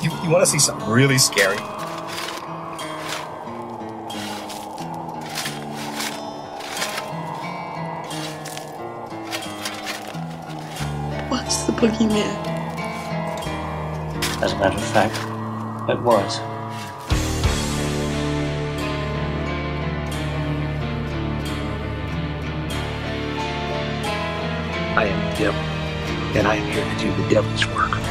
You, 0.00 0.12
you 0.22 0.30
want 0.30 0.44
to 0.44 0.46
see 0.46 0.60
something 0.60 0.88
really 0.88 1.18
scary? 1.18 1.56
What's 11.28 11.64
the 11.64 11.72
boogeyman? 11.72 12.46
As 14.40 14.52
a 14.52 14.58
matter 14.58 14.76
of 14.76 14.84
fact, 14.84 15.16
it 15.90 16.00
was. 16.00 16.38
I 24.96 25.06
am 25.06 25.32
the 25.32 25.38
devil, 25.38 25.60
and 26.38 26.46
I 26.46 26.54
am 26.54 26.70
here 26.70 26.84
to 26.84 27.16
do 27.16 27.22
the 27.22 27.28
devil's 27.28 27.66
work. 27.66 28.07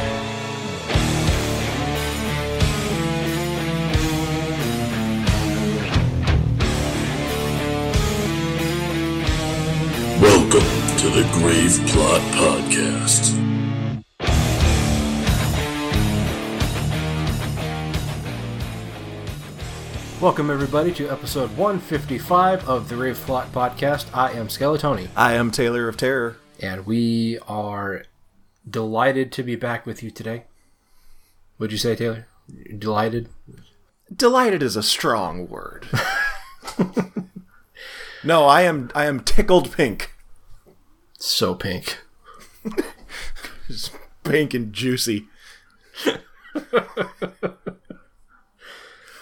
To 11.08 11.22
the 11.22 11.28
Grave 11.32 11.80
Plot 11.86 12.20
Podcast. 12.32 13.34
Welcome, 20.20 20.50
everybody, 20.50 20.92
to 20.92 21.08
episode 21.08 21.56
155 21.56 22.68
of 22.68 22.90
the 22.90 22.96
Grave 22.96 23.16
Plot 23.16 23.50
Podcast. 23.52 24.06
I 24.12 24.32
am 24.32 24.48
Skeletoni, 24.48 25.08
I 25.16 25.32
am 25.32 25.50
Taylor 25.50 25.88
of 25.88 25.96
Terror. 25.96 26.36
and 26.60 26.84
we 26.84 27.38
are 27.48 28.04
delighted 28.68 29.32
to 29.32 29.42
be 29.42 29.56
back 29.56 29.86
with 29.86 30.02
you 30.02 30.10
today. 30.10 30.44
Would 31.58 31.72
you 31.72 31.78
say, 31.78 31.96
Taylor? 31.96 32.26
Delighted? 32.76 33.30
Delighted 34.14 34.62
is 34.62 34.76
a 34.76 34.82
strong 34.82 35.48
word. 35.48 35.86
no, 38.24 38.44
I 38.44 38.62
am 38.62 38.90
I 38.94 39.06
am 39.06 39.20
tickled 39.20 39.72
pink. 39.72 40.12
So 41.18 41.54
pink. 41.54 41.98
Just 43.66 43.92
pink 44.24 44.54
and 44.54 44.72
juicy. 44.72 45.26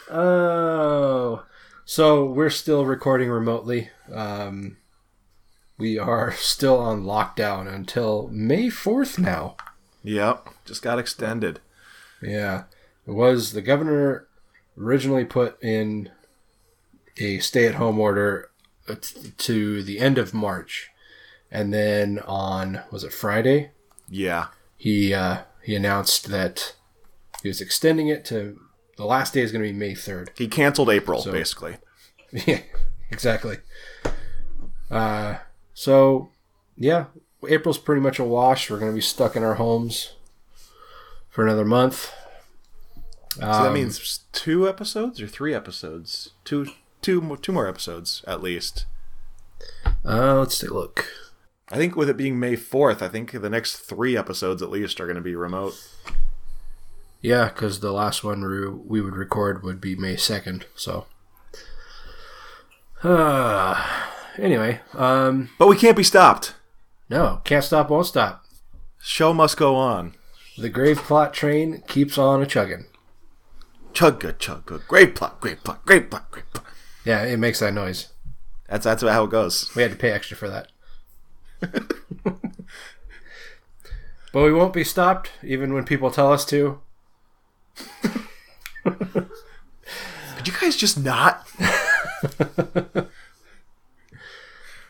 Oh, 0.08 1.44
so 1.84 2.24
we're 2.24 2.48
still 2.50 2.86
recording 2.86 3.28
remotely. 3.28 3.90
Um, 4.12 4.76
we 5.78 5.98
are 5.98 6.32
still 6.32 6.78
on 6.78 7.02
lockdown 7.02 7.72
until 7.72 8.28
May 8.28 8.68
4th 8.68 9.18
now. 9.18 9.56
Yep, 10.04 10.48
just 10.64 10.82
got 10.82 11.00
extended. 11.00 11.60
Yeah, 12.22 12.64
it 13.06 13.10
was 13.10 13.52
the 13.52 13.62
governor 13.62 14.28
originally 14.78 15.24
put 15.24 15.62
in 15.62 16.10
a 17.18 17.40
stay-at-home 17.40 17.98
order 17.98 18.50
uh, 18.88 18.94
to 19.38 19.82
the 19.82 19.98
end 19.98 20.18
of 20.18 20.32
March, 20.32 20.90
and 21.50 21.72
then 21.72 22.18
on 22.20 22.80
was 22.90 23.04
it 23.04 23.12
Friday 23.12 23.70
Yeah. 24.08 24.48
he 24.76 25.12
uh, 25.14 25.42
he 25.62 25.74
announced 25.74 26.28
that 26.28 26.74
he 27.42 27.48
was 27.48 27.60
extending 27.60 28.08
it 28.08 28.24
to 28.26 28.60
the 28.96 29.04
last 29.04 29.34
day 29.34 29.40
is 29.42 29.52
going 29.52 29.62
to 29.64 29.70
be 29.72 29.76
May 29.78 29.94
third. 29.94 30.30
He 30.36 30.48
canceled 30.48 30.88
April, 30.90 31.20
So- 31.22 31.32
basically. 31.32 31.76
Yeah, 32.46 32.60
exactly. 33.10 33.58
Uh, 34.90 35.36
so 35.74 36.30
yeah, 36.76 37.06
April's 37.48 37.78
pretty 37.78 38.00
much 38.02 38.18
a 38.18 38.24
wash. 38.24 38.70
We're 38.70 38.78
going 38.78 38.90
to 38.90 38.94
be 38.96 39.00
stuck 39.00 39.36
in 39.36 39.42
our 39.44 39.54
homes 39.54 40.14
for 41.28 41.44
another 41.44 41.64
month. 41.64 42.12
So 43.34 43.40
that 43.40 43.66
Um, 43.66 43.74
means 43.74 44.20
two 44.32 44.68
episodes 44.68 45.20
or 45.20 45.26
three 45.28 45.54
episodes? 45.54 46.30
Two 46.44 46.66
two 47.02 47.36
two 47.42 47.52
more 47.52 47.68
episodes 47.68 48.24
at 48.26 48.42
least. 48.42 48.86
Uh, 50.04 50.38
let's 50.40 50.58
take 50.58 50.70
a 50.70 50.74
look. 50.74 51.06
I 51.68 51.76
think 51.76 51.96
with 51.96 52.08
it 52.08 52.16
being 52.16 52.38
May 52.38 52.54
4th, 52.56 53.02
I 53.02 53.08
think 53.08 53.32
the 53.32 53.50
next 53.50 53.76
3 53.78 54.16
episodes 54.16 54.62
at 54.62 54.70
least 54.70 55.00
are 55.00 55.06
going 55.06 55.16
to 55.16 55.22
be 55.22 55.34
remote. 55.34 55.74
Yeah, 57.20 57.48
because 57.48 57.80
the 57.80 57.92
last 57.92 58.22
one 58.22 58.44
we, 58.44 58.68
we 58.68 59.00
would 59.00 59.16
record 59.16 59.62
would 59.62 59.80
be 59.80 59.96
May 59.96 60.14
2nd. 60.14 60.64
So, 60.76 61.06
uh, 63.02 63.84
anyway, 64.38 64.80
um, 64.94 65.50
But 65.58 65.68
we 65.68 65.76
can't 65.76 65.96
be 65.96 66.02
stopped. 66.04 66.54
no, 67.08 67.40
can't 67.44 67.64
stop, 67.64 67.90
won't 67.90 68.06
stop. 68.06 68.44
Show 69.00 69.32
must 69.32 69.56
go 69.56 69.74
on. 69.76 70.14
The 70.58 70.68
grave 70.68 70.98
plot 70.98 71.34
train 71.34 71.82
keeps 71.86 72.16
on 72.16 72.42
a 72.42 72.46
chugging. 72.46 72.86
Chugga 73.92 74.34
chugga. 74.34 74.86
Great 74.86 75.14
plot, 75.14 75.40
great 75.40 75.62
plot, 75.64 75.84
great 75.84 76.10
plot, 76.10 76.30
great 76.30 76.50
plot. 76.52 76.66
Yeah, 77.04 77.22
it 77.24 77.38
makes 77.38 77.60
that 77.60 77.74
noise. 77.74 78.08
That's 78.68 78.84
that's 78.84 79.02
how 79.02 79.24
it 79.24 79.30
goes. 79.30 79.70
We 79.76 79.82
had 79.82 79.92
to 79.92 79.96
pay 79.98 80.10
extra 80.10 80.36
for 80.36 80.48
that. 80.48 80.68
but 82.24 82.40
we 84.32 84.52
won't 84.52 84.72
be 84.72 84.84
stopped, 84.84 85.30
even 85.42 85.72
when 85.72 85.84
people 85.84 86.10
tell 86.10 86.32
us 86.32 86.44
to. 86.46 86.80
Could 88.84 89.28
you 90.46 90.52
guys 90.60 90.76
just 90.76 90.98
not? 90.98 91.46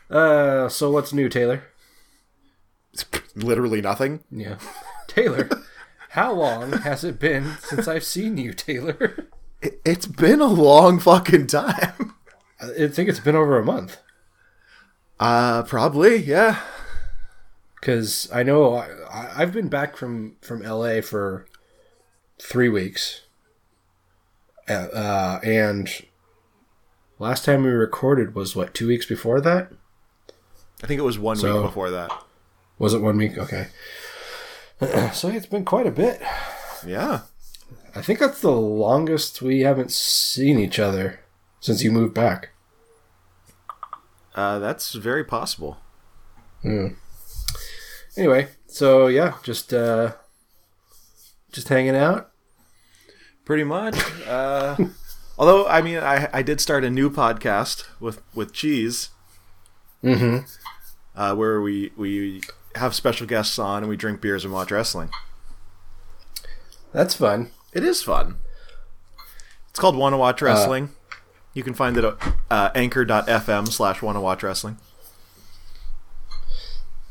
Uh, 0.09 0.69
so 0.69 0.89
what's 0.89 1.13
new, 1.13 1.29
Taylor? 1.29 1.63
Literally 3.35 3.81
nothing. 3.81 4.23
Yeah, 4.31 4.57
Taylor. 5.07 5.49
How 6.11 6.33
long 6.33 6.71
has 6.71 7.03
it 7.03 7.19
been 7.19 7.57
since 7.61 7.87
I've 7.87 8.03
seen 8.03 8.37
you, 8.37 8.53
Taylor? 8.53 9.27
It, 9.61 9.81
it's 9.85 10.07
been 10.07 10.39
a 10.39 10.47
long 10.47 10.99
fucking 10.99 11.47
time. 11.47 12.15
I 12.59 12.87
think 12.87 13.09
it's 13.09 13.19
been 13.19 13.35
over 13.35 13.59
a 13.59 13.65
month. 13.65 13.97
Uh, 15.19 15.63
probably, 15.63 16.17
yeah. 16.17 16.61
because 17.79 18.29
I 18.31 18.43
know 18.43 18.75
I, 18.75 19.29
I've 19.35 19.53
been 19.53 19.67
back 19.69 19.95
from 19.97 20.35
from 20.41 20.61
LA 20.61 21.01
for 21.01 21.47
three 22.39 22.69
weeks, 22.69 23.21
uh, 24.69 24.73
uh, 24.73 25.39
and 25.43 25.89
last 27.19 27.45
time 27.45 27.63
we 27.63 27.69
recorded 27.69 28.35
was 28.35 28.55
what 28.55 28.73
two 28.73 28.87
weeks 28.87 29.05
before 29.07 29.41
that. 29.41 29.71
I 30.83 30.87
think 30.87 30.99
it 30.99 31.03
was 31.03 31.17
one 31.17 31.37
So- 31.37 31.61
week 31.61 31.69
before 31.69 31.89
that. 31.91 32.11
Was 32.79 32.93
it 32.93 33.01
one 33.01 33.17
week? 33.17 33.39
Okay. 33.39 33.67
so 35.11 35.29
it's 35.29 35.47
been 35.47 35.65
quite 35.65 35.87
a 35.87 35.91
bit. 35.91 36.21
Yeah. 36.85 37.21
I 37.95 38.03
think 38.03 38.19
that's 38.19 38.41
the 38.41 38.51
longest 38.51 39.41
we 39.41 39.61
haven't 39.61 39.91
seen 39.91 40.59
each 40.59 40.77
other 40.77 41.21
since 41.59 41.81
you 41.83 41.91
moved 41.91 42.13
back. 42.13 42.49
Uh, 44.37 44.59
that's 44.59 44.93
very 44.93 45.23
possible. 45.23 45.77
Anyway, 48.15 48.49
so 48.67 49.07
yeah, 49.07 49.33
just 49.41 49.73
uh, 49.73 50.13
just 51.51 51.69
hanging 51.69 51.95
out. 51.95 52.29
Pretty 53.45 53.63
much. 53.63 53.97
Uh, 54.27 54.77
although, 55.39 55.67
I 55.67 55.81
mean, 55.81 55.97
I, 55.97 56.29
I 56.31 56.41
did 56.43 56.61
start 56.61 56.83
a 56.83 56.89
new 56.89 57.09
podcast 57.09 57.85
with, 57.99 58.21
with 58.35 58.53
Cheese. 58.53 59.09
Mm-hmm. 60.03 60.45
Uh, 61.15 61.33
where 61.33 61.59
we, 61.59 61.91
we 61.97 62.41
have 62.75 62.93
special 62.93 63.25
guests 63.25 63.57
on 63.57 63.81
and 63.81 63.89
we 63.89 63.97
drink 63.97 64.21
beers 64.21 64.43
and 64.43 64.53
watch 64.53 64.69
wrestling. 64.69 65.09
That's 66.93 67.15
fun. 67.15 67.49
It 67.73 67.83
is 67.83 68.03
fun. 68.03 68.37
It's 69.69 69.79
called 69.79 69.95
Wanna 69.95 70.17
Watch 70.17 70.41
Wrestling. 70.41 70.89
You 71.57 71.63
can 71.63 71.73
find 71.73 71.97
it 71.97 72.03
at 72.03 72.15
uh, 72.51 72.69
anchor.fm 72.75 73.67
slash 73.69 74.03
Wanna 74.03 74.21
Watch 74.21 74.43
Wrestling. 74.43 74.77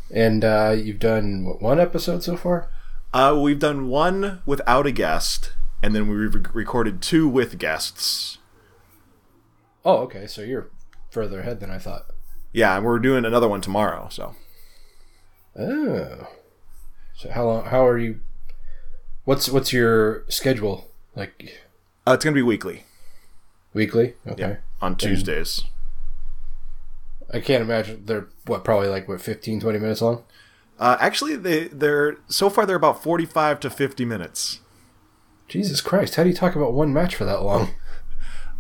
And 0.09 0.45
uh, 0.45 0.73
you've 0.77 1.01
done 1.01 1.45
what, 1.45 1.61
one 1.61 1.81
episode 1.81 2.23
so 2.23 2.37
far. 2.37 2.71
Uh, 3.13 3.37
we've 3.43 3.59
done 3.59 3.89
one 3.89 4.43
without 4.47 4.87
a 4.87 4.93
guest, 4.93 5.53
and 5.83 5.97
then 5.97 6.09
we 6.09 6.15
re- 6.15 6.45
recorded 6.53 7.03
two 7.03 7.29
with 7.29 7.59
guests. 7.59 8.39
Oh, 9.85 9.99
okay. 10.03 10.29
So 10.29 10.43
you're 10.43 10.71
further 11.11 11.41
ahead 11.41 11.59
than 11.59 11.71
I 11.71 11.79
thought. 11.79 12.07
Yeah, 12.53 12.77
and 12.77 12.87
we're 12.87 13.01
doing 13.01 13.25
another 13.25 13.49
one 13.49 13.61
tomorrow. 13.61 14.09
So 14.11 14.37
Oh. 15.59 16.29
So 17.17 17.31
how 17.31 17.47
long? 17.47 17.65
How 17.67 17.85
are 17.85 17.99
you? 17.99 18.21
What's 19.25 19.49
what's 19.49 19.73
your 19.73 20.25
schedule 20.29 20.89
like? 21.17 21.53
uh, 22.07 22.13
it's 22.13 22.25
gonna 22.25 22.35
be 22.35 22.43
weekly. 22.43 22.86
Weekly? 23.77 24.15
Okay. 24.27 24.43
Yeah, 24.43 24.57
on 24.81 24.97
Tuesdays. 24.97 25.65
I 27.31 27.41
can't 27.41 27.63
imagine 27.63 28.07
they're 28.07 28.29
what 28.47 28.65
probably 28.65 28.89
like 28.89 29.07
what 29.07 29.21
15, 29.21 29.61
20 29.61 29.79
minutes 29.79 30.01
long. 30.01 30.25
Uh, 30.79 30.97
actually, 30.99 31.37
they 31.37 31.69
they're 31.69 32.17
so 32.27 32.49
far 32.49 32.65
they're 32.65 32.77
about 32.77 33.03
forty-five 33.03 33.61
to 33.61 33.69
fifty 33.69 34.07
minutes. 34.07 34.61
Jesus 35.47 35.83
Christ! 35.83 36.15
How 36.15 36.23
do 36.23 36.31
you 36.31 36.35
talk 36.35 36.57
about 36.57 36.73
one 36.73 36.95
match 36.95 37.15
for 37.15 37.27
that 37.27 37.43
long? 37.43 37.75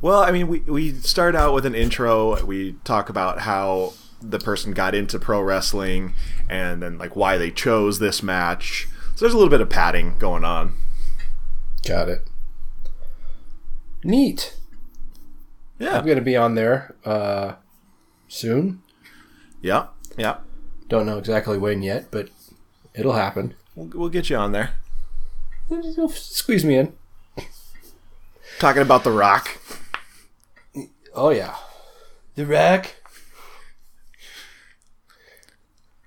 Well, 0.02 0.20
I 0.22 0.32
mean, 0.32 0.48
we 0.48 0.60
we 0.60 0.92
start 0.92 1.34
out 1.34 1.54
with 1.54 1.64
an 1.64 1.74
intro. 1.74 2.44
We 2.44 2.74
talk 2.84 3.08
about 3.08 3.40
how 3.40 3.94
the 4.20 4.38
person 4.38 4.72
got 4.72 4.94
into 4.94 5.18
pro 5.18 5.40
wrestling, 5.40 6.12
and 6.50 6.82
then 6.82 6.98
like 6.98 7.16
why 7.16 7.38
they 7.38 7.50
chose 7.50 7.98
this 7.98 8.22
match. 8.22 8.88
So 9.14 9.24
there's 9.24 9.32
a 9.32 9.38
little 9.38 9.50
bit 9.50 9.62
of 9.62 9.70
padding 9.70 10.18
going 10.18 10.44
on. 10.44 10.74
Got 11.86 12.10
it. 12.10 12.28
Neat. 14.04 14.55
Yeah. 15.78 15.98
I'm 15.98 16.04
going 16.04 16.18
to 16.18 16.24
be 16.24 16.36
on 16.36 16.54
there 16.54 16.94
uh, 17.04 17.54
soon. 18.28 18.82
Yeah. 19.60 19.88
Yeah. 20.16 20.38
Don't 20.88 21.06
know 21.06 21.18
exactly 21.18 21.58
when 21.58 21.82
yet, 21.82 22.10
but 22.10 22.30
it'll 22.94 23.12
happen. 23.12 23.54
We'll, 23.74 23.90
we'll 23.94 24.08
get 24.08 24.30
you 24.30 24.36
on 24.36 24.52
there. 24.52 24.74
Squeeze 26.10 26.64
me 26.64 26.76
in. 26.76 26.92
Talking 28.58 28.82
about 28.82 29.04
The 29.04 29.10
Rock. 29.10 29.60
Oh 31.12 31.30
yeah, 31.30 31.56
the 32.34 32.46
Rock. 32.46 32.94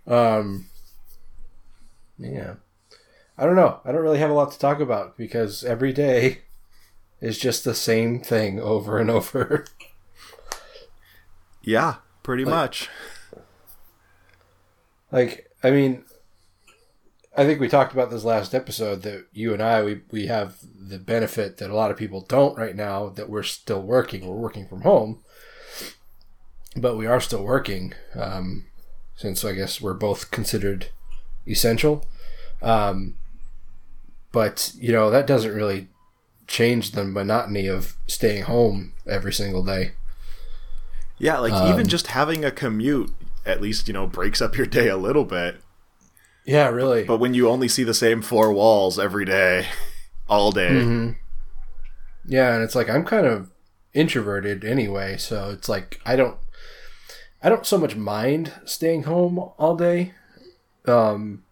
Um. 0.05 0.67
Yeah, 2.19 2.55
I 3.37 3.45
don't 3.45 3.55
know. 3.55 3.81
I 3.83 3.91
don't 3.91 4.01
really 4.01 4.19
have 4.19 4.29
a 4.29 4.33
lot 4.33 4.51
to 4.51 4.59
talk 4.59 4.79
about 4.79 5.17
because 5.17 5.63
every 5.63 5.91
day 5.91 6.41
is 7.21 7.37
just 7.37 7.63
the 7.63 7.75
same 7.75 8.19
thing 8.19 8.59
over 8.59 8.97
and 8.97 9.09
over. 9.09 9.65
Yeah, 11.61 11.95
pretty 12.23 12.45
much. 12.45 12.89
like, 15.11 15.51
I 15.61 15.71
mean, 15.71 16.03
I 17.37 17.45
think 17.45 17.59
we 17.59 17.67
talked 17.67 17.93
about 17.93 18.09
this 18.09 18.23
last 18.23 18.55
episode 18.55 19.03
that 19.03 19.27
you 19.33 19.53
and 19.53 19.61
I 19.61 19.83
we 19.83 20.01
we 20.11 20.27
have 20.27 20.57
the 20.63 20.97
benefit 20.99 21.57
that 21.57 21.69
a 21.69 21.75
lot 21.75 21.91
of 21.91 21.97
people 21.97 22.21
don't 22.21 22.57
right 22.57 22.75
now 22.75 23.09
that 23.09 23.29
we're 23.29 23.43
still 23.43 23.81
working. 23.81 24.25
We're 24.25 24.35
working 24.35 24.67
from 24.67 24.81
home, 24.81 25.19
but 26.75 26.97
we 26.97 27.05
are 27.05 27.21
still 27.21 27.43
working. 27.43 27.93
Um, 28.15 28.65
since 29.15 29.43
I 29.43 29.51
guess 29.51 29.81
we're 29.81 29.93
both 29.93 30.31
considered 30.31 30.87
essential. 31.45 32.05
Um, 32.61 33.15
but 34.31 34.71
you 34.77 34.91
know 34.91 35.09
that 35.09 35.27
doesn't 35.27 35.53
really 35.53 35.87
change 36.49 36.91
the 36.91 37.05
monotony 37.05 37.67
of 37.67 37.95
staying 38.07 38.43
home 38.43 38.91
every 39.07 39.31
single 39.31 39.63
day. 39.63 39.91
Yeah, 41.19 41.37
like 41.37 41.53
Um, 41.53 41.71
even 41.71 41.87
just 41.87 42.07
having 42.07 42.43
a 42.43 42.51
commute 42.51 43.13
at 43.45 43.61
least, 43.61 43.87
you 43.87 43.93
know, 43.93 44.07
breaks 44.07 44.41
up 44.41 44.57
your 44.57 44.65
day 44.65 44.87
a 44.89 44.97
little 44.97 45.25
bit. 45.25 45.61
Yeah, 46.45 46.69
really. 46.69 47.03
But 47.03 47.19
when 47.19 47.33
you 47.33 47.47
only 47.47 47.67
see 47.67 47.83
the 47.83 47.93
same 47.93 48.21
four 48.21 48.51
walls 48.51 48.97
every 48.97 49.25
day, 49.25 49.67
all 50.29 50.51
day. 50.51 50.69
Mhm. 50.69 51.15
Yeah, 52.25 52.55
and 52.55 52.63
it's 52.63 52.75
like 52.75 52.89
I'm 52.89 53.05
kind 53.05 53.25
of 53.27 53.51
introverted 53.93 54.63
anyway, 54.65 55.17
so 55.17 55.51
it's 55.51 55.69
like 55.69 55.99
I 56.05 56.15
don't 56.15 56.37
I 57.43 57.49
don't 57.49 57.65
so 57.65 57.77
much 57.77 57.95
mind 57.95 58.53
staying 58.65 59.03
home 59.03 59.37
all 59.57 59.75
day. 59.75 60.13
Um 60.85 61.43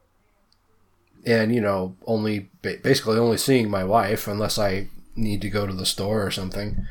and 1.28 1.54
you 1.54 1.62
know, 1.62 1.96
only 2.06 2.50
basically 2.62 3.18
only 3.18 3.38
seeing 3.38 3.70
my 3.70 3.84
wife 3.84 4.28
unless 4.28 4.58
I 4.58 4.88
need 5.16 5.42
to 5.42 5.50
go 5.50 5.68
to 5.68 5.74
the 5.74 5.86
store 5.86 6.26
or 6.26 6.32
something. 6.32 6.88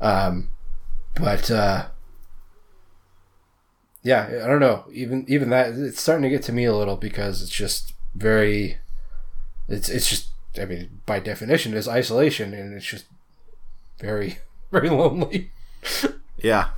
Um 0.00 0.48
but 1.14 1.50
uh 1.50 1.86
yeah, 4.02 4.42
I 4.42 4.46
don't 4.46 4.60
know. 4.60 4.84
Even 4.92 5.24
even 5.28 5.50
that 5.50 5.74
it's 5.74 6.00
starting 6.00 6.22
to 6.22 6.30
get 6.30 6.42
to 6.44 6.52
me 6.52 6.64
a 6.64 6.74
little 6.74 6.96
because 6.96 7.42
it's 7.42 7.52
just 7.52 7.92
very 8.14 8.78
it's 9.68 9.88
it's 9.88 10.08
just 10.08 10.28
I 10.58 10.64
mean 10.64 11.02
by 11.04 11.20
definition 11.20 11.74
is 11.74 11.86
isolation 11.86 12.54
and 12.54 12.74
it's 12.74 12.86
just 12.86 13.04
very 14.00 14.38
very 14.72 14.88
lonely. 14.88 15.50
Yeah. 16.38 16.68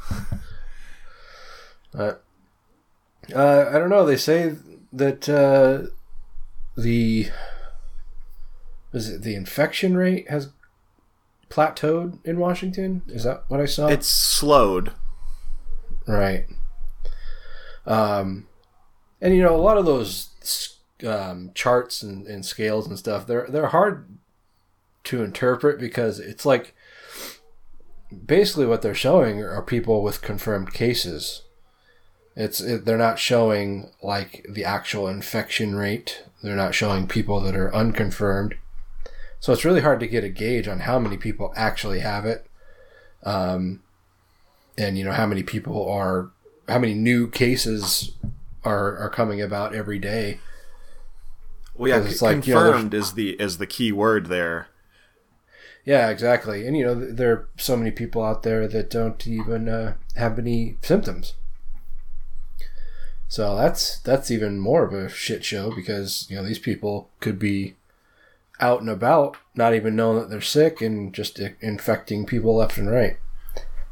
But 1.92 2.24
uh, 3.34 3.70
I 3.72 3.78
don't 3.78 3.90
know. 3.90 4.04
They 4.04 4.16
say 4.16 4.54
that 4.92 5.28
uh, 5.28 5.90
the 6.76 7.28
is 8.92 9.08
it 9.08 9.22
the 9.22 9.34
infection 9.34 9.96
rate 9.96 10.28
has 10.30 10.50
plateaued 11.50 12.18
in 12.24 12.38
Washington. 12.38 13.02
Is 13.08 13.24
that 13.24 13.44
what 13.48 13.60
I 13.60 13.66
saw? 13.66 13.88
It's 13.88 14.08
slowed. 14.08 14.92
Right. 16.06 16.46
Um, 17.86 18.48
and 19.20 19.34
you 19.34 19.42
know, 19.42 19.54
a 19.54 19.58
lot 19.58 19.78
of 19.78 19.86
those 19.86 20.76
um, 21.06 21.50
charts 21.54 22.02
and, 22.02 22.26
and 22.26 22.44
scales 22.44 22.86
and 22.86 22.98
stuff, 22.98 23.26
they're 23.26 23.46
they're 23.48 23.68
hard 23.68 24.18
to 25.04 25.22
interpret 25.22 25.78
because 25.78 26.18
it's 26.18 26.44
like 26.44 26.74
basically 28.24 28.66
what 28.66 28.82
they're 28.82 28.94
showing 28.94 29.42
are 29.42 29.62
people 29.62 30.02
with 30.02 30.22
confirmed 30.22 30.72
cases. 30.72 31.42
It's 32.34 32.60
it, 32.60 32.84
they're 32.84 32.98
not 32.98 33.18
showing 33.18 33.90
like 34.02 34.44
the 34.48 34.64
actual 34.64 35.08
infection 35.08 35.76
rate. 35.76 36.24
They're 36.46 36.56
not 36.56 36.74
showing 36.74 37.06
people 37.08 37.40
that 37.40 37.56
are 37.56 37.74
unconfirmed. 37.74 38.54
So 39.40 39.52
it's 39.52 39.64
really 39.64 39.82
hard 39.82 40.00
to 40.00 40.06
get 40.06 40.24
a 40.24 40.28
gauge 40.28 40.66
on 40.68 40.80
how 40.80 40.98
many 40.98 41.16
people 41.16 41.52
actually 41.56 42.00
have 42.00 42.24
it. 42.24 42.46
Um, 43.22 43.82
and 44.78 44.96
you 44.98 45.04
know 45.04 45.12
how 45.12 45.26
many 45.26 45.42
people 45.42 45.88
are 45.90 46.30
how 46.68 46.78
many 46.78 46.94
new 46.94 47.28
cases 47.28 48.12
are 48.64 48.96
are 48.98 49.10
coming 49.10 49.40
about 49.40 49.74
every 49.74 49.98
day 49.98 50.38
Well, 51.74 51.88
yeah, 51.88 52.08
it's 52.08 52.20
like, 52.22 52.46
you 52.46 52.54
know, 52.54 52.72
confirmed 52.72 52.94
is 52.94 53.12
the 53.14 53.30
is 53.40 53.58
the 53.58 53.66
key 53.66 53.90
word 53.92 54.26
there. 54.26 54.68
yeah 55.84 56.08
exactly 56.10 56.66
and 56.66 56.76
you 56.76 56.84
know 56.84 56.94
th- 57.00 57.16
there 57.16 57.32
are 57.32 57.48
so 57.56 57.76
many 57.76 57.90
people 57.90 58.22
out 58.22 58.42
there 58.42 58.68
that 58.68 58.90
don't 58.90 59.26
even 59.26 59.68
uh, 59.68 59.94
have 60.16 60.38
any 60.38 60.76
symptoms 60.82 61.34
so 63.28 63.56
that's 63.56 63.98
that's 64.00 64.30
even 64.30 64.58
more 64.58 64.84
of 64.84 64.92
a 64.92 65.08
shit 65.08 65.44
show 65.44 65.74
because 65.74 66.26
you 66.30 66.36
know 66.36 66.44
these 66.44 66.58
people 66.58 67.10
could 67.20 67.38
be 67.38 67.74
out 68.60 68.80
and 68.80 68.88
about 68.88 69.36
not 69.54 69.74
even 69.74 69.96
knowing 69.96 70.18
that 70.18 70.30
they're 70.30 70.40
sick 70.40 70.80
and 70.80 71.12
just 71.12 71.38
infecting 71.60 72.24
people 72.24 72.56
left 72.56 72.78
and 72.78 72.90
right 72.90 73.18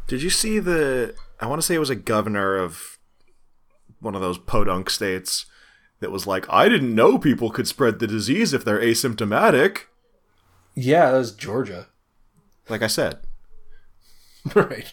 Did 0.06 0.22
you 0.22 0.30
see 0.30 0.58
the? 0.58 1.14
I 1.40 1.46
want 1.46 1.60
to 1.60 1.66
say 1.66 1.74
it 1.74 1.80
was 1.80 1.90
a 1.90 1.96
governor 1.96 2.56
of 2.56 2.98
one 4.00 4.14
of 4.14 4.20
those 4.20 4.38
podunk 4.38 4.88
states 4.90 5.46
that 6.00 6.10
was 6.10 6.26
like, 6.26 6.46
"I 6.50 6.68
didn't 6.68 6.94
know 6.94 7.18
people 7.18 7.50
could 7.50 7.66
spread 7.66 7.98
the 7.98 8.06
disease 8.06 8.52
if 8.54 8.64
they're 8.64 8.80
asymptomatic." 8.80 9.82
yeah 10.76 11.10
that 11.12 11.18
was 11.18 11.32
georgia 11.32 11.86
Like 12.68 12.82
I 12.82 12.88
said, 12.88 13.20
right. 14.54 14.92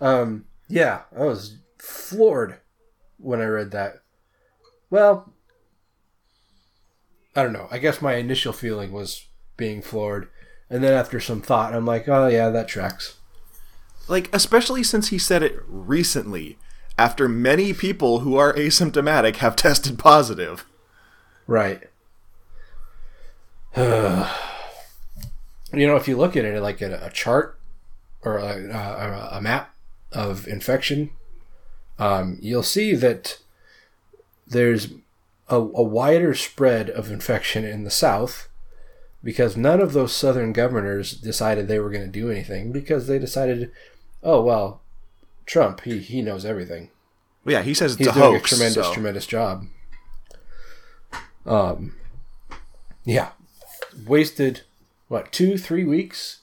Um, 0.00 0.46
yeah, 0.68 1.02
I 1.14 1.24
was 1.24 1.58
floored 1.78 2.58
when 3.18 3.40
I 3.40 3.46
read 3.46 3.70
that. 3.72 4.02
Well, 4.90 5.32
I 7.34 7.42
don't 7.42 7.52
know. 7.52 7.68
I 7.70 7.78
guess 7.78 8.00
my 8.00 8.14
initial 8.14 8.52
feeling 8.52 8.92
was 8.92 9.26
being 9.56 9.82
floored, 9.82 10.28
and 10.70 10.82
then 10.82 10.92
after 10.92 11.20
some 11.20 11.42
thought, 11.42 11.74
I'm 11.74 11.86
like, 11.86 12.08
oh 12.08 12.28
yeah, 12.28 12.50
that 12.50 12.68
tracks. 12.68 13.16
like 14.08 14.28
especially 14.32 14.82
since 14.82 15.08
he 15.08 15.18
said 15.18 15.42
it 15.42 15.56
recently, 15.66 16.58
after 16.98 17.28
many 17.28 17.72
people 17.72 18.20
who 18.20 18.36
are 18.36 18.54
asymptomatic 18.54 19.36
have 19.36 19.56
tested 19.66 19.98
positive. 19.98 20.64
Right. 21.46 21.82
you 23.76 23.82
know, 25.86 25.96
if 25.96 26.08
you 26.08 26.16
look 26.16 26.36
at 26.36 26.44
it 26.44 26.62
like 26.62 26.80
at 26.80 26.92
a 26.92 27.10
chart 27.12 27.58
or 28.22 28.38
a, 28.38 28.70
a, 28.70 29.28
a 29.36 29.40
map 29.42 29.74
of 30.12 30.48
infection, 30.48 31.10
um, 31.98 32.38
you'll 32.40 32.62
see 32.62 32.94
that 32.94 33.38
there's 34.46 34.88
a, 35.48 35.56
a 35.56 35.82
wider 35.82 36.34
spread 36.34 36.90
of 36.90 37.10
infection 37.10 37.64
in 37.64 37.84
the 37.84 37.90
south 37.90 38.48
because 39.24 39.56
none 39.56 39.80
of 39.80 39.92
those 39.92 40.14
southern 40.14 40.52
governors 40.52 41.12
decided 41.12 41.66
they 41.68 41.78
were 41.80 41.90
going 41.90 42.04
to 42.04 42.10
do 42.20 42.30
anything 42.30 42.70
because 42.72 43.06
they 43.06 43.18
decided, 43.18 43.70
oh 44.22 44.42
well, 44.42 44.82
Trump 45.46 45.80
he 45.82 45.98
he 46.00 46.22
knows 46.22 46.44
everything 46.44 46.90
Well, 47.44 47.54
yeah, 47.54 47.62
he 47.62 47.74
says 47.74 47.92
it's 47.92 47.98
he's 47.98 48.08
a 48.08 48.12
doing 48.12 48.32
hoax. 48.34 48.52
a 48.52 48.54
tremendous, 48.56 48.86
so- 48.86 48.92
tremendous 48.92 49.26
job. 49.26 49.66
Um, 51.44 51.94
yeah, 53.04 53.30
wasted 54.06 54.62
what 55.08 55.30
two, 55.32 55.56
three 55.56 55.84
weeks 55.84 56.40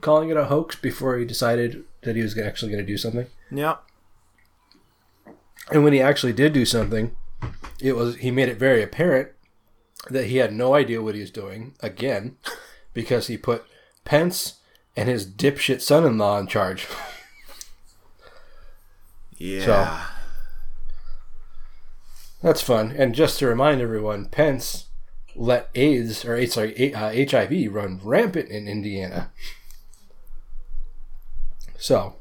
calling 0.00 0.30
it 0.30 0.36
a 0.36 0.46
hoax 0.46 0.74
before 0.76 1.16
he 1.18 1.24
decided 1.24 1.84
that 2.02 2.16
he 2.16 2.22
was 2.22 2.36
actually 2.38 2.72
going 2.72 2.84
to 2.84 2.92
do 2.92 2.96
something. 2.96 3.26
Yeah. 3.50 3.76
And 5.72 5.84
when 5.84 5.92
he 5.92 6.00
actually 6.00 6.32
did 6.32 6.52
do 6.52 6.64
something, 6.64 7.14
it 7.80 7.94
was 7.96 8.16
he 8.16 8.30
made 8.30 8.48
it 8.48 8.58
very 8.58 8.82
apparent 8.82 9.30
that 10.08 10.26
he 10.26 10.38
had 10.38 10.52
no 10.52 10.74
idea 10.74 11.02
what 11.02 11.14
he 11.14 11.20
was 11.20 11.30
doing 11.30 11.74
again, 11.80 12.36
because 12.92 13.26
he 13.28 13.36
put 13.36 13.64
Pence 14.04 14.54
and 14.96 15.08
his 15.08 15.26
dipshit 15.26 15.80
son-in-law 15.80 16.38
in 16.38 16.46
charge. 16.46 16.86
Yeah. 19.36 20.06
That's 22.42 22.62
fun. 22.62 22.92
And 22.96 23.14
just 23.14 23.38
to 23.38 23.46
remind 23.46 23.80
everyone, 23.80 24.26
Pence 24.26 24.86
let 25.36 25.70
AIDS 25.74 26.24
or 26.24 26.44
sorry, 26.46 26.94
uh, 26.94 27.12
HIV 27.12 27.72
run 27.72 28.00
rampant 28.02 28.48
in 28.48 28.66
Indiana. 28.66 29.30
So 31.78 32.16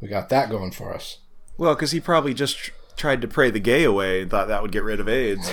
we 0.00 0.08
got 0.08 0.28
that 0.30 0.50
going 0.50 0.70
for 0.70 0.94
us. 0.94 1.18
Well, 1.58 1.74
because 1.74 1.92
he 1.92 2.00
probably 2.00 2.34
just 2.34 2.58
tr- 2.58 2.70
tried 2.96 3.20
to 3.22 3.28
pray 3.28 3.50
the 3.50 3.60
gay 3.60 3.84
away 3.84 4.22
and 4.22 4.30
thought 4.30 4.48
that 4.48 4.62
would 4.62 4.72
get 4.72 4.84
rid 4.84 5.00
of 5.00 5.08
AIDS. 5.08 5.50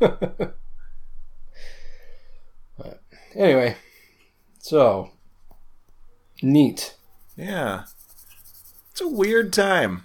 And 0.00 0.52
Anyway, 3.34 3.76
So, 4.60 5.10
neat. 6.42 6.94
Yeah. 7.36 7.84
It's 8.90 9.00
a 9.02 9.08
weird 9.08 9.52
time. 9.52 10.04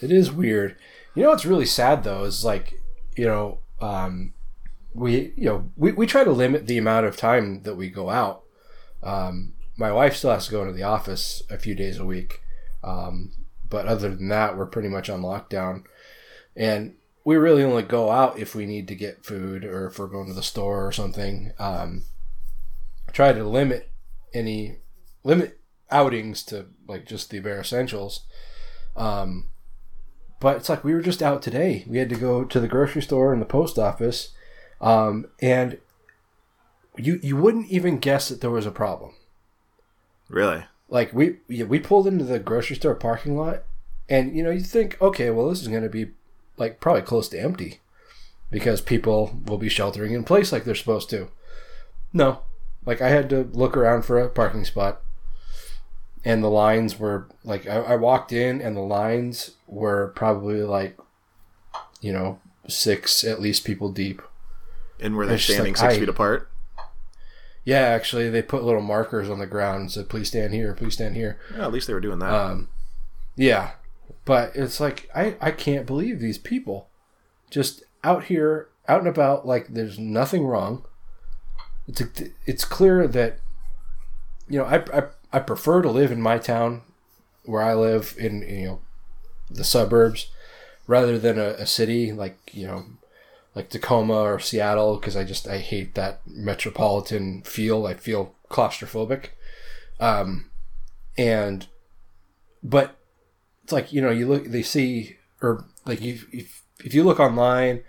It 0.00 0.12
is 0.12 0.30
weird. 0.30 0.76
You 1.16 1.24
know 1.24 1.30
what's 1.30 1.44
really 1.44 1.66
sad 1.66 2.04
though 2.04 2.22
is 2.24 2.44
like, 2.44 2.80
you 3.16 3.26
know, 3.26 3.58
um, 3.80 4.34
we 4.94 5.32
you 5.36 5.44
know 5.46 5.70
we, 5.76 5.90
we 5.92 6.06
try 6.06 6.22
to 6.22 6.30
limit 6.30 6.68
the 6.68 6.78
amount 6.78 7.06
of 7.06 7.16
time 7.16 7.62
that 7.62 7.74
we 7.74 7.90
go 7.90 8.08
out. 8.08 8.42
Um, 9.02 9.54
my 9.76 9.90
wife 9.90 10.14
still 10.14 10.30
has 10.30 10.46
to 10.46 10.52
go 10.52 10.62
into 10.62 10.74
the 10.74 10.84
office 10.84 11.42
a 11.50 11.58
few 11.58 11.74
days 11.74 11.98
a 11.98 12.04
week, 12.04 12.40
um, 12.84 13.32
but 13.70 13.86
other 13.86 14.14
than 14.14 14.28
that, 14.28 14.56
we're 14.56 14.66
pretty 14.66 14.88
much 14.88 15.10
on 15.10 15.22
lockdown, 15.22 15.84
and 16.56 16.94
we 17.24 17.36
really 17.36 17.62
only 17.62 17.82
go 17.82 18.10
out 18.10 18.38
if 18.38 18.54
we 18.54 18.66
need 18.66 18.88
to 18.88 18.94
get 18.94 19.24
food 19.24 19.64
or 19.64 19.86
if 19.86 19.98
we're 19.98 20.06
going 20.06 20.28
to 20.28 20.34
the 20.34 20.42
store 20.42 20.86
or 20.86 20.92
something. 20.92 21.52
Um, 21.58 22.04
try 23.12 23.32
to 23.32 23.44
limit 23.44 23.90
any 24.32 24.78
limit 25.24 25.58
outings 25.90 26.42
to 26.44 26.66
like 26.86 27.06
just 27.06 27.30
the 27.30 27.40
bare 27.40 27.60
essentials. 27.60 28.24
Um, 28.96 29.50
but 30.40 30.56
it's 30.56 30.68
like 30.68 30.84
we 30.84 30.94
were 30.94 31.02
just 31.02 31.22
out 31.22 31.42
today. 31.42 31.84
We 31.86 31.98
had 31.98 32.08
to 32.10 32.16
go 32.16 32.44
to 32.44 32.60
the 32.60 32.68
grocery 32.68 33.02
store 33.02 33.32
and 33.32 33.42
the 33.42 33.46
post 33.46 33.78
office, 33.78 34.34
um, 34.80 35.26
and 35.40 35.78
you 36.96 37.18
you 37.22 37.36
wouldn't 37.36 37.70
even 37.70 37.98
guess 37.98 38.28
that 38.28 38.40
there 38.40 38.50
was 38.50 38.66
a 38.66 38.70
problem. 38.70 39.14
Really? 40.28 40.64
Like 40.88 41.12
we 41.12 41.36
yeah, 41.48 41.64
we 41.64 41.78
pulled 41.78 42.06
into 42.06 42.24
the 42.24 42.38
grocery 42.38 42.76
store 42.76 42.94
parking 42.94 43.36
lot, 43.36 43.64
and 44.08 44.34
you 44.36 44.42
know 44.42 44.50
you 44.50 44.60
think, 44.60 45.00
okay, 45.02 45.30
well 45.30 45.48
this 45.48 45.60
is 45.60 45.68
going 45.68 45.82
to 45.82 45.88
be 45.88 46.12
like 46.56 46.80
probably 46.80 47.02
close 47.02 47.28
to 47.28 47.38
empty, 47.40 47.80
because 48.50 48.80
people 48.80 49.38
will 49.46 49.58
be 49.58 49.68
sheltering 49.68 50.12
in 50.12 50.24
place 50.24 50.50
like 50.50 50.64
they're 50.64 50.74
supposed 50.74 51.10
to. 51.10 51.28
No, 52.12 52.40
like 52.86 53.02
I 53.02 53.10
had 53.10 53.28
to 53.30 53.50
look 53.52 53.76
around 53.76 54.02
for 54.06 54.18
a 54.18 54.30
parking 54.30 54.64
spot, 54.64 55.02
and 56.24 56.42
the 56.42 56.48
lines 56.48 56.98
were 56.98 57.28
like 57.44 57.66
I, 57.66 57.76
I 57.76 57.96
walked 57.96 58.32
in, 58.32 58.62
and 58.62 58.74
the 58.74 58.80
lines 58.80 59.52
were 59.66 60.08
probably 60.16 60.62
like, 60.62 60.96
you 62.00 62.14
know, 62.14 62.40
six 62.66 63.24
at 63.24 63.42
least 63.42 63.64
people 63.64 63.90
deep. 63.90 64.22
And 65.00 65.16
were 65.16 65.26
they 65.26 65.36
standing 65.38 65.74
like, 65.74 65.80
six 65.80 65.94
I- 65.94 65.98
feet 66.00 66.08
apart? 66.08 66.50
Yeah, 67.68 67.80
actually, 67.80 68.30
they 68.30 68.40
put 68.40 68.64
little 68.64 68.80
markers 68.80 69.28
on 69.28 69.40
the 69.40 69.46
ground 69.46 69.80
and 69.80 69.92
said, 69.92 70.08
"Please 70.08 70.28
stand 70.28 70.54
here. 70.54 70.72
Please 70.72 70.94
stand 70.94 71.16
here." 71.16 71.38
Yeah, 71.54 71.66
at 71.66 71.70
least 71.70 71.86
they 71.86 71.92
were 71.92 72.00
doing 72.00 72.18
that. 72.20 72.32
Um, 72.32 72.70
yeah, 73.36 73.72
but 74.24 74.56
it's 74.56 74.80
like 74.80 75.06
I 75.14 75.36
I 75.38 75.50
can't 75.50 75.84
believe 75.84 76.18
these 76.18 76.38
people 76.38 76.88
just 77.50 77.82
out 78.02 78.24
here 78.24 78.68
out 78.88 79.00
and 79.00 79.06
about 79.06 79.46
like 79.46 79.68
there's 79.68 79.98
nothing 79.98 80.46
wrong. 80.46 80.86
It's 81.86 82.00
a, 82.00 82.08
it's 82.46 82.64
clear 82.64 83.06
that 83.06 83.40
you 84.48 84.58
know 84.58 84.64
I, 84.64 84.76
I 84.90 85.02
I 85.30 85.38
prefer 85.40 85.82
to 85.82 85.90
live 85.90 86.10
in 86.10 86.22
my 86.22 86.38
town 86.38 86.80
where 87.44 87.60
I 87.60 87.74
live 87.74 88.14
in 88.18 88.48
you 88.48 88.66
know 88.66 88.80
the 89.50 89.62
suburbs 89.62 90.30
rather 90.86 91.18
than 91.18 91.38
a, 91.38 91.48
a 91.58 91.66
city 91.66 92.12
like 92.12 92.38
you 92.50 92.66
know 92.66 92.86
like 93.58 93.70
Tacoma 93.70 94.14
or 94.14 94.38
Seattle 94.38 94.98
because 94.98 95.16
I 95.16 95.24
just 95.24 95.48
I 95.48 95.58
hate 95.58 95.96
that 95.96 96.20
metropolitan 96.24 97.42
feel. 97.42 97.86
I 97.86 97.94
feel 97.94 98.36
claustrophobic. 98.48 99.30
Um, 99.98 100.52
and 101.16 101.66
but 102.62 102.96
it's 103.64 103.72
like 103.72 103.92
you 103.92 104.00
know 104.00 104.10
you 104.10 104.28
look 104.28 104.44
they 104.44 104.62
see 104.62 105.16
or 105.42 105.64
like 105.84 106.00
you 106.00 106.20
if, 106.30 106.62
if 106.84 106.94
you 106.94 107.02
look 107.02 107.18
online 107.18 107.82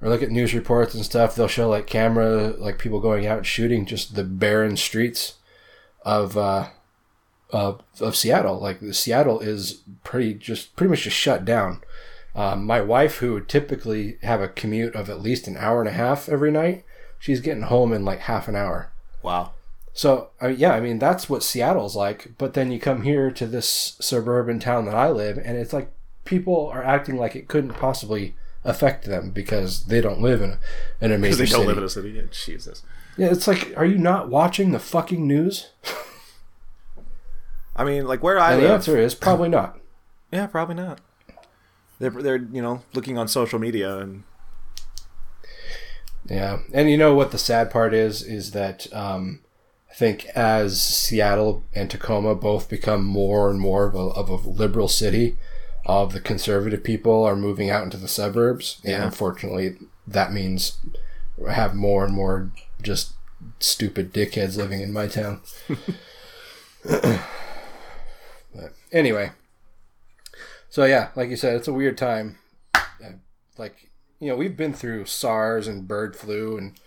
or 0.00 0.08
look 0.08 0.24
at 0.24 0.30
news 0.30 0.52
reports 0.54 0.92
and 0.92 1.04
stuff 1.04 1.36
they'll 1.36 1.46
show 1.46 1.68
like 1.68 1.86
camera 1.86 2.48
like 2.58 2.80
people 2.80 2.98
going 2.98 3.24
out 3.24 3.38
and 3.38 3.46
shooting 3.46 3.86
just 3.86 4.16
the 4.16 4.24
barren 4.24 4.76
streets 4.76 5.34
of 6.04 6.36
uh 6.36 6.68
of, 7.50 7.80
of 8.00 8.16
Seattle 8.16 8.58
like 8.58 8.80
the 8.80 8.92
Seattle 8.92 9.38
is 9.38 9.82
pretty 10.02 10.34
just 10.34 10.74
pretty 10.74 10.90
much 10.90 11.02
just 11.02 11.16
shut 11.16 11.44
down 11.44 11.80
um, 12.34 12.64
my 12.64 12.80
wife 12.80 13.18
who 13.18 13.34
would 13.34 13.48
typically 13.48 14.16
have 14.22 14.40
a 14.40 14.48
commute 14.48 14.94
of 14.94 15.10
at 15.10 15.20
least 15.20 15.46
an 15.46 15.56
hour 15.56 15.80
and 15.80 15.88
a 15.88 15.92
half 15.92 16.28
every 16.28 16.50
night 16.50 16.84
she's 17.18 17.40
getting 17.40 17.64
home 17.64 17.92
in 17.92 18.04
like 18.04 18.20
half 18.20 18.48
an 18.48 18.56
hour 18.56 18.90
wow. 19.22 19.52
so 19.92 20.30
I 20.40 20.48
mean, 20.48 20.58
yeah, 20.58 20.72
I 20.72 20.80
mean 20.80 20.98
that's 20.98 21.28
what 21.28 21.42
Seattle's 21.42 21.94
like. 21.96 22.32
But 22.38 22.54
then 22.54 22.72
you 22.72 22.80
come 22.80 23.02
here 23.02 23.30
to 23.30 23.46
this 23.46 23.96
suburban 24.00 24.58
town 24.58 24.86
that 24.86 24.94
I 24.94 25.10
live, 25.10 25.38
and 25.38 25.56
it's 25.56 25.72
like 25.72 25.92
people 26.24 26.68
are 26.68 26.82
acting 26.82 27.16
like 27.16 27.36
it 27.36 27.48
couldn't 27.48 27.74
possibly 27.74 28.34
affect 28.64 29.04
them 29.04 29.30
because 29.30 29.84
they 29.86 30.00
don't 30.00 30.20
live 30.20 30.40
in 30.40 30.50
a, 30.50 30.58
in 31.00 31.12
a 31.12 31.18
major 31.18 31.36
Because 31.36 31.38
they 31.38 31.46
don't 31.46 31.62
city. 31.62 31.66
live 31.68 31.78
in 31.78 31.84
a 31.84 31.88
city. 31.88 32.10
Yeah, 32.10 32.22
Jesus. 32.30 32.82
yeah, 33.16 33.26
it's 33.28 33.48
like, 33.48 33.72
are 33.76 33.84
you 33.84 33.98
not 33.98 34.28
watching 34.28 34.72
the 34.72 34.78
fucking 34.78 35.26
news? 35.26 35.70
I 37.76 37.84
mean, 37.84 38.06
like 38.06 38.22
where 38.22 38.38
I 38.38 38.54
And 38.54 38.62
the 38.62 38.68
answer 38.68 38.98
is 38.98 39.14
probably 39.14 39.48
not. 39.48 39.78
Yeah, 40.32 40.46
probably 40.46 40.76
not. 40.76 40.98
They're 42.02 42.10
they're 42.10 42.48
you 42.52 42.60
know 42.60 42.82
looking 42.94 43.16
on 43.16 43.28
social 43.28 43.60
media 43.60 43.98
and 43.98 44.24
Yeah, 46.28 46.58
and 46.74 46.90
you 46.90 46.96
know 46.96 47.14
what 47.14 47.30
the 47.30 47.38
sad 47.38 47.70
part 47.70 47.94
is 47.94 48.24
is 48.24 48.50
that 48.50 48.92
um, 48.92 49.38
I 49.88 49.94
think 49.94 50.26
as 50.34 50.82
Seattle 50.82 51.62
and 51.72 51.88
Tacoma 51.88 52.34
both 52.34 52.68
become 52.68 53.04
more 53.04 53.48
and 53.48 53.60
more 53.60 53.86
of 53.86 53.94
a, 53.94 53.98
of 53.98 54.28
a 54.28 54.34
liberal 54.34 54.88
city, 54.88 55.36
of 55.86 56.12
the 56.12 56.18
conservative 56.18 56.82
people 56.82 57.22
are 57.22 57.36
moving 57.36 57.70
out 57.70 57.84
into 57.84 57.98
the 57.98 58.08
suburbs, 58.08 58.80
and 58.84 59.04
unfortunately, 59.04 59.76
that 60.04 60.32
means 60.32 60.78
I 61.48 61.52
have 61.52 61.76
more 61.76 62.04
and 62.04 62.12
more 62.12 62.50
just 62.82 63.12
stupid 63.60 64.12
dickheads 64.12 64.56
living 64.56 64.80
in 64.80 64.92
my 64.92 65.06
town. 65.06 65.40
but 66.82 67.20
anyway, 68.90 69.30
so 70.72 70.86
yeah, 70.86 71.10
like 71.14 71.28
you 71.28 71.36
said, 71.36 71.54
it's 71.54 71.68
a 71.68 71.72
weird 71.72 71.98
time. 71.98 72.38
Uh, 72.74 72.80
Like 73.58 73.90
you 74.18 74.28
know, 74.28 74.36
we've 74.36 74.56
been 74.56 74.72
through 74.72 75.04
SARS 75.04 75.68
and 75.68 75.86
bird 75.86 76.16
flu, 76.16 76.56
and 76.56 76.80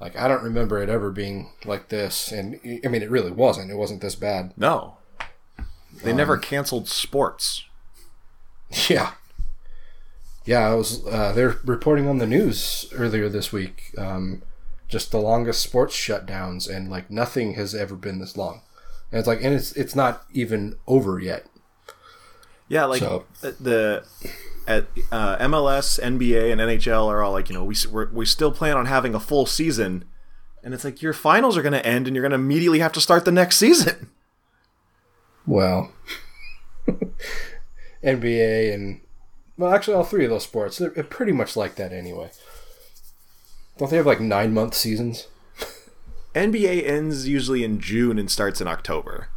like 0.00 0.16
I 0.16 0.28
don't 0.28 0.42
remember 0.42 0.82
it 0.82 0.88
ever 0.88 1.10
being 1.10 1.50
like 1.66 1.88
this. 1.90 2.32
And 2.32 2.58
I 2.84 2.88
mean, 2.88 3.02
it 3.02 3.10
really 3.10 3.30
wasn't. 3.30 3.70
It 3.70 3.76
wasn't 3.76 4.00
this 4.00 4.14
bad. 4.14 4.54
no, 4.56 4.96
they 6.02 6.14
never 6.14 6.38
canceled 6.38 6.88
sports. 6.88 7.64
Yeah. 8.88 9.12
Yeah, 10.44 10.70
I 10.70 10.74
was. 10.74 11.06
Uh, 11.06 11.32
they're 11.32 11.58
reporting 11.64 12.08
on 12.08 12.18
the 12.18 12.26
news 12.26 12.86
earlier 12.94 13.28
this 13.28 13.52
week. 13.52 13.92
Um, 13.98 14.42
just 14.88 15.10
the 15.10 15.20
longest 15.20 15.60
sports 15.62 15.94
shutdowns, 15.94 16.68
and 16.68 16.90
like 16.90 17.10
nothing 17.10 17.54
has 17.54 17.74
ever 17.74 17.94
been 17.94 18.18
this 18.18 18.36
long. 18.36 18.62
And 19.12 19.18
it's 19.18 19.28
like, 19.28 19.42
and 19.42 19.54
it's 19.54 19.72
it's 19.72 19.94
not 19.94 20.24
even 20.32 20.76
over 20.86 21.18
yet. 21.18 21.46
Yeah, 22.68 22.84
like 22.84 23.00
So- 23.00 23.24
uh, 23.42 23.52
the 23.60 24.04
at 24.66 24.86
uh, 25.10 25.38
MLS, 25.38 25.98
NBA, 25.98 26.52
and 26.52 26.60
NHL 26.60 27.06
are 27.06 27.22
all 27.22 27.32
like, 27.32 27.48
you 27.48 27.54
know, 27.54 27.64
we 27.64 27.74
we're, 27.90 28.10
we 28.10 28.26
still 28.26 28.52
plan 28.52 28.76
on 28.76 28.84
having 28.86 29.14
a 29.14 29.20
full 29.20 29.46
season, 29.46 30.04
and 30.62 30.74
it's 30.74 30.84
like 30.84 31.00
your 31.00 31.14
finals 31.14 31.56
are 31.56 31.62
going 31.62 31.72
to 31.72 31.86
end, 31.86 32.06
and 32.06 32.14
you're 32.14 32.22
going 32.22 32.32
to 32.32 32.34
immediately 32.36 32.80
have 32.80 32.92
to 32.92 33.00
start 33.00 33.24
the 33.24 33.32
next 33.32 33.56
season. 33.56 34.10
Well, 35.46 35.90
NBA 38.04 38.74
and 38.74 39.00
well, 39.56 39.72
actually, 39.72 39.94
all 39.94 40.04
three 40.04 40.24
of 40.24 40.30
those 40.30 40.44
sports 40.44 40.76
they're 40.78 40.90
pretty 40.90 41.32
much 41.32 41.56
like 41.56 41.76
that 41.76 41.92
anyway. 41.92 42.30
Don't 43.78 43.90
they 43.90 43.96
have 43.96 44.06
like 44.06 44.20
nine 44.20 44.52
month 44.52 44.74
seasons? 44.74 45.28
NBA 46.34 46.86
ends 46.86 47.26
usually 47.26 47.64
in 47.64 47.80
June 47.80 48.18
and 48.18 48.30
starts 48.30 48.60
in 48.60 48.68
October. 48.68 49.28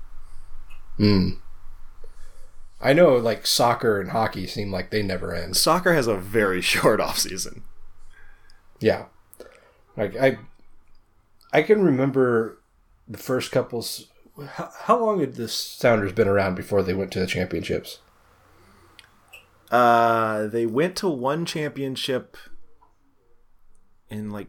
I 2.81 2.93
know, 2.93 3.15
like 3.15 3.45
soccer 3.45 3.99
and 3.99 4.11
hockey 4.11 4.47
seem 4.47 4.71
like 4.71 4.89
they 4.89 5.03
never 5.03 5.35
end. 5.35 5.55
Soccer 5.55 5.93
has 5.93 6.07
a 6.07 6.15
very 6.15 6.61
short 6.61 6.99
off 6.99 7.19
season. 7.19 7.63
Yeah, 8.79 9.05
like 9.95 10.15
I, 10.15 10.39
I 11.53 11.61
can 11.61 11.83
remember 11.83 12.57
the 13.07 13.19
first 13.19 13.51
couples. 13.51 14.07
How, 14.53 14.71
how 14.83 14.99
long 14.99 15.19
had 15.19 15.35
the 15.35 15.47
Sounders 15.47 16.13
been 16.13 16.27
around 16.27 16.55
before 16.55 16.81
they 16.81 16.95
went 16.95 17.11
to 17.11 17.19
the 17.19 17.27
championships? 17.27 17.99
Uh, 19.69 20.47
they 20.47 20.65
went 20.65 20.95
to 20.97 21.07
one 21.07 21.45
championship 21.45 22.35
in 24.09 24.31
like 24.31 24.47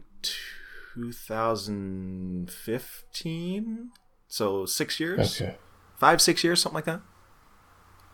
2015. 0.95 3.91
So 4.27 4.65
six 4.65 4.99
years, 4.99 5.39
Okay, 5.39 5.55
five, 5.95 6.19
six 6.21 6.43
years, 6.43 6.61
something 6.61 6.75
like 6.75 6.83
that. 6.85 7.01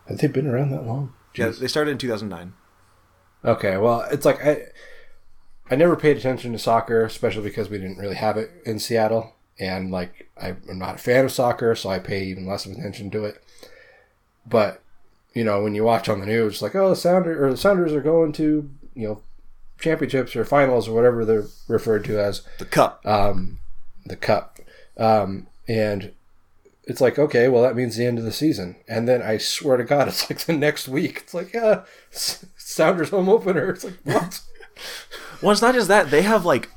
Have 0.09 0.17
they 0.17 0.27
been 0.27 0.47
around 0.47 0.71
that 0.71 0.85
long? 0.85 1.13
Yeah, 1.35 1.49
they 1.49 1.67
started 1.67 1.91
in 1.91 1.97
2009. 1.97 2.53
Okay, 3.45 3.77
well, 3.77 4.01
it's 4.11 4.25
like 4.25 4.45
I, 4.45 4.63
I 5.71 5.75
never 5.75 5.95
paid 5.95 6.17
attention 6.17 6.51
to 6.51 6.59
soccer, 6.59 7.05
especially 7.05 7.43
because 7.43 7.69
we 7.69 7.77
didn't 7.77 7.97
really 7.97 8.15
have 8.15 8.35
it 8.35 8.51
in 8.65 8.79
Seattle, 8.79 9.35
and 9.57 9.91
like 9.91 10.29
I'm 10.41 10.61
not 10.67 10.95
a 10.95 10.97
fan 10.99 11.25
of 11.25 11.31
soccer, 11.31 11.73
so 11.75 11.89
I 11.89 11.99
pay 11.99 12.25
even 12.25 12.45
less 12.45 12.65
of 12.65 12.73
attention 12.73 13.09
to 13.11 13.23
it. 13.25 13.41
But 14.45 14.81
you 15.33 15.43
know, 15.43 15.63
when 15.63 15.75
you 15.75 15.83
watch 15.83 16.09
on 16.09 16.19
the 16.19 16.25
news, 16.25 16.61
like 16.61 16.75
oh, 16.75 16.89
the 16.89 16.95
Sounder 16.95 17.45
or 17.45 17.51
the 17.51 17.57
Sounders 17.57 17.93
are 17.93 18.01
going 18.01 18.33
to 18.33 18.69
you 18.95 19.07
know 19.07 19.23
championships 19.79 20.35
or 20.35 20.43
finals 20.43 20.89
or 20.89 20.93
whatever 20.93 21.23
they're 21.23 21.45
referred 21.69 22.03
to 22.05 22.19
as 22.19 22.41
The 22.57 22.65
Cup. 22.65 23.05
um, 23.05 23.59
the 24.05 24.17
cup. 24.17 24.59
Um, 24.97 25.47
and 25.69 26.11
it's 26.89 27.01
like 27.01 27.19
okay, 27.19 27.47
well 27.47 27.63
that 27.63 27.75
means 27.75 27.95
the 27.95 28.05
end 28.05 28.17
of 28.17 28.25
the 28.25 28.31
season, 28.31 28.75
and 28.87 29.07
then 29.07 29.21
I 29.21 29.37
swear 29.37 29.77
to 29.77 29.83
God, 29.83 30.07
it's 30.09 30.29
like 30.29 30.39
the 30.39 30.53
next 30.53 30.87
week. 30.87 31.19
It's 31.23 31.33
like 31.33 31.53
yeah, 31.53 31.83
Sounders 32.11 33.09
home 33.09 33.29
opener. 33.29 33.69
It's 33.69 33.83
like 33.83 33.97
what? 34.03 34.41
Well, 35.41 35.51
it's 35.51 35.61
not 35.61 35.75
just 35.75 35.87
that 35.89 36.09
they 36.09 36.21
have 36.21 36.45
like 36.45 36.69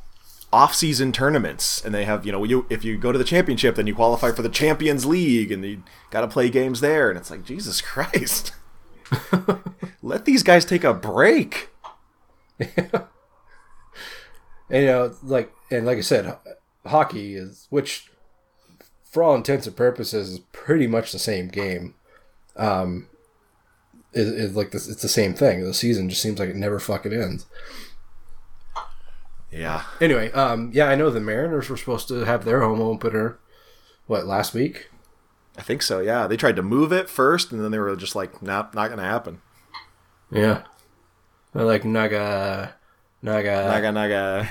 off-season 0.53 1.13
tournaments, 1.13 1.85
and 1.85 1.95
they 1.95 2.05
have 2.05 2.27
you 2.27 2.33
know 2.33 2.43
you 2.45 2.67
if 2.69 2.85
you 2.85 2.97
go 2.97 3.11
to 3.13 3.19
the 3.19 3.25
championship, 3.25 3.75
then 3.77 3.87
you 3.87 3.95
qualify 3.95 4.33
for 4.33 4.43
the 4.43 4.49
Champions 4.49 5.05
League, 5.07 5.51
and 5.51 5.65
you 5.65 5.83
got 6.11 6.21
to 6.23 6.29
play 6.29 6.49
games 6.51 6.81
there, 6.81 7.09
and 7.09 7.19
it's 7.19 7.31
like 7.31 7.45
Jesus 7.45 7.81
Christ, 7.81 8.53
let 10.03 10.25
these 10.25 10.43
guys 10.43 10.65
take 10.65 10.85
a 10.85 10.95
break. 10.95 11.71
And 14.73 14.85
you 14.85 14.89
know, 14.89 15.15
like 15.23 15.53
and 15.71 15.85
like 15.85 15.99
I 15.99 16.01
said, 16.01 16.35
hockey 16.87 17.37
is 17.37 17.67
which, 17.69 18.11
for 19.13 19.23
all 19.23 19.35
intents 19.35 19.67
and 19.67 19.77
purposes, 19.77 20.31
is 20.31 20.39
pretty 20.53 20.87
much 20.87 21.13
the 21.13 21.19
same 21.19 21.49
game. 21.49 21.95
Um, 22.57 23.09
is, 24.15 24.29
is 24.29 24.57
like 24.57 24.71
this. 24.71 24.89
It's 24.89 25.03
the 25.03 25.09
same 25.09 25.35
thing. 25.35 25.63
The 25.63 25.75
season 25.75 26.09
just 26.09 26.23
seems 26.23 26.39
like 26.39 26.49
it 26.49 26.57
never 26.57 26.81
fucking 26.81 27.13
ends. 27.13 27.47
Yeah, 29.51 29.83
Anyway, 30.01 30.33
um, 30.33 30.71
yeah, 30.73 30.87
I 30.89 30.95
know 30.95 31.11
the 31.11 31.21
Mariners 31.21 31.69
were 31.69 31.77
supposed 31.77 32.09
to 32.09 32.25
have 32.25 32.47
their 32.47 32.63
home 32.63 32.81
opener. 32.81 33.39
What 34.07 34.27
last 34.27 34.55
week? 34.55 34.89
I 35.59 35.63
think 35.63 35.83
so. 35.83 36.01
Yeah, 36.01 36.27
they 36.27 36.39
tried 36.39 36.57
to 36.57 36.63
move 36.63 36.91
it 36.91 37.11
first, 37.11 37.53
and 37.53 37.63
then 37.63 37.71
they 37.71 37.79
were 37.79 37.95
just 37.95 38.17
like, 38.17 38.41
"Nope, 38.41 38.75
not 38.75 38.89
gonna 38.89 39.03
happen." 39.03 39.43
Yeah, 40.31 40.63
They're 41.53 41.67
like 41.67 41.85
Naga, 41.85 42.75
Naga, 43.21 43.69
Naga 43.69 43.93
naga. 43.93 44.49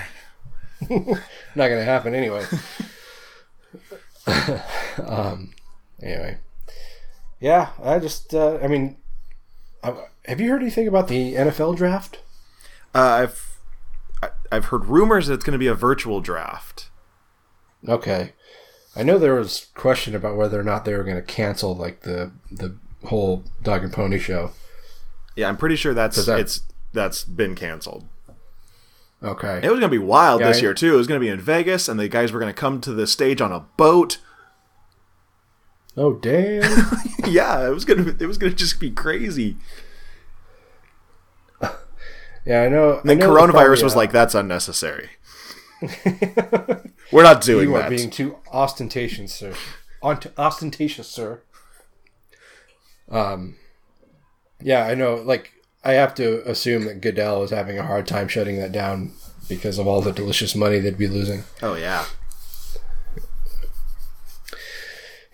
not 1.56 1.68
gonna 1.68 1.82
happen 1.84 2.14
anyway. 2.14 2.44
um, 5.06 5.52
anyway, 6.02 6.38
yeah, 7.40 7.70
I 7.82 7.98
just, 7.98 8.34
uh, 8.34 8.58
I 8.62 8.68
mean, 8.68 8.96
I, 9.82 9.94
have 10.26 10.40
you 10.40 10.50
heard 10.50 10.62
anything 10.62 10.86
about 10.86 11.08
the 11.08 11.34
NFL 11.34 11.76
draft? 11.76 12.20
Uh, 12.94 12.98
I've 13.28 13.58
I- 14.22 14.30
I've 14.52 14.66
heard 14.66 14.84
rumors 14.86 15.26
that 15.26 15.34
it's 15.34 15.44
going 15.44 15.52
to 15.54 15.58
be 15.58 15.66
a 15.66 15.74
virtual 15.74 16.20
draft. 16.20 16.90
Okay, 17.88 18.32
I 18.94 19.02
know 19.02 19.18
there 19.18 19.34
was 19.34 19.66
question 19.74 20.14
about 20.14 20.36
whether 20.36 20.60
or 20.60 20.64
not 20.64 20.84
they 20.84 20.94
were 20.94 21.02
going 21.04 21.16
to 21.16 21.22
cancel 21.22 21.74
like 21.74 22.02
the 22.02 22.30
the 22.50 22.76
whole 23.06 23.42
dog 23.62 23.82
and 23.82 23.92
pony 23.92 24.18
show. 24.18 24.52
Yeah, 25.34 25.48
I'm 25.48 25.56
pretty 25.56 25.76
sure 25.76 25.94
that's 25.94 26.24
that- 26.26 26.38
it's 26.40 26.60
that's 26.92 27.24
been 27.24 27.54
canceled. 27.56 28.06
Okay, 29.22 29.60
It 29.62 29.70
was 29.70 29.78
going 29.78 29.82
to 29.82 29.88
be 29.88 29.98
wild 29.98 30.40
Yeah, 30.40 30.48
this 30.48 30.60
year 30.60 30.74
too. 30.74 30.94
It 30.94 30.96
was 30.96 31.06
going 31.06 31.20
to 31.20 31.24
be 31.24 31.30
in 31.30 31.40
Vegas, 31.40 31.88
and 31.88 31.98
the 31.98 32.08
guys 32.08 32.32
were 32.32 32.40
going 32.40 32.52
to 32.52 32.60
come 32.60 32.80
to 32.80 32.92
the 32.92 33.06
stage 33.06 33.40
on 33.40 33.52
a 33.52 33.60
boat. 33.76 34.18
oh 35.96 36.14
damn. 36.14 36.62
yeah, 37.26 37.66
it 37.66 37.70
was 37.70 37.84
gonna 37.84 38.16
it 38.18 38.26
was 38.26 38.38
gonna 38.38 38.54
just 38.54 38.80
be 38.80 38.90
crazy. 38.90 39.56
Yeah, 42.44 42.62
I 42.62 42.68
know. 42.68 42.98
And 42.98 43.08
then 43.08 43.18
know 43.18 43.30
coronavirus 43.30 43.52
probably, 43.52 43.84
was 43.84 43.94
uh, 43.94 43.98
like, 43.98 44.12
"That's 44.12 44.34
unnecessary. 44.34 45.10
We're 47.12 47.22
not 47.22 47.40
doing 47.40 47.68
you 47.68 47.76
are 47.76 47.88
being 47.88 48.10
too 48.10 48.36
ostentatious, 48.52 49.32
sir. 49.34 49.54
Ostentatious, 50.02 51.08
sir. 51.08 51.42
Um, 53.08 53.56
yeah, 54.60 54.86
I 54.86 54.94
know. 54.94 55.16
Like, 55.16 55.52
I 55.84 55.92
have 55.92 56.14
to 56.16 56.48
assume 56.48 56.84
that 56.84 57.00
Goodell 57.00 57.42
is 57.42 57.50
having 57.50 57.78
a 57.78 57.82
hard 57.86 58.06
time 58.06 58.28
shutting 58.28 58.58
that 58.58 58.72
down 58.72 59.12
because 59.48 59.78
of 59.78 59.86
all 59.86 60.00
the 60.00 60.12
delicious 60.12 60.54
money 60.54 60.78
they'd 60.78 60.96
be 60.98 61.08
losing. 61.08 61.44
oh 61.62 61.74
yeah, 61.74 62.04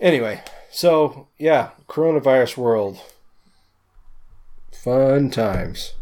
Anyway, 0.01 0.43
so 0.71 1.29
yeah, 1.39 1.71
coronavirus 1.89 2.57
world. 2.57 2.99
Fun 4.73 5.29
times. 5.31 5.95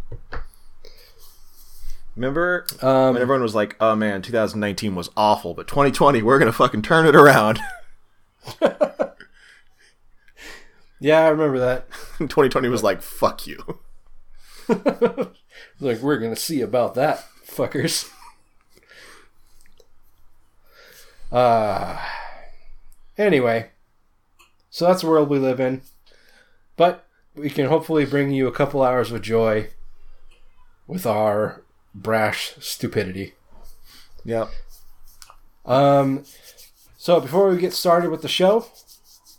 remember 2.15 2.67
Um, 2.83 3.15
when 3.15 3.23
everyone 3.23 3.43
was 3.43 3.55
like, 3.55 3.75
"Oh 3.81 3.97
man, 3.97 4.21
2019 4.23 4.95
was 4.95 5.09
awful, 5.17 5.55
but 5.55 5.67
2020, 5.67 6.23
we're 6.23 6.39
gonna 6.39 6.53
fucking 6.53 6.83
turn 6.83 7.07
it 7.07 7.17
around." 7.17 7.59
yeah, 11.01 11.21
I 11.21 11.29
remember 11.29 11.59
that. 11.59 11.91
2020 12.19 12.69
was 12.69 12.83
like, 12.83 13.03
"Fuck 13.03 13.47
you." 13.47 13.81
Like, 15.81 16.01
we're 16.01 16.19
gonna 16.19 16.37
see 16.37 16.61
about 16.61 16.95
that, 16.95 17.25
fuckers. 17.47 18.11
Uh 21.33 21.99
anyway. 23.19 23.71
So 24.71 24.87
that's 24.87 25.03
the 25.03 25.09
world 25.09 25.29
we 25.29 25.41
live 25.41 25.59
in. 25.59 25.83
But 26.77 27.05
we 27.35 27.51
can 27.51 27.67
hopefully 27.67 28.05
bring 28.05 28.31
you 28.31 28.47
a 28.47 28.53
couple 28.53 28.81
hours 28.81 29.11
of 29.11 29.23
joy 29.23 29.71
with 30.87 31.05
our 31.05 31.63
brash 31.95 32.55
stupidity. 32.61 33.35
Yep. 34.25 34.51
Um 35.65 36.25
so 36.97 37.21
before 37.21 37.51
we 37.51 37.59
get 37.59 37.73
started 37.73 38.11
with 38.11 38.23
the 38.23 38.29
show, 38.29 38.67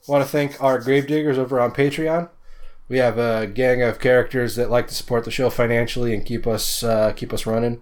want 0.08 0.24
to 0.26 0.30
thank 0.30 0.62
our 0.62 0.80
gravediggers 0.80 1.38
over 1.38 1.60
on 1.60 1.72
Patreon. 1.72 2.30
We 2.90 2.98
have 3.00 3.18
a 3.18 3.48
gang 3.48 3.82
of 3.82 4.00
characters 4.00 4.56
that 4.56 4.70
like 4.70 4.88
to 4.88 4.96
support 4.96 5.26
the 5.26 5.32
show 5.32 5.50
financially 5.50 6.14
and 6.14 6.26
keep 6.26 6.48
us 6.48 6.84
uh, 6.84 7.14
keep 7.14 7.34
us 7.34 7.46
running. 7.46 7.82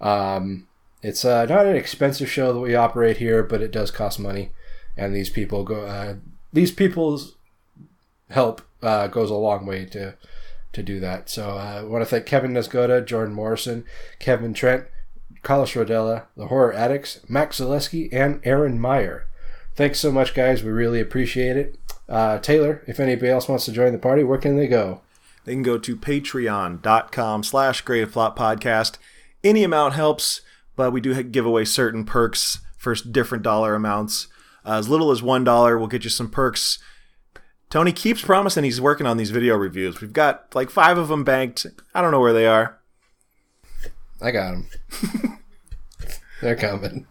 Um, 0.00 0.66
it's 1.02 1.24
uh, 1.24 1.46
not 1.46 1.66
an 1.66 1.76
expensive 1.76 2.30
show 2.30 2.52
that 2.52 2.60
we 2.60 2.74
operate 2.74 3.18
here, 3.18 3.42
but 3.42 3.62
it 3.62 3.70
does 3.70 3.90
cost 3.90 4.18
money, 4.18 4.50
and 4.96 5.14
these 5.14 5.30
people 5.30 5.62
go. 5.62 5.82
Uh, 5.82 6.14
these 6.52 6.72
people's 6.72 7.36
help 8.30 8.62
uh, 8.82 9.06
goes 9.06 9.30
a 9.30 9.34
long 9.34 9.66
way 9.66 9.84
to 9.86 10.16
to 10.72 10.82
do 10.82 11.00
that. 11.00 11.30
So 11.30 11.50
uh, 11.50 11.80
I 11.80 11.84
want 11.84 12.02
to 12.02 12.06
thank 12.06 12.26
Kevin 12.26 12.52
Nesgoda, 12.52 13.04
Jordan 13.04 13.34
Morrison, 13.34 13.84
Kevin 14.18 14.54
Trent, 14.54 14.86
Carlos 15.42 15.72
Rodella, 15.72 16.24
the 16.36 16.48
Horror 16.48 16.72
Addicts, 16.72 17.20
Max 17.28 17.60
Zaleski, 17.60 18.08
and 18.12 18.40
Aaron 18.44 18.80
Meyer. 18.80 19.26
Thanks 19.76 20.00
so 20.00 20.10
much, 20.12 20.34
guys. 20.34 20.62
We 20.62 20.70
really 20.70 21.00
appreciate 21.00 21.56
it. 21.56 21.78
Uh, 22.08 22.38
Taylor, 22.38 22.82
if 22.86 23.00
anybody 23.00 23.30
else 23.30 23.48
wants 23.48 23.64
to 23.64 23.72
join 23.72 23.92
the 23.92 23.98
party, 23.98 24.22
where 24.24 24.38
can 24.38 24.56
they 24.56 24.66
go? 24.66 25.00
They 25.44 25.52
can 25.52 25.62
go 25.62 25.78
to 25.78 25.96
patreon.com 25.96 27.42
slash 27.42 27.80
Grave 27.82 28.12
Plot 28.12 28.36
Podcast. 28.36 28.96
Any 29.42 29.62
amount 29.62 29.94
helps, 29.94 30.40
but 30.76 30.92
we 30.92 31.00
do 31.00 31.22
give 31.22 31.46
away 31.46 31.64
certain 31.64 32.04
perks 32.04 32.58
for 32.78 32.94
different 32.94 33.44
dollar 33.44 33.74
amounts. 33.74 34.28
Uh, 34.64 34.72
as 34.72 34.88
little 34.88 35.10
as 35.10 35.20
$1 35.20 35.78
will 35.78 35.86
get 35.86 36.04
you 36.04 36.10
some 36.10 36.30
perks. 36.30 36.78
Tony 37.68 37.92
keeps 37.92 38.22
promising 38.22 38.64
he's 38.64 38.80
working 38.80 39.06
on 39.06 39.16
these 39.16 39.30
video 39.30 39.56
reviews. 39.56 40.00
We've 40.00 40.12
got 40.12 40.54
like 40.54 40.70
five 40.70 40.96
of 40.96 41.08
them 41.08 41.24
banked. 41.24 41.66
I 41.94 42.00
don't 42.00 42.12
know 42.12 42.20
where 42.20 42.32
they 42.32 42.46
are. 42.46 42.78
I 44.22 44.30
got 44.30 44.52
them. 44.52 44.68
They're 46.40 46.56
coming. 46.56 47.06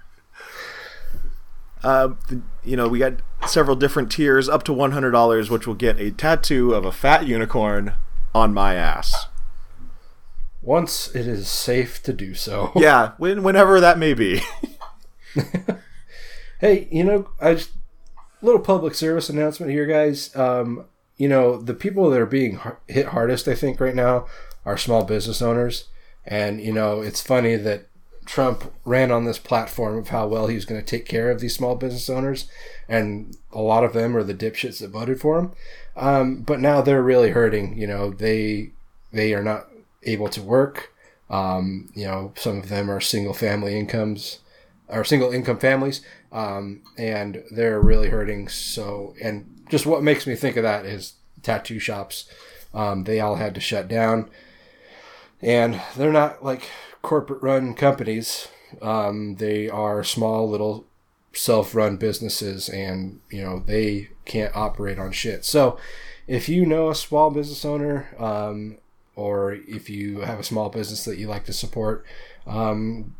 Uh, 1.84 2.14
th- 2.30 2.42
you 2.64 2.76
know, 2.78 2.88
we 2.88 3.00
got 3.00 3.22
several 3.48 3.76
different 3.76 4.12
tiers 4.12 4.48
up 4.48 4.64
to 4.64 4.72
$100, 4.72 5.50
which 5.50 5.68
will 5.68 5.76
get 5.76 6.00
a 6.00 6.12
tattoo 6.12 6.74
of 6.74 6.86
a 6.86 6.92
fat 6.92 7.28
unicorn 7.28 7.96
on 8.34 8.54
my 8.54 8.76
ass. 8.76 9.28
Once 10.62 11.14
it 11.14 11.28
is 11.28 11.48
safe 11.48 12.02
to 12.04 12.14
do 12.14 12.34
so. 12.34 12.72
Yeah, 12.76 13.12
when, 13.18 13.44
whenever 13.44 13.80
that 13.80 13.98
may 13.98 14.14
be. 14.14 14.42
Hey, 16.64 16.88
you 16.92 17.04
know, 17.04 17.28
I 17.42 17.56
just 17.56 17.72
little 18.42 18.62
public 18.62 18.96
service 18.96 19.30
announcement 19.30 19.74
here, 19.74 19.86
guys. 19.86 20.34
Um, 20.34 20.86
you 21.18 21.28
know, 21.28 21.58
the 21.58 21.74
people 21.74 22.10
that 22.10 22.22
are 22.22 22.26
being 22.26 22.58
hit 22.88 23.08
hardest, 23.08 23.50
I 23.50 23.54
think, 23.54 23.82
right 23.82 23.94
now 23.94 24.28
are 24.64 24.78
small 24.78 25.04
business 25.04 25.42
owners. 25.42 25.90
And 26.26 26.62
you 26.62 26.72
know, 26.72 27.02
it's 27.02 27.22
funny 27.22 27.58
that 27.58 27.90
Trump 28.26 28.72
ran 28.86 29.12
on 29.12 29.26
this 29.26 29.40
platform 29.40 29.98
of 29.98 30.10
how 30.10 30.28
well 30.28 30.48
he 30.48 30.56
was 30.56 30.66
going 30.66 30.82
to 30.82 30.86
take 30.86 31.06
care 31.06 31.32
of 31.32 31.40
these 31.40 31.56
small 31.56 31.76
business 31.76 32.10
owners, 32.10 32.50
and 32.88 33.38
a 33.52 33.62
lot 33.62 33.84
of 33.84 33.94
them 33.94 34.16
are 34.16 34.24
the 34.24 34.34
dipshits 34.34 34.80
that 34.80 34.90
voted 34.90 35.20
for 35.20 35.40
him. 35.40 35.52
Um, 35.96 36.42
but 36.42 36.60
now 36.60 36.82
they're 36.82 37.04
really 37.04 37.32
hurting. 37.32 37.78
You 37.78 37.88
know, 37.88 38.12
they 38.12 38.72
they 39.12 39.34
are 39.34 39.44
not 39.44 39.68
able 40.04 40.30
to 40.30 40.42
work. 40.42 40.94
Um, 41.30 41.92
you 41.96 42.06
know, 42.06 42.34
some 42.36 42.58
of 42.58 42.70
them 42.70 42.90
are 42.92 43.00
single 43.00 43.34
family 43.34 43.78
incomes 43.80 44.40
or 44.88 45.04
single 45.04 45.32
income 45.32 45.58
families, 45.58 46.02
um, 46.32 46.82
and 46.98 47.44
they're 47.52 47.80
really 47.80 48.10
hurting. 48.10 48.48
So, 48.50 49.16
and 49.22 49.64
just 49.70 49.86
what 49.86 50.04
makes 50.04 50.28
me 50.28 50.36
think 50.36 50.58
of 50.58 50.64
that 50.64 50.86
is 50.86 51.14
tattoo 51.42 51.80
shops. 51.80 52.30
Um, 52.74 53.04
they 53.04 53.20
all 53.20 53.36
had 53.36 53.56
to 53.56 53.62
shut 53.62 53.88
down, 53.88 54.30
and 55.42 55.82
they're 55.96 56.12
not 56.12 56.44
like 56.44 56.70
corporate 57.04 57.44
run 57.44 57.76
companies. 57.76 58.48
Um, 58.82 59.36
they 59.36 59.70
are 59.70 60.04
small 60.04 60.50
little 60.50 60.88
self 61.34 61.76
run 61.76 61.98
businesses, 61.98 62.68
and 62.68 63.20
you 63.30 63.44
know 63.44 63.60
they 63.60 64.10
can't 64.26 64.56
operate 64.56 64.98
on 64.98 65.12
shit. 65.12 65.46
So, 65.46 65.78
if 66.26 66.50
you 66.50 66.66
know 66.66 66.90
a 66.90 66.96
small 66.96 67.30
business 67.30 67.64
owner, 67.64 68.16
um, 68.18 68.78
or 69.16 69.54
if 69.54 69.92
you 69.92 70.22
have 70.22 70.40
a 70.40 70.44
small 70.44 70.70
business 70.70 71.06
that 71.06 71.20
you 71.20 71.28
like 71.28 71.46
to 71.46 71.54
support, 71.54 72.04
um, 72.48 73.16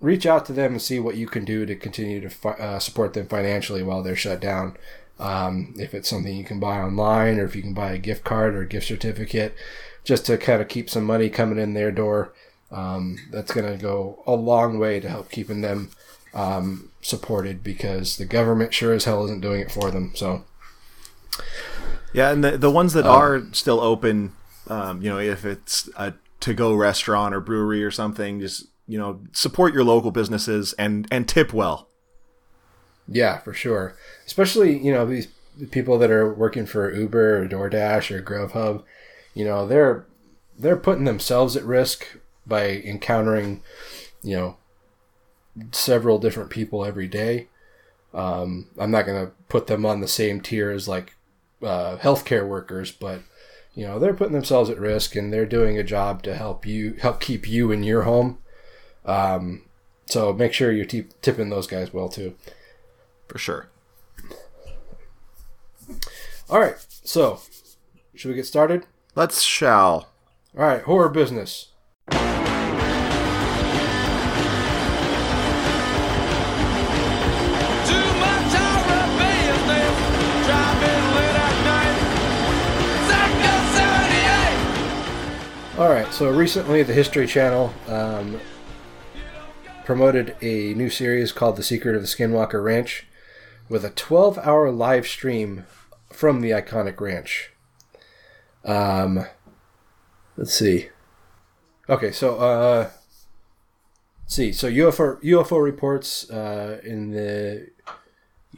reach 0.00 0.24
out 0.24 0.46
to 0.46 0.52
them 0.54 0.72
and 0.72 0.82
see 0.82 0.98
what 0.98 1.16
you 1.16 1.26
can 1.26 1.44
do 1.44 1.66
to 1.66 1.76
continue 1.76 2.20
to 2.20 2.30
fi- 2.30 2.50
uh, 2.52 2.78
support 2.78 3.12
them 3.12 3.26
financially 3.26 3.82
while 3.82 4.02
they're 4.02 4.16
shut 4.16 4.40
down. 4.40 4.76
Um, 5.18 5.74
if 5.78 5.94
it's 5.94 6.10
something 6.10 6.34
you 6.34 6.44
can 6.44 6.60
buy 6.60 6.78
online, 6.78 7.38
or 7.38 7.44
if 7.44 7.56
you 7.56 7.62
can 7.62 7.72
buy 7.72 7.92
a 7.92 7.98
gift 7.98 8.22
card 8.22 8.54
or 8.54 8.62
a 8.62 8.68
gift 8.68 8.86
certificate, 8.86 9.54
just 10.04 10.26
to 10.26 10.36
kind 10.36 10.60
of 10.60 10.68
keep 10.68 10.88
some 10.88 11.04
money 11.04 11.30
coming 11.30 11.58
in 11.58 11.74
their 11.74 11.90
door, 11.90 12.32
um, 12.70 13.18
that's 13.30 13.52
going 13.52 13.70
to 13.70 13.80
go 13.80 14.22
a 14.26 14.32
long 14.32 14.78
way 14.78 15.00
to 15.00 15.08
help 15.08 15.30
keeping 15.30 15.60
them 15.60 15.90
um, 16.34 16.90
supported 17.00 17.62
because 17.62 18.16
the 18.16 18.24
government 18.24 18.74
sure 18.74 18.92
as 18.92 19.04
hell 19.04 19.24
isn't 19.24 19.40
doing 19.40 19.60
it 19.60 19.70
for 19.70 19.90
them. 19.90 20.12
So. 20.14 20.44
Yeah, 22.12 22.30
and 22.30 22.42
the 22.42 22.56
the 22.56 22.70
ones 22.70 22.94
that 22.94 23.04
are 23.04 23.42
still 23.52 23.80
open, 23.80 24.32
um, 24.68 25.02
you 25.02 25.10
know, 25.10 25.18
if 25.18 25.44
it's 25.44 25.88
a 25.96 26.14
to 26.40 26.54
go 26.54 26.74
restaurant 26.74 27.34
or 27.34 27.40
brewery 27.40 27.84
or 27.84 27.90
something, 27.90 28.40
just 28.40 28.68
you 28.86 28.98
know, 28.98 29.20
support 29.32 29.74
your 29.74 29.84
local 29.84 30.10
businesses 30.10 30.72
and 30.74 31.06
and 31.10 31.28
tip 31.28 31.52
well. 31.52 31.88
Yeah, 33.08 33.38
for 33.38 33.52
sure. 33.52 33.96
Especially, 34.26 34.78
you 34.78 34.92
know, 34.92 35.06
these 35.06 35.28
people 35.70 35.98
that 35.98 36.10
are 36.10 36.32
working 36.32 36.66
for 36.66 36.92
Uber 36.92 37.42
or 37.42 37.48
DoorDash 37.48 38.10
or 38.10 38.22
Grubhub, 38.22 38.82
you 39.34 39.44
know, 39.44 39.66
they're 39.66 40.06
they're 40.58 40.76
putting 40.76 41.04
themselves 41.04 41.56
at 41.56 41.64
risk 41.64 42.15
by 42.46 42.68
encountering, 42.70 43.62
you 44.22 44.36
know, 44.36 44.56
several 45.72 46.18
different 46.18 46.50
people 46.50 46.84
every 46.84 47.08
day. 47.08 47.48
Um, 48.14 48.68
I'm 48.78 48.90
not 48.90 49.06
going 49.06 49.26
to 49.26 49.32
put 49.48 49.66
them 49.66 49.84
on 49.84 50.00
the 50.00 50.08
same 50.08 50.40
tier 50.40 50.70
as 50.70 50.88
like 50.88 51.14
uh, 51.62 51.98
healthcare 51.98 52.46
workers, 52.46 52.90
but 52.90 53.20
you 53.74 53.86
know, 53.86 53.98
they're 53.98 54.14
putting 54.14 54.32
themselves 54.32 54.70
at 54.70 54.78
risk 54.78 55.16
and 55.16 55.32
they're 55.32 55.46
doing 55.46 55.78
a 55.78 55.84
job 55.84 56.22
to 56.22 56.34
help 56.34 56.64
you 56.64 56.94
help 56.94 57.20
keep 57.20 57.48
you 57.48 57.70
in 57.70 57.82
your 57.82 58.02
home. 58.02 58.38
Um, 59.04 59.62
so 60.06 60.32
make 60.32 60.52
sure 60.52 60.72
you're 60.72 60.86
t- 60.86 61.08
tipping 61.20 61.50
those 61.50 61.66
guys 61.66 61.92
well 61.92 62.08
too. 62.08 62.34
For 63.28 63.38
sure. 63.38 63.68
All 66.48 66.60
right, 66.60 66.76
so 66.88 67.40
should 68.14 68.30
we 68.30 68.34
get 68.34 68.46
started? 68.46 68.86
Let's 69.14 69.42
shall. 69.42 70.08
All 70.56 70.64
right, 70.64 70.82
horror 70.82 71.08
business. 71.08 71.72
All 85.78 85.90
right, 85.90 86.10
so 86.10 86.30
recently 86.30 86.82
the 86.82 86.94
History 86.94 87.26
Channel 87.26 87.70
um, 87.86 88.40
promoted 89.84 90.34
a 90.40 90.72
new 90.72 90.88
series 90.88 91.32
called 91.32 91.56
The 91.56 91.62
Secret 91.62 91.94
of 91.94 92.00
the 92.00 92.08
Skinwalker 92.08 92.64
Ranch 92.64 93.06
with 93.68 93.84
a 93.84 93.90
12 93.90 94.38
hour 94.38 94.70
live 94.70 95.06
stream 95.06 95.66
from 96.10 96.40
the 96.40 96.52
iconic 96.52 96.98
ranch. 96.98 97.52
Um, 98.64 99.26
let's 100.38 100.54
see. 100.54 100.88
Okay, 101.90 102.10
so 102.10 102.38
uh, 102.38 102.90
see. 104.26 104.52
So 104.52 104.70
UFO 104.70 105.22
UFO 105.22 105.62
reports 105.62 106.30
uh, 106.30 106.80
in 106.84 107.10
the 107.10 107.68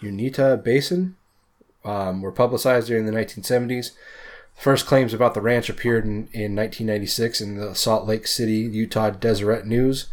Uinta 0.01 0.57
Basin 0.65 1.17
um, 1.85 2.23
were 2.23 2.31
publicized 2.31 2.87
during 2.87 3.07
the 3.07 3.13
1970s. 3.13 3.91
First 4.59 4.87
claims 4.87 5.15
about 5.15 5.35
the 5.35 5.41
ranch 5.41 5.71
appeared 5.71 6.05
in, 6.05 6.29
in 6.33 6.57
1996 6.57 7.41
in 7.41 7.57
the 7.57 7.75
Salt 7.75 8.07
Lake 8.07 8.27
City, 8.27 8.57
Utah 8.57 9.11
Deseret 9.11 9.65
News, 9.65 10.07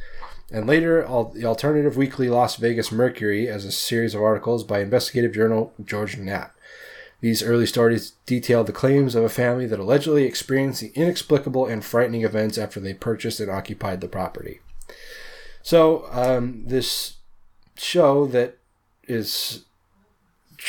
and 0.51 0.67
later 0.67 1.01
the 1.33 1.45
alternative 1.45 1.97
weekly 1.97 2.29
Las 2.29 2.55
Vegas 2.55 2.91
Mercury 2.91 3.49
as 3.49 3.65
a 3.65 3.71
series 3.71 4.13
of 4.13 4.21
articles 4.21 4.63
by 4.63 4.79
investigative 4.81 5.33
journal 5.33 5.73
George 5.83 6.17
Knapp. 6.17 6.55
These 7.21 7.41
early 7.41 7.65
stories 7.65 8.13
detailed 8.27 8.67
the 8.67 8.71
claims 8.71 9.15
of 9.15 9.23
a 9.23 9.29
family 9.29 9.65
that 9.65 9.79
allegedly 9.79 10.25
experienced 10.25 10.81
the 10.81 10.91
inexplicable 10.93 11.65
and 11.65 11.83
frightening 11.83 12.23
events 12.23 12.59
after 12.59 12.79
they 12.79 12.93
purchased 12.93 13.39
and 13.39 13.49
occupied 13.49 13.99
the 13.99 14.07
property. 14.07 14.59
So, 15.63 16.07
um, 16.11 16.65
this 16.67 17.15
show 17.77 18.27
that 18.27 18.59
is 19.07 19.64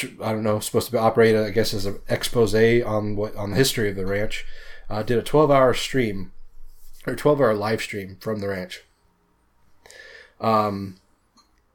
I 0.05 0.33
don't 0.33 0.43
know, 0.43 0.61
supposed 0.61 0.87
to 0.87 0.93
be 0.93 0.99
operated, 0.99 1.45
I 1.45 1.51
guess, 1.51 1.73
as 1.73 1.87
an 1.87 2.01
expose 2.09 2.55
on 2.55 3.17
what 3.17 3.35
on 3.37 3.51
the 3.51 3.57
history 3.57 3.89
of 3.91 3.97
the 3.97 4.07
ranch. 4.07 4.45
Uh, 4.89 5.03
did 5.03 5.19
a 5.19 5.23
12 5.23 5.51
hour 5.51 5.75
stream 5.75 6.33
or 7.07 7.15
12 7.15 7.41
hour 7.41 7.55
live 7.55 7.81
stream 7.81 8.17
from 8.21 8.41
the 8.41 8.49
ranch. 8.49 8.83
Um, 10.41 10.97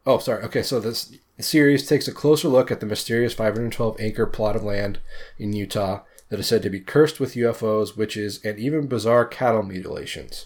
oh, 0.06 0.20
sorry. 0.20 0.44
Okay, 0.44 0.64
so 0.64 0.80
this 0.80 1.18
series 1.40 1.88
takes 1.88 2.08
a 2.08 2.14
closer 2.14 2.48
look 2.48 2.70
at 2.72 2.80
the 2.80 2.86
mysterious 2.86 3.34
512 3.34 4.00
acre 4.00 4.28
plot 4.28 4.56
of 4.56 4.64
land 4.64 5.00
in 5.40 5.54
Utah 5.54 6.02
that 6.30 6.40
is 6.40 6.48
said 6.48 6.62
to 6.64 6.70
be 6.70 6.80
cursed 6.80 7.20
with 7.20 7.34
UFOs, 7.34 7.98
witches, 7.98 8.40
and 8.44 8.60
even 8.60 8.88
bizarre 8.88 9.26
cattle 9.26 9.64
mutilations. 9.64 10.46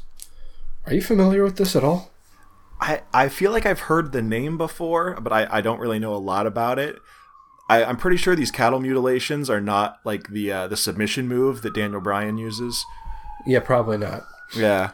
Are 0.86 0.94
you 0.94 1.02
familiar 1.02 1.44
with 1.44 1.58
this 1.58 1.76
at 1.76 1.84
all? 1.84 2.12
I, 2.80 3.02
I 3.14 3.30
feel 3.30 3.52
like 3.52 3.66
I've 3.66 3.82
heard 3.82 4.12
the 4.12 4.22
name 4.22 4.58
before, 4.58 5.20
but 5.22 5.32
I, 5.32 5.48
I 5.50 5.62
don't 5.62 5.80
really 5.80 6.00
know 6.00 6.14
a 6.14 6.18
lot 6.18 6.48
about 6.48 6.80
it. 6.80 6.98
I, 7.70 7.84
I'm 7.84 7.98
pretty 7.98 8.18
sure 8.18 8.36
these 8.36 8.52
cattle 8.52 8.80
mutilations 8.80 9.50
are 9.50 9.62
not 9.62 10.00
like 10.04 10.30
the 10.30 10.52
uh, 10.52 10.68
the 10.68 10.78
submission 10.78 11.28
move 11.28 11.62
that 11.64 11.74
Daniel 11.74 12.02
Bryan 12.02 12.38
uses. 12.38 12.86
Yeah, 13.46 13.60
probably 13.60 13.98
not. 13.98 14.24
Yeah. 14.56 14.92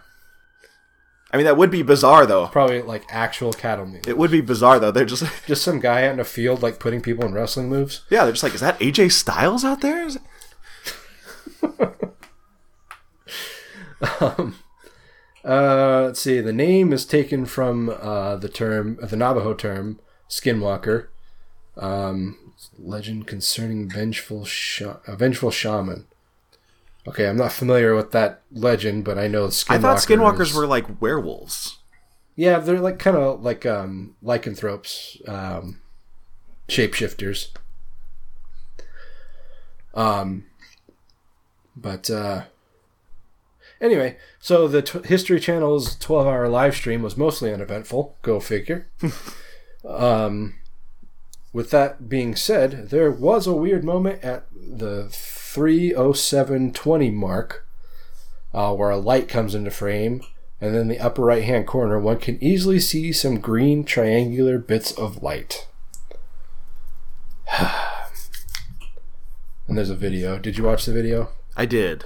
I 1.34 1.38
mean 1.38 1.46
that 1.46 1.56
would 1.58 1.72
be 1.72 1.82
bizarre 1.82 2.26
though. 2.26 2.48
Probably 2.48 2.82
like 2.82 3.06
actual 3.10 3.54
cattle 3.54 3.86
mutilations. 3.86 4.10
It 4.10 4.18
would 4.18 4.32
be 4.32 4.42
bizarre 4.42 4.80
though. 4.80 4.92
They're 4.92 5.06
just 5.06 5.24
Just 5.48 5.64
some 5.64 5.80
guy 5.80 6.06
out 6.06 6.14
in 6.14 6.20
a 6.20 6.26
field 6.26 6.62
like 6.62 6.80
putting 6.80 7.02
people 7.02 7.26
in 7.26 7.34
wrestling 7.34 7.70
moves. 7.70 8.02
yeah, 8.10 8.24
they're 8.24 8.34
just 8.34 8.44
like, 8.44 8.54
is 8.54 8.62
that 8.62 8.80
AJ 8.80 9.12
Styles 9.12 9.64
out 9.66 9.82
there? 9.82 10.08
It- 10.08 10.18
Uh, 15.44 16.04
let's 16.06 16.22
see. 16.22 16.40
The 16.40 16.54
name 16.54 16.94
is 16.94 17.04
taken 17.04 17.46
from 17.48 17.90
uh, 17.90 18.36
the 18.36 18.48
term, 18.48 19.00
the 19.02 19.16
Navajo 19.16 19.56
term, 19.56 20.00
skinwalker. 20.30 21.08
Um, 21.76 22.38
legend 22.84 23.28
concerning 23.28 23.90
vengeful, 23.90 24.46
sha- 24.46 24.98
a 25.08 25.16
vengeful 25.16 25.52
shaman. 25.52 26.06
Okay, 27.08 27.28
I'm 27.28 27.38
not 27.38 27.52
familiar 27.52 27.96
with 27.96 28.12
that 28.12 28.42
legend, 28.52 29.04
but 29.04 29.18
I 29.18 29.28
know 29.28 29.48
skinwalker. 29.48 29.72
I 29.76 29.80
thought 29.80 29.98
skinwalkers 29.98 30.56
were 30.56 30.68
like 30.68 31.02
werewolves. 31.02 31.80
Yeah, 32.36 32.60
they're 32.60 32.80
like 32.80 33.00
kind 33.00 33.18
of 33.18 33.42
like 33.42 33.66
um, 33.66 34.16
lycanthropes, 34.22 35.18
um, 35.28 35.82
shapeshifters. 36.68 37.50
Um, 39.94 40.46
but 41.76 42.10
uh, 42.10 42.44
anyway, 43.80 44.18
so 44.40 44.68
the 44.68 44.82
t- 44.82 45.08
History 45.08 45.40
Channel's 45.40 45.96
12 45.98 46.28
hour 46.28 46.48
live 46.48 46.76
stream 46.76 47.02
was 47.02 47.18
mostly 47.18 47.52
uneventful. 47.52 48.16
Go 48.22 48.40
figure. 48.40 48.88
um, 49.88 50.56
with 51.54 51.70
that 51.72 52.08
being 52.08 52.36
said, 52.36 52.90
there 52.90 53.12
was 53.12 53.48
a 53.48 53.54
weird 53.54 53.84
moment 53.84 54.24
at 54.24 54.46
the 54.54 55.08
30720 55.10 57.12
mark 57.12 57.68
uh, 58.54 58.74
where 58.74 58.90
a 58.90 58.98
light 58.98 59.28
comes 59.28 59.56
into 59.56 59.72
frame, 59.72 60.22
and 60.60 60.76
then 60.76 60.88
the 60.88 61.00
upper 61.00 61.24
right 61.24 61.44
hand 61.44 61.68
corner, 61.68 62.00
one 62.00 62.20
can 62.20 62.42
easily 62.44 62.80
see 62.80 63.12
some 63.12 63.40
green 63.40 63.84
triangular 63.84 64.58
bits 64.58 64.92
of 64.94 65.22
light. 65.22 65.68
and 69.68 69.78
there's 69.78 69.90
a 69.90 69.96
video. 69.96 70.38
Did 70.38 70.58
you 70.58 70.64
watch 70.64 70.86
the 70.86 70.94
video? 70.94 71.30
I 71.58 71.66
did. 71.66 72.06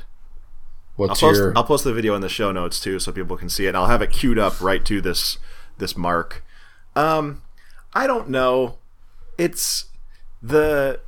I'll 0.97 1.07
What's 1.07 1.19
post, 1.19 1.37
your 1.37 1.57
I'll 1.57 1.65
post 1.65 1.83
the 1.83 1.93
video 1.93 2.15
in 2.15 2.21
the 2.21 2.29
show 2.29 2.51
notes 2.51 2.79
too, 2.79 2.99
so 2.99 3.11
people 3.11 3.35
can 3.35 3.49
see 3.49 3.67
it. 3.67 3.75
I'll 3.75 3.87
have 3.87 4.01
it 4.01 4.11
queued 4.11 4.39
up 4.39 4.61
right 4.61 4.83
to 4.85 5.01
this 5.01 5.37
this 5.77 5.97
mark. 5.97 6.43
Um, 6.95 7.41
I 7.93 8.07
don't 8.07 8.29
know. 8.29 8.77
It's 9.37 9.85
the 10.41 10.99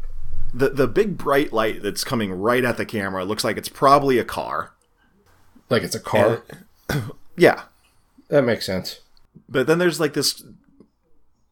the 0.54 0.70
the 0.70 0.88
big 0.88 1.18
bright 1.18 1.52
light 1.54 1.82
that's 1.84 2.04
coming 2.04 2.32
right 2.32 2.64
at 2.64 2.78
the 2.78 2.86
camera. 2.86 3.24
looks 3.26 3.44
like 3.44 3.58
it's 3.58 3.70
probably 3.70 4.18
a 4.18 4.24
car. 4.26 4.74
like 5.70 5.84
it's 5.84 5.96
a 5.96 6.00
car? 6.00 6.44
Yeah, 7.40 7.64
that 8.30 8.44
makes 8.44 8.66
sense. 8.66 9.02
but 9.48 9.68
then 9.68 9.78
there's 9.78 10.00
like 10.00 10.14
this 10.14 10.44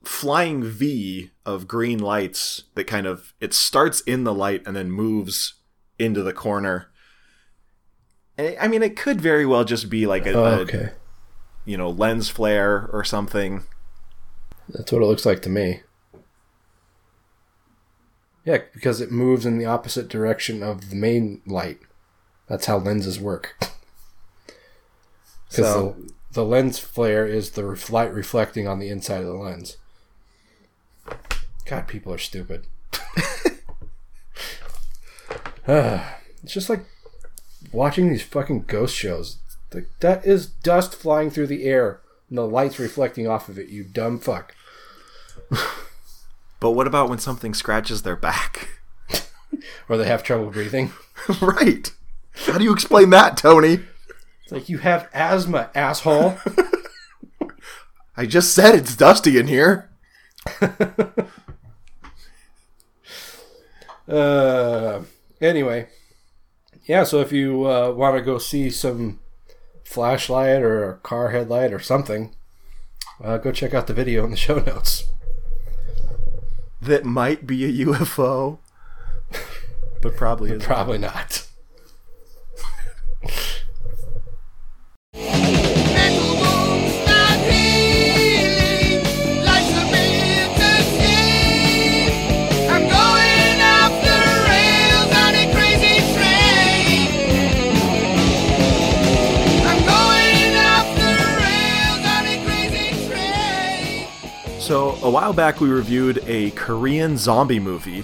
flying 0.03 0.63
V 0.63 1.29
of 1.45 1.67
green 1.67 1.99
lights 1.99 2.63
that 2.73 2.85
kind 2.85 3.05
of 3.05 3.33
it 3.39 3.53
starts 3.53 4.01
in 4.01 4.23
the 4.23 4.33
light 4.33 4.63
and 4.65 4.75
then 4.75 4.89
moves 4.91 5.55
into 5.99 6.23
the 6.23 6.33
corner. 6.33 6.89
And 8.38 8.55
I 8.59 8.67
mean, 8.67 8.81
it 8.81 8.95
could 8.97 9.21
very 9.21 9.45
well 9.45 9.63
just 9.63 9.89
be 9.89 10.07
like 10.07 10.25
a, 10.25 10.33
Oh, 10.33 10.65
a 10.73 10.91
you 11.65 11.77
know 11.77 11.89
lens 11.89 12.29
flare 12.29 12.89
or 12.91 13.03
something. 13.03 13.63
That's 14.69 14.91
what 14.91 15.01
it 15.01 15.05
looks 15.05 15.25
like 15.25 15.41
to 15.43 15.49
me. 15.49 15.81
Yeah, 18.45 18.60
because 18.73 19.01
it 19.01 19.12
moves 19.12 19.45
in 19.45 19.58
the 19.58 19.65
opposite 19.65 20.08
direction 20.08 20.62
of 20.63 20.89
the 20.89 20.95
main 20.95 21.41
light. 21.45 21.79
That's 22.47 22.67
how 22.67 22.77
lenses 22.77 23.19
work. 23.19 23.55
Because 25.49 25.65
So- 25.65 25.95
the, 25.99 26.13
the 26.34 26.45
lens 26.45 26.77
flare 26.79 27.25
is 27.25 27.51
the 27.51 27.65
ref- 27.65 27.89
light 27.89 28.13
reflecting 28.13 28.67
on 28.67 28.79
the 28.79 28.89
inside 28.89 29.21
of 29.21 29.27
the 29.27 29.34
lens. 29.34 29.77
God, 31.65 31.88
people 31.88 32.13
are 32.13 32.17
stupid. 32.19 32.67
Ah, 35.67 36.17
it's 36.43 36.53
just 36.53 36.69
like 36.69 36.86
watching 37.71 38.10
these 38.10 38.21
fucking 38.21 38.65
ghost 38.67 38.95
shows. 38.95 39.38
Like, 39.73 39.88
that 39.99 40.25
is 40.25 40.45
dust 40.45 40.95
flying 40.95 41.31
through 41.31 41.47
the 41.47 41.63
air 41.65 42.01
and 42.29 42.38
the 42.38 42.45
light's 42.45 42.77
reflecting 42.79 43.27
off 43.27 43.49
of 43.49 43.58
it, 43.58 43.69
you 43.69 43.84
dumb 43.84 44.19
fuck. 44.19 44.53
But 46.59 46.71
what 46.71 46.87
about 46.87 47.09
when 47.09 47.19
something 47.19 47.53
scratches 47.53 48.01
their 48.03 48.15
back? 48.15 48.69
Or 49.87 49.97
they 49.97 50.05
have 50.05 50.23
trouble 50.23 50.49
breathing. 50.49 50.91
right. 51.41 51.91
How 52.45 52.57
do 52.57 52.63
you 52.63 52.73
explain 52.73 53.09
that, 53.11 53.37
Tony? 53.37 53.79
It's 54.43 54.51
like 54.51 54.67
you 54.67 54.79
have 54.79 55.09
asthma, 55.13 55.69
asshole. 55.73 56.37
I 58.17 58.25
just 58.25 58.53
said 58.53 58.75
it's 58.75 58.95
dusty 58.95 59.37
in 59.37 59.47
here. 59.47 59.89
Uh, 64.07 65.01
anyway, 65.41 65.87
yeah. 66.85 67.03
So 67.03 67.21
if 67.21 67.31
you 67.31 67.67
uh, 67.67 67.91
want 67.91 68.15
to 68.15 68.21
go 68.21 68.37
see 68.37 68.69
some 68.69 69.19
flashlight 69.83 70.61
or 70.61 70.89
a 70.89 70.97
car 70.97 71.31
headlight 71.31 71.73
or 71.73 71.79
something, 71.79 72.35
uh, 73.23 73.37
go 73.37 73.51
check 73.51 73.73
out 73.73 73.87
the 73.87 73.93
video 73.93 74.23
in 74.23 74.31
the 74.31 74.37
show 74.37 74.59
notes. 74.59 75.05
That 76.86 77.04
might 77.04 77.48
be 77.48 77.65
a 77.65 77.86
UFO, 77.86 78.60
but 80.02 80.15
probably 80.15 80.52
is. 80.52 80.63
Probably 80.63 81.00
not. 81.00 81.44
A 105.05 105.09
while 105.09 105.33
back, 105.33 105.61
we 105.61 105.69
reviewed 105.69 106.23
a 106.25 106.49
Korean 106.51 107.15
zombie 107.15 107.59
movie 107.59 108.03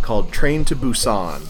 called 0.00 0.32
Train 0.32 0.64
to 0.66 0.76
Busan 0.76 1.42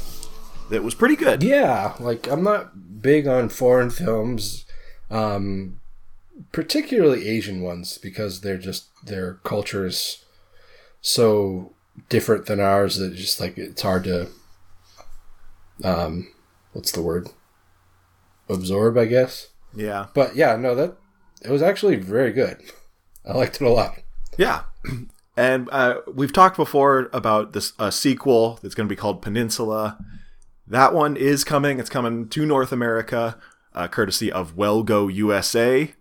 that 0.71 0.83
was 0.83 0.95
pretty 0.95 1.17
good. 1.17 1.43
Yeah, 1.43 1.95
like 2.01 2.27
I'm 2.29 2.43
not 2.43 3.03
big 3.03 3.27
on 3.27 3.51
foreign 3.51 3.91
films, 3.91 4.65
um, 5.11 5.81
particularly 6.51 7.29
Asian 7.29 7.61
ones, 7.61 7.99
because 7.99 8.41
they're 8.41 8.57
just 8.57 8.87
their 9.05 9.35
culture 9.45 9.85
is 9.85 10.25
so 11.03 11.75
different 12.09 12.47
than 12.47 12.59
ours 12.59 12.97
that 12.97 13.15
just 13.15 13.39
like 13.39 13.59
it's 13.59 13.83
hard 13.83 14.05
to, 14.05 14.29
um, 15.85 16.33
what's 16.73 16.93
the 16.93 17.03
word? 17.03 17.29
Absorb, 18.49 18.97
I 18.97 19.05
guess. 19.05 19.49
Yeah. 19.75 20.07
But 20.15 20.37
yeah, 20.37 20.57
no, 20.57 20.75
that 20.75 20.97
it 21.43 21.51
was 21.51 21.61
actually 21.61 21.97
very 21.97 22.33
good. 22.33 22.63
I 23.27 23.35
liked 23.35 23.57
it 23.57 23.65
a 23.65 23.69
lot. 23.69 23.99
Yeah. 24.41 24.63
And 25.37 25.69
uh, 25.71 26.01
we've 26.13 26.33
talked 26.33 26.57
before 26.57 27.11
about 27.13 27.53
this 27.53 27.75
a 27.79 27.93
sequel 27.93 28.59
that's 28.63 28.75
going 28.75 28.89
to 28.89 28.93
be 28.93 28.97
called 28.97 29.21
Peninsula. 29.21 29.99
That 30.67 30.95
one 30.95 31.15
is 31.15 31.45
coming. 31.45 31.79
It's 31.79 31.91
coming 31.91 32.27
to 32.31 32.47
North 32.47 32.73
America, 32.73 33.39
uh, 33.75 33.87
courtesy 33.89 34.33
of 34.33 34.57
Well 34.57 34.83
Go 34.83 35.09
USA. 35.09 35.93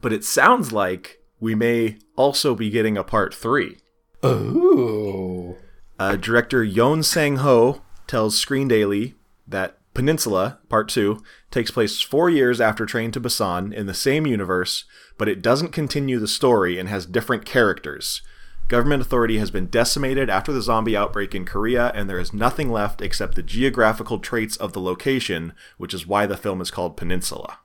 But 0.00 0.14
it 0.14 0.24
sounds 0.24 0.72
like 0.72 1.20
we 1.38 1.54
may 1.54 1.98
also 2.16 2.54
be 2.54 2.70
getting 2.70 2.96
a 2.96 3.04
part 3.04 3.34
three. 3.34 3.76
Ooh. 4.24 5.56
Uh, 5.98 6.16
director 6.16 6.64
Yeon 6.64 7.04
Sang-ho 7.04 7.82
tells 8.06 8.38
Screen 8.38 8.68
Daily 8.68 9.16
that 9.46 9.78
Peninsula, 9.94 10.58
Part 10.68 10.88
2, 10.88 11.22
takes 11.50 11.70
place 11.70 12.00
four 12.00 12.28
years 12.28 12.60
after 12.60 12.84
Train 12.84 13.12
to 13.12 13.20
Busan 13.20 13.72
in 13.72 13.86
the 13.86 13.94
same 13.94 14.26
universe, 14.26 14.84
but 15.16 15.28
it 15.28 15.40
doesn't 15.40 15.72
continue 15.72 16.18
the 16.18 16.28
story 16.28 16.78
and 16.78 16.88
has 16.88 17.06
different 17.06 17.44
characters. 17.44 18.20
Government 18.66 19.02
authority 19.02 19.38
has 19.38 19.50
been 19.50 19.66
decimated 19.66 20.28
after 20.28 20.52
the 20.52 20.62
zombie 20.62 20.96
outbreak 20.96 21.34
in 21.34 21.44
Korea, 21.44 21.92
and 21.94 22.08
there 22.08 22.18
is 22.18 22.32
nothing 22.32 22.72
left 22.72 23.00
except 23.00 23.34
the 23.36 23.42
geographical 23.42 24.18
traits 24.18 24.56
of 24.56 24.72
the 24.72 24.80
location, 24.80 25.52
which 25.76 25.94
is 25.94 26.06
why 26.06 26.26
the 26.26 26.36
film 26.36 26.60
is 26.60 26.70
called 26.70 26.96
Peninsula. 26.96 27.58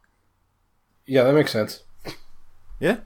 Yeah, 1.06 1.24
that 1.24 1.34
makes 1.34 1.52
sense. 1.52 1.84
Yeah. 2.80 2.98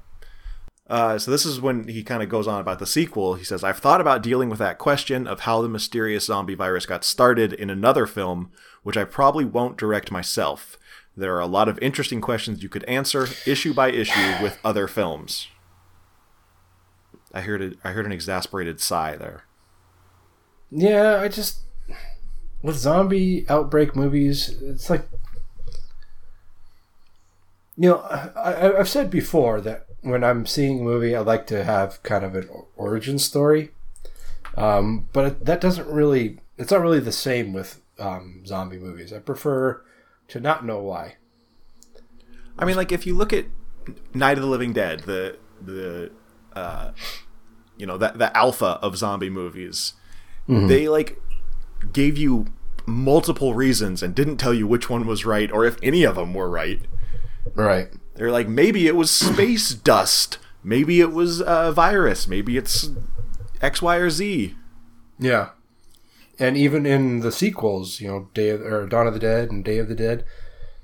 Uh, 0.88 1.17
so 1.17 1.31
this 1.31 1.45
is 1.45 1.62
when 1.62 1.88
he 1.88 2.03
kind 2.03 2.21
of 2.21 2.29
goes 2.29 2.47
on 2.47 2.59
about 2.59 2.79
the 2.79 2.86
sequel. 2.86 3.36
He 3.36 3.43
says, 3.43 3.63
"I've 3.63 3.79
thought 3.79 4.01
about 4.01 4.21
dealing 4.21 4.49
with 4.49 4.59
that 4.59 4.77
question 4.77 5.25
of 5.25 5.41
how 5.41 5.62
the 5.62 5.69
mysterious 5.69 6.25
zombie 6.25 6.55
virus 6.55 6.86
got 6.86 7.05
started 7.05 7.53
in 7.53 7.69
another 7.69 8.05
film, 8.05 8.51
which 8.83 8.97
I 8.97 9.03
probably 9.05 9.45
won't 9.45 9.77
direct 9.77 10.11
myself. 10.11 10.77
There 11.15 11.35
are 11.35 11.39
a 11.41 11.45
lot 11.47 11.67
of 11.69 11.79
interesting 11.79 12.21
questions 12.21 12.63
you 12.63 12.69
could 12.69 12.83
answer 12.85 13.27
issue 13.45 13.73
by 13.73 13.91
issue 13.91 14.41
with 14.41 14.59
other 14.63 14.87
films." 14.87 15.47
I 17.33 17.41
heard 17.41 17.61
it. 17.61 17.77
I 17.83 17.91
heard 17.91 18.05
an 18.05 18.11
exasperated 18.11 18.79
sigh 18.79 19.15
there. 19.15 19.43
Yeah, 20.71 21.19
I 21.19 21.27
just 21.27 21.61
with 22.61 22.75
zombie 22.77 23.45
outbreak 23.49 23.95
movies, 23.95 24.49
it's 24.61 24.89
like 24.89 25.07
you 27.75 27.89
know, 27.89 27.97
I- 27.99 28.77
I've 28.77 28.89
said 28.89 29.09
before 29.09 29.59
that 29.61 29.87
when 30.01 30.23
I'm 30.23 30.45
seeing 30.45 30.79
a 30.79 30.83
movie, 30.83 31.15
I 31.15 31.21
like 31.21 31.47
to 31.47 31.63
have 31.63 32.01
kind 32.03 32.23
of 32.23 32.35
an 32.35 32.47
origin 32.75 33.17
story, 33.17 33.71
um, 34.55 35.07
but 35.13 35.45
that 35.45 35.59
doesn't 35.61 35.87
really. 35.87 36.39
It's 36.57 36.71
not 36.71 36.81
really 36.81 36.99
the 36.99 37.11
same 37.11 37.51
with 37.51 37.81
um, 37.99 38.45
zombie 38.45 38.79
movies. 38.79 39.13
I 39.13 39.19
prefer 39.19 39.84
to 40.29 40.39
not 40.39 40.65
know 40.65 40.79
why. 40.79 41.15
I 42.58 42.65
mean, 42.65 42.75
like 42.75 42.91
if 42.91 43.06
you 43.06 43.15
look 43.15 43.34
at 43.34 43.45
Night 44.13 44.38
of 44.38 44.43
the 44.43 44.49
Living 44.49 44.73
Dead, 44.73 45.01
the 45.01 45.38
the 45.62 46.12
uh, 46.56 46.91
you 47.77 47.86
know 47.86 47.97
that 47.97 48.17
the 48.17 48.36
alpha 48.36 48.79
of 48.82 48.97
zombie 48.97 49.29
movies, 49.29 49.93
they 50.47 50.88
like 50.88 51.19
gave 51.91 52.17
you 52.17 52.47
multiple 52.86 53.53
reasons 53.53 54.03
and 54.03 54.13
didn't 54.13 54.38
tell 54.38 54.53
you 54.53 54.67
which 54.67 54.89
one 54.89 55.06
was 55.08 55.25
right 55.25 55.51
or 55.51 55.65
if 55.65 55.77
any 55.82 56.03
of 56.03 56.15
them 56.15 56.34
were 56.34 56.49
right. 56.49 56.82
Right. 57.56 57.89
They're 58.15 58.32
like 58.32 58.47
maybe 58.47 58.88
it 58.88 58.95
was 58.95 59.10
space 59.12 59.73
dust, 59.73 60.38
maybe 60.63 60.99
it 61.01 61.12
was 61.12 61.41
a 61.45 61.71
virus, 61.71 62.27
maybe 62.27 62.58
it's 62.58 62.91
X, 63.62 63.82
Y, 63.82 63.95
or 63.95 64.10
Z. 64.10 64.56
Yeah. 65.19 65.49
And 66.39 66.57
even 66.57 66.85
in 66.85 67.19
the 67.19 67.31
sequels, 67.31 67.99
you 68.01 68.07
know, 68.07 68.29
Day 68.33 68.49
of, 68.49 68.61
or 68.61 68.87
Dawn 68.87 69.07
of 69.07 69.13
the 69.13 69.19
Dead 69.19 69.51
and 69.51 69.63
Day 69.63 69.77
of 69.77 69.87
the 69.87 69.95
Dead, 69.95 70.25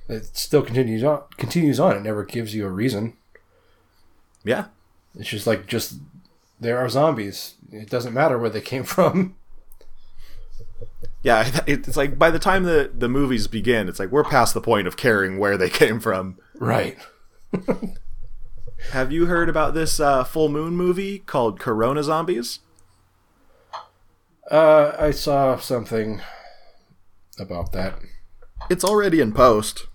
it 0.08 0.38
still 0.38 0.62
continues 0.62 1.04
on. 1.04 1.24
Continues 1.38 1.80
on. 1.80 1.98
It 1.98 2.04
never 2.04 2.24
gives 2.24 2.54
you 2.54 2.66
a 2.66 2.70
reason. 2.72 3.14
Yeah, 4.44 4.66
It's 5.16 5.30
just 5.30 5.46
like 5.48 5.68
just 5.68 5.96
there 6.60 6.78
are 6.78 6.88
zombies. 6.90 7.56
It 7.72 7.90
doesn't 7.90 8.14
matter 8.14 8.38
where 8.38 8.50
they 8.50 8.62
came 8.62 8.84
from. 8.96 9.36
yeah. 11.24 11.62
It's 11.68 11.98
like 11.98 12.18
by 12.18 12.32
the 12.32 12.40
time 12.40 12.64
the 12.64 12.90
the 12.96 13.10
movies 13.10 13.48
begin, 13.48 13.90
it's 13.90 14.00
like 14.00 14.12
we're 14.12 14.24
past 14.24 14.54
the 14.54 14.62
point 14.62 14.88
of 14.88 14.98
caring 14.98 15.38
where 15.40 15.58
they 15.58 15.70
came 15.82 16.00
from. 16.00 16.38
Right. 16.56 16.98
Have 18.92 19.12
you 19.12 19.26
heard 19.26 19.50
about 19.50 19.74
this 19.74 20.00
uh, 20.00 20.24
full 20.24 20.48
moon 20.48 20.76
movie 20.76 21.20
called 21.20 21.60
Corona 21.60 22.02
Zombies? 22.04 22.60
Uh, 24.50 24.96
I 24.98 25.12
saw 25.12 25.58
something 25.58 26.22
about 27.38 27.72
that. 27.74 28.00
It's 28.70 28.84
already 28.84 29.22
in 29.22 29.32
post. 29.32 29.88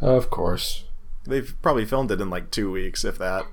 Of 0.00 0.30
course. 0.30 0.84
They've 1.26 1.54
probably 1.62 1.84
filmed 1.84 2.10
it 2.10 2.20
in 2.20 2.30
like 2.30 2.50
two 2.50 2.70
weeks, 2.72 3.04
if 3.04 3.18
that. 3.18 3.44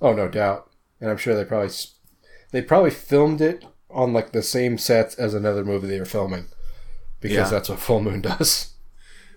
Oh, 0.00 0.12
no 0.12 0.28
doubt. 0.28 0.70
And 1.00 1.10
I'm 1.10 1.16
sure 1.16 1.34
they 1.34 1.44
probably 1.44 1.70
they 2.52 2.62
probably 2.62 2.90
filmed 2.90 3.40
it 3.40 3.64
on 3.90 4.12
like 4.12 4.32
the 4.32 4.42
same 4.42 4.78
sets 4.78 5.14
as 5.14 5.34
another 5.34 5.64
movie 5.64 5.86
they 5.86 5.98
were 5.98 6.04
filming 6.04 6.46
because 7.20 7.36
Yeah. 7.36 7.48
that's 7.50 7.68
what 7.68 7.78
Full 7.78 8.00
Moon 8.00 8.20
does. 8.22 8.74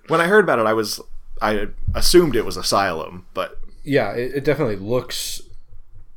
When 0.08 0.22
I 0.22 0.28
heard 0.28 0.44
about 0.44 0.60
it, 0.60 0.66
I 0.66 0.74
was 0.74 1.00
I 1.42 1.68
assumed 1.94 2.36
it 2.36 2.46
was 2.46 2.58
Asylum, 2.58 3.26
but 3.34 3.60
yeah, 3.84 4.12
it, 4.14 4.36
it 4.38 4.44
definitely 4.44 4.76
looks 4.78 5.42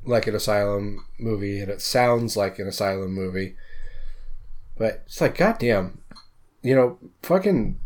like 0.05 0.27
an 0.27 0.35
asylum 0.35 1.07
movie, 1.19 1.61
and 1.61 1.71
it 1.71 1.81
sounds 1.81 2.37
like 2.37 2.59
an 2.59 2.67
asylum 2.67 3.13
movie. 3.13 3.57
But 4.77 5.03
it's 5.07 5.21
like, 5.21 5.37
goddamn, 5.37 6.01
you 6.63 6.75
know, 6.75 6.99
fucking 7.23 7.79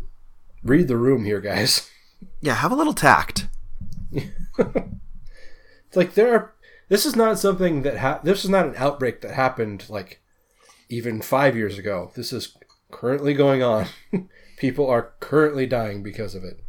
read 0.63 0.87
the 0.87 0.97
room 0.97 1.25
here, 1.25 1.41
guys. 1.41 1.89
yeah, 2.41 2.55
have 2.55 2.71
a 2.71 2.75
little 2.75 2.93
tact. 2.93 3.47
It's 4.11 4.27
like 5.95 6.13
there 6.13 6.33
are. 6.33 6.53
This 6.87 7.05
is 7.05 7.15
not 7.15 7.39
something 7.39 7.81
that 7.81 7.97
ha- 7.97 8.19
this 8.23 8.43
is 8.43 8.49
not 8.49 8.67
an 8.67 8.75
outbreak 8.77 9.21
that 9.21 9.33
happened 9.33 9.85
like 9.89 10.21
even 10.87 11.21
five 11.21 11.55
years 11.55 11.77
ago. 11.77 12.11
This 12.15 12.31
is 12.31 12.55
currently 12.91 13.33
going 13.33 13.63
on. 13.63 13.87
People 14.57 14.87
are 14.89 15.13
currently 15.19 15.65
dying 15.65 16.03
because 16.03 16.35
of 16.35 16.43
it. 16.43 16.61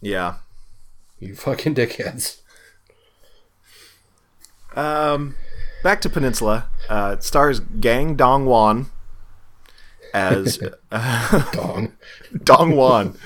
Yeah. 0.00 0.38
You 1.18 1.34
fucking 1.34 1.74
dickheads. 1.74 2.42
Um, 4.78 5.34
back 5.82 6.00
to 6.02 6.08
Peninsula. 6.08 6.68
Uh, 6.88 7.16
it 7.18 7.24
stars 7.24 7.58
Gang 7.60 8.14
Dong-won 8.14 8.86
as 10.14 10.58
Dong. 11.52 11.92
Dong 12.44 12.76
Wan. 12.76 13.18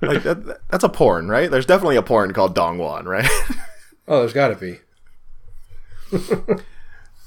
Like 0.00 0.22
that, 0.22 0.60
that's 0.70 0.84
a 0.84 0.88
porn, 0.88 1.28
right? 1.28 1.50
There's 1.50 1.66
definitely 1.66 1.96
a 1.96 2.02
porn 2.02 2.32
called 2.32 2.54
Dong 2.54 2.78
Wan, 2.78 3.06
right? 3.06 3.28
Oh, 4.06 4.20
there's 4.20 4.32
got 4.32 4.48
to 4.48 4.56
be. 4.56 4.78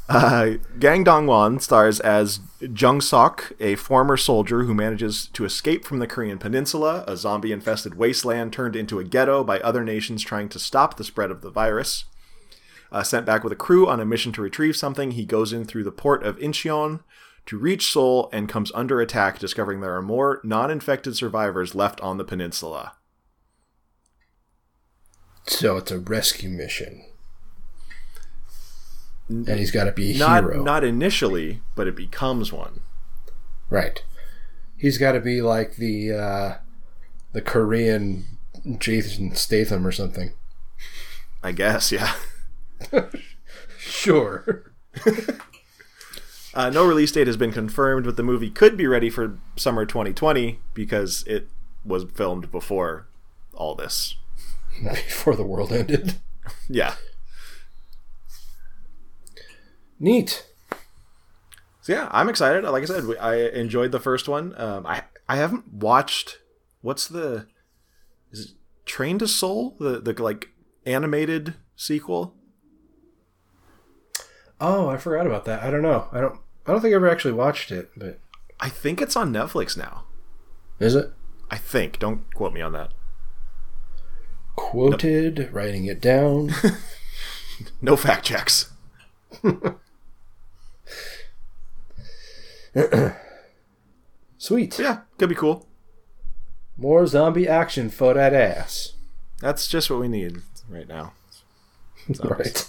Uh, 0.10 0.56
Gang 0.78 1.06
Dong-won 1.06 1.60
stars 1.62 2.02
as 2.02 2.42
Jung 2.60 3.00
Sok, 3.00 3.54
a 3.62 3.76
former 3.76 4.18
soldier 4.18 4.64
who 4.64 4.74
manages 4.74 5.28
to 5.28 5.46
escape 5.46 5.86
from 5.86 6.00
the 6.00 6.08
Korean 6.08 6.38
Peninsula, 6.38 7.06
a 7.08 7.16
zombie 7.16 7.54
infested 7.54 7.96
wasteland 7.96 8.52
turned 8.52 8.76
into 8.76 9.00
a 9.00 9.06
ghetto 9.06 9.42
by 9.42 9.62
other 9.62 9.86
nations 9.86 10.22
trying 10.22 10.50
to 10.50 10.60
stop 10.60 10.98
the 10.98 11.06
spread 11.06 11.32
of 11.32 11.40
the 11.40 11.50
virus. 11.50 12.04
Uh, 12.92 13.04
sent 13.04 13.26
back 13.26 13.44
with 13.44 13.54
a 13.54 13.58
crew 13.58 13.88
on 13.88 14.00
a 14.02 14.06
mission 14.06 14.32
to 14.34 14.42
retrieve 14.42 14.76
something, 14.76 15.12
he 15.12 15.24
goes 15.26 15.54
in 15.54 15.64
through 15.66 15.84
the 15.86 15.92
port 15.92 16.24
of 16.24 16.38
Incheon 16.40 17.00
to 17.46 17.58
reach 17.58 17.92
Seoul 17.92 18.30
and 18.34 18.50
comes 18.50 18.72
under 18.76 19.00
attack, 19.00 19.40
discovering 19.40 19.80
there 19.82 19.96
are 19.96 20.02
more 20.02 20.42
non 20.44 20.70
infected 20.70 21.16
survivors 21.16 21.74
left 21.74 22.02
on 22.02 22.18
the 22.18 22.26
peninsula. 22.26 22.94
So 25.48 25.78
it's 25.78 25.92
a 25.92 26.00
rescue 26.00 26.50
mission. 26.50 27.06
And 29.30 29.48
he's 29.48 29.72
got 29.72 29.86
to 29.86 29.92
be 29.94 30.14
a 30.14 30.18
Not, 30.18 30.44
hero. 30.44 30.62
not 30.62 30.84
initially, 30.84 31.62
but 31.76 31.88
it 31.88 31.96
becomes 31.96 32.52
one. 32.52 32.82
right. 33.70 34.04
He's 34.76 34.98
got 34.98 35.12
to 35.12 35.20
be 35.22 35.44
like 35.44 35.76
the 35.76 36.12
uh, 36.12 36.54
the 37.34 37.42
Korean 37.42 38.26
Jason 38.80 39.36
Statham 39.36 39.86
or 39.86 39.92
something. 39.92 40.32
I 41.44 41.52
guess, 41.52 41.92
yeah. 41.92 42.14
Sure. 43.80 44.72
Uh, 46.54 46.70
no 46.70 46.86
release 46.86 47.14
date 47.14 47.28
has 47.28 47.38
been 47.38 47.54
confirmed, 47.54 48.04
but 48.06 48.18
the 48.18 48.24
movie 48.24 48.50
could 48.50 48.76
be 48.76 48.86
ready 48.86 49.10
for 49.10 49.40
summer 49.56 49.86
2020 49.86 50.60
because 50.74 51.24
it 51.26 51.48
was 51.86 52.04
filmed 52.14 52.52
before 52.52 53.08
all 53.54 53.74
this. 53.74 54.16
Before 54.84 55.34
the 55.38 55.46
world 55.46 55.72
ended. 55.72 56.16
Yeah. 56.68 56.96
Neat. 60.00 60.46
So 61.82 61.94
yeah, 61.94 62.10
I'm 62.12 62.28
excited. 62.30 62.64
Like 62.66 62.84
I 62.84 62.86
said, 62.86 63.06
we- 63.06 63.18
I 63.18 63.36
enjoyed 63.50 63.92
the 63.94 64.00
first 64.00 64.28
one. 64.28 64.54
Um, 64.60 64.86
I 64.86 65.04
I 65.30 65.38
haven't 65.38 65.72
watched 65.74 66.40
what's 66.82 67.08
the 67.08 67.48
is 68.32 68.42
it 68.42 68.52
Train 68.86 69.20
to 69.20 69.28
Seoul 69.28 69.76
the 69.80 70.00
the 70.02 70.22
like 70.22 70.50
animated 70.86 71.56
sequel. 71.76 72.36
Oh, 74.62 74.88
I 74.90 74.98
forgot 74.98 75.26
about 75.26 75.46
that. 75.46 75.64
I 75.64 75.72
don't 75.72 75.82
know. 75.82 76.08
I 76.12 76.22
don't. 76.22 76.40
I 76.68 76.72
don't 76.72 76.82
think 76.82 76.94
I 76.94 76.96
ever 76.96 77.10
actually 77.10 77.34
watched 77.34 77.72
it, 77.72 77.90
but 77.98 78.20
I 78.60 78.70
think 78.70 79.02
it's 79.02 79.16
on 79.16 79.34
Netflix 79.34 79.76
now. 79.76 80.04
is 80.80 80.96
it 80.96 81.12
I 81.50 81.58
think. 81.58 81.98
Don't 82.00 82.32
quote 82.36 82.54
me 82.54 82.62
on 82.62 82.72
that. 82.74 82.92
quoted? 84.56 85.50
Writing 85.52 85.86
it 85.86 86.00
down. 86.02 86.52
No 87.80 87.96
fact 87.96 88.26
checks. 88.26 88.72
Sweet. 94.38 94.80
Yeah, 94.80 95.02
could 95.18 95.30
be 95.30 95.36
cool. 95.36 95.68
More 96.78 97.06
zombie 97.06 97.48
action 97.48 97.90
for 97.90 98.14
that 98.16 98.34
ass. 98.34 98.94
That's 99.40 99.68
just 99.68 99.90
what 99.92 100.00
we 100.00 100.08
need 100.08 100.42
right 100.70 100.88
now. 100.88 101.14
Right. 102.24 102.68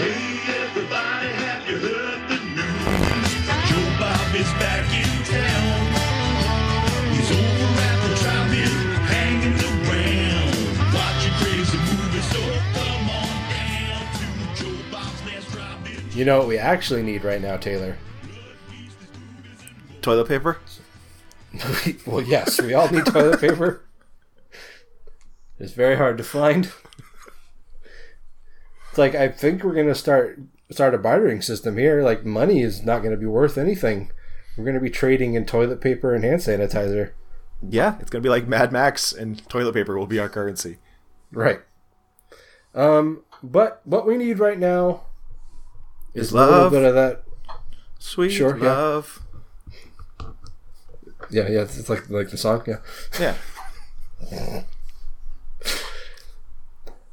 Hey 0.00 0.40
everybody, 0.64 1.26
have 1.44 1.68
you 1.68 1.76
heard 1.76 2.26
the 2.30 2.36
news? 2.56 3.32
Joe 3.68 3.84
Bob 4.00 4.34
is 4.34 4.50
back 4.56 4.88
in 4.96 5.24
town. 5.28 5.76
He's 7.12 7.30
over 7.30 7.80
at 7.82 8.08
the 8.08 8.14
drive-in, 8.22 8.72
hanging 9.12 9.60
around, 9.60 10.94
watching 10.94 11.34
crazy 11.34 11.76
movies. 11.76 12.24
So 12.32 12.40
come 12.80 13.10
on 13.10 13.28
down 13.52 14.08
to 14.16 14.62
Joe 14.62 14.78
Bob's 14.90 15.20
last 15.26 15.50
drive-in. 15.50 16.18
You 16.18 16.24
know 16.24 16.38
what 16.38 16.48
we 16.48 16.56
actually 16.56 17.02
need 17.02 17.22
right 17.22 17.42
now, 17.42 17.58
Taylor? 17.58 17.98
Toilet 20.00 20.28
paper? 20.28 20.56
well, 22.06 22.22
yes, 22.22 22.58
we 22.58 22.72
all 22.72 22.88
need 22.88 23.04
toilet 23.04 23.38
paper. 23.38 23.82
It's 25.58 25.74
very 25.74 25.98
hard 25.98 26.16
to 26.16 26.24
find. 26.24 26.72
It's 28.90 28.98
like 28.98 29.14
I 29.14 29.28
think 29.28 29.62
we're 29.64 29.74
gonna 29.74 29.94
start 29.94 30.38
start 30.70 30.94
a 30.94 30.98
bartering 30.98 31.42
system 31.42 31.76
here. 31.78 32.02
Like 32.02 32.24
money 32.24 32.60
is 32.62 32.82
not 32.84 33.02
gonna 33.02 33.16
be 33.16 33.26
worth 33.26 33.56
anything. 33.56 34.10
We're 34.56 34.64
gonna 34.64 34.80
be 34.80 34.90
trading 34.90 35.34
in 35.34 35.46
toilet 35.46 35.80
paper 35.80 36.14
and 36.14 36.24
hand 36.24 36.40
sanitizer. 36.40 37.12
Yeah, 37.66 37.96
it's 38.00 38.10
gonna 38.10 38.22
be 38.22 38.28
like 38.28 38.48
Mad 38.48 38.72
Max, 38.72 39.12
and 39.12 39.46
toilet 39.48 39.74
paper 39.74 39.98
will 39.98 40.06
be 40.06 40.18
our 40.18 40.28
currency. 40.28 40.78
Right. 41.30 41.60
Um, 42.74 43.22
but 43.42 43.80
what 43.84 44.06
we 44.06 44.16
need 44.16 44.38
right 44.38 44.58
now 44.58 45.02
is 46.14 46.28
Is 46.28 46.32
a 46.32 46.36
little 46.36 46.70
bit 46.70 46.84
of 46.84 46.94
that. 46.94 47.22
Sweet 47.98 48.30
Sure, 48.30 48.56
yeah. 48.56 48.64
love. 48.64 49.22
Yeah, 51.30 51.48
yeah. 51.48 51.60
It's 51.62 51.88
like 51.88 52.10
like 52.10 52.30
the 52.30 52.36
song. 52.38 52.64
Yeah. 52.66 53.34
Yeah. 54.30 54.64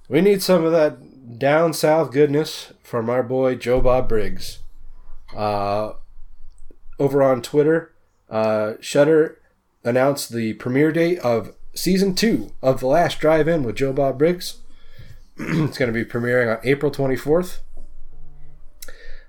We 0.10 0.22
need 0.22 0.42
some 0.42 0.64
of 0.64 0.72
that 0.72 0.98
down 1.36 1.74
south 1.74 2.12
goodness 2.12 2.74
from 2.84 3.10
our 3.10 3.24
boy 3.24 3.56
Joe 3.56 3.82
Bob 3.82 4.08
Briggs. 4.08 4.60
Uh, 5.36 5.94
over 7.00 7.22
on 7.22 7.42
Twitter, 7.42 7.94
uh, 8.30 8.74
Shudder 8.80 9.40
announced 9.84 10.32
the 10.32 10.54
premiere 10.54 10.92
date 10.92 11.20
of 11.20 11.54
season 11.74 12.16
two 12.16 12.52
of 12.62 12.80
The 12.80 12.88
Last 12.88 13.20
Drive 13.20 13.48
In 13.48 13.64
with 13.64 13.76
Joe 13.76 13.94
Bob 13.94 14.18
Briggs. 14.18 14.62
it's 15.38 15.78
going 15.78 15.92
to 15.92 15.94
be 15.94 16.06
premiering 16.06 16.56
on 16.56 16.66
April 16.66 16.92
24th. 16.92 17.60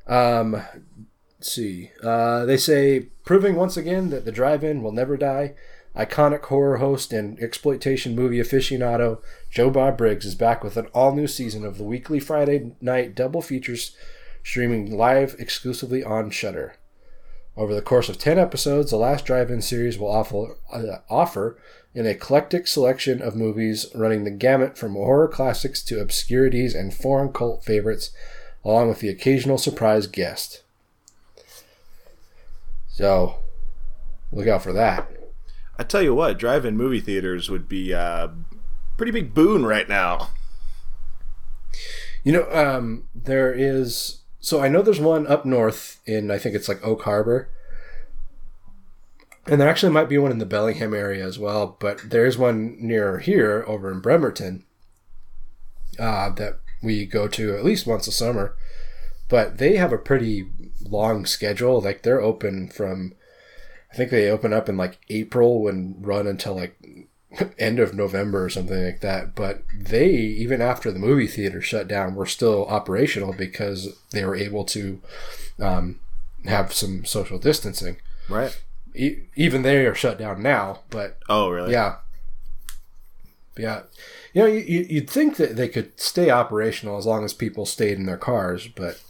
Um, 0.06 0.62
see. 1.40 1.90
Uh, 2.02 2.44
they 2.46 2.56
say, 2.56 3.08
proving 3.24 3.56
once 3.56 3.76
again 3.76 4.10
that 4.10 4.24
the 4.24 4.32
drive 4.32 4.64
in 4.64 4.82
will 4.82 4.92
never 4.92 5.16
die. 5.16 5.54
Iconic 5.98 6.44
horror 6.44 6.76
host 6.76 7.12
and 7.12 7.40
exploitation 7.40 8.14
movie 8.14 8.38
aficionado 8.38 9.20
Joe 9.50 9.68
Bob 9.68 9.98
Briggs 9.98 10.24
is 10.24 10.36
back 10.36 10.62
with 10.62 10.76
an 10.76 10.86
all 10.94 11.12
new 11.12 11.26
season 11.26 11.64
of 11.64 11.76
the 11.76 11.82
weekly 11.82 12.20
Friday 12.20 12.70
night 12.80 13.16
double 13.16 13.42
features 13.42 13.96
streaming 14.44 14.96
live 14.96 15.34
exclusively 15.40 16.04
on 16.04 16.30
Shudder. 16.30 16.76
Over 17.56 17.74
the 17.74 17.82
course 17.82 18.08
of 18.08 18.16
10 18.16 18.38
episodes, 18.38 18.92
the 18.92 18.96
last 18.96 19.26
drive 19.26 19.50
in 19.50 19.60
series 19.60 19.98
will 19.98 20.12
offer, 20.12 20.56
uh, 20.72 20.98
offer 21.10 21.58
an 21.96 22.06
eclectic 22.06 22.68
selection 22.68 23.20
of 23.20 23.34
movies 23.34 23.86
running 23.92 24.22
the 24.22 24.30
gamut 24.30 24.78
from 24.78 24.92
horror 24.92 25.26
classics 25.26 25.82
to 25.82 26.00
obscurities 26.00 26.76
and 26.76 26.94
foreign 26.94 27.32
cult 27.32 27.64
favorites, 27.64 28.12
along 28.64 28.88
with 28.88 29.00
the 29.00 29.08
occasional 29.08 29.58
surprise 29.58 30.06
guest. 30.06 30.62
So, 32.86 33.40
look 34.30 34.46
out 34.46 34.62
for 34.62 34.72
that. 34.72 35.17
I 35.78 35.84
tell 35.84 36.02
you 36.02 36.14
what, 36.14 36.38
drive-in 36.38 36.76
movie 36.76 37.00
theaters 37.00 37.48
would 37.48 37.68
be 37.68 37.92
a 37.92 38.34
pretty 38.96 39.12
big 39.12 39.32
boon 39.32 39.64
right 39.64 39.88
now. 39.88 40.30
You 42.24 42.32
know, 42.32 42.50
um, 42.50 43.04
there 43.14 43.52
is. 43.52 44.22
So 44.40 44.60
I 44.60 44.68
know 44.68 44.82
there's 44.82 45.00
one 45.00 45.26
up 45.26 45.44
north 45.44 46.00
in 46.06 46.30
I 46.30 46.38
think 46.38 46.54
it's 46.54 46.68
like 46.68 46.84
Oak 46.84 47.02
Harbor, 47.02 47.48
and 49.46 49.60
there 49.60 49.68
actually 49.68 49.92
might 49.92 50.08
be 50.08 50.18
one 50.18 50.32
in 50.32 50.38
the 50.38 50.46
Bellingham 50.46 50.94
area 50.94 51.24
as 51.24 51.38
well. 51.38 51.76
But 51.78 52.10
there's 52.10 52.36
one 52.36 52.76
near 52.80 53.18
here 53.18 53.64
over 53.66 53.90
in 53.90 54.00
Bremerton 54.00 54.64
uh, 55.98 56.30
that 56.30 56.60
we 56.82 57.06
go 57.06 57.28
to 57.28 57.56
at 57.56 57.64
least 57.64 57.86
once 57.86 58.06
a 58.06 58.12
summer. 58.12 58.56
But 59.28 59.58
they 59.58 59.76
have 59.76 59.92
a 59.92 59.98
pretty 59.98 60.48
long 60.80 61.26
schedule. 61.26 61.80
Like 61.80 62.02
they're 62.02 62.20
open 62.20 62.68
from, 62.68 63.12
I 63.92 63.96
think 63.96 64.10
they 64.10 64.28
open 64.30 64.52
up 64.52 64.68
in 64.68 64.76
like 64.76 64.98
April 65.08 65.66
and 65.68 65.94
run 66.06 66.26
until 66.26 66.54
like 66.56 66.76
end 67.58 67.78
of 67.78 67.94
November 67.94 68.44
or 68.44 68.50
something 68.50 68.84
like 68.84 69.00
that. 69.00 69.34
But 69.34 69.62
they, 69.78 70.10
even 70.10 70.60
after 70.60 70.90
the 70.92 70.98
movie 70.98 71.26
theater 71.26 71.60
shut 71.62 71.88
down, 71.88 72.14
were 72.14 72.26
still 72.26 72.66
operational 72.66 73.32
because 73.32 73.96
they 74.10 74.24
were 74.24 74.36
able 74.36 74.64
to 74.66 75.00
um, 75.60 76.00
have 76.44 76.72
some 76.72 77.04
social 77.04 77.38
distancing. 77.38 77.96
Right? 78.28 78.60
E- 78.94 79.22
even 79.36 79.62
they 79.62 79.86
are 79.86 79.94
shut 79.94 80.18
down 80.18 80.42
now, 80.42 80.80
but 80.90 81.18
Oh, 81.28 81.48
really? 81.50 81.72
yeah, 81.72 81.96
yeah. 83.56 83.82
You 84.32 84.42
know, 84.42 84.46
you, 84.48 84.60
you- 84.60 84.86
you'd 84.88 85.10
think 85.10 85.36
that 85.36 85.56
they 85.56 85.68
could 85.68 85.98
stay 86.00 86.30
operational 86.30 86.98
as 86.98 87.06
long 87.06 87.24
as 87.24 87.32
people 87.32 87.66
stayed 87.66 87.98
in 87.98 88.06
their 88.06 88.16
cars, 88.18 88.68
but 88.68 89.00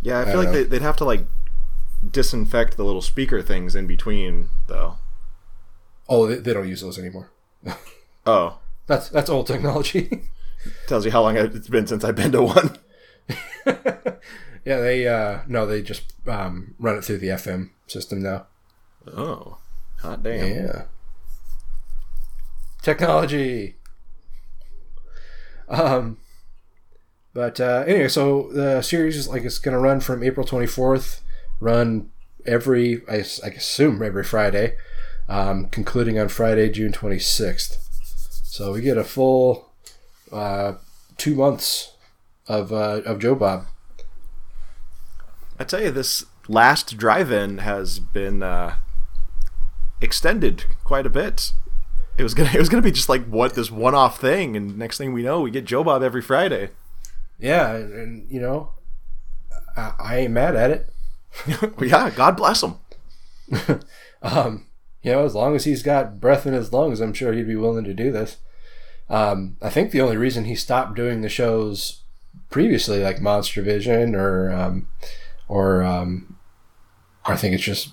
Yeah, 0.00 0.18
I 0.18 0.22
I 0.22 0.24
feel 0.24 0.32
don't 0.34 0.44
like 0.44 0.54
know. 0.54 0.64
they'd 0.64 0.82
have 0.82 0.96
to 0.98 1.04
like 1.04 1.24
disinfect 2.08 2.76
the 2.76 2.84
little 2.84 3.02
speaker 3.02 3.42
things 3.42 3.74
in 3.74 3.86
between, 3.86 4.48
though. 4.66 4.98
Oh, 6.08 6.26
they, 6.26 6.36
they 6.36 6.52
don't 6.52 6.68
use 6.68 6.80
those 6.80 6.98
anymore. 6.98 7.30
Oh, 8.24 8.60
That's 8.86 9.08
that's 9.08 9.28
old 9.28 9.48
technology. 9.48 10.28
tells 10.86 11.04
you 11.04 11.10
how 11.10 11.22
long 11.22 11.36
it's 11.36 11.66
been 11.66 11.88
since 11.88 12.04
I've 12.04 12.14
been 12.14 12.30
to 12.30 12.42
one. 12.42 12.78
yeah, 14.64 14.78
they 14.78 15.08
uh 15.08 15.40
no, 15.48 15.66
they 15.66 15.82
just 15.82 16.12
um, 16.28 16.76
run 16.78 16.96
it 16.96 17.02
through 17.02 17.18
the 17.18 17.28
FM 17.28 17.70
system 17.88 18.22
now. 18.22 18.46
Oh, 19.08 19.58
hot 20.02 20.22
damn. 20.22 20.66
Yeah. 20.66 20.82
Technology. 22.82 23.74
Um, 25.68 26.18
but 27.34 27.60
uh, 27.60 27.84
anyway, 27.86 28.08
so 28.08 28.50
the 28.52 28.82
series 28.82 29.16
is 29.16 29.28
like 29.28 29.42
it's 29.42 29.58
going 29.58 29.72
to 29.72 29.78
run 29.80 30.00
from 30.00 30.22
April 30.22 30.46
24th, 30.46 31.20
run 31.62 32.10
every, 32.44 33.02
I, 33.08 33.24
I 33.44 33.48
assume 33.48 34.02
every 34.02 34.24
Friday, 34.24 34.76
um, 35.28 35.66
concluding 35.66 36.18
on 36.18 36.28
Friday, 36.28 36.68
June 36.68 36.92
26th. 36.92 37.78
So 38.44 38.72
we 38.72 38.82
get 38.82 38.98
a 38.98 39.04
full 39.04 39.72
uh, 40.30 40.74
two 41.16 41.34
months 41.34 41.92
of 42.48 42.72
uh, 42.72 43.00
of 43.06 43.18
Joe 43.18 43.34
Bob. 43.34 43.66
I 45.58 45.64
tell 45.64 45.80
you, 45.80 45.90
this 45.90 46.26
last 46.48 46.96
drive-in 46.96 47.58
has 47.58 47.98
been 47.98 48.42
uh, 48.42 48.76
extended 50.00 50.64
quite 50.84 51.06
a 51.06 51.10
bit. 51.10 51.52
It 52.18 52.24
was 52.24 52.34
gonna, 52.34 52.50
it 52.54 52.58
was 52.58 52.68
gonna 52.68 52.82
be 52.82 52.92
just 52.92 53.08
like 53.08 53.24
what 53.26 53.54
this 53.54 53.70
one-off 53.70 54.20
thing, 54.20 54.56
and 54.56 54.76
next 54.76 54.98
thing 54.98 55.12
we 55.12 55.22
know, 55.22 55.40
we 55.40 55.50
get 55.50 55.64
Joe 55.64 55.84
Bob 55.84 56.02
every 56.02 56.22
Friday. 56.22 56.70
Yeah, 57.38 57.74
and, 57.74 57.92
and 57.94 58.30
you 58.30 58.40
know, 58.40 58.72
I, 59.76 59.92
I 59.98 60.16
ain't 60.18 60.32
mad 60.32 60.56
at 60.56 60.70
it. 60.70 60.92
well, 61.46 61.88
yeah, 61.88 62.10
God 62.10 62.36
bless 62.36 62.62
him. 62.62 62.76
um, 64.22 64.66
you 65.02 65.12
know, 65.12 65.24
as 65.24 65.34
long 65.34 65.54
as 65.54 65.64
he's 65.64 65.82
got 65.82 66.20
breath 66.20 66.46
in 66.46 66.54
his 66.54 66.72
lungs, 66.72 67.00
I'm 67.00 67.12
sure 67.12 67.32
he'd 67.32 67.46
be 67.46 67.56
willing 67.56 67.84
to 67.84 67.94
do 67.94 68.12
this. 68.12 68.38
Um, 69.10 69.56
I 69.60 69.68
think 69.68 69.90
the 69.90 70.00
only 70.00 70.16
reason 70.16 70.44
he 70.44 70.54
stopped 70.54 70.94
doing 70.94 71.20
the 71.20 71.28
shows 71.28 72.02
previously, 72.50 73.02
like 73.02 73.20
Monster 73.20 73.62
Vision 73.62 74.14
or 74.14 74.52
um, 74.52 74.88
or 75.48 75.82
um, 75.82 76.38
I 77.24 77.36
think 77.36 77.54
it's 77.54 77.64
just 77.64 77.90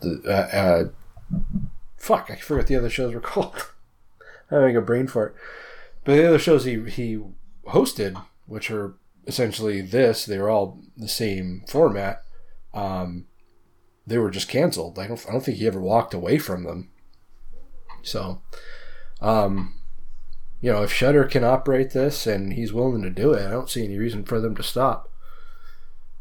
the 0.00 0.22
uh, 0.26 0.56
uh, 0.56 0.84
fuck. 1.96 2.30
I 2.30 2.36
forget 2.36 2.68
the 2.68 2.76
other 2.76 2.90
shows 2.90 3.12
were 3.12 3.20
called. 3.20 3.70
I'm 4.50 4.60
having 4.60 4.76
a 4.76 4.80
brain 4.80 5.06
fart. 5.06 5.34
But 6.04 6.16
the 6.16 6.28
other 6.28 6.38
shows 6.38 6.64
he 6.64 6.88
he 6.88 7.20
hosted, 7.66 8.22
which 8.46 8.70
are 8.70 8.94
essentially 9.26 9.80
this, 9.80 10.24
they 10.24 10.38
were 10.38 10.50
all 10.50 10.80
the 10.96 11.08
same 11.08 11.64
format. 11.68 12.22
Um, 12.72 13.26
they 14.06 14.18
were 14.18 14.30
just 14.30 14.48
canceled. 14.48 14.98
I 14.98 15.06
don't 15.06 15.24
I 15.28 15.32
don't 15.32 15.44
think 15.44 15.58
he 15.58 15.66
ever 15.66 15.80
walked 15.80 16.14
away 16.14 16.38
from 16.38 16.64
them. 16.64 16.90
So, 18.02 18.42
um, 19.20 19.74
you 20.60 20.72
know, 20.72 20.82
if 20.82 20.92
Shudder 20.92 21.24
can 21.24 21.44
operate 21.44 21.90
this 21.90 22.26
and 22.26 22.54
he's 22.54 22.72
willing 22.72 23.02
to 23.02 23.10
do 23.10 23.32
it, 23.32 23.46
I 23.46 23.50
don't 23.50 23.70
see 23.70 23.84
any 23.84 23.98
reason 23.98 24.24
for 24.24 24.40
them 24.40 24.54
to 24.56 24.62
stop. 24.62 25.10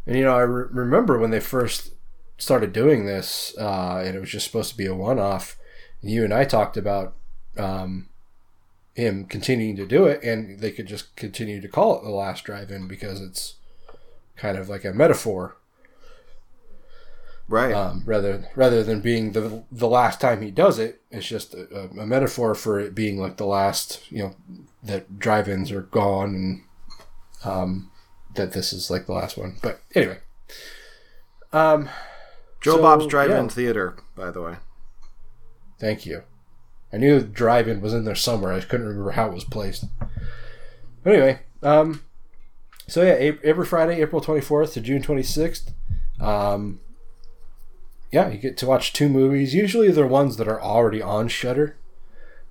And 0.05 0.17
you 0.17 0.23
know, 0.23 0.35
I 0.35 0.41
re- 0.41 0.67
remember 0.71 1.17
when 1.17 1.31
they 1.31 1.39
first 1.39 1.93
started 2.37 2.73
doing 2.73 3.05
this, 3.05 3.53
uh, 3.57 4.01
and 4.05 4.15
it 4.15 4.19
was 4.19 4.29
just 4.29 4.45
supposed 4.45 4.71
to 4.71 4.77
be 4.77 4.85
a 4.85 4.95
one-off. 4.95 5.57
You 6.01 6.23
and 6.23 6.33
I 6.33 6.45
talked 6.45 6.77
about 6.77 7.15
um, 7.57 8.09
him 8.99 9.25
continuing 9.25 9.75
to 9.77 9.85
do 9.85 10.05
it, 10.05 10.23
and 10.23 10.59
they 10.59 10.71
could 10.71 10.87
just 10.87 11.15
continue 11.15 11.61
to 11.61 11.67
call 11.67 11.97
it 11.97 12.03
the 12.03 12.11
last 12.11 12.43
drive-in 12.43 12.87
because 12.87 13.21
it's 13.21 13.55
kind 14.35 14.57
of 14.57 14.69
like 14.69 14.85
a 14.85 14.93
metaphor 14.93 15.57
Right. 17.49 17.73
um, 17.73 18.03
rather 18.05 18.47
rather 18.55 18.83
than 18.83 19.01
being 19.01 19.31
the 19.31 19.63
the 19.71 19.87
last 19.89 20.21
time 20.21 20.43
he 20.43 20.51
does 20.51 20.77
it. 20.77 21.01
It's 21.09 21.27
just 21.27 21.55
a, 21.55 21.89
a 21.99 22.05
metaphor 22.05 22.53
for 22.53 22.79
it 22.79 22.93
being 22.93 23.17
like 23.17 23.37
the 23.37 23.45
last, 23.45 24.03
you 24.11 24.19
know, 24.19 24.35
that 24.83 25.17
drive-ins 25.17 25.71
are 25.71 25.81
gone 25.81 26.35
and 26.35 26.61
um, 27.43 27.91
that 28.35 28.51
this 28.51 28.71
is 28.71 28.91
like 28.91 29.07
the 29.07 29.13
last 29.13 29.35
one. 29.35 29.57
But 29.63 29.81
anyway, 29.95 30.19
um, 31.51 31.89
Joe 32.61 32.75
so, 32.75 32.81
Bob's 32.83 33.07
Drive-In 33.07 33.45
yeah. 33.45 33.49
Theater, 33.49 33.97
by 34.15 34.29
the 34.29 34.41
way. 34.41 34.55
Thank 35.79 36.05
you. 36.05 36.23
I 36.91 36.97
knew 36.97 37.19
drive-in 37.21 37.81
was 37.81 37.93
in 37.93 38.05
there 38.05 38.15
somewhere. 38.15 38.53
I 38.53 38.61
couldn't 38.61 38.87
remember 38.87 39.11
how 39.11 39.27
it 39.27 39.33
was 39.33 39.43
placed. 39.43 39.85
But 41.03 41.13
anyway, 41.13 41.39
um, 41.61 42.03
so 42.87 43.03
yeah, 43.03 43.33
every 43.43 43.65
Friday, 43.65 44.01
April 44.01 44.21
twenty 44.21 44.41
fourth 44.41 44.73
to 44.73 44.81
June 44.81 45.01
twenty 45.01 45.23
sixth. 45.23 45.73
Um, 46.19 46.81
yeah, 48.11 48.29
you 48.29 48.37
get 48.37 48.57
to 48.57 48.65
watch 48.65 48.91
two 48.91 49.07
movies. 49.07 49.53
Usually, 49.53 49.91
they're 49.91 50.07
ones 50.07 50.37
that 50.37 50.47
are 50.47 50.61
already 50.61 51.01
on 51.01 51.27
Shudder. 51.27 51.77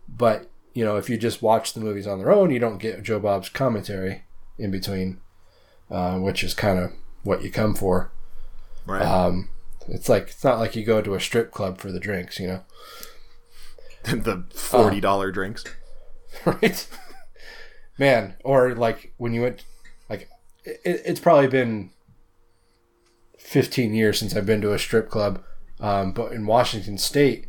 But 0.09 0.49
you 0.72 0.84
know, 0.84 0.97
if 0.97 1.11
you 1.11 1.18
just 1.18 1.43
watch 1.43 1.72
the 1.72 1.80
movies 1.80 2.07
on 2.07 2.18
their 2.18 2.32
own, 2.32 2.51
you 2.51 2.61
don't 2.61 2.78
get 2.78 3.03
Joe 3.03 3.18
Bob's 3.18 3.49
commentary 3.49 4.22
in 4.57 4.70
between, 4.70 5.20
uh, 5.91 6.18
which 6.18 6.45
is 6.45 6.55
kind 6.55 6.78
of 6.78 6.93
what 7.24 7.43
you 7.43 7.51
come 7.51 7.74
for. 7.74 8.12
Right. 8.86 9.03
Um, 9.03 9.51
it's 9.89 10.09
like 10.09 10.28
it's 10.28 10.45
not 10.45 10.59
like 10.59 10.76
you 10.76 10.84
go 10.84 11.03
to 11.03 11.14
a 11.14 11.20
strip 11.20 11.51
club 11.51 11.78
for 11.78 11.91
the 11.91 12.01
drinks, 12.01 12.39
you 12.39 12.47
know. 12.47 12.62
the 14.25 14.45
forty 14.55 15.01
dollar 15.01 15.31
drinks. 15.31 15.65
right? 16.45 16.87
Man, 17.99 18.35
or 18.45 18.75
like 18.75 19.13
when 19.17 19.33
you 19.33 19.43
went, 19.43 19.65
like 20.09 20.29
it, 20.65 20.81
it's 21.05 21.21
probably 21.21 21.49
been 21.49 21.91
fifteen 23.39 23.95
years 23.95 24.19
since 24.19 24.35
I've 24.37 24.47
been 24.47 24.61
to 24.63 24.73
a 24.73 24.79
strip 24.79 25.09
club, 25.11 25.43
um, 25.81 26.13
but 26.13 26.33
in 26.33 26.47
Washington 26.47 26.99
State, 26.99 27.47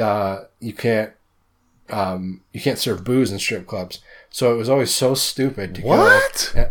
uh, 0.00 0.44
you 0.60 0.72
can't, 0.72 1.12
um, 1.90 2.42
you 2.52 2.60
can't 2.60 2.78
serve 2.78 3.04
booze 3.04 3.30
in 3.30 3.38
strip 3.38 3.66
clubs. 3.66 4.00
So 4.30 4.52
it 4.52 4.56
was 4.56 4.68
always 4.68 4.92
so 4.92 5.14
stupid 5.14 5.76
to 5.76 5.82
What? 5.82 6.52
go. 6.54 6.70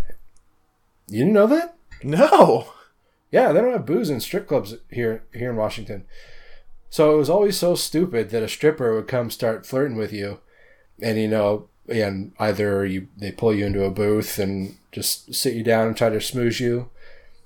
You 1.07 1.19
didn't 1.19 1.33
know 1.33 1.47
that? 1.47 1.75
No. 2.03 2.67
Yeah, 3.31 3.51
they 3.51 3.61
don't 3.61 3.71
have 3.73 3.85
booze 3.85 4.09
in 4.09 4.19
strip 4.19 4.47
clubs 4.47 4.75
here 4.91 5.23
here 5.33 5.49
in 5.51 5.55
Washington. 5.55 6.05
So 6.93 7.15
it 7.15 7.17
was 7.17 7.29
always 7.31 7.57
so 7.57 7.73
stupid 7.73 8.29
that 8.29 8.43
a 8.43 8.47
stripper 8.47 8.93
would 8.93 9.07
come 9.07 9.31
start 9.31 9.65
flirting 9.65 9.97
with 9.97 10.13
you, 10.13 10.41
and 11.01 11.17
you 11.17 11.27
know, 11.27 11.67
and 11.89 12.33
either 12.37 12.85
you 12.85 13.07
they 13.17 13.31
pull 13.31 13.51
you 13.51 13.65
into 13.65 13.83
a 13.83 13.89
booth 13.89 14.37
and 14.37 14.77
just 14.91 15.33
sit 15.33 15.55
you 15.55 15.63
down 15.63 15.87
and 15.87 15.97
try 15.97 16.09
to 16.09 16.17
smooze 16.17 16.59
you, 16.59 16.91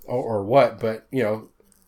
or, 0.03 0.21
or 0.21 0.43
what. 0.43 0.81
But 0.81 1.07
you 1.11 1.23
know, 1.23 1.47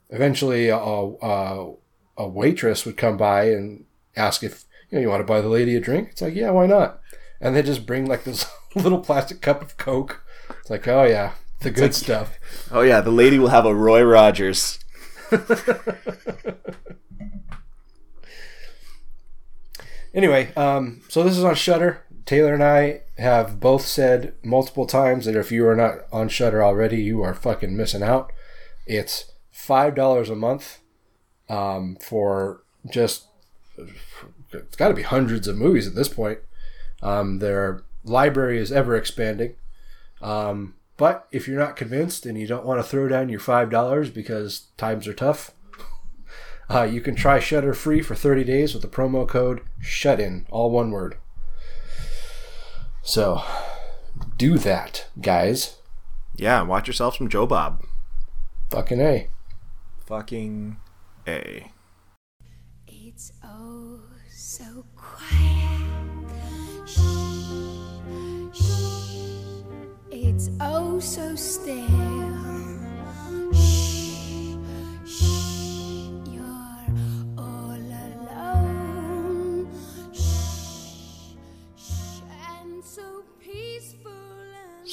eventually 0.10 0.70
a, 0.70 0.78
a 0.78 1.74
a 2.16 2.30
waitress 2.30 2.86
would 2.86 2.95
come 2.95 3.18
by 3.18 3.49
and 3.49 3.84
ask 4.16 4.41
if 4.41 4.64
you 4.89 4.95
know 4.97 5.01
you 5.01 5.10
want 5.10 5.20
to 5.20 5.26
buy 5.34 5.41
the 5.41 5.49
lady 5.49 5.76
a 5.76 5.82
drink. 5.82 6.12
It's 6.12 6.22
like 6.22 6.36
yeah, 6.36 6.51
why 6.51 6.66
not? 6.66 7.01
And 7.41 7.57
they 7.57 7.62
just 7.62 7.86
bring 7.86 8.05
like 8.05 8.24
this 8.24 8.45
little 8.74 9.01
plastic 9.01 9.41
cup 9.41 9.62
of 9.62 9.76
Coke. 9.76 10.24
It's 10.62 10.70
like 10.70 10.88
oh 10.88 11.03
yeah, 11.03 11.34
the 11.60 11.72
good 11.72 11.93
stuff. 11.93 12.39
Oh 12.72 12.84
yeah, 12.84 13.01
the 13.01 13.12
lady 13.12 13.38
will 13.38 13.49
have 13.49 13.66
a 13.66 13.76
Roy 13.76 14.01
Rogers. 14.01 14.80
Anyway, 20.14 20.53
um, 20.55 21.01
so 21.07 21.24
this 21.24 21.38
is 21.38 21.43
on 21.43 21.55
Shudder. 21.55 22.03
Taylor 22.26 22.53
and 22.53 22.64
I 22.64 23.01
have 23.18 23.60
both 23.60 23.86
said 23.86 24.34
multiple 24.43 24.86
times 24.86 25.26
that 25.26 25.36
if 25.36 25.51
you 25.51 25.68
are 25.68 25.76
not 25.76 25.99
on 26.12 26.30
Shudder 26.30 26.64
already, 26.64 27.01
you 27.01 27.24
are 27.24 27.34
fucking 27.34 27.76
missing 27.76 28.03
out. 28.03 28.32
It's 28.86 29.32
five 29.51 29.95
dollars 29.95 30.30
a 30.30 30.36
month 30.36 30.80
um, 31.47 31.97
for 32.01 32.64
just 32.88 33.26
it's 34.51 34.76
got 34.76 34.89
to 34.89 34.93
be 34.93 35.01
hundreds 35.01 35.47
of 35.47 35.57
movies 35.57 35.88
at 35.88 35.95
this 35.95 36.10
point. 36.10 36.39
Um, 37.01 37.39
their 37.39 37.84
library 38.03 38.60
is 38.60 38.72
ever 38.72 38.95
expanding. 38.95 39.55
Um, 40.22 40.76
but 40.97 41.28
if 41.32 41.47
you're 41.47 41.60
not 41.60 41.76
convinced 41.76 42.26
and 42.26 42.38
you 42.38 42.45
don't 42.45 42.66
want 42.66 42.80
to 42.80 42.88
throw 42.88 43.07
down 43.07 43.30
your 43.30 43.39
five 43.39 43.70
dollars 43.70 44.10
because 44.10 44.68
times 44.78 45.07
are 45.07 45.14
tough, 45.14 45.51
uh, 46.70 46.84
you 46.84 47.01
can 47.01 47.15
try 47.15 47.39
Shudder 47.39 47.74
free 47.74 48.01
for 48.01 48.15
30 48.15 48.43
days 48.43 48.74
with 48.74 48.84
the 48.84 48.88
promo 48.88 49.28
code 49.28 49.61
SHUTIN, 49.82 50.45
all 50.51 50.70
one 50.70 50.91
word. 50.91 51.17
So, 53.01 53.41
do 54.38 54.57
that, 54.59 55.07
guys. 55.20 55.78
Yeah, 56.36 56.61
watch 56.61 56.88
yourself 56.88 57.17
some 57.17 57.28
Joe 57.28 57.47
Bob. 57.47 57.84
Fucking 58.70 59.01
A. 59.01 59.30
Fucking 60.05 60.78
A. 61.28 61.72
It's 62.88 63.34
oh 63.43 63.99
so 64.30 64.86
quiet. 64.95 66.30
Shh, 66.86 66.99
shh. 68.53 69.63
It's 70.11 70.49
oh 70.61 70.99
so 70.99 71.36
still. 71.36 72.18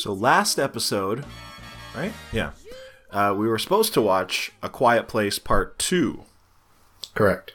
So 0.07 0.13
last 0.13 0.61
episode, 0.61 1.25
right? 1.93 2.13
Yeah. 2.33 2.53
Uh, 3.11 3.35
we 3.37 3.49
were 3.49 3.59
supposed 3.59 3.93
to 3.95 4.01
watch 4.01 4.53
A 4.63 4.69
Quiet 4.69 5.09
Place 5.09 5.41
Part 5.41 5.81
2. 5.81 6.23
Correct. 7.17 7.55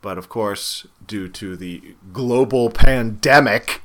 But 0.00 0.16
of 0.16 0.30
course, 0.30 0.86
due 1.06 1.28
to 1.28 1.58
the 1.58 1.96
global 2.10 2.70
pandemic, 2.70 3.82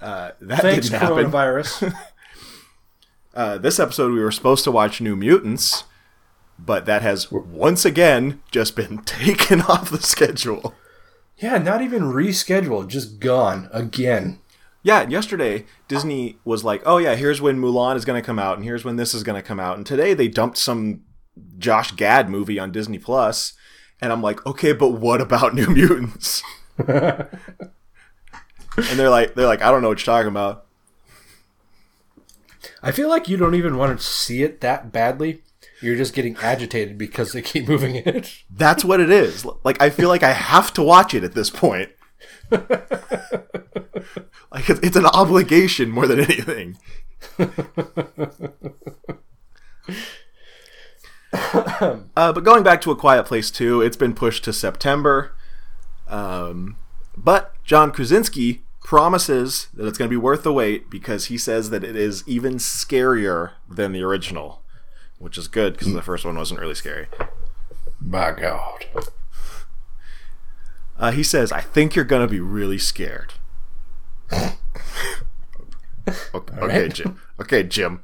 uh, 0.00 0.30
that 0.40 0.60
Thanks, 0.60 0.88
didn't 0.88 1.00
happen. 1.00 1.32
coronavirus. 1.32 1.94
Uh, 3.34 3.56
this 3.58 3.78
episode, 3.78 4.12
we 4.12 4.20
were 4.20 4.32
supposed 4.32 4.64
to 4.64 4.70
watch 4.70 5.00
New 5.00 5.14
Mutants, 5.14 5.84
but 6.58 6.86
that 6.86 7.02
has 7.02 7.30
once 7.30 7.84
again 7.84 8.40
just 8.50 8.74
been 8.76 8.98
taken 9.04 9.62
off 9.62 9.90
the 9.90 10.00
schedule. 10.02 10.74
yeah, 11.38 11.58
not 11.58 11.82
even 11.82 12.02
rescheduled, 12.02 12.88
just 12.88 13.18
gone 13.20 13.68
again. 13.72 14.40
Yeah, 14.82 15.08
yesterday 15.08 15.64
Disney 15.88 16.38
was 16.44 16.64
like, 16.64 16.82
"Oh 16.86 16.98
yeah, 16.98 17.14
here's 17.14 17.40
when 17.40 17.60
Mulan 17.60 17.96
is 17.96 18.04
going 18.04 18.20
to 18.20 18.24
come 18.26 18.38
out, 18.38 18.56
and 18.56 18.64
here's 18.64 18.84
when 18.84 18.96
this 18.96 19.14
is 19.14 19.22
going 19.22 19.40
to 19.40 19.46
come 19.46 19.60
out." 19.60 19.76
And 19.76 19.86
today 19.86 20.14
they 20.14 20.28
dumped 20.28 20.58
some 20.58 21.02
Josh 21.58 21.92
Gad 21.92 22.28
movie 22.30 22.58
on 22.58 22.72
Disney 22.72 22.98
Plus, 22.98 23.54
and 24.00 24.12
I'm 24.12 24.22
like, 24.22 24.44
"Okay, 24.46 24.72
but 24.72 24.90
what 24.90 25.20
about 25.20 25.54
New 25.54 25.66
Mutants?" 25.66 26.42
and 26.78 27.28
they're 28.76 29.10
like, 29.10 29.34
"They're 29.34 29.46
like, 29.46 29.62
I 29.62 29.70
don't 29.70 29.82
know 29.82 29.88
what 29.88 29.98
you're 30.06 30.14
talking 30.14 30.28
about." 30.28 30.66
I 32.82 32.92
feel 32.92 33.08
like 33.08 33.28
you 33.28 33.36
don't 33.36 33.54
even 33.54 33.76
want 33.76 33.98
to 33.98 34.04
see 34.04 34.42
it 34.42 34.60
that 34.60 34.92
badly. 34.92 35.42
You're 35.80 35.96
just 35.96 36.14
getting 36.14 36.36
agitated 36.36 36.98
because 36.98 37.32
they 37.32 37.42
keep 37.42 37.68
moving 37.68 37.96
it. 37.96 38.42
That's 38.50 38.84
what 38.84 39.00
it 39.00 39.10
is. 39.10 39.46
Like, 39.64 39.80
I 39.80 39.90
feel 39.90 40.08
like 40.08 40.22
I 40.22 40.32
have 40.32 40.72
to 40.74 40.82
watch 40.82 41.14
it 41.14 41.24
at 41.24 41.34
this 41.34 41.50
point. 41.50 41.90
like, 44.50 44.68
it's, 44.68 44.80
it's 44.80 44.96
an 44.96 45.06
obligation 45.06 45.90
more 45.90 46.06
than 46.06 46.20
anything. 46.20 46.78
uh, 52.16 52.32
but 52.32 52.44
going 52.44 52.62
back 52.62 52.80
to 52.82 52.90
A 52.90 52.96
Quiet 52.96 53.24
Place 53.24 53.50
2, 53.50 53.82
it's 53.82 53.96
been 53.96 54.14
pushed 54.14 54.44
to 54.44 54.52
September. 54.52 55.32
Um, 56.06 56.76
but 57.16 57.52
John 57.64 57.90
Krasinski 57.92 58.62
promises 58.80 59.68
that 59.74 59.86
it's 59.86 59.98
going 59.98 60.08
to 60.08 60.12
be 60.12 60.16
worth 60.16 60.42
the 60.42 60.52
wait 60.52 60.88
because 60.88 61.26
he 61.26 61.36
says 61.36 61.70
that 61.70 61.84
it 61.84 61.94
is 61.94 62.26
even 62.26 62.54
scarier 62.54 63.52
than 63.68 63.92
the 63.92 64.02
original, 64.02 64.62
which 65.18 65.36
is 65.36 65.48
good 65.48 65.74
because 65.74 65.92
the 65.92 66.02
first 66.02 66.24
one 66.24 66.36
wasn't 66.36 66.60
really 66.60 66.74
scary. 66.74 67.06
By 68.00 68.32
God. 68.32 68.86
Uh, 70.98 71.12
he 71.12 71.22
says, 71.22 71.52
I 71.52 71.60
think 71.60 71.94
you're 71.94 72.04
going 72.04 72.26
to 72.26 72.30
be 72.30 72.40
really 72.40 72.78
scared. 72.78 73.34
okay, 74.32 74.52
okay, 76.34 76.56
right. 76.60 76.92
Jim. 76.92 77.20
Okay, 77.40 77.62
Jim. 77.62 78.00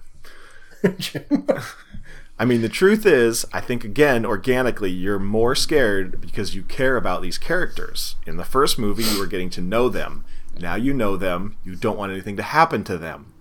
I 2.38 2.44
mean, 2.44 2.62
the 2.62 2.68
truth 2.68 3.06
is, 3.06 3.46
I 3.52 3.60
think, 3.60 3.84
again, 3.84 4.26
organically, 4.26 4.90
you're 4.90 5.20
more 5.20 5.54
scared 5.54 6.20
because 6.20 6.54
you 6.54 6.62
care 6.62 6.96
about 6.96 7.22
these 7.22 7.38
characters. 7.38 8.16
In 8.26 8.36
the 8.36 8.44
first 8.44 8.78
movie, 8.78 9.04
you 9.04 9.18
were 9.18 9.26
getting 9.26 9.50
to 9.50 9.60
know 9.60 9.88
them. 9.88 10.24
Now 10.58 10.74
you 10.74 10.92
know 10.92 11.16
them. 11.16 11.56
You 11.64 11.76
don't 11.76 11.96
want 11.96 12.12
anything 12.12 12.36
to 12.36 12.42
happen 12.42 12.84
to 12.84 12.98
them. 12.98 13.32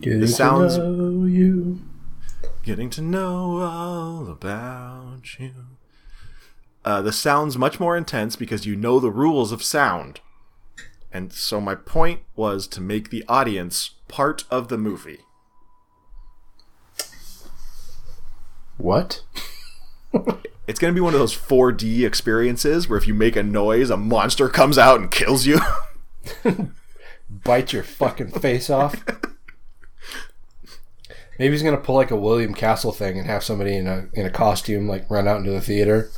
Getting 0.00 0.26
sounds- 0.26 0.76
to 0.76 0.86
know 0.88 1.26
you. 1.26 1.80
Getting 2.62 2.90
to 2.90 3.02
know 3.02 3.60
all 3.62 4.28
about 4.28 5.38
you. 5.38 5.52
Uh, 6.88 7.02
the 7.02 7.12
sound's 7.12 7.58
much 7.58 7.78
more 7.78 7.98
intense 7.98 8.34
because 8.34 8.64
you 8.64 8.74
know 8.74 8.98
the 8.98 9.10
rules 9.10 9.52
of 9.52 9.62
sound. 9.62 10.20
And 11.12 11.30
so 11.34 11.60
my 11.60 11.74
point 11.74 12.22
was 12.34 12.66
to 12.68 12.80
make 12.80 13.10
the 13.10 13.26
audience 13.28 13.90
part 14.08 14.44
of 14.50 14.68
the 14.68 14.78
movie. 14.78 15.18
What? 18.78 19.22
It's 20.66 20.78
going 20.78 20.92
to 20.92 20.94
be 20.94 21.00
one 21.02 21.14
of 21.14 21.20
those 21.20 21.34
4D 21.34 22.06
experiences 22.06 22.88
where 22.90 22.98
if 22.98 23.06
you 23.06 23.14
make 23.14 23.36
a 23.36 23.42
noise, 23.42 23.88
a 23.88 23.96
monster 23.96 24.50
comes 24.50 24.76
out 24.76 25.00
and 25.00 25.10
kills 25.10 25.46
you. 25.46 25.60
Bite 27.30 27.72
your 27.72 27.82
fucking 27.82 28.32
face 28.32 28.68
off. 28.68 29.02
Maybe 31.38 31.52
he's 31.52 31.62
gonna 31.62 31.78
pull 31.78 31.94
like 31.94 32.10
a 32.10 32.16
William 32.16 32.52
Castle 32.52 32.92
thing 32.92 33.16
and 33.16 33.26
have 33.26 33.44
somebody 33.44 33.76
in 33.76 33.86
a 33.86 34.08
in 34.12 34.26
a 34.26 34.30
costume 34.30 34.88
like 34.88 35.08
run 35.08 35.28
out 35.28 35.38
into 35.38 35.52
the 35.52 35.60
theater. 35.60 36.10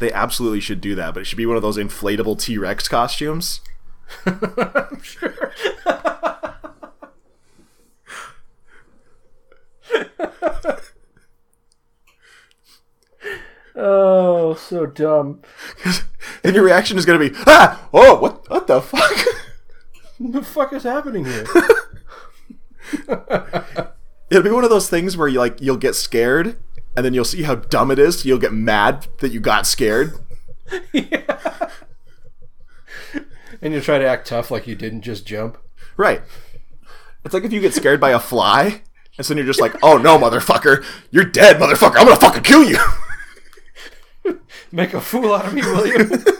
They 0.00 0.12
absolutely 0.12 0.60
should 0.60 0.80
do 0.80 0.94
that, 0.94 1.14
but 1.14 1.20
it 1.20 1.24
should 1.24 1.38
be 1.38 1.46
one 1.46 1.56
of 1.56 1.62
those 1.62 1.78
inflatable 1.78 2.38
T 2.40 2.58
Rex 2.58 2.88
costumes. 2.88 3.60
Oh, 13.76 14.54
so 14.54 14.86
dumb. 14.86 15.42
Then 16.42 16.54
your 16.54 16.64
reaction 16.64 16.98
is 16.98 17.06
going 17.06 17.18
to 17.18 17.30
be, 17.30 17.36
ah, 17.46 17.88
oh, 17.92 18.20
what, 18.20 18.50
what 18.50 18.66
the 18.66 18.82
fuck? 18.82 19.26
What 20.18 20.32
the 20.32 20.42
fuck 20.42 20.74
is 20.74 20.82
happening 20.82 21.24
here? 21.24 21.46
It'll 24.30 24.42
be 24.42 24.50
one 24.50 24.62
of 24.62 24.68
those 24.68 24.90
things 24.90 25.16
where 25.16 25.26
you 25.26 25.38
like 25.38 25.62
you'll 25.62 25.78
get 25.78 25.94
scared, 25.94 26.58
and 26.96 27.04
then 27.04 27.14
you'll 27.14 27.24
see 27.24 27.42
how 27.42 27.56
dumb 27.56 27.90
it 27.90 27.98
is. 27.98 28.24
You'll 28.24 28.38
get 28.38 28.52
mad 28.52 29.06
that 29.20 29.32
you 29.32 29.40
got 29.40 29.66
scared. 29.66 30.14
yeah. 30.92 31.70
and 33.62 33.72
you'll 33.72 33.82
try 33.82 33.98
to 33.98 34.06
act 34.06 34.28
tough 34.28 34.50
like 34.50 34.66
you 34.66 34.74
didn't 34.74 35.02
just 35.02 35.26
jump. 35.26 35.58
Right. 35.96 36.22
It's 37.24 37.34
like 37.34 37.44
if 37.44 37.52
you 37.52 37.60
get 37.60 37.74
scared 37.74 38.00
by 38.00 38.10
a 38.10 38.20
fly, 38.20 38.82
and 39.16 39.26
so 39.26 39.32
then 39.32 39.38
you're 39.38 39.46
just 39.46 39.60
like, 39.60 39.74
oh 39.82 39.96
no, 39.96 40.18
motherfucker, 40.18 40.84
you're 41.10 41.24
dead, 41.24 41.56
motherfucker. 41.56 41.96
I'm 41.96 42.06
gonna 42.06 42.16
fucking 42.16 42.42
kill 42.42 42.64
you. 42.64 42.78
Make 44.72 44.92
a 44.94 45.00
fool 45.00 45.32
out 45.32 45.46
of 45.46 45.54
me, 45.54 45.62
William. 45.62 46.24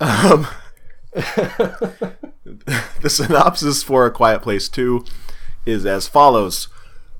Um, 0.00 0.46
the 3.00 3.10
synopsis 3.10 3.82
for 3.82 4.06
A 4.06 4.10
Quiet 4.10 4.42
Place 4.42 4.68
2 4.68 5.04
is 5.66 5.84
as 5.84 6.08
follows. 6.08 6.68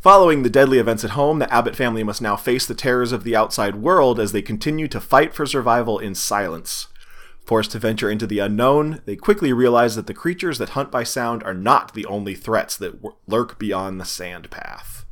Following 0.00 0.42
the 0.42 0.50
deadly 0.50 0.78
events 0.78 1.04
at 1.04 1.10
home, 1.10 1.38
the 1.38 1.52
Abbott 1.52 1.76
family 1.76 2.02
must 2.02 2.20
now 2.20 2.36
face 2.36 2.66
the 2.66 2.74
terrors 2.74 3.12
of 3.12 3.24
the 3.24 3.34
outside 3.34 3.76
world 3.76 4.20
as 4.20 4.32
they 4.32 4.42
continue 4.42 4.86
to 4.88 5.00
fight 5.00 5.34
for 5.34 5.46
survival 5.46 5.98
in 5.98 6.14
silence. 6.14 6.88
Forced 7.44 7.72
to 7.72 7.78
venture 7.78 8.10
into 8.10 8.26
the 8.26 8.38
unknown, 8.38 9.02
they 9.04 9.16
quickly 9.16 9.52
realize 9.52 9.96
that 9.96 10.06
the 10.06 10.14
creatures 10.14 10.58
that 10.58 10.70
hunt 10.70 10.90
by 10.90 11.04
sound 11.04 11.42
are 11.42 11.54
not 11.54 11.92
the 11.92 12.06
only 12.06 12.34
threats 12.34 12.76
that 12.78 13.02
w- 13.02 13.16
lurk 13.26 13.58
beyond 13.58 14.00
the 14.00 14.06
sand 14.06 14.50
path. 14.50 15.04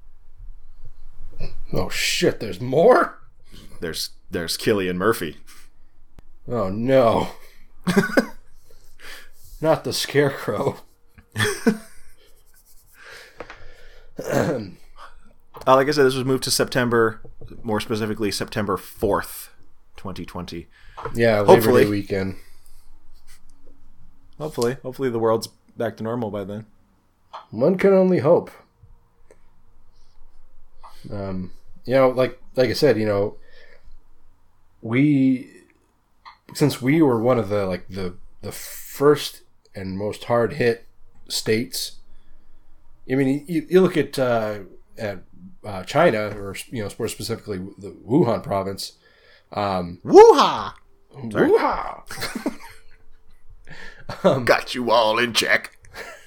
oh 1.75 1.91
shit, 1.91 2.41
there's 2.41 2.61
more? 2.61 3.19
There's 3.81 4.11
there's 4.31 4.57
Cillian 4.57 4.97
Murphy. 4.97 5.39
Oh 6.49 6.71
no. 6.71 7.29
Not 9.63 9.85
the 9.85 9.93
scarecrow. 9.93 10.81
Uh, 15.67 15.77
like 15.77 15.89
I 15.89 15.91
said, 15.93 16.05
this 16.05 16.15
was 16.15 16.25
moved 16.25 16.43
to 16.45 16.51
September, 16.51 17.21
more 17.63 17.81
specifically 17.81 18.31
September 18.33 18.77
4th, 18.77 19.49
2020. 19.97 20.67
Yeah, 21.15 21.41
Labor 21.41 21.55
Hopefully. 21.55 21.85
Day 21.85 21.91
weekend. 21.91 22.37
Hopefully, 24.39 24.77
hopefully 24.83 25.09
the 25.09 25.19
world's 25.19 25.49
back 25.77 25.97
to 25.99 26.03
normal 26.03 26.31
by 26.31 26.45
then. 26.45 26.67
One 27.51 27.79
can 27.79 27.93
only 27.93 28.19
hope. 28.19 28.51
Um, 31.11 31.53
you 31.85 31.95
know, 31.95 32.09
like 32.09 32.41
like 32.57 32.71
I 32.71 32.75
said, 32.75 32.99
you 32.99 33.07
know, 33.07 33.37
we 34.81 35.49
since 36.55 36.83
we 36.83 37.03
were 37.03 37.21
one 37.21 37.39
of 37.39 37.49
the 37.49 37.67
like 37.67 37.89
the 37.89 38.17
the 38.41 38.53
first 38.53 39.42
and 39.75 39.99
most 39.99 40.25
hard 40.25 40.55
hit 40.55 40.87
states. 41.29 41.93
I 43.11 43.15
mean, 43.15 43.45
you, 43.49 43.67
you 43.69 43.81
look 43.81 43.97
at 43.97 44.19
uh, 44.19 44.61
at 44.97 45.23
uh, 45.65 45.83
China, 45.85 46.29
or 46.37 46.57
you 46.71 46.83
know, 46.83 46.91
more 46.99 47.09
specifically 47.09 47.59
the 47.79 47.91
Wuhan 48.07 48.43
province. 48.43 48.93
Um, 49.53 49.99
Woo-ha! 50.03 50.75
Wuhan. 51.15 52.05
Got 54.47 54.75
you 54.75 54.91
all 54.91 55.19
in 55.19 55.33
check. 55.35 55.77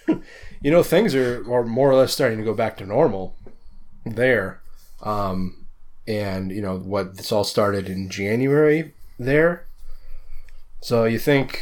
you 0.62 0.72
know 0.72 0.82
things 0.82 1.14
are, 1.14 1.44
are 1.52 1.64
more 1.64 1.92
or 1.92 1.96
less 1.96 2.12
starting 2.12 2.40
to 2.40 2.44
go 2.44 2.54
back 2.54 2.78
to 2.78 2.86
normal 2.86 3.36
there 4.06 4.62
um, 5.04 5.66
and 6.08 6.52
you 6.52 6.62
know 6.62 6.78
what 6.78 7.18
this 7.18 7.32
all 7.32 7.44
started 7.44 7.88
in 7.88 8.10
january 8.10 8.94
there 9.20 9.68
so 10.82 11.06
you 11.06 11.20
think 11.20 11.62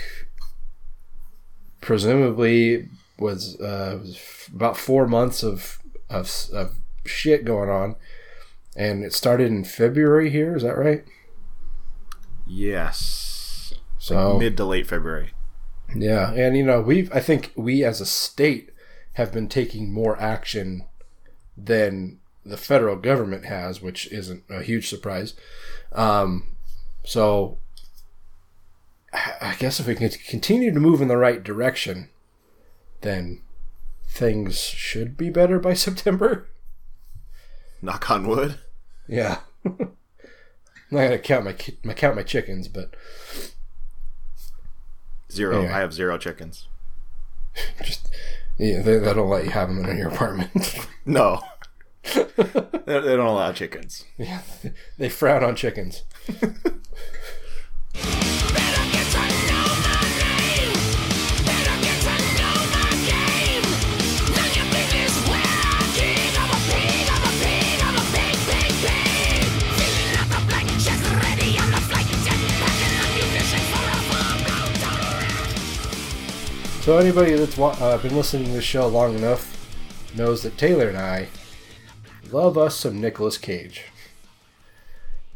presumably 1.84 2.89
was, 3.19 3.59
uh, 3.61 3.99
was 4.01 4.15
f- 4.15 4.49
about 4.53 4.77
four 4.77 5.07
months 5.07 5.43
of, 5.43 5.79
of 6.09 6.47
of 6.53 6.75
shit 7.05 7.45
going 7.45 7.69
on 7.69 7.95
and 8.75 9.03
it 9.03 9.13
started 9.13 9.47
in 9.47 9.63
february 9.63 10.29
here 10.29 10.55
is 10.55 10.63
that 10.63 10.77
right 10.77 11.03
Yes. 12.45 13.73
so 13.97 14.38
Mid 14.38 14.57
to 14.57 14.65
late 14.65 14.88
February. 14.88 15.31
Yeah, 15.95 16.31
and 16.34 16.57
you 16.57 16.63
know, 16.63 16.81
we 16.81 17.09
I 17.13 17.19
think 17.19 17.51
we 17.55 17.84
as 17.84 18.01
a 18.01 18.05
state 18.05 18.71
have 19.13 19.31
been 19.31 19.47
taking 19.47 19.93
more 19.93 20.19
action 20.19 20.86
than 21.55 22.19
the 22.45 22.57
federal 22.57 22.95
government 22.95 23.45
has, 23.45 23.81
which 23.81 24.11
isn't 24.11 24.43
a 24.49 24.61
huge 24.63 24.89
surprise. 24.89 25.36
Um, 25.93 26.55
so 27.05 27.59
I 29.14 29.55
guess 29.59 29.80
if 29.80 29.88
we 29.88 29.95
can 29.95 30.09
continue 30.09 30.74
to 30.74 30.80
move 30.80 31.01
in 31.01 31.07
the 31.07 31.18
right 31.18 31.43
direction, 31.43 32.09
then 33.01 33.41
things 34.07 34.59
should 34.59 35.16
be 35.18 35.30
better 35.30 35.59
by 35.59 35.74
September. 35.76 36.47
Knock 37.82 38.09
on 38.09 38.28
wood. 38.28 38.59
Yeah. 39.07 39.39
I'm 39.66 39.95
not 40.91 41.03
gonna 41.03 41.20
count 41.20 41.45
my 41.45 41.55
my 41.84 41.93
count 41.93 42.16
my 42.16 42.24
chickens, 42.24 42.68
but 42.68 42.95
Zero. 45.32 45.64
Yeah. 45.64 45.76
I 45.76 45.80
have 45.80 45.93
zero 45.93 46.18
chickens. 46.20 46.68
just 47.84 48.09
yeah, 48.57 48.82
they, 48.84 48.99
they 48.99 49.14
don't 49.14 49.30
let 49.30 49.45
you 49.45 49.49
have 49.49 49.68
them 49.68 49.84
in 49.86 49.97
your 49.97 50.09
apartment. 50.09 50.51
No. 51.05 51.41
they, 52.16 52.24
they 52.86 53.16
don't 53.18 53.20
allow 53.26 53.51
chickens. 53.51 54.05
yeah, 54.18 54.41
they 54.97 55.09
frown 55.09 55.43
on 55.43 55.53
chickens. 55.53 56.03
So 76.84 76.97
anybody 76.97 77.31
that's 77.36 77.57
wa- 77.57 77.77
uh, 77.79 77.97
been 77.97 78.13
listening 78.13 78.47
to 78.47 78.51
the 78.51 78.61
show 78.61 78.88
long 78.88 79.15
enough 79.15 79.73
knows 80.17 80.43
that 80.43 80.57
Taylor 80.57 80.89
and 80.89 80.97
I 80.97 81.29
love 82.29 82.57
us 82.57 82.75
some 82.75 82.99
Nicolas 82.99 83.38
Cage, 83.38 83.86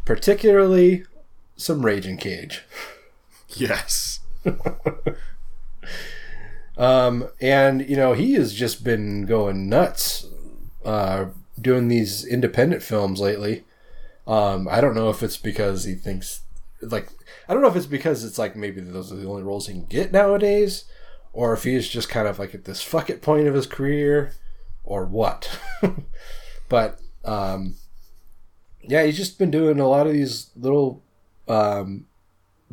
particularly 0.03 1.05
some 1.55 1.85
Raging 1.85 2.17
Cage. 2.17 2.63
Yes. 3.49 4.19
Um, 6.77 7.29
and 7.41 7.89
you 7.89 7.95
know 7.95 8.13
he 8.13 8.33
has 8.35 8.53
just 8.53 8.83
been 8.83 9.25
going 9.25 9.67
nuts, 9.67 10.27
uh, 10.85 11.25
doing 11.59 11.87
these 11.87 12.23
independent 12.23 12.83
films 12.83 13.19
lately. 13.19 13.63
Um, 14.27 14.67
I 14.69 14.79
don't 14.79 14.93
know 14.93 15.09
if 15.09 15.23
it's 15.23 15.37
because 15.37 15.85
he 15.85 15.95
thinks 15.95 16.41
like 16.79 17.09
I 17.49 17.53
don't 17.55 17.63
know 17.63 17.67
if 17.67 17.75
it's 17.75 17.87
because 17.87 18.23
it's 18.23 18.37
like 18.37 18.55
maybe 18.55 18.79
those 18.81 19.11
are 19.11 19.15
the 19.15 19.27
only 19.27 19.41
roles 19.41 19.65
he 19.65 19.73
can 19.73 19.85
get 19.85 20.11
nowadays, 20.11 20.83
or 21.37 21.53
if 21.53 21.65
he's 21.65 21.87
just 21.87 22.09
kind 22.09 22.27
of 22.27 22.39
like 22.39 22.55
at 22.55 22.65
this 22.65 22.81
fuck 22.81 23.11
it 23.11 23.21
point 23.21 23.47
of 23.47 23.53
his 23.53 23.67
career, 23.67 24.33
or 24.83 25.05
what. 25.05 25.59
but 26.67 26.99
um, 27.23 27.75
yeah, 28.81 29.03
he's 29.03 29.17
just 29.17 29.37
been 29.37 29.51
doing 29.51 29.79
a 29.79 29.87
lot 29.87 30.07
of 30.07 30.13
these 30.13 30.49
little 30.55 31.03
um, 31.47 32.07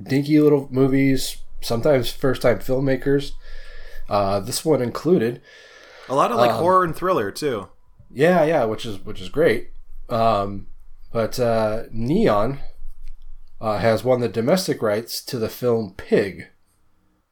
dinky 0.03 0.41
little 0.41 0.67
movies. 0.71 1.37
Sometimes 1.61 2.11
first 2.11 2.41
time 2.41 2.59
filmmakers. 2.61 3.33
Uh, 4.09 4.41
this 4.41 4.65
one 4.65 4.81
included. 4.81 5.43
A 6.09 6.15
lot 6.15 6.33
of 6.33 6.39
like 6.39 6.53
Um, 6.53 6.57
horror 6.57 6.85
and 6.85 6.97
thriller 6.97 7.31
too. 7.31 7.69
Yeah, 8.11 8.45
yeah, 8.45 8.65
which 8.65 8.87
is 8.87 8.99
which 9.05 9.21
is 9.21 9.29
great. 9.29 9.73
Um, 10.09 10.69
but 11.13 11.39
uh, 11.39 11.83
Neon 11.93 12.61
uh, 13.61 13.77
has 13.77 14.05
won 14.05 14.21
the 14.21 14.29
domestic 14.31 14.81
rights 14.81 15.23
to 15.25 15.39
the 15.39 15.51
film 15.51 15.93
Pig, 15.99 16.49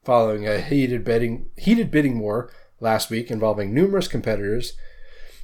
following 0.04 0.46
a 0.46 0.60
heated 0.60 1.04
bidding 1.04 1.46
heated 1.56 1.90
bidding 1.90 2.18
war 2.18 2.50
last 2.80 3.10
week 3.10 3.30
involving 3.30 3.72
numerous 3.72 4.08
competitors, 4.08 4.72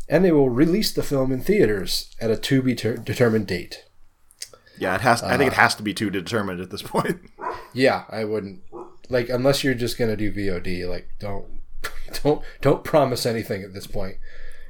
and 0.09 0.25
they 0.25 0.33
will 0.33 0.51
release 0.51 0.93
the 0.93 1.03
film 1.03 1.31
in 1.33 1.41
theaters 1.41 2.15
at 2.21 2.31
a 2.31 2.37
to 2.37 2.63
be 2.63 2.75
ter- 2.75 2.97
determined 2.97 3.47
date. 3.47 3.85
Yeah, 4.79 4.95
it 4.95 5.01
has. 5.03 5.23
I 5.23 5.37
think 5.37 5.53
it 5.53 5.59
Uh, 5.59 5.63
has 5.63 5.75
to 5.77 5.83
be 5.83 5.93
too 5.95 6.11
determined 6.11 6.61
at 6.61 6.71
this 6.71 6.83
point. 6.83 7.21
Yeah, 7.75 8.05
I 8.09 8.25
wouldn't 8.25 8.63
like 9.11 9.29
unless 9.29 9.63
you're 9.63 9.75
just 9.75 9.99
gonna 9.99 10.17
do 10.17 10.33
VOD. 10.33 10.89
Like, 10.89 11.09
don't 11.21 11.61
don't 12.23 12.43
don't 12.63 12.83
promise 12.83 13.27
anything 13.27 13.63
at 13.63 13.75
this 13.75 13.87
point. 13.87 14.17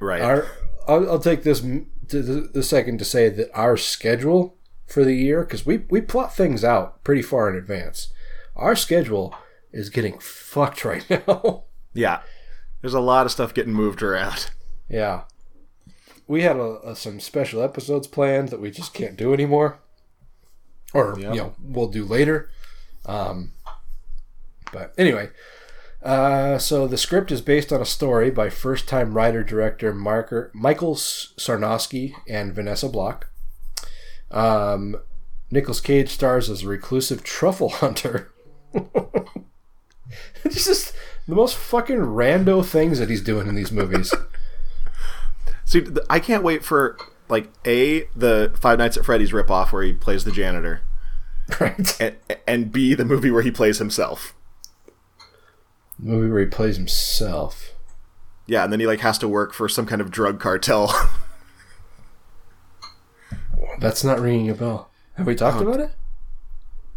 right. 0.01 0.21
Our, 0.21 0.47
I'll, 0.87 1.09
I'll 1.11 1.19
take 1.19 1.43
this 1.43 1.61
to 1.61 1.85
the, 2.21 2.49
the 2.53 2.61
second 2.63 2.97
to 2.99 3.05
say 3.05 3.29
that 3.29 3.49
our 3.53 3.77
schedule 3.77 4.57
for 4.85 5.05
the 5.05 5.13
year, 5.15 5.43
because 5.43 5.65
we, 5.65 5.85
we 5.89 6.01
plot 6.01 6.35
things 6.35 6.63
out 6.63 7.03
pretty 7.03 7.21
far 7.21 7.49
in 7.49 7.55
advance, 7.55 8.11
our 8.55 8.75
schedule 8.75 9.33
is 9.71 9.89
getting 9.89 10.17
fucked 10.19 10.83
right 10.85 11.07
now. 11.27 11.63
yeah. 11.93 12.21
There's 12.81 12.93
a 12.93 12.99
lot 13.01 13.25
of 13.25 13.31
stuff 13.31 13.53
getting 13.53 13.73
moved 13.73 14.01
around. 14.01 14.51
yeah. 14.87 15.23
We 16.27 16.43
had 16.43 16.57
a, 16.57 16.79
a, 16.89 16.95
some 16.95 17.19
special 17.19 17.61
episodes 17.63 18.05
planned 18.07 18.49
that 18.49 18.61
we 18.61 18.69
just 18.71 18.93
can't 18.93 19.17
do 19.17 19.33
anymore. 19.33 19.79
Or, 20.93 21.15
Yep. 21.19 21.33
you 21.33 21.39
know, 21.41 21.55
we'll 21.61 21.87
do 21.87 22.05
later. 22.05 22.49
Um, 23.05 23.53
but 24.71 24.93
anyway, 24.97 25.29
uh, 26.03 26.59
so 26.59 26.87
the 26.87 26.97
script 26.97 27.31
is 27.31 27.41
based 27.41 27.73
on 27.73 27.81
a 27.81 27.85
story 27.85 28.29
by 28.29 28.49
first-time 28.51 29.13
writer-director 29.15 29.91
Marker, 29.93 30.51
Michael 30.53 30.93
Sarnoski 30.95 32.13
and 32.27 32.53
Vanessa 32.53 32.87
Block. 32.87 33.31
Um, 34.29 34.97
Nicolas 35.49 35.81
Cage 35.81 36.09
stars 36.09 36.47
as 36.49 36.61
a 36.63 36.67
reclusive 36.67 37.23
truffle 37.23 37.69
hunter. 37.81 38.31
it's 40.43 40.65
just 40.65 40.93
the 41.27 41.35
most 41.35 41.55
fucking 41.55 41.97
rando 41.97 42.65
things 42.65 42.99
that 42.99 43.09
he's 43.09 43.21
doing 43.21 43.47
in 43.47 43.55
these 43.55 43.71
movies. 43.71 44.13
See, 45.65 45.85
I 46.09 46.19
can't 46.19 46.43
wait 46.43 46.63
for 46.63 46.97
like 47.27 47.49
a 47.65 48.05
the 48.15 48.51
Five 48.59 48.79
Nights 48.79 48.97
at 48.97 49.05
Freddy's 49.05 49.31
ripoff 49.31 49.71
where 49.71 49.83
he 49.83 49.93
plays 49.93 50.23
the 50.23 50.31
janitor, 50.31 50.81
right? 51.59 52.01
and, 52.01 52.15
and 52.47 52.71
b 52.71 52.95
the 52.95 53.05
movie 53.05 53.29
where 53.31 53.43
he 53.43 53.51
plays 53.51 53.77
himself. 53.77 54.33
movie 55.99 56.29
where 56.29 56.41
he 56.41 56.47
plays 56.47 56.77
himself. 56.77 57.75
Yeah, 58.47 58.63
and 58.63 58.73
then 58.73 58.79
he 58.79 58.87
like 58.87 59.01
has 59.01 59.19
to 59.19 59.27
work 59.27 59.53
for 59.53 59.69
some 59.69 59.85
kind 59.85 60.01
of 60.01 60.09
drug 60.09 60.39
cartel. 60.39 60.91
That's 63.79 64.03
not 64.03 64.19
ringing 64.19 64.49
a 64.49 64.55
bell. 64.55 64.89
Have 65.15 65.27
we 65.27 65.35
talked 65.35 65.61
about 65.61 65.79
it? 65.79 65.91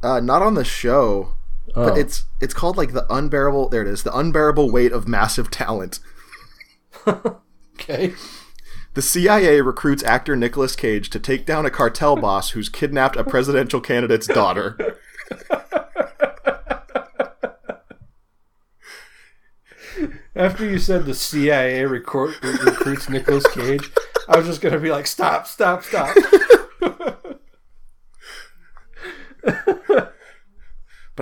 uh, 0.03 0.21
not 0.21 0.43
on 0.43 0.55
the 0.55 0.65
show, 0.65 1.35
Oh. 1.75 1.89
but 1.89 1.99
it's 1.99 2.27
it's 2.41 2.55
called 2.55 2.77
like 2.77 2.93
the 2.93 3.07
unbearable. 3.13 3.69
There 3.69 3.83
it 3.83 3.89
is, 3.89 4.03
the 4.03 4.17
unbearable 4.17 4.71
weight 4.71 4.93
of 4.93 5.09
massive 5.09 5.51
talent. 5.51 6.01
okay. 7.07 8.15
The 8.95 9.03
CIA 9.03 9.63
recruits 9.63 10.03
actor 10.03 10.37
Nicolas 10.37 10.77
Cage 10.77 11.09
to 11.11 11.19
take 11.19 11.47
down 11.47 11.65
a 11.65 11.71
cartel 11.71 12.15
boss 12.15 12.51
who's 12.51 12.69
kidnapped 12.69 13.17
a 13.17 13.25
presidential 13.25 13.81
candidate's 13.81 14.27
daughter. 14.27 14.99
After 20.35 20.69
you 20.69 20.79
said 20.79 21.07
the 21.07 21.15
CIA 21.15 21.85
recruits 21.85 23.09
Nicolas 23.09 23.47
Cage, 23.49 23.91
I 24.29 24.37
was 24.37 24.47
just 24.47 24.61
gonna 24.61 24.79
be 24.79 24.91
like, 24.91 25.07
stop, 25.07 25.47
stop, 25.47 25.85
stop. 25.85 26.15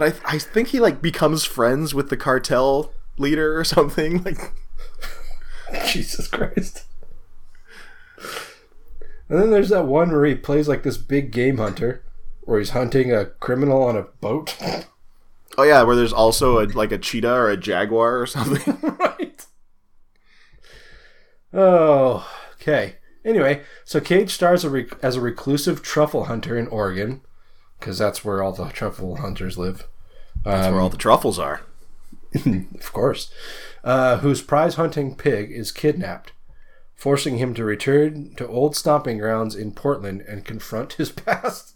But 0.01 0.15
I 0.25 0.37
I 0.37 0.39
think 0.39 0.69
he 0.69 0.81
like 0.81 1.03
becomes 1.03 1.45
friends 1.45 1.95
with 1.95 2.09
the 2.09 2.17
cartel 2.17 2.95
leader 3.19 3.57
or 3.59 3.65
something. 3.65 4.25
Like 4.25 4.55
Jesus 5.87 6.27
Christ. 6.27 6.85
And 9.29 9.39
then 9.41 9.51
there's 9.51 9.69
that 9.69 9.87
one 9.87 10.11
where 10.11 10.25
he 10.25 10.35
plays 10.35 10.67
like 10.67 10.83
this 10.83 10.97
big 10.97 11.31
game 11.31 11.59
hunter, 11.59 12.03
where 12.41 12.59
he's 12.59 12.71
hunting 12.71 13.13
a 13.13 13.27
criminal 13.27 13.83
on 13.85 13.97
a 13.97 14.03
boat. 14.03 14.57
oh 15.57 15.63
yeah, 15.63 15.83
where 15.83 15.95
there's 15.95 16.13
also 16.15 16.59
a 16.59 16.67
like 16.67 16.93
a 16.93 16.99
cheetah 16.99 17.33
or 17.33 17.51
a 17.51 17.57
jaguar 17.57 18.19
or 18.19 18.27
something. 18.27 18.79
right. 18.99 19.47
Oh, 21.53 22.27
okay. 22.55 22.97
Anyway, 23.25 23.63
so 23.85 24.01
Cage 24.01 24.33
stars 24.33 24.65
a 24.65 24.71
rec- 24.71 25.05
as 25.05 25.17
a 25.17 25.21
reclusive 25.21 25.83
truffle 25.83 26.25
hunter 26.25 26.57
in 26.59 26.67
Oregon, 26.69 27.21
because 27.81 27.99
that's 27.99 28.25
where 28.25 28.43
all 28.43 28.53
the 28.53 28.67
truffle 28.73 29.17
hunters 29.17 29.59
live. 29.59 29.87
That's 30.45 30.71
where 30.71 30.81
all 30.81 30.89
the 30.89 30.97
truffles 30.97 31.39
are. 31.39 31.63
of 32.47 32.93
course, 32.93 33.33
uh, 33.83 34.19
whose 34.19 34.43
prize 34.43 34.77
hunting 34.77 35.17
pig 35.17 35.51
is 35.51 35.73
kidnapped, 35.73 36.33
forcing 36.95 37.39
him 37.39 37.55
to 37.55 37.65
return 37.65 38.35
to 38.37 38.47
old 38.47 38.77
stomping 38.77 39.19
grounds 39.19 39.57
in 39.57 39.73
Portland 39.73 40.23
and 40.23 40.45
confront 40.45 40.95
his 40.95 41.11
past. 41.13 41.75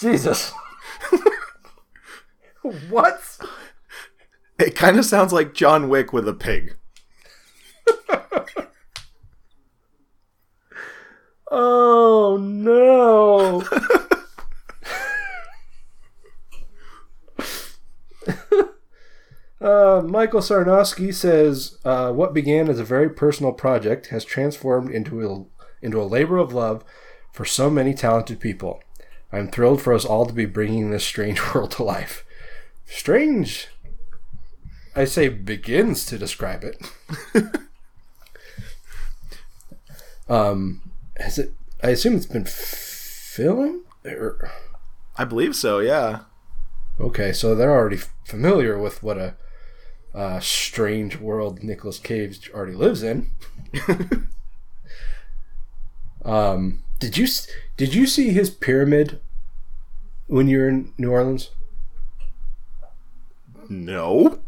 Jesus. 0.00 0.52
what? 2.88 3.38
It 4.58 4.74
kind 4.74 4.98
of 4.98 5.04
sounds 5.04 5.32
like 5.32 5.54
John 5.54 5.88
Wick 5.88 6.12
with 6.12 6.26
a 6.26 6.34
pig. 6.34 6.76
Oh 11.50 12.36
no. 12.40 13.62
Uh, 19.60 20.02
Michael 20.04 20.40
Sarnoski 20.40 21.12
says, 21.12 21.78
uh, 21.84 22.12
"What 22.12 22.32
began 22.32 22.68
as 22.68 22.78
a 22.78 22.84
very 22.84 23.10
personal 23.10 23.52
project 23.52 24.06
has 24.08 24.24
transformed 24.24 24.90
into 24.90 25.26
a, 25.28 25.44
into 25.84 26.00
a 26.00 26.04
labor 26.04 26.38
of 26.38 26.52
love 26.52 26.84
for 27.32 27.44
so 27.44 27.70
many 27.70 27.94
talented 27.94 28.40
people. 28.40 28.82
I'm 29.32 29.48
thrilled 29.48 29.80
for 29.80 29.92
us 29.92 30.04
all 30.04 30.26
to 30.26 30.32
be 30.32 30.46
bringing 30.46 30.90
this 30.90 31.04
strange 31.04 31.40
world 31.54 31.70
to 31.72 31.82
life. 31.84 32.24
Strange, 32.86 33.68
I 34.96 35.04
say, 35.04 35.28
begins 35.28 36.06
to 36.06 36.18
describe 36.18 36.64
it. 36.64 36.90
um, 40.28 40.90
has 41.16 41.38
it? 41.38 41.52
I 41.82 41.90
assume 41.90 42.16
it's 42.16 42.26
been 42.26 42.44
filmed. 42.44 43.82
Or, 44.04 44.50
I 45.16 45.24
believe 45.24 45.54
so. 45.54 45.78
Yeah. 45.78 46.20
okay, 46.98 47.32
so 47.32 47.54
they're 47.54 47.70
already 47.70 47.98
familiar 48.24 48.78
with 48.78 49.02
what 49.02 49.18
a 49.18 49.36
uh, 50.18 50.40
strange 50.40 51.16
world 51.20 51.62
Nicolas 51.62 52.00
Cage 52.00 52.50
already 52.52 52.72
lives 52.74 53.04
in. 53.04 53.30
um, 56.24 56.82
did 56.98 57.16
you 57.16 57.24
s- 57.24 57.46
did 57.76 57.94
you 57.94 58.04
see 58.04 58.30
his 58.30 58.50
pyramid 58.50 59.20
when 60.26 60.48
you 60.48 60.58
were 60.58 60.68
in 60.68 60.92
New 60.98 61.12
Orleans? 61.12 61.50
No. 63.68 64.40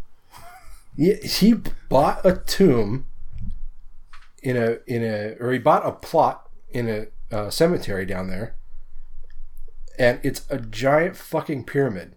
Yeah, 0.97 1.15
he 1.23 1.55
bought 1.89 2.27
a 2.27 2.37
tomb 2.37 3.07
in 4.43 4.57
a 4.57 4.79
in 4.89 5.05
a 5.05 5.37
or 5.39 5.53
he 5.53 5.59
bought 5.61 5.87
a 5.87 5.93
plot 5.93 6.49
in 6.71 6.89
a 6.89 7.07
uh, 7.35 7.49
cemetery 7.49 8.05
down 8.05 8.27
there, 8.27 8.57
and 10.01 10.19
it's 10.25 10.47
a 10.51 10.59
giant 10.59 11.17
fucking 11.17 11.63
pyramid. 11.63 12.17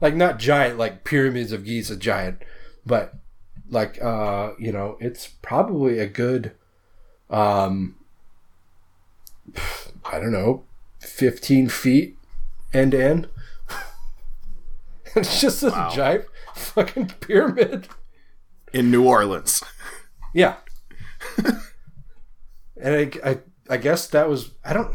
Like 0.00 0.14
not 0.14 0.38
giant, 0.38 0.78
like 0.78 1.04
pyramids 1.04 1.52
of 1.52 1.64
Giza 1.64 1.96
giant, 1.96 2.42
but 2.84 3.14
like 3.68 4.02
uh, 4.02 4.52
you 4.58 4.72
know, 4.72 4.96
it's 5.00 5.28
probably 5.42 5.98
a 5.98 6.06
good, 6.06 6.52
um, 7.30 7.96
I 10.04 10.18
don't 10.18 10.32
know, 10.32 10.64
fifteen 11.00 11.68
feet 11.68 12.16
end 12.72 12.92
to 12.92 13.02
end. 13.02 13.28
It's 15.14 15.40
just 15.40 15.62
a 15.62 15.70
giant 15.94 16.26
fucking 16.54 17.06
pyramid. 17.20 17.88
In 18.74 18.90
New 18.90 19.06
Orleans. 19.06 19.62
Yeah. 20.34 20.56
and 22.76 22.94
I, 22.94 23.10
I, 23.24 23.38
I 23.70 23.76
guess 23.78 24.06
that 24.08 24.28
was 24.28 24.50
I 24.62 24.74
don't 24.74 24.94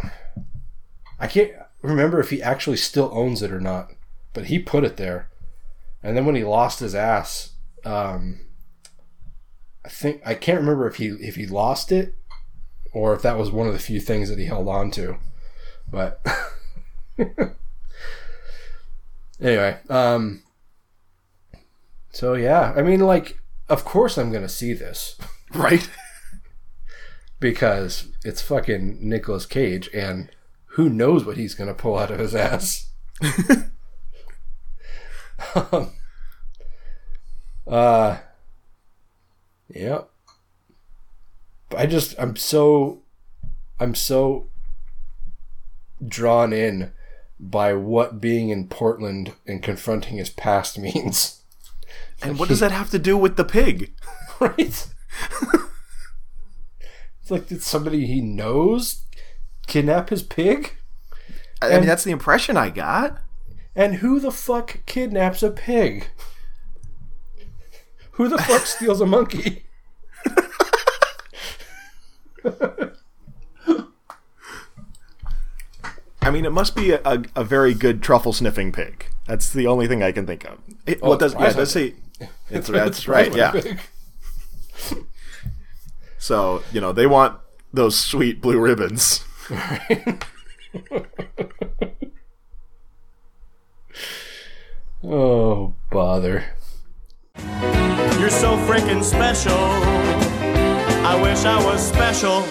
I 1.20 1.26
can't 1.26 1.52
remember 1.82 2.20
if 2.20 2.30
he 2.30 2.42
actually 2.42 2.78
still 2.78 3.10
owns 3.14 3.42
it 3.42 3.52
or 3.52 3.60
not, 3.60 3.92
but 4.34 4.46
he 4.46 4.60
put 4.60 4.84
it 4.84 4.98
there. 4.98 5.30
And 6.04 6.18
then 6.18 6.26
when 6.26 6.36
he 6.36 6.44
lost 6.44 6.80
his 6.80 6.96
ass, 6.96 7.54
um, 7.86 8.42
I 9.86 9.90
think 9.90 10.22
I 10.26 10.34
can't 10.34 10.60
remember 10.60 10.88
if 10.88 10.96
he 10.96 11.08
if 11.08 11.36
he 11.36 11.46
lost 11.46 11.92
it 11.92 12.16
or 12.94 13.14
if 13.14 13.22
that 13.22 13.38
was 13.38 13.52
one 13.52 13.68
of 13.68 13.74
the 13.74 13.80
few 13.80 14.00
things 14.00 14.30
that 14.30 14.38
he 14.40 14.46
held 14.46 14.68
on 14.68 14.92
to. 14.92 15.18
But 15.90 16.26
anyway, 19.42 19.78
um 19.90 20.44
so 22.12 22.34
yeah, 22.34 22.74
I 22.76 22.82
mean 22.82 23.00
like 23.00 23.40
of 23.70 23.86
course 23.86 24.18
I'm 24.18 24.32
going 24.32 24.44
to 24.44 24.50
see 24.50 24.74
this 24.74 25.18
Right. 25.54 25.90
because 27.40 28.10
it's 28.24 28.42
fucking 28.42 28.98
Nicolas 29.02 29.46
Cage 29.46 29.90
and 29.94 30.30
who 30.76 30.90
knows 30.90 31.26
what 31.26 31.38
he's 31.38 31.56
going 31.56 31.68
to 31.70 31.74
pull 31.74 31.98
out 31.98 32.12
of 32.12 32.20
his 32.20 32.36
ass. 32.36 32.90
uh. 37.68 38.18
But 41.70 41.80
I 41.80 41.86
just 41.86 42.16
I'm 42.20 42.36
so 42.36 43.02
I'm 43.80 43.96
so 43.96 44.48
drawn 46.06 46.52
in 46.52 46.92
by 47.40 47.74
what 47.74 48.20
being 48.20 48.50
in 48.50 48.68
Portland 48.68 49.34
and 49.48 49.64
confronting 49.64 50.18
his 50.18 50.30
past 50.30 50.78
means. 50.80 51.42
And 52.22 52.38
what 52.38 52.50
does 52.50 52.60
that 52.60 52.72
have 52.72 52.90
to 52.92 53.00
do 53.00 53.18
with 53.18 53.36
the 53.38 53.46
pig? 53.46 53.94
right? 54.40 54.60
it's 54.60 54.90
like 57.30 57.48
did 57.48 57.62
somebody 57.64 58.06
he 58.06 58.22
knows 58.22 59.04
kidnap 59.68 60.10
his 60.10 60.24
pig? 60.24 60.76
I 61.62 61.68
And- 61.68 61.80
mean, 61.82 61.88
that's 61.88 62.04
the 62.04 62.12
impression 62.12 62.58
I 62.58 62.70
got. 62.70 63.22
And 63.76 63.96
who 63.96 64.20
the 64.20 64.32
fuck 64.32 64.80
kidnaps 64.86 65.44
a 65.44 65.52
pig? 65.52 66.08
Who 68.12 68.28
the 68.28 68.38
fuck 68.38 68.66
steals 68.66 69.02
a 69.02 69.06
monkey? 69.06 69.66
I 76.24 76.30
mean, 76.30 76.46
it 76.46 76.52
must 76.52 76.76
be 76.76 76.92
a, 76.92 77.02
a, 77.04 77.24
a 77.36 77.44
very 77.44 77.74
good 77.74 78.04
truffle 78.04 78.34
sniffing 78.34 78.72
pig. 78.72 79.08
That's 79.26 79.50
the 79.50 79.66
only 79.68 79.88
thing 79.88 80.04
I 80.04 80.12
can 80.12 80.28
think 80.28 80.46
of. 80.46 80.60
It, 80.86 81.00
oh, 81.02 81.10
well, 81.10 81.14
it 81.14 81.20
does, 81.20 81.34
yeah, 81.34 81.54
does 81.54 81.72
say. 81.72 81.96
It's, 82.52 82.68
that's 82.68 83.08
right, 83.08 83.36
yeah. 83.36 83.60
So, 86.20 86.62
you 86.72 86.80
know, 86.80 86.94
they 86.94 87.08
want 87.08 87.40
those 87.74 87.98
sweet 87.98 88.42
blue 88.42 88.60
ribbons. 88.60 89.26
Oh 95.04 95.74
bother. 95.90 96.46
You're 98.20 98.30
so 98.30 98.56
freaking 98.68 99.04
special. 99.04 99.58
I 101.04 101.20
wish 101.20 101.44
I 101.44 101.58
was 101.66 101.82
special, 101.82 102.42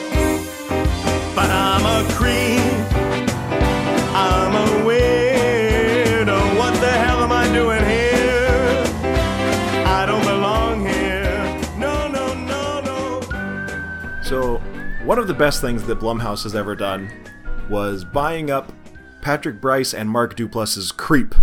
but 1.36 1.48
I'm 1.48 1.86
a 1.86 2.12
creep. 2.14 2.58
I'm 4.12 4.56
a 4.56 4.84
weirdo. 4.84 6.58
What 6.58 6.74
the 6.80 6.90
hell 6.90 7.22
am 7.22 7.30
I 7.30 7.46
doing 7.52 7.84
here? 7.84 8.82
I 9.86 10.04
don't 10.04 10.24
belong 10.24 10.84
here. 10.84 11.78
No, 11.78 12.08
no, 12.08 12.34
no, 12.34 12.80
no. 12.80 14.22
So, 14.24 14.56
one 15.04 15.20
of 15.20 15.28
the 15.28 15.34
best 15.34 15.60
things 15.60 15.84
that 15.84 16.00
Blumhouse 16.00 16.42
has 16.42 16.56
ever 16.56 16.74
done 16.74 17.12
was 17.68 18.04
buying 18.04 18.50
up 18.50 18.72
Patrick 19.22 19.60
Brice 19.60 19.94
and 19.94 20.10
Mark 20.10 20.34
Duplass's 20.36 20.90
Creep 20.90 21.36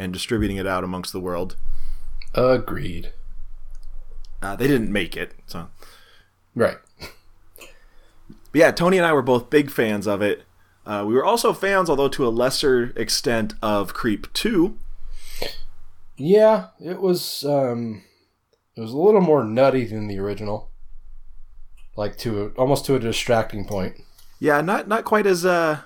and 0.00 0.12
distributing 0.12 0.56
it 0.56 0.66
out 0.66 0.82
amongst 0.82 1.12
the 1.12 1.20
world. 1.20 1.56
Agreed. 2.34 3.12
Uh, 4.42 4.56
they 4.56 4.66
didn't 4.66 4.90
make 4.90 5.16
it, 5.16 5.34
so. 5.46 5.68
Right. 6.54 6.78
But 7.58 8.58
yeah, 8.58 8.70
Tony 8.72 8.96
and 8.96 9.06
I 9.06 9.12
were 9.12 9.22
both 9.22 9.50
big 9.50 9.70
fans 9.70 10.06
of 10.06 10.22
it. 10.22 10.44
Uh, 10.86 11.04
we 11.06 11.14
were 11.14 11.24
also 11.24 11.52
fans, 11.52 11.90
although 11.90 12.08
to 12.08 12.26
a 12.26 12.30
lesser 12.30 12.92
extent, 12.96 13.52
of 13.62 13.92
Creep 13.92 14.32
2. 14.32 14.76
Yeah, 16.16 16.68
it 16.80 17.00
was 17.00 17.44
um 17.44 18.02
it 18.76 18.80
was 18.80 18.92
a 18.92 18.98
little 18.98 19.20
more 19.20 19.44
nutty 19.44 19.86
than 19.86 20.06
the 20.06 20.18
original. 20.18 20.70
Like 21.96 22.16
to 22.18 22.44
a, 22.44 22.48
almost 22.60 22.84
to 22.86 22.94
a 22.94 22.98
distracting 22.98 23.66
point. 23.66 23.96
Yeah, 24.38 24.60
not 24.60 24.88
not 24.88 25.04
quite 25.04 25.26
as 25.26 25.46
uh, 25.46 25.80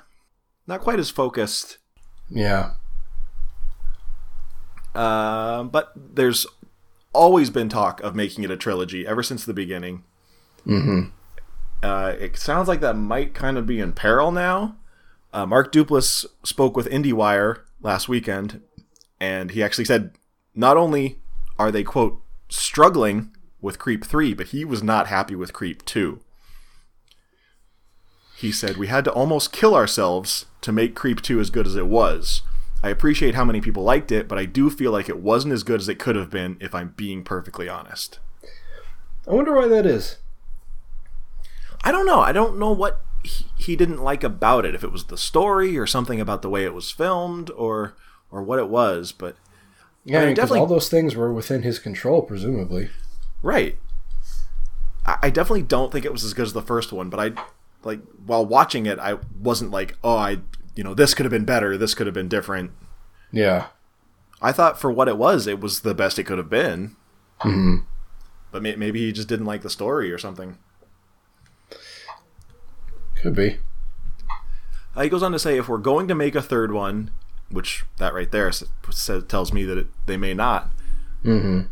not 0.66 0.80
quite 0.80 0.98
as 0.98 1.10
focused. 1.10 1.78
Yeah. 2.28 2.72
Uh, 4.94 5.64
but 5.64 5.92
there's 5.96 6.46
always 7.12 7.50
been 7.50 7.68
talk 7.68 8.00
of 8.02 8.14
making 8.14 8.44
it 8.44 8.50
a 8.50 8.56
trilogy 8.56 9.06
ever 9.06 9.22
since 9.22 9.44
the 9.44 9.54
beginning. 9.54 10.02
Mhm. 10.66 11.10
Uh, 11.82 12.14
it 12.18 12.36
sounds 12.38 12.68
like 12.68 12.80
that 12.80 12.96
might 12.96 13.34
kind 13.34 13.58
of 13.58 13.66
be 13.66 13.78
in 13.80 13.92
peril 13.92 14.32
now. 14.32 14.76
Uh, 15.32 15.44
Mark 15.44 15.72
Duplass 15.72 16.24
spoke 16.44 16.76
with 16.76 16.88
IndieWire 16.88 17.60
last 17.82 18.08
weekend, 18.08 18.62
and 19.20 19.50
he 19.50 19.62
actually 19.62 19.84
said 19.84 20.12
not 20.54 20.76
only 20.76 21.18
are 21.58 21.70
they 21.70 21.84
quote 21.84 22.20
struggling 22.48 23.30
with 23.60 23.78
Creep 23.78 24.04
three, 24.04 24.32
but 24.34 24.48
he 24.48 24.64
was 24.64 24.82
not 24.82 25.08
happy 25.08 25.34
with 25.34 25.52
Creep 25.52 25.84
two. 25.84 26.20
He 28.36 28.50
said 28.52 28.76
we 28.76 28.88
had 28.88 29.04
to 29.04 29.12
almost 29.12 29.52
kill 29.52 29.74
ourselves 29.74 30.46
to 30.60 30.72
make 30.72 30.94
Creep 30.94 31.20
two 31.22 31.40
as 31.40 31.50
good 31.50 31.66
as 31.66 31.76
it 31.76 31.86
was. 31.86 32.42
I 32.84 32.90
appreciate 32.90 33.34
how 33.34 33.46
many 33.46 33.62
people 33.62 33.82
liked 33.82 34.12
it, 34.12 34.28
but 34.28 34.36
I 34.36 34.44
do 34.44 34.68
feel 34.68 34.92
like 34.92 35.08
it 35.08 35.18
wasn't 35.18 35.54
as 35.54 35.62
good 35.62 35.80
as 35.80 35.88
it 35.88 35.98
could 35.98 36.16
have 36.16 36.28
been 36.28 36.58
if 36.60 36.74
I'm 36.74 36.92
being 36.96 37.24
perfectly 37.24 37.66
honest. 37.66 38.18
I 39.26 39.32
wonder 39.32 39.54
why 39.54 39.68
that 39.68 39.86
is. 39.86 40.18
I 41.82 41.90
don't 41.90 42.04
know. 42.04 42.20
I 42.20 42.32
don't 42.32 42.58
know 42.58 42.72
what 42.72 43.00
he, 43.22 43.46
he 43.56 43.74
didn't 43.74 44.02
like 44.02 44.22
about 44.22 44.66
it. 44.66 44.74
If 44.74 44.84
it 44.84 44.92
was 44.92 45.04
the 45.04 45.16
story 45.16 45.78
or 45.78 45.86
something 45.86 46.20
about 46.20 46.42
the 46.42 46.50
way 46.50 46.64
it 46.64 46.74
was 46.74 46.90
filmed 46.90 47.50
or 47.56 47.94
or 48.30 48.42
what 48.42 48.58
it 48.58 48.68
was, 48.68 49.12
but 49.12 49.36
Yeah, 50.04 50.20
I 50.20 50.26
mean, 50.26 50.34
definitely- 50.34 50.60
all 50.60 50.66
those 50.66 50.90
things 50.90 51.16
were 51.16 51.32
within 51.32 51.62
his 51.62 51.78
control, 51.78 52.20
presumably. 52.20 52.90
right. 53.42 53.78
I, 55.06 55.16
I 55.22 55.30
definitely 55.30 55.62
don't 55.62 55.90
think 55.90 56.04
it 56.04 56.12
was 56.12 56.22
as 56.24 56.34
good 56.34 56.44
as 56.46 56.52
the 56.52 56.60
first 56.60 56.92
one, 56.92 57.08
but 57.08 57.18
I 57.20 57.32
like 57.82 58.00
while 58.26 58.44
watching 58.44 58.84
it, 58.84 58.98
I 58.98 59.18
wasn't 59.40 59.70
like, 59.70 59.96
oh, 60.04 60.16
I 60.18 60.40
you 60.74 60.84
know 60.84 60.94
this 60.94 61.14
could 61.14 61.24
have 61.24 61.30
been 61.30 61.44
better. 61.44 61.76
This 61.76 61.94
could 61.94 62.06
have 62.06 62.14
been 62.14 62.28
different. 62.28 62.72
Yeah. 63.32 63.66
I 64.42 64.52
thought 64.52 64.80
for 64.80 64.90
what 64.90 65.08
it 65.08 65.16
was, 65.16 65.46
it 65.46 65.60
was 65.60 65.80
the 65.80 65.94
best 65.94 66.18
it 66.18 66.24
could 66.24 66.38
have 66.38 66.50
been. 66.50 66.96
hmm 67.40 67.76
But 68.50 68.62
may, 68.62 68.76
maybe 68.76 69.00
he 69.00 69.12
just 69.12 69.28
didn't 69.28 69.46
like 69.46 69.62
the 69.62 69.70
story 69.70 70.12
or 70.12 70.18
something. 70.18 70.58
Could 73.20 73.34
be. 73.34 73.58
Uh, 74.94 75.02
he 75.02 75.08
goes 75.08 75.22
on 75.22 75.32
to 75.32 75.38
say, 75.38 75.56
if 75.58 75.68
we're 75.68 75.78
going 75.78 76.06
to 76.08 76.14
make 76.14 76.34
a 76.34 76.42
third 76.42 76.72
one, 76.72 77.10
which 77.50 77.84
that 77.98 78.14
right 78.14 78.30
there 78.30 78.52
says, 78.52 79.24
tells 79.28 79.52
me 79.52 79.64
that 79.64 79.78
it, 79.78 79.86
they 80.06 80.16
may 80.16 80.34
not. 80.34 80.70
Mm-hmm. 81.24 81.68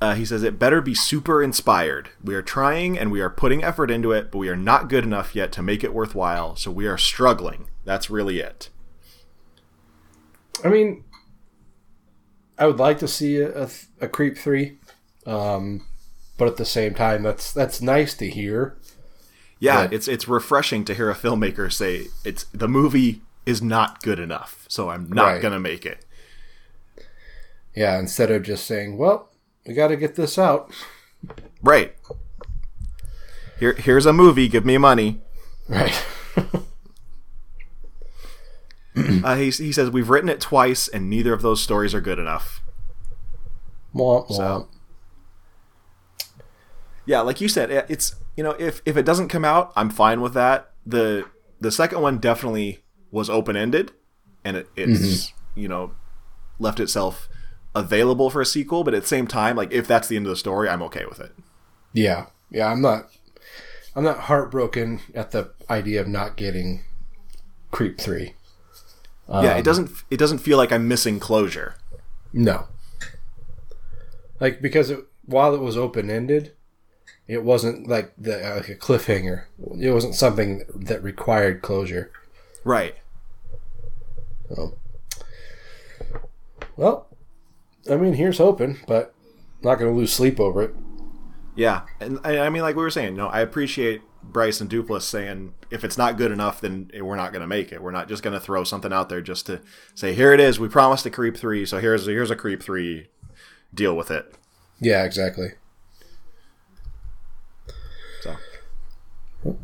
Uh, 0.00 0.14
he 0.14 0.24
says 0.24 0.42
it 0.42 0.58
better 0.58 0.80
be 0.80 0.94
super 0.94 1.42
inspired. 1.42 2.08
We 2.24 2.34
are 2.34 2.40
trying 2.42 2.98
and 2.98 3.12
we 3.12 3.20
are 3.20 3.28
putting 3.28 3.62
effort 3.62 3.90
into 3.90 4.12
it, 4.12 4.30
but 4.30 4.38
we 4.38 4.48
are 4.48 4.56
not 4.56 4.88
good 4.88 5.04
enough 5.04 5.34
yet 5.34 5.52
to 5.52 5.62
make 5.62 5.84
it 5.84 5.92
worthwhile. 5.92 6.56
So 6.56 6.70
we 6.70 6.86
are 6.86 6.96
struggling. 6.96 7.68
That's 7.84 8.08
really 8.08 8.40
it. 8.40 8.70
I 10.64 10.68
mean, 10.68 11.04
I 12.58 12.66
would 12.66 12.78
like 12.78 12.98
to 13.00 13.08
see 13.08 13.36
a, 13.38 13.64
a, 13.64 13.68
a 14.00 14.08
Creep 14.08 14.36
three, 14.38 14.78
um, 15.26 15.86
but 16.38 16.48
at 16.48 16.56
the 16.56 16.64
same 16.66 16.94
time, 16.94 17.22
that's 17.22 17.52
that's 17.52 17.80
nice 17.82 18.14
to 18.14 18.28
hear. 18.28 18.76
Yeah, 19.58 19.82
Yeah. 19.82 19.88
it's 19.92 20.08
it's 20.08 20.28
refreshing 20.28 20.84
to 20.86 20.94
hear 20.94 21.10
a 21.10 21.14
filmmaker 21.14 21.72
say 21.72 22.06
it's 22.24 22.44
the 22.44 22.68
movie 22.68 23.22
is 23.46 23.62
not 23.62 24.02
good 24.02 24.18
enough, 24.18 24.64
so 24.68 24.90
I'm 24.90 25.08
not 25.10 25.24
Right. 25.24 25.42
gonna 25.42 25.60
make 25.60 25.84
it. 25.86 26.04
Yeah, 27.74 27.98
instead 27.98 28.30
of 28.30 28.42
just 28.42 28.66
saying, 28.66 28.98
"Well, 28.98 29.29
we 29.66 29.74
got 29.74 29.88
to 29.88 29.96
get 29.96 30.14
this 30.16 30.38
out." 30.38 30.72
Right. 31.62 31.94
Here, 33.58 33.74
here's 33.74 34.06
a 34.06 34.12
movie. 34.12 34.48
Give 34.48 34.64
me 34.64 34.78
money. 34.78 35.20
Right. 35.68 36.04
Uh, 39.22 39.36
he, 39.36 39.50
he 39.50 39.72
says 39.72 39.88
we've 39.90 40.10
written 40.10 40.28
it 40.28 40.40
twice, 40.40 40.88
and 40.88 41.08
neither 41.08 41.32
of 41.32 41.42
those 41.42 41.62
stories 41.62 41.94
are 41.94 42.00
good 42.00 42.18
enough. 42.18 42.60
Womp. 43.94 44.28
So- 44.32 44.68
Yeah, 47.06 47.20
like 47.20 47.40
you 47.40 47.48
said, 47.48 47.70
it- 47.70 47.86
it's 47.88 48.16
you 48.36 48.42
know 48.44 48.50
if 48.58 48.82
if 48.84 48.96
it 48.96 49.04
doesn't 49.06 49.28
come 49.28 49.44
out, 49.44 49.72
I'm 49.76 49.90
fine 49.90 50.20
with 50.20 50.34
that. 50.34 50.72
the 50.84 51.24
The 51.60 51.70
second 51.70 52.00
one 52.02 52.18
definitely 52.18 52.82
was 53.10 53.30
open 53.30 53.56
ended, 53.56 53.92
and 54.44 54.56
it, 54.56 54.68
it's 54.76 55.32
you 55.54 55.68
know 55.68 55.92
left 56.58 56.80
itself 56.80 57.28
available 57.74 58.30
for 58.30 58.40
a 58.40 58.46
sequel. 58.46 58.84
But 58.84 58.94
at 58.94 59.02
the 59.02 59.08
same 59.08 59.26
time, 59.26 59.56
like 59.56 59.72
if 59.72 59.86
that's 59.86 60.08
the 60.08 60.16
end 60.16 60.26
of 60.26 60.30
the 60.30 60.36
story, 60.36 60.68
I'm 60.68 60.82
okay 60.82 61.04
with 61.06 61.20
it. 61.20 61.32
Yeah, 61.92 62.26
yeah. 62.50 62.70
I'm 62.70 62.80
not. 62.80 63.10
I'm 63.96 64.04
not 64.04 64.20
heartbroken 64.20 65.00
at 65.14 65.32
the 65.32 65.50
idea 65.68 66.00
of 66.00 66.06
not 66.06 66.36
getting 66.36 66.84
Creep 67.70 68.00
three. 68.00 68.34
yeah, 69.28 69.54
it 69.54 69.58
um, 69.58 69.62
doesn't 69.62 69.90
it 70.10 70.16
doesn't 70.16 70.38
feel 70.38 70.58
like 70.58 70.72
I'm 70.72 70.88
missing 70.88 71.20
closure. 71.20 71.76
No. 72.32 72.66
Like 74.40 74.60
because 74.60 74.90
it, 74.90 75.04
while 75.24 75.54
it 75.54 75.60
was 75.60 75.76
open 75.76 76.10
ended, 76.10 76.52
it 77.28 77.44
wasn't 77.44 77.86
like 77.86 78.12
the 78.18 78.38
like 78.56 78.68
a 78.68 78.74
cliffhanger. 78.74 79.44
It 79.78 79.92
wasn't 79.92 80.16
something 80.16 80.64
that 80.74 81.02
required 81.02 81.62
closure. 81.62 82.10
Right. 82.64 82.96
So, 84.48 84.76
well, 86.76 87.06
I 87.88 87.96
mean, 87.96 88.14
here's 88.14 88.38
hoping, 88.38 88.78
but 88.86 89.14
not 89.62 89.76
going 89.76 89.92
to 89.92 89.96
lose 89.96 90.12
sleep 90.12 90.40
over 90.40 90.62
it. 90.62 90.74
Yeah, 91.54 91.82
and 92.00 92.18
I, 92.24 92.38
I 92.40 92.50
mean, 92.50 92.62
like 92.62 92.76
we 92.76 92.82
were 92.82 92.90
saying, 92.90 93.12
you 93.12 93.18
know, 93.18 93.28
I 93.28 93.40
appreciate 93.40 94.02
Brice 94.22 94.60
and 94.60 94.70
Duplass 94.70 95.02
saying 95.02 95.54
if 95.70 95.84
it's 95.84 95.98
not 95.98 96.16
good 96.16 96.30
enough, 96.30 96.60
then 96.60 96.90
we're 97.00 97.16
not 97.16 97.32
going 97.32 97.40
to 97.40 97.46
make 97.46 97.72
it. 97.72 97.82
We're 97.82 97.90
not 97.90 98.08
just 98.08 98.22
going 98.22 98.34
to 98.34 98.40
throw 98.40 98.64
something 98.64 98.92
out 98.92 99.08
there 99.08 99.20
just 99.20 99.46
to 99.46 99.60
say 99.94 100.14
here 100.14 100.32
it 100.32 100.40
is. 100.40 100.60
We 100.60 100.68
promised 100.68 101.06
a 101.06 101.10
Creep 101.10 101.36
three, 101.36 101.66
so 101.66 101.78
here's 101.78 102.06
here's 102.06 102.30
a 102.30 102.36
Creep 102.36 102.62
three. 102.62 103.08
Deal 103.72 103.96
with 103.96 104.10
it. 104.10 104.34
Yeah, 104.80 105.04
exactly. 105.04 105.50
So 108.22 108.36
All 109.44 109.58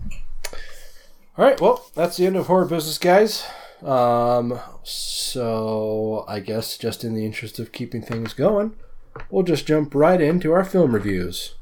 right, 1.37 1.61
well, 1.61 1.91
that's 1.95 2.17
the 2.17 2.27
end 2.27 2.37
of 2.37 2.47
horror 2.47 2.67
business, 2.67 2.99
guys. 2.99 3.45
Um, 3.87 4.59
so 4.82 6.24
I 6.26 6.41
guess 6.41 6.76
just 6.76 7.05
in 7.05 7.14
the 7.14 7.24
interest 7.24 7.61
of 7.61 7.70
keeping 7.70 8.03
things 8.03 8.32
going, 8.32 8.74
we'll 9.30 9.45
just 9.45 9.64
jump 9.64 9.95
right 9.95 10.20
into 10.20 10.53
our 10.53 10.64
film 10.64 10.93
reviews. 10.93 11.55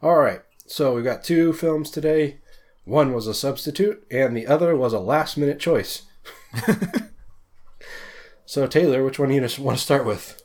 All 0.00 0.16
right, 0.16 0.40
so 0.66 0.94
we've 0.94 1.04
got 1.04 1.22
two 1.22 1.52
films 1.52 1.90
today. 1.90 2.38
One 2.84 3.12
was 3.12 3.26
a 3.26 3.34
substitute, 3.34 4.04
and 4.10 4.34
the 4.34 4.46
other 4.46 4.74
was 4.74 4.94
a 4.94 4.98
last 4.98 5.36
minute 5.36 5.60
choice. 5.60 6.04
so, 8.52 8.66
Taylor, 8.66 9.02
which 9.02 9.18
one 9.18 9.30
do 9.30 9.34
you 9.34 9.40
want 9.60 9.78
to 9.78 9.82
start 9.82 10.04
with? 10.04 10.42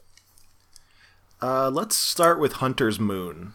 uh, 1.42 1.70
let's 1.70 1.98
start 1.98 2.40
with 2.40 2.54
Hunter's 2.54 3.02
Moon. 3.02 3.52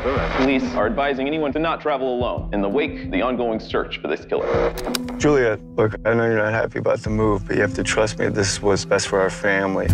Police 0.00 0.64
are 0.74 0.86
advising 0.86 1.26
anyone 1.26 1.52
to 1.52 1.58
not 1.58 1.80
travel 1.80 2.14
alone 2.14 2.48
in 2.54 2.62
the 2.62 2.68
wake 2.68 3.04
of 3.04 3.10
the 3.10 3.20
ongoing 3.20 3.60
search 3.60 3.98
for 3.98 4.08
this 4.08 4.24
killer. 4.24 4.72
Juliet, 5.18 5.60
look, 5.76 5.94
I 6.06 6.14
know 6.14 6.24
you're 6.24 6.38
not 6.38 6.52
happy 6.52 6.78
about 6.78 7.00
the 7.00 7.10
move, 7.10 7.46
but 7.46 7.56
you 7.56 7.62
have 7.62 7.74
to 7.74 7.82
trust 7.82 8.18
me. 8.18 8.28
This 8.28 8.52
is 8.52 8.62
what's 8.62 8.86
best 8.86 9.08
for 9.08 9.20
our 9.20 9.28
family. 9.28 9.88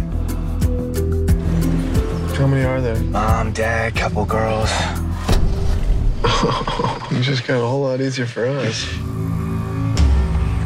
How 2.37 2.47
many 2.47 2.65
are 2.65 2.81
there? 2.81 2.97
Mom, 3.05 3.53
dad, 3.53 3.97
couple 3.97 4.25
girls. 4.25 4.71
You 7.11 7.23
just 7.23 7.47
got 7.47 7.57
a 7.57 7.67
whole 7.67 7.83
lot 7.83 8.01
easier 8.01 8.27
for 8.27 8.47
us. 8.47 8.87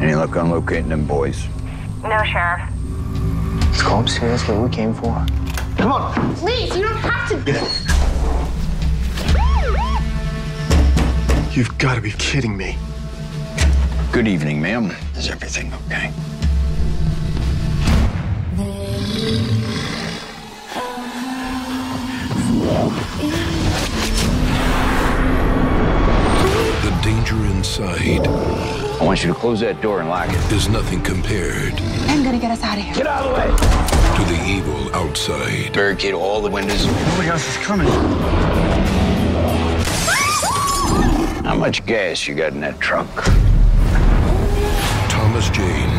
Any 0.02 0.14
luck 0.14 0.36
on 0.36 0.50
locating 0.50 0.88
them 0.88 1.06
boys? 1.06 1.46
No, 2.02 2.24
Sheriff. 2.24 2.62
Is 3.72 3.82
Combs 3.82 4.16
here? 4.16 4.30
That's 4.30 4.48
what 4.48 4.60
we 4.60 4.68
came 4.68 4.92
for. 4.92 5.24
Come 5.76 5.92
on. 5.92 6.34
Please, 6.36 6.74
you 6.74 6.82
don't 6.82 6.96
have 6.96 7.28
to. 7.28 7.36
Get 7.44 7.99
You've 11.52 11.76
got 11.78 11.96
to 11.96 12.00
be 12.00 12.12
kidding 12.12 12.56
me. 12.56 12.78
Good 14.12 14.28
evening, 14.28 14.62
ma'am. 14.62 14.92
Is 15.16 15.28
everything 15.28 15.74
okay? 15.74 16.12
The 26.82 27.00
danger 27.02 27.34
inside 27.46 28.28
I 29.00 29.04
want 29.04 29.24
you 29.24 29.32
to 29.32 29.34
close 29.34 29.58
that 29.58 29.80
door 29.80 29.98
and 29.98 30.08
lock 30.08 30.28
it. 30.28 30.52
is 30.52 30.68
nothing 30.68 31.02
compared 31.02 31.74
I'm 32.06 32.22
gonna 32.22 32.38
get 32.38 32.52
us 32.52 32.62
out 32.62 32.78
of 32.78 32.84
here. 32.84 32.94
Get 32.94 33.08
out 33.08 33.26
of 33.26 33.32
the 33.32 33.36
way. 33.36 33.46
to 34.16 34.24
the 34.32 34.40
evil 34.48 34.94
outside. 34.94 35.72
Barricade 35.72 36.14
all 36.14 36.40
the 36.40 36.50
windows. 36.50 36.86
Oh 36.86 37.06
Nobody 37.10 37.28
else 37.28 37.48
is 37.48 37.56
coming. 37.64 38.89
How 41.50 41.56
much 41.56 41.84
gas 41.84 42.28
you 42.28 42.36
got 42.36 42.52
in 42.52 42.60
that 42.60 42.78
trunk? 42.78 43.10
Thomas 45.10 45.50
Jane, 45.50 45.98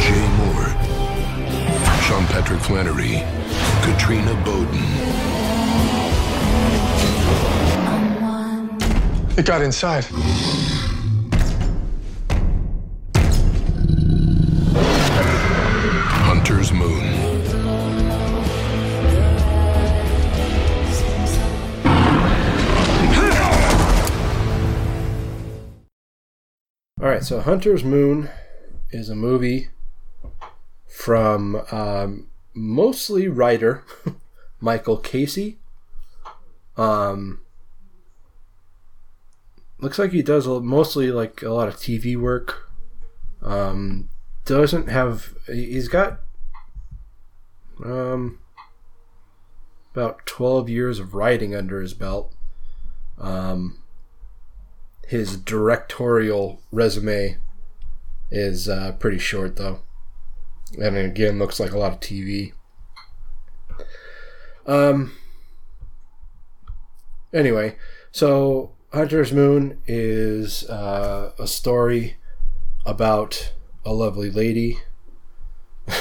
Jay 0.00 0.24
Mohr, 0.38 0.64
Sean 2.04 2.24
Patrick 2.24 2.60
Flanery, 2.60 3.22
Katrina 3.82 4.34
Bowden. 4.42 4.80
It 9.36 9.44
got 9.44 9.60
inside. 9.60 10.06
Hunter's 16.24 16.72
Moon. 16.72 17.09
Right, 27.20 27.26
so 27.26 27.40
Hunter's 27.40 27.84
Moon 27.84 28.30
is 28.92 29.10
a 29.10 29.14
movie 29.14 29.68
from 30.86 31.60
um, 31.70 32.28
mostly 32.54 33.28
writer 33.28 33.84
Michael 34.60 34.96
Caissie. 34.98 35.56
Um, 36.78 37.42
looks 39.80 39.98
like 39.98 40.12
he 40.12 40.22
does 40.22 40.48
mostly 40.48 41.12
like 41.12 41.42
a 41.42 41.50
lot 41.50 41.68
of 41.68 41.74
TV 41.76 42.16
work. 42.16 42.70
Um, 43.42 44.08
doesn't 44.46 44.88
have 44.88 45.34
he- 45.46 45.72
he's 45.72 45.88
got 45.88 46.20
um 47.84 48.38
about 49.92 50.24
12 50.24 50.70
years 50.70 50.98
of 50.98 51.12
writing 51.12 51.54
under 51.54 51.82
his 51.82 51.92
belt. 51.92 52.32
Um, 53.18 53.79
his 55.10 55.36
directorial 55.36 56.62
resume 56.70 57.36
is 58.30 58.68
uh, 58.68 58.92
pretty 59.00 59.18
short 59.18 59.56
though, 59.56 59.80
and 60.80 60.96
again 60.96 61.36
looks 61.36 61.58
like 61.58 61.72
a 61.72 61.78
lot 61.78 61.92
of 61.92 61.98
TV. 61.98 62.52
Um. 64.66 65.12
Anyway, 67.34 67.74
so 68.12 68.70
Hunter's 68.92 69.32
Moon 69.32 69.80
is 69.88 70.62
uh, 70.70 71.32
a 71.40 71.46
story 71.48 72.16
about 72.86 73.52
a 73.84 73.92
lovely 73.92 74.30
lady. 74.30 74.78
Did 75.88 75.96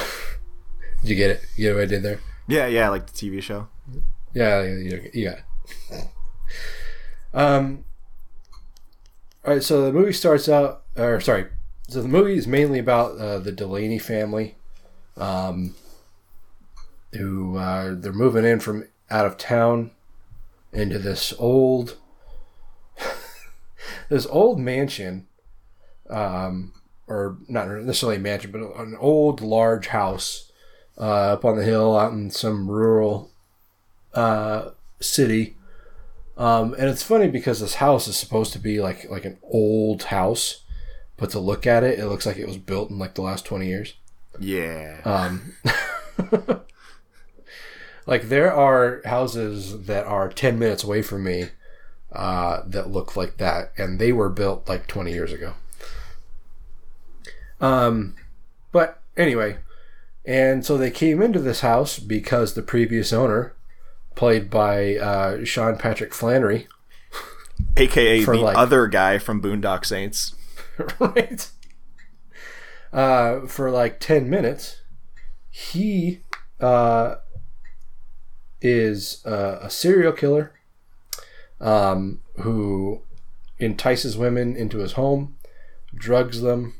you 1.01 1.15
get 1.15 1.31
it? 1.31 1.45
You 1.55 1.69
get 1.69 1.73
what 1.73 1.81
I 1.81 1.85
did 1.87 2.03
there? 2.03 2.19
Yeah, 2.47 2.67
yeah, 2.67 2.89
like 2.89 3.07
the 3.07 3.13
TV 3.13 3.41
show. 3.41 3.69
Yeah, 4.35 4.61
yeah, 4.61 4.77
you, 4.77 5.09
you 5.15 5.29
got 5.31 5.39
it. 5.89 6.07
Um. 7.33 7.85
All 9.49 9.55
right, 9.55 9.63
so 9.63 9.83
the 9.83 9.91
movie 9.91 10.13
starts 10.13 10.47
out, 10.47 10.83
or 10.95 11.19
sorry, 11.19 11.47
so 11.87 12.03
the 12.03 12.07
movie 12.07 12.37
is 12.37 12.45
mainly 12.45 12.77
about 12.77 13.17
uh, 13.17 13.39
the 13.39 13.51
Delaney 13.51 13.97
family, 13.97 14.53
um, 15.17 15.73
who 17.13 17.57
uh, 17.57 17.95
they're 17.97 18.13
moving 18.13 18.45
in 18.45 18.59
from 18.59 18.87
out 19.09 19.25
of 19.25 19.39
town 19.39 19.89
into 20.71 20.99
this 20.99 21.33
old, 21.39 21.97
this 24.09 24.27
old 24.27 24.59
mansion, 24.59 25.25
um, 26.11 26.71
or 27.07 27.39
not 27.47 27.69
necessarily 27.69 28.17
a 28.17 28.19
mansion, 28.19 28.51
but 28.51 28.61
an 28.79 28.95
old 28.99 29.41
large 29.41 29.87
house 29.87 30.51
uh, 30.99 31.33
up 31.33 31.43
on 31.43 31.57
the 31.57 31.65
hill 31.65 31.97
out 31.97 32.13
in 32.13 32.29
some 32.29 32.69
rural 32.69 33.31
uh, 34.13 34.69
city. 34.99 35.55
Um, 36.39 36.73
and 36.79 36.89
it's 36.89 37.03
funny 37.03 37.27
because 37.27 37.59
this 37.59 37.75
house 37.75 38.07
is 38.07 38.15
supposed 38.15 38.53
to 38.53 38.59
be 38.59 38.81
like 38.81 39.09
like 39.09 39.25
an 39.25 39.37
old 39.43 40.03
house, 40.03 40.63
but 41.17 41.29
to 41.31 41.39
look 41.39 41.67
at 41.67 41.83
it, 41.83 41.99
it 41.99 42.07
looks 42.07 42.25
like 42.25 42.37
it 42.37 42.47
was 42.47 42.57
built 42.57 42.89
in 42.89 42.97
like 42.97 43.15
the 43.15 43.21
last 43.21 43.45
twenty 43.45 43.67
years. 43.67 43.95
Yeah. 44.39 45.01
Um, 45.03 45.55
like 48.07 48.29
there 48.29 48.53
are 48.53 49.01
houses 49.03 49.85
that 49.87 50.05
are 50.05 50.29
ten 50.29 50.57
minutes 50.57 50.85
away 50.85 51.01
from 51.01 51.25
me 51.25 51.49
uh, 52.13 52.61
that 52.65 52.89
look 52.89 53.17
like 53.17 53.35
that, 53.35 53.73
and 53.77 53.99
they 53.99 54.13
were 54.13 54.29
built 54.29 54.69
like 54.69 54.87
twenty 54.87 55.11
years 55.11 55.33
ago. 55.33 55.55
Um, 57.59 58.15
but 58.71 59.01
anyway, 59.17 59.57
and 60.23 60.65
so 60.65 60.77
they 60.77 60.89
came 60.89 61.21
into 61.21 61.39
this 61.39 61.59
house 61.59 61.99
because 61.99 62.53
the 62.53 62.61
previous 62.61 63.11
owner, 63.11 63.55
played 64.19 64.49
by 64.49 64.97
uh, 64.97 65.45
Sean 65.45 65.77
Patrick 65.77 66.13
Flanery, 66.13 66.67
AKA 67.77 68.25
the 68.25 68.33
like- 68.33 68.57
other 68.57 68.85
guy 68.87 69.17
from 69.17 69.41
Boondock 69.41 69.85
Saints. 69.85 70.35
right? 70.99 71.49
Uh, 72.91 73.47
for 73.47 73.71
like 73.71 74.01
10 74.01 74.29
minutes, 74.29 74.81
he 75.49 76.19
uh, 76.59 77.15
is 78.61 79.25
uh, 79.25 79.59
a 79.61 79.69
serial 79.69 80.11
killer 80.11 80.51
um, 81.61 82.19
who 82.41 83.03
entices 83.57 84.17
women 84.17 84.53
into 84.53 84.79
his 84.79 84.93
home, 84.93 85.37
drugs 85.95 86.41
them, 86.41 86.77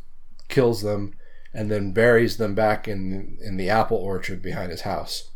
kills 0.50 0.82
them, 0.82 1.14
and 1.54 1.72
then 1.72 1.94
buries 1.94 2.36
them 2.36 2.54
back 2.54 2.86
in 2.86 3.38
in 3.42 3.56
the 3.56 3.70
apple 3.70 3.98
orchard 3.98 4.42
behind 4.42 4.72
his 4.72 4.82
house. 4.82 5.30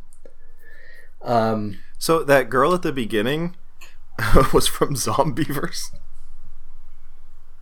Um, 1.21 1.79
So 2.03 2.21
that 2.21 2.49
girl 2.49 2.73
at 2.73 2.81
the 2.81 2.91
beginning 2.91 3.55
was 4.53 4.67
from 4.67 4.93
Zombieverse. 4.93 5.85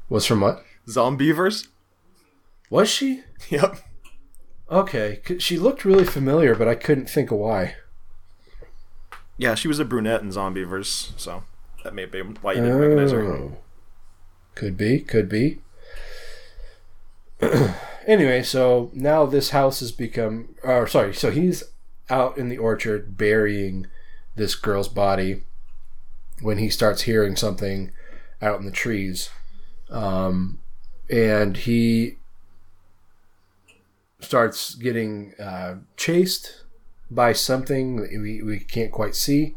was 0.09 0.25
from 0.25 0.41
what? 0.41 0.65
Zombieverse? 0.87 1.67
Was 2.71 2.89
she? 2.89 3.21
Yep. 3.51 3.77
Okay, 4.71 5.21
she 5.37 5.59
looked 5.59 5.85
really 5.85 6.05
familiar, 6.05 6.55
but 6.55 6.67
I 6.67 6.73
couldn't 6.73 7.07
think 7.07 7.29
of 7.29 7.37
why. 7.37 7.75
Yeah, 9.37 9.53
she 9.53 9.67
was 9.67 9.77
a 9.77 9.85
brunette 9.85 10.23
in 10.23 10.29
Zombieverse, 10.29 11.19
so 11.19 11.43
that 11.83 11.93
may 11.93 12.05
be 12.05 12.21
why 12.21 12.53
you 12.53 12.61
didn't 12.61 12.79
recognize 12.79 13.11
her. 13.11 13.31
Oh. 13.31 13.57
Could 14.55 14.75
be, 14.75 15.01
could 15.01 15.29
be. 15.29 15.59
anyway, 18.07 18.41
so 18.41 18.89
now 18.95 19.27
this 19.27 19.51
house 19.51 19.81
has 19.81 19.91
become. 19.91 20.55
Or 20.63 20.87
sorry, 20.87 21.13
so 21.13 21.29
he's 21.29 21.63
out 22.09 22.39
in 22.39 22.49
the 22.49 22.57
orchard 22.57 23.19
burying 23.19 23.85
this 24.41 24.55
girl's 24.55 24.87
body 24.89 25.43
when 26.41 26.57
he 26.57 26.69
starts 26.69 27.03
hearing 27.03 27.35
something 27.35 27.91
out 28.41 28.59
in 28.59 28.65
the 28.65 28.71
trees, 28.71 29.29
um, 29.89 30.59
and 31.09 31.57
he 31.57 32.17
starts 34.19 34.75
getting 34.75 35.33
uh, 35.39 35.75
chased 35.95 36.63
by 37.09 37.33
something 37.33 37.97
we, 37.97 38.41
we 38.41 38.59
can't 38.59 38.91
quite 38.91 39.15
see 39.15 39.55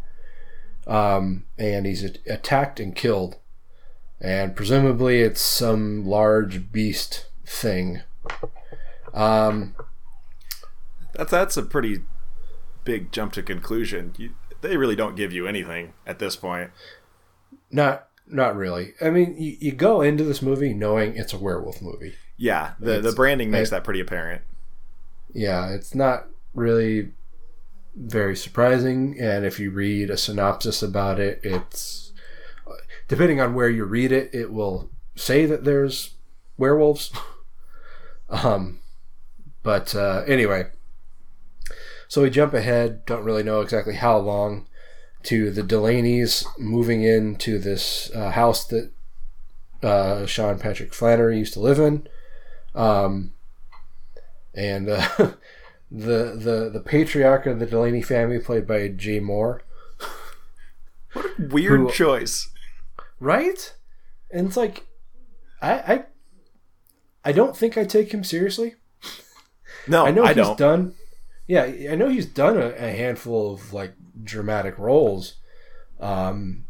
um, 0.86 1.44
and 1.58 1.86
he's 1.86 2.02
attacked 2.26 2.80
and 2.80 2.94
killed. 2.94 3.36
And 4.20 4.54
presumably 4.56 5.20
it's 5.20 5.40
some 5.40 6.04
large 6.04 6.72
beast 6.72 7.26
thing. 7.46 8.02
Um, 9.12 9.76
That's 11.14 11.30
that's 11.30 11.56
a 11.56 11.62
pretty 11.62 12.00
big 12.84 13.12
jump 13.12 13.32
to 13.34 13.42
conclusion. 13.42 14.14
You, 14.18 14.30
they 14.64 14.76
really 14.76 14.96
don't 14.96 15.16
give 15.16 15.32
you 15.32 15.46
anything 15.46 15.92
at 16.06 16.18
this 16.18 16.36
point. 16.36 16.70
not 17.70 18.08
not 18.26 18.56
really. 18.56 18.94
I 19.02 19.10
mean, 19.10 19.36
you, 19.38 19.56
you 19.60 19.72
go 19.72 20.00
into 20.00 20.24
this 20.24 20.40
movie 20.40 20.72
knowing 20.72 21.16
it's 21.16 21.34
a 21.34 21.38
werewolf 21.38 21.82
movie. 21.82 22.14
Yeah, 22.36 22.72
the 22.80 23.00
the 23.00 23.12
branding 23.12 23.50
makes 23.50 23.70
that 23.70 23.84
pretty 23.84 24.00
apparent. 24.00 24.42
Yeah, 25.32 25.68
it's 25.70 25.94
not 25.94 26.26
really 26.54 27.12
very 27.94 28.36
surprising. 28.36 29.18
And 29.20 29.44
if 29.44 29.60
you 29.60 29.70
read 29.70 30.10
a 30.10 30.16
synopsis 30.16 30.82
about 30.82 31.20
it, 31.20 31.40
it's 31.42 32.12
depending 33.08 33.40
on 33.40 33.54
where 33.54 33.68
you 33.68 33.84
read 33.84 34.12
it, 34.12 34.34
it 34.34 34.52
will 34.52 34.90
say 35.14 35.46
that 35.46 35.64
there's 35.64 36.14
werewolves. 36.56 37.12
um, 38.28 38.80
but 39.62 39.94
uh, 39.94 40.24
anyway, 40.26 40.66
so 42.14 42.22
we 42.22 42.30
jump 42.30 42.54
ahead. 42.54 43.04
Don't 43.06 43.24
really 43.24 43.42
know 43.42 43.60
exactly 43.60 43.94
how 43.96 44.16
long 44.18 44.68
to 45.24 45.50
the 45.50 45.64
Delaney's 45.64 46.46
moving 46.58 47.02
into 47.02 47.58
this 47.58 48.08
uh, 48.14 48.30
house 48.30 48.64
that 48.66 48.92
uh, 49.82 50.24
Sean 50.24 50.60
Patrick 50.60 50.94
Flanery 50.94 51.38
used 51.38 51.54
to 51.54 51.60
live 51.60 51.80
in. 51.80 52.06
Um, 52.72 53.32
and 54.54 54.88
uh, 54.88 55.08
the 55.90 56.36
the 56.36 56.70
the 56.72 56.82
patriarch 56.84 57.46
of 57.46 57.58
the 57.58 57.66
Delaney 57.66 58.00
family, 58.02 58.38
played 58.38 58.64
by 58.66 58.86
Jay 58.88 59.18
Mohr, 59.18 59.62
what 61.14 61.24
a 61.26 61.30
Weird 61.48 61.80
Who- 61.80 61.90
choice. 61.90 62.48
right? 63.18 63.74
And 64.30 64.46
it's 64.46 64.56
like, 64.56 64.86
I 65.60 65.72
I, 65.94 66.04
I 67.24 67.32
don't 67.32 67.56
think 67.56 67.76
I 67.76 67.84
take 67.84 68.12
him 68.14 68.22
seriously. 68.22 68.76
No, 69.88 70.06
I 70.06 70.12
know 70.12 70.22
I 70.22 70.28
he's 70.28 70.36
don't. 70.36 70.58
done. 70.58 70.94
Yeah, 71.46 71.64
I 71.64 71.94
know 71.94 72.08
he's 72.08 72.26
done 72.26 72.56
a, 72.56 72.68
a 72.70 72.90
handful 72.90 73.52
of 73.52 73.72
like 73.72 73.94
dramatic 74.22 74.78
roles, 74.78 75.34
um, 76.00 76.64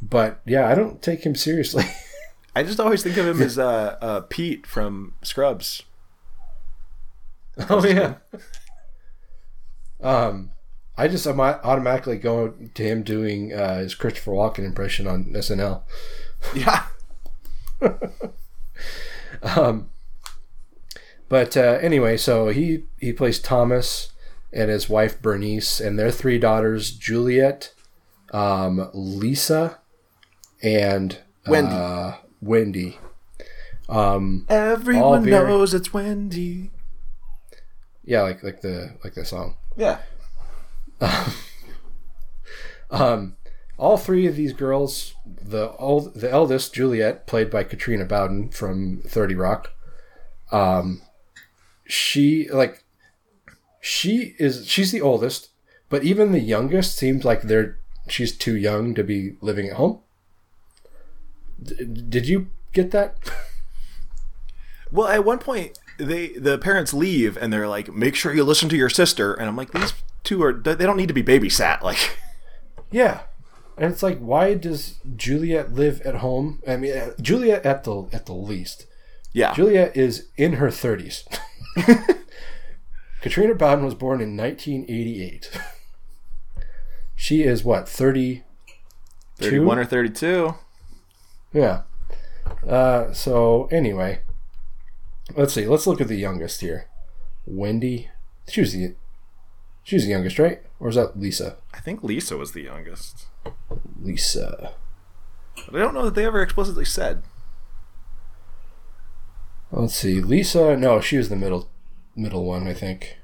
but 0.00 0.40
yeah, 0.46 0.68
I 0.68 0.74
don't 0.74 1.02
take 1.02 1.24
him 1.24 1.34
seriously. 1.34 1.84
I 2.56 2.62
just 2.62 2.80
always 2.80 3.02
think 3.02 3.18
of 3.18 3.26
him 3.26 3.42
as 3.42 3.58
uh, 3.58 3.98
uh, 4.00 4.20
Pete 4.22 4.66
from 4.66 5.14
Scrubs. 5.22 5.82
Oh 7.68 7.86
yeah. 7.86 8.14
Um, 10.02 10.52
I 10.96 11.08
just 11.08 11.26
am 11.26 11.40
automatically 11.40 12.16
go 12.16 12.54
to 12.74 12.82
him 12.82 13.02
doing 13.02 13.52
uh, 13.52 13.78
his 13.78 13.94
Christopher 13.94 14.32
Walken 14.32 14.64
impression 14.64 15.06
on 15.06 15.24
SNL. 15.26 15.82
Yeah. 16.54 16.86
Um, 19.42 19.90
but 21.28 21.56
uh, 21.56 21.78
anyway, 21.80 22.16
so 22.16 22.48
he 22.48 22.84
he 22.98 23.12
plays 23.12 23.38
Thomas 23.38 24.12
and 24.52 24.70
his 24.70 24.88
wife 24.88 25.20
Bernice 25.20 25.80
and 25.80 25.98
their 25.98 26.10
three 26.10 26.38
daughters 26.38 26.90
Juliet, 26.92 27.72
um, 28.32 28.90
Lisa, 28.94 29.78
and 30.62 31.18
Wendy. 31.46 31.74
Uh, 31.74 32.12
Wendy. 32.40 32.98
Um, 33.88 34.46
Everyone 34.48 35.24
very- 35.24 35.48
knows 35.48 35.74
it's 35.74 35.92
Wendy. 35.92 36.70
Yeah, 38.04 38.22
like 38.22 38.42
like 38.42 38.60
the 38.60 38.96
like 39.04 39.14
the 39.14 39.24
song. 39.24 39.56
Yeah. 39.76 39.98
Um, 42.90 43.36
all 43.78 43.96
three 43.96 44.26
of 44.26 44.36
these 44.36 44.52
girls, 44.52 45.14
the 45.26 45.72
old, 45.72 46.14
the 46.14 46.30
eldest 46.30 46.74
Juliet, 46.74 47.26
played 47.26 47.50
by 47.50 47.64
Katrina 47.64 48.04
Bowden 48.04 48.48
from 48.50 49.02
Thirty 49.06 49.34
Rock, 49.34 49.72
um, 50.52 51.02
she 51.86 52.48
like 52.50 52.84
she 53.80 54.34
is 54.38 54.66
she's 54.66 54.92
the 54.92 55.00
oldest, 55.00 55.50
but 55.88 56.02
even 56.04 56.32
the 56.32 56.40
youngest 56.40 56.96
seems 56.96 57.24
like 57.24 57.42
they're 57.42 57.78
she's 58.08 58.36
too 58.36 58.56
young 58.56 58.94
to 58.94 59.04
be 59.04 59.36
living 59.40 59.68
at 59.68 59.76
home. 59.76 60.00
D- 61.62 61.84
did 62.08 62.26
you 62.28 62.48
get 62.72 62.90
that? 62.92 63.16
Well, 64.92 65.08
at 65.08 65.24
one 65.24 65.38
point, 65.38 65.78
they 65.98 66.28
the 66.28 66.58
parents 66.58 66.94
leave 66.94 67.36
and 67.36 67.52
they're 67.52 67.68
like, 67.68 67.92
"Make 67.92 68.14
sure 68.14 68.34
you 68.34 68.44
listen 68.44 68.68
to 68.68 68.76
your 68.76 68.88
sister." 68.90 69.34
And 69.34 69.48
I'm 69.48 69.56
like, 69.56 69.72
"These 69.72 69.94
two 70.22 70.42
are 70.42 70.52
they 70.52 70.74
don't 70.76 70.96
need 70.96 71.08
to 71.08 71.14
be 71.14 71.22
babysat." 71.24 71.82
Like, 71.82 72.18
Yeah, 72.92 73.22
and 73.76 73.92
it's 73.92 74.02
like, 74.02 74.18
why 74.18 74.54
does 74.54 74.98
Juliet 75.16 75.72
live 75.74 76.00
at 76.02 76.16
home? 76.16 76.60
I 76.68 76.76
mean, 76.76 76.96
uh, 76.96 77.10
Juliet 77.20 77.66
at 77.66 77.82
the 77.84 78.08
at 78.12 78.26
the 78.26 78.32
least. 78.32 78.86
yeah, 79.32 79.54
Juliet 79.54 79.96
is 79.96 80.28
in 80.36 80.54
her 80.54 80.70
thirties. 80.70 81.24
Katrina 83.22 83.54
Bowden 83.54 83.84
was 83.84 83.94
born 83.94 84.20
in 84.20 84.36
1988. 84.36 85.50
She 87.18 87.42
is 87.42 87.64
what 87.64 87.88
30? 87.88 88.42
31 89.38 89.78
or 89.78 89.84
32. 89.86 90.54
Yeah. 91.52 91.82
Uh, 92.68 93.12
so 93.12 93.68
anyway, 93.72 94.20
let's 95.34 95.54
see. 95.54 95.66
Let's 95.66 95.86
look 95.86 96.00
at 96.00 96.08
the 96.08 96.16
youngest 96.16 96.60
here. 96.60 96.88
Wendy. 97.46 98.10
She 98.48 98.60
was 98.60 98.74
the. 98.74 98.94
She 99.82 99.96
was 99.96 100.04
the 100.04 100.10
youngest, 100.10 100.38
right? 100.38 100.62
Or 100.78 100.90
is 100.90 100.96
that 100.96 101.18
Lisa? 101.18 101.56
I 101.72 101.80
think 101.80 102.02
Lisa 102.02 102.36
was 102.36 102.52
the 102.52 102.62
youngest. 102.62 103.26
Lisa. 104.00 104.74
But 105.66 105.76
I 105.76 105.78
don't 105.78 105.94
know 105.94 106.04
that 106.04 106.14
they 106.14 106.26
ever 106.26 106.42
explicitly 106.42 106.84
said. 106.84 107.22
Let's 109.76 109.94
see. 109.94 110.20
Lisa. 110.20 110.76
No, 110.76 111.00
she 111.00 111.18
was 111.18 111.28
the 111.28 111.36
middle, 111.36 111.68
middle 112.16 112.44
one. 112.44 112.66
I 112.66 112.72
think. 112.72 113.18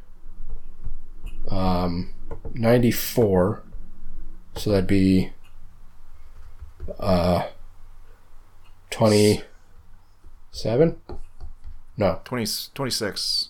Um, 1.49 2.13
ninety 2.55 2.91
four. 2.91 3.63
So 4.55 4.71
that'd 4.71 4.87
be. 4.87 5.33
Uh. 7.01 7.47
Twenty. 8.91 9.43
Seven. 10.51 10.99
No, 11.97 12.21
20, 12.25 12.45
26. 12.75 13.49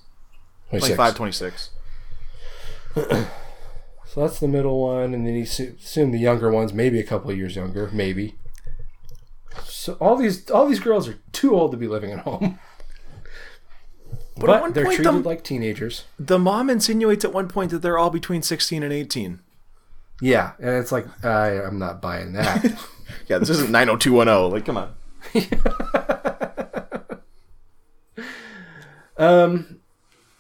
26. 0.69 0.97
25, 0.97 1.15
26. 1.17 1.71
So 4.05 4.21
that's 4.21 4.41
the 4.41 4.49
middle 4.49 4.79
one, 4.79 5.15
and 5.15 5.27
then 5.27 5.35
you 5.37 5.45
assu- 5.45 5.83
assume 5.83 6.11
the 6.13 6.19
younger 6.19 6.51
one's 6.51 6.75
maybe 6.75 7.01
a 7.01 7.03
couple 7.03 7.31
of 7.31 7.39
years 7.39 7.57
younger, 7.57 7.89
maybe. 7.95 8.35
So 9.65 9.95
all 9.95 10.17
these 10.17 10.51
all 10.51 10.69
these 10.69 10.81
girls 10.81 11.09
are 11.09 11.19
too 11.33 11.55
old 11.55 11.71
to 11.71 11.79
be 11.79 11.89
living 11.89 12.11
at 12.13 12.19
home, 12.19 12.59
But, 14.35 14.47
but, 14.47 14.51
at 14.57 14.63
one 14.63 14.73
they're 14.73 14.85
point, 14.85 14.97
treated 14.97 15.13
the, 15.13 15.19
like 15.19 15.45
teenagers. 15.45 16.05
the 16.19 16.39
mom 16.39 16.71
insinuates 16.71 17.25
at 17.25 17.33
one 17.35 17.49
point 17.49 17.71
that 17.71 17.81
they're 17.81 17.99
all 17.99 18.11
between 18.11 18.41
16 18.43 18.83
and 18.83 18.93
18. 18.93 19.41
Yeah, 20.23 20.53
and 20.59 20.71
it's 20.71 20.91
like 20.93 21.07
I, 21.25 21.63
I'm 21.63 21.79
not 21.79 22.01
buying 22.01 22.33
that. 22.33 22.65
Yeah, 23.29 23.39
this 23.39 23.51
isn't 23.51 23.71
90210. 23.71 24.51
Like, 24.53 24.65
come 24.65 24.79
on. 24.79 24.95
um, 29.19 29.81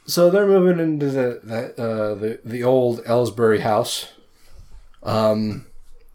so 0.07 0.31
they're 0.31 0.47
moving 0.47 0.81
into 0.81 1.07
the 1.11 1.41
the 1.45 1.83
uh, 1.83 2.15
the, 2.15 2.41
the 2.45 2.65
old 2.65 3.05
Ellsbury 3.05 3.61
house, 3.61 4.13
um, 5.03 5.67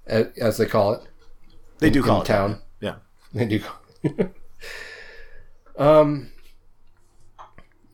as 0.07 0.57
they 0.57 0.65
call 0.65 0.93
it. 0.93 1.01
They 1.79 1.87
in- 1.87 1.93
do 1.93 1.99
in 1.99 2.05
call 2.05 2.21
it 2.21 2.27
that. 2.27 2.33
town. 2.33 2.61
Yeah. 2.79 2.95
They 3.33 3.45
do. 3.45 3.61
um, 5.77 6.31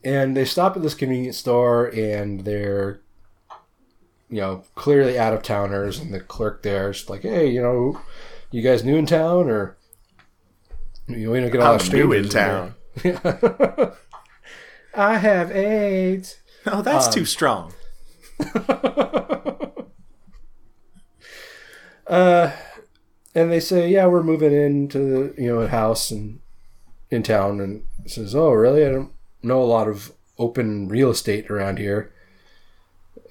and 0.04 0.36
they 0.36 0.46
stop 0.46 0.76
at 0.76 0.82
this 0.84 0.96
convenience 0.96 1.38
store, 1.38 1.88
and 1.88 2.42
they're, 2.42 3.00
you 4.30 4.42
know, 4.42 4.64
clearly 4.76 5.18
out 5.18 5.34
of 5.34 5.44
towners, 5.44 6.00
and 6.00 6.14
the 6.14 6.20
clerk 6.20 6.64
there 6.64 6.90
is 6.92 7.10
like, 7.10 7.22
"Hey, 7.22 7.48
you 7.50 7.62
know, 7.62 8.02
you 8.52 8.62
guys 8.62 8.84
new 8.84 8.98
in 8.98 9.06
town, 9.06 9.50
or 9.50 9.78
you 11.08 11.32
know, 11.34 11.50
get 11.50 11.62
all 11.62 11.80
I'm 11.80 11.88
new 11.90 12.12
in 12.12 12.30
town. 12.30 12.76
there." 13.02 13.94
I 14.96 15.18
have 15.18 15.52
AIDS. 15.52 16.38
Oh, 16.68 16.82
that's 16.82 17.08
Um, 17.08 17.14
too 17.14 17.26
strong. 17.26 17.74
Uh, 22.06 22.52
and 23.34 23.50
they 23.52 23.60
say, 23.62 23.90
"Yeah, 23.90 24.08
we're 24.08 24.24
moving 24.24 24.54
into 24.54 25.00
the 25.00 25.42
you 25.42 25.48
know 25.48 25.62
a 25.62 25.68
house 25.70 26.12
and 26.12 26.40
in 27.10 27.24
town." 27.24 27.60
And 27.62 27.84
says, 28.06 28.36
"Oh, 28.36 28.52
really? 28.52 28.86
I 28.86 28.90
don't 28.92 29.13
know 29.44 29.62
a 29.62 29.66
lot 29.66 29.88
of 29.88 30.12
open 30.38 30.88
real 30.88 31.10
estate 31.10 31.50
around 31.50 31.80
here." 31.80 32.12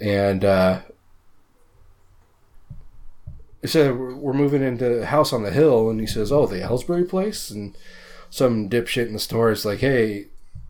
And 0.00 0.44
uh, 0.44 0.80
they 3.60 3.68
said, 3.68 3.96
"We're 3.98 4.14
we're 4.14 4.32
moving 4.32 4.62
into 4.62 5.02
a 5.02 5.06
house 5.06 5.32
on 5.32 5.42
the 5.42 5.50
hill." 5.50 5.90
And 5.90 6.00
he 6.00 6.06
says, 6.06 6.32
"Oh, 6.32 6.46
the 6.46 6.60
Ellsbury 6.60 7.08
place." 7.08 7.50
And 7.50 7.76
some 8.30 8.68
dipshit 8.68 9.06
in 9.06 9.12
the 9.12 9.18
store 9.18 9.50
is 9.50 9.64
like, 9.64 9.80
"Hey, 9.80 10.26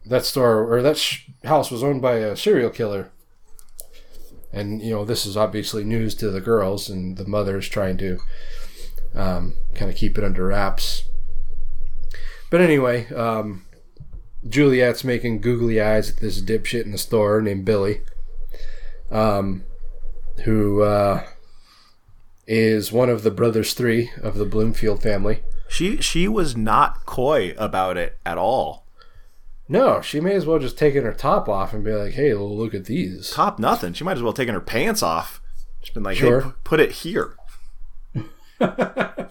that 0.06 0.24
store 0.24 0.72
or 0.72 0.82
that 0.82 0.96
sh- 0.96 1.28
house 1.44 1.70
was 1.70 1.82
owned 1.82 2.02
by 2.02 2.16
a 2.16 2.36
serial 2.36 2.70
killer." 2.70 3.10
and 4.52 4.82
you 4.82 4.90
know 4.90 5.04
this 5.04 5.24
is 5.24 5.36
obviously 5.36 5.82
news 5.82 6.14
to 6.14 6.30
the 6.30 6.40
girls 6.40 6.88
and 6.88 7.16
the 7.16 7.26
mother 7.26 7.56
is 7.56 7.68
trying 7.68 7.96
to 7.96 8.18
um, 9.14 9.54
kind 9.74 9.90
of 9.90 9.96
keep 9.96 10.18
it 10.18 10.24
under 10.24 10.46
wraps 10.46 11.04
but 12.50 12.60
anyway 12.60 13.06
um, 13.14 13.64
juliet's 14.48 15.04
making 15.04 15.40
googly 15.40 15.80
eyes 15.80 16.10
at 16.10 16.16
this 16.18 16.40
dipshit 16.40 16.84
in 16.84 16.92
the 16.92 16.98
store 16.98 17.40
named 17.40 17.64
billy 17.64 18.00
um, 19.10 19.64
who 20.44 20.82
uh, 20.82 21.22
is 22.46 22.90
one 22.90 23.08
of 23.10 23.22
the 23.22 23.30
brothers 23.30 23.74
three 23.74 24.10
of 24.22 24.36
the 24.36 24.44
bloomfield 24.44 25.02
family 25.02 25.42
She 25.68 25.98
she 25.98 26.26
was 26.28 26.56
not 26.56 27.04
coy 27.06 27.54
about 27.58 27.96
it 27.96 28.18
at 28.26 28.38
all. 28.38 28.84
no 29.68 30.00
she 30.00 30.18
may 30.20 30.34
as 30.34 30.44
well 30.46 30.58
just 30.58 30.76
taken 30.78 31.04
her 31.04 31.12
top 31.12 31.48
off 31.48 31.72
and 31.72 31.84
be 31.84 31.92
like 31.92 32.14
hey 32.14 32.34
look 32.34 32.74
at 32.74 32.86
these 32.86 33.30
Top 33.30 33.58
nothing. 33.58 33.92
She 33.92 34.02
might 34.04 34.16
as 34.16 34.22
well 34.22 34.32
taken 34.32 34.54
her 34.54 34.60
pants 34.60 35.02
off. 35.02 35.40
Just 35.80 35.94
been 35.94 36.02
like, 36.02 36.16
Sure. 36.16 36.40
hey, 36.40 36.46
pu- 36.48 36.54
put 36.64 36.80
it 36.80 36.92
here. 36.92 37.36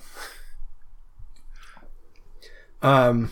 Um. 2.83 3.31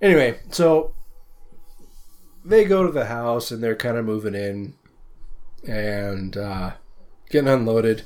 Anyway, 0.00 0.38
so 0.50 0.94
they 2.44 2.64
go 2.64 2.86
to 2.86 2.92
the 2.92 3.06
house 3.06 3.50
and 3.50 3.62
they're 3.62 3.76
kind 3.76 3.96
of 3.96 4.04
moving 4.04 4.34
in 4.34 4.74
and 5.66 6.36
uh, 6.36 6.72
getting 7.30 7.48
unloaded. 7.48 8.04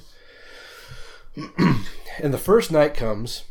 and 1.59 2.35
the 2.35 2.39
first 2.39 2.71
night 2.71 2.95
comes. 2.95 3.45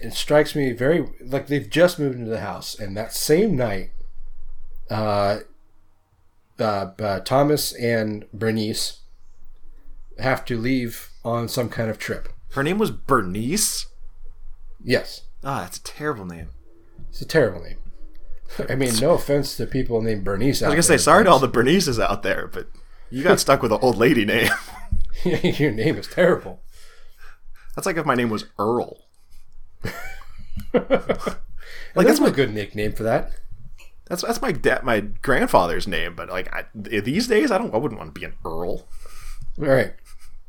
It 0.00 0.14
strikes 0.14 0.54
me 0.54 0.72
very 0.72 1.08
like 1.20 1.48
they've 1.48 1.68
just 1.68 1.98
moved 1.98 2.16
into 2.16 2.30
the 2.30 2.40
house, 2.40 2.78
and 2.78 2.96
that 2.96 3.12
same 3.12 3.56
night, 3.56 3.90
uh, 4.88 5.40
uh, 6.60 6.90
uh, 7.00 7.20
Thomas 7.20 7.72
and 7.72 8.24
Bernice 8.32 9.00
have 10.20 10.44
to 10.44 10.56
leave 10.56 11.10
on 11.24 11.48
some 11.48 11.68
kind 11.68 11.90
of 11.90 11.98
trip. 11.98 12.28
Her 12.52 12.62
name 12.62 12.78
was 12.78 12.92
Bernice. 12.92 13.86
Yes. 14.82 15.22
Ah, 15.42 15.62
that's 15.62 15.78
a 15.78 15.82
terrible 15.82 16.24
name. 16.24 16.50
It's 17.18 17.24
a 17.24 17.26
terrible 17.26 17.60
name. 17.60 17.78
I 18.68 18.76
mean, 18.76 18.94
no 19.00 19.14
offense 19.14 19.56
to 19.56 19.66
people 19.66 20.00
named 20.00 20.22
Bernice. 20.22 20.62
I 20.62 20.68
was 20.68 20.74
gonna 20.74 20.82
say 20.84 20.98
sorry 20.98 21.24
to 21.24 21.30
all 21.30 21.40
the 21.40 21.48
Bernices 21.48 21.98
out 21.98 22.22
there, 22.22 22.46
but 22.46 22.68
you 23.10 23.24
got 23.24 23.40
stuck 23.40 23.60
with 23.60 23.72
an 23.72 23.80
old 23.82 23.96
lady 23.96 24.24
name. 24.24 24.52
Your 25.24 25.72
name 25.72 25.96
is 25.96 26.06
terrible. 26.06 26.62
That's 27.74 27.86
like 27.86 27.96
if 27.96 28.06
my 28.06 28.14
name 28.14 28.30
was 28.30 28.44
Earl. 28.56 28.98
like 30.72 32.06
that's 32.06 32.20
a 32.20 32.30
good 32.30 32.54
nickname 32.54 32.92
for 32.92 33.02
that. 33.02 33.32
That's 34.04 34.22
that's 34.22 34.40
my 34.40 34.52
dad, 34.52 34.84
my 34.84 35.00
grandfather's 35.00 35.88
name, 35.88 36.14
but 36.14 36.28
like 36.28 36.54
I, 36.54 36.66
these 36.72 37.26
days, 37.26 37.50
I 37.50 37.58
don't, 37.58 37.74
I 37.74 37.78
wouldn't 37.78 37.98
want 37.98 38.14
to 38.14 38.20
be 38.20 38.24
an 38.24 38.34
Earl. 38.44 38.86
All 39.58 39.66
right, 39.66 39.92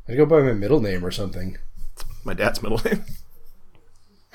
I'd 0.07 0.17
go 0.17 0.27
by 0.27 0.41
my 0.41 0.53
middle 0.53 0.81
name 0.81 1.03
or 1.03 1.09
something. 1.09 1.57
It's 1.93 2.05
My 2.23 2.35
dad's 2.35 2.61
middle 2.61 2.79
name. 2.85 3.05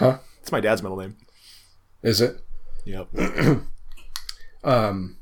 Huh? 0.00 0.18
It's 0.42 0.50
my 0.50 0.60
dad's 0.60 0.82
middle 0.82 0.98
name. 0.98 1.16
Is 2.04 2.20
it? 2.20 2.40
Yep. 2.84 3.08
Um. 4.62 5.18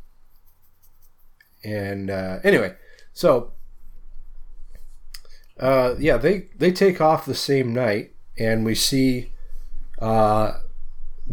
And 1.64 2.10
uh, 2.10 2.38
anyway, 2.44 2.74
so 3.12 3.52
uh, 5.58 5.94
yeah, 5.98 6.16
they 6.16 6.46
they 6.56 6.70
take 6.70 7.00
off 7.00 7.26
the 7.26 7.34
same 7.34 7.72
night, 7.74 8.12
and 8.38 8.64
we 8.64 8.74
see 8.76 9.32
uh, 9.98 10.58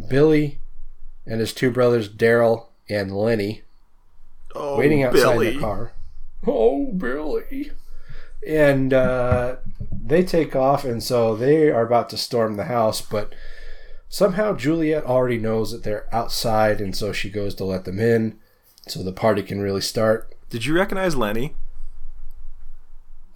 Billy 0.08 0.60
and 1.28 1.40
his 1.40 1.54
two 1.54 1.70
brothers 1.70 2.10
Daryl 2.10 2.68
and 2.90 3.16
Lenny 3.16 3.62
Oh, 4.56 4.78
waiting 4.80 5.04
outside 5.04 5.34
Billy. 5.34 5.54
the 5.54 5.60
car. 5.60 5.92
Oh, 6.48 6.92
Billy. 6.92 7.72
And 8.48 8.92
uh, 8.92 9.58
they 9.92 10.24
take 10.24 10.56
off, 10.56 10.84
and 10.84 11.04
so 11.04 11.36
they 11.36 11.70
are 11.70 11.86
about 11.86 12.10
to 12.10 12.18
storm 12.18 12.56
the 12.56 12.66
house, 12.66 13.02
but 13.02 13.34
somehow 14.10 14.54
Juliet 14.54 15.06
already 15.06 15.38
knows 15.38 15.72
that 15.72 15.84
they're 15.84 16.14
outside, 16.14 16.82
and 16.82 16.96
so 16.96 17.14
she 17.14 17.30
goes 17.30 17.56
to 17.56 17.64
let 17.64 17.86
them 17.86 18.00
in 18.00 18.38
so 18.88 19.02
the 19.02 19.14
party 19.14 19.44
can 19.44 19.62
really 19.62 19.82
start. 19.82 20.36
Did 20.50 20.66
you 20.66 20.76
recognize 20.76 21.16
Lenny? 21.16 21.56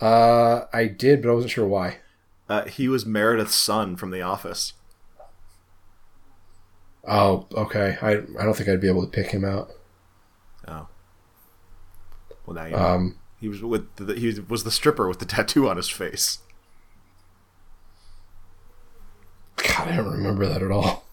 Uh, 0.02 0.66
I 0.74 0.88
did, 0.88 1.22
but 1.22 1.30
I 1.30 1.34
wasn't 1.34 1.52
sure 1.52 1.68
why. 1.68 2.00
Uh, 2.50 2.66
he 2.66 2.88
was 2.88 3.06
Meredith's 3.06 3.56
son 3.56 3.96
from 3.96 4.12
The 4.12 4.22
Office. 4.22 4.74
Oh, 7.06 7.48
okay. 7.54 7.98
I 8.02 8.12
I 8.12 8.44
don't 8.44 8.56
think 8.56 8.70
I'd 8.70 8.82
be 8.82 8.88
able 8.88 9.06
to 9.06 9.12
pick 9.12 9.32
him 9.32 9.46
out. 9.46 9.72
Oh. 10.68 10.88
Well, 12.46 12.56
now 12.56 12.66
you 12.66 12.72
know. 12.72 12.78
Um, 12.78 13.18
he 13.40 13.50
was 13.50 13.62
with 13.62 13.96
the, 13.98 14.14
he 14.16 14.40
was 14.40 14.64
the 14.64 14.72
stripper 14.72 15.08
with 15.08 15.20
the 15.20 15.26
tattoo 15.26 15.68
on 15.68 15.78
his 15.78 15.90
face. 15.90 16.40
God, 19.76 19.88
I 19.88 19.96
don't 19.96 20.12
remember 20.12 20.46
that 20.46 20.62
at 20.62 20.72
all. 20.72 21.06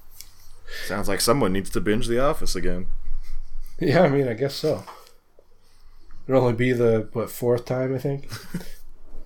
Sounds 0.86 1.08
like 1.08 1.20
someone 1.20 1.52
needs 1.52 1.70
to 1.70 1.80
binge 1.80 2.06
The 2.06 2.18
Office 2.18 2.54
again. 2.54 2.88
Yeah, 3.78 4.02
I 4.02 4.08
mean, 4.08 4.28
I 4.28 4.34
guess 4.34 4.54
so. 4.54 4.84
It'll 6.28 6.42
only 6.42 6.52
be 6.52 6.72
the 6.72 7.08
what 7.12 7.30
fourth 7.30 7.64
time, 7.64 7.94
I 7.94 7.98
think. 7.98 8.30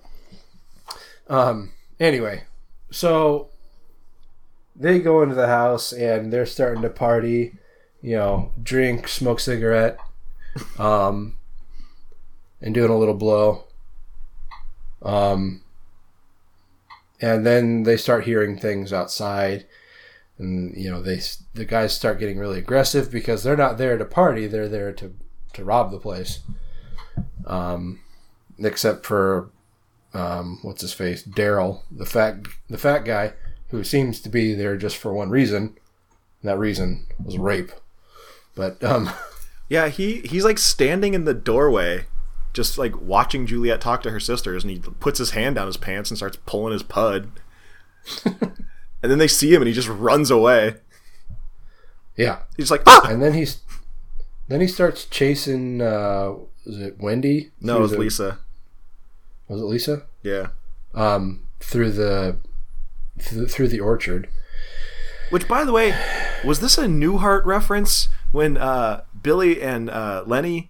um. 1.27 1.73
Anyway, 1.99 2.43
so 2.91 3.49
they 4.75 4.99
go 4.99 5.21
into 5.21 5.35
the 5.35 5.47
house 5.47 5.91
and 5.91 6.31
they're 6.31 6.45
starting 6.45 6.81
to 6.81 6.89
party. 6.89 7.57
You 8.01 8.15
know, 8.17 8.51
drink, 8.61 9.07
smoke 9.07 9.39
cigarette, 9.39 9.97
um, 10.77 11.37
and 12.61 12.73
doing 12.73 12.91
a 12.91 12.97
little 12.97 13.15
blow. 13.15 13.65
Um. 15.01 15.61
And 17.21 17.45
then 17.45 17.83
they 17.83 17.97
start 17.97 18.25
hearing 18.25 18.57
things 18.57 18.91
outside. 18.91 19.65
And 20.37 20.75
you 20.75 20.91
know 20.91 21.01
they 21.01 21.21
the 21.53 21.65
guys 21.65 21.95
start 21.95 22.19
getting 22.19 22.37
really 22.37 22.59
aggressive 22.59 23.09
because 23.09 23.43
they're 23.43 23.55
not 23.55 23.77
there 23.77 23.97
to 23.97 24.05
party. 24.05 24.47
They're 24.47 24.67
there 24.69 24.91
to 24.93 25.13
to 25.53 25.63
rob 25.63 25.91
the 25.91 25.99
place. 25.99 26.39
Um 27.45 28.01
except 28.59 29.05
for 29.05 29.49
um 30.13 30.59
what's 30.61 30.81
his 30.81 30.93
face? 30.93 31.23
Daryl 31.23 31.81
the 31.89 32.05
fat 32.05 32.39
the 32.69 32.77
fat 32.77 33.05
guy 33.05 33.33
who 33.69 33.83
seems 33.83 34.19
to 34.21 34.29
be 34.29 34.53
there 34.53 34.77
just 34.77 34.97
for 34.97 35.13
one 35.13 35.29
reason. 35.29 35.77
And 36.41 36.51
that 36.51 36.59
reason 36.59 37.07
was 37.23 37.37
rape. 37.37 37.71
But 38.55 38.83
um 38.83 39.09
Yeah, 39.69 39.87
he 39.87 40.19
he's 40.19 40.43
like 40.45 40.59
standing 40.59 41.13
in 41.13 41.25
the 41.25 41.33
doorway, 41.33 42.05
just 42.55 42.77
like 42.79 42.99
watching 42.99 43.45
Juliet 43.45 43.79
talk 43.81 44.01
to 44.03 44.09
her 44.11 44.19
sisters, 44.19 44.63
and 44.63 44.71
he 44.71 44.79
puts 44.79 45.19
his 45.19 45.31
hand 45.31 45.55
down 45.55 45.67
his 45.67 45.77
pants 45.77 46.09
and 46.09 46.17
starts 46.17 46.37
pulling 46.47 46.73
his 46.73 46.81
pud. 46.83 47.29
and 48.25 48.55
then 49.01 49.17
they 49.19 49.27
see 49.27 49.53
him, 49.53 49.61
and 49.61 49.67
he 49.67 49.73
just 49.73 49.87
runs 49.89 50.31
away. 50.31 50.75
yeah 52.17 52.39
He's 52.57 52.71
like, 52.71 52.81
ah! 52.87 53.07
and 53.09 53.21
then 53.21 53.33
he's 53.33 53.61
then 54.47 54.61
he 54.61 54.67
starts 54.67 55.05
chasing 55.05 55.81
uh 55.81 56.33
is 56.65 56.77
it 56.79 56.99
wendy 56.99 57.51
No, 57.61 57.77
it 57.77 57.81
was 57.81 57.91
the- 57.91 57.97
Lisa. 57.99 58.39
was 59.47 59.61
it 59.61 59.65
lisa 59.65 60.03
Yeah. 60.23 60.47
um 60.93 61.47
through 61.59 61.91
the 61.91 62.37
through, 63.19 63.47
through 63.47 63.67
the 63.69 63.79
orchard 63.79 64.29
Which, 65.31 65.47
by 65.47 65.63
the 65.65 65.71
way, 65.71 65.95
was 66.45 66.59
this 66.59 66.77
a 66.77 66.85
Newhart 66.85 67.43
reference 67.45 68.07
when 68.31 68.57
uh, 68.57 69.01
Billy 69.23 69.59
and 69.61 69.89
uh, 69.89 70.23
Lenny 70.27 70.69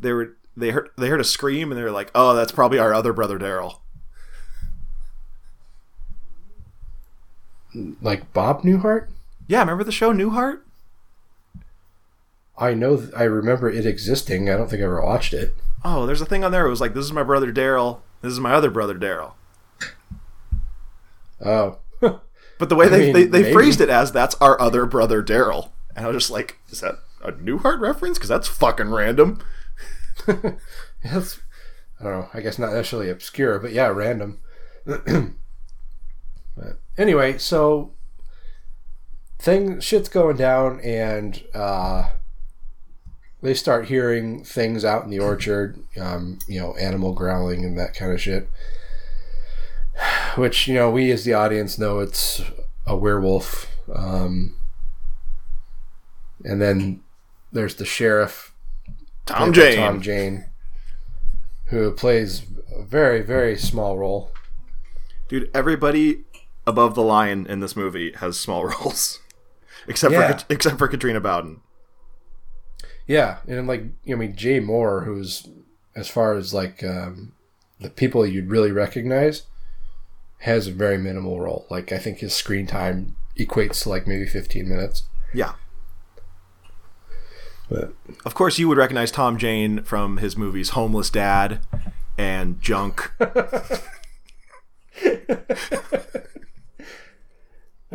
they 0.00 0.12
were 0.12 0.36
they 0.56 0.70
heard 0.70 0.90
they 0.98 1.08
heard 1.08 1.20
a 1.20 1.24
scream 1.24 1.70
and 1.70 1.78
they 1.78 1.82
were 1.82 1.90
like, 1.90 2.10
"Oh, 2.14 2.34
that's 2.34 2.52
probably 2.52 2.78
our 2.78 2.92
other 2.94 3.12
brother 3.12 3.38
Daryl." 3.38 3.78
like 8.02 8.30
bob 8.34 8.62
newhart 8.62 9.08
Yeah, 9.46 9.60
remember 9.60 9.82
the 9.84 9.92
show 9.92 10.12
Newhart? 10.12 10.60
I 12.58 12.74
know, 12.74 12.96
th- 12.98 13.14
I 13.16 13.22
remember 13.22 13.70
it 13.70 13.86
existing. 13.86 14.50
I 14.50 14.56
don't 14.58 14.68
think 14.68 14.82
I 14.82 14.84
ever 14.84 15.02
watched 15.02 15.32
it. 15.32 15.54
Oh, 15.84 16.04
there's 16.06 16.20
a 16.20 16.26
thing 16.26 16.44
on 16.44 16.52
there. 16.52 16.66
It 16.66 16.70
was 16.70 16.80
like, 16.82 16.92
"This 16.94 17.04
is 17.06 17.12
my 17.12 17.22
brother 17.22 17.50
Daryl. 17.50 18.00
This 18.20 18.32
is 18.32 18.38
my 18.40 18.52
other 18.52 18.70
brother 18.70 18.94
Daryl." 18.94 19.32
Oh, 21.44 21.78
But 22.58 22.68
the 22.68 22.76
way 22.76 22.88
they, 22.88 23.06
mean, 23.06 23.12
they, 23.14 23.24
they 23.24 23.42
maybe. 23.42 23.52
phrased 23.52 23.80
it 23.80 23.88
as 23.88 24.12
that's 24.12 24.36
our 24.36 24.60
other 24.60 24.86
brother 24.86 25.22
Daryl. 25.22 25.70
And 25.96 26.04
I 26.04 26.08
was 26.08 26.16
just 26.24 26.30
like, 26.30 26.58
is 26.70 26.80
that 26.80 26.96
a 27.24 27.32
Newhart 27.32 27.80
reference? 27.80 28.18
Because 28.18 28.28
that's 28.28 28.46
fucking 28.46 28.90
random. 28.90 29.40
That's, 31.04 31.40
I 32.00 32.04
don't 32.04 32.12
know. 32.12 32.28
I 32.34 32.40
guess 32.40 32.58
not 32.58 32.72
necessarily 32.72 33.10
obscure, 33.10 33.58
but 33.58 33.72
yeah, 33.72 33.88
random. 33.88 34.40
but 34.84 35.04
anyway, 36.96 37.38
so 37.38 37.92
thing 39.38 39.80
shit's 39.80 40.08
going 40.08 40.36
down, 40.36 40.80
and 40.80 41.42
uh, 41.54 42.10
they 43.42 43.54
start 43.54 43.86
hearing 43.86 44.44
things 44.44 44.84
out 44.84 45.04
in 45.04 45.10
the 45.10 45.18
orchard. 45.18 45.78
Um, 46.00 46.38
you 46.46 46.60
know, 46.60 46.74
animal 46.76 47.12
growling 47.12 47.64
and 47.64 47.78
that 47.78 47.94
kind 47.94 48.12
of 48.12 48.20
shit. 48.20 48.48
Which 50.36 50.68
you 50.68 50.74
know, 50.74 50.90
we 50.90 51.10
as 51.10 51.24
the 51.24 51.34
audience 51.34 51.78
know 51.78 51.98
it's 51.98 52.40
a 52.86 52.96
werewolf. 52.96 53.68
Um, 53.92 54.56
and 56.44 56.60
then 56.60 57.00
there's 57.52 57.74
the 57.76 57.84
sheriff 57.84 58.51
Tom 59.26 59.52
Jane. 59.52 59.76
Tom 59.76 60.00
Jane, 60.00 60.44
who 61.66 61.92
plays 61.92 62.42
a 62.74 62.82
very, 62.82 63.22
very 63.22 63.56
small 63.56 63.96
role. 63.98 64.30
Dude, 65.28 65.50
everybody 65.54 66.24
above 66.66 66.94
the 66.94 67.02
line 67.02 67.46
in 67.48 67.60
this 67.60 67.74
movie 67.76 68.12
has 68.16 68.38
small 68.38 68.64
roles. 68.68 69.20
except 69.86 70.12
Yeah. 70.12 70.36
for 70.38 70.44
except 70.52 70.78
for 70.78 70.88
Katrina 70.88 71.20
Bowden. 71.20 71.60
Yeah, 73.06 73.38
and 73.48 73.66
like 73.66 73.84
I 74.10 74.14
mean 74.14 74.36
Jay 74.36 74.60
Mohr, 74.60 75.04
who's 75.04 75.48
as 75.96 76.08
far 76.08 76.34
as 76.34 76.54
like 76.54 76.82
um, 76.84 77.32
the 77.80 77.90
people 77.90 78.24
you'd 78.26 78.48
really 78.50 78.70
recognize, 78.72 79.42
has 80.38 80.68
a 80.68 80.72
very 80.72 80.98
minimal 80.98 81.40
role. 81.40 81.66
Like 81.70 81.92
I 81.92 81.98
think 81.98 82.18
his 82.18 82.32
screen 82.34 82.66
time 82.66 83.16
equates 83.36 83.82
to 83.82 83.88
like 83.88 84.06
maybe 84.06 84.26
fifteen 84.26 84.68
minutes. 84.68 85.04
Yeah. 85.34 85.54
But 87.72 87.92
Of 88.26 88.34
course, 88.34 88.58
you 88.58 88.68
would 88.68 88.76
recognize 88.76 89.10
Tom 89.10 89.38
Jane 89.38 89.82
from 89.82 90.18
his 90.18 90.36
movies 90.36 90.70
Homeless 90.70 91.08
Dad 91.08 91.60
and 92.18 92.60
Junk. 92.60 93.10
I 93.18 93.80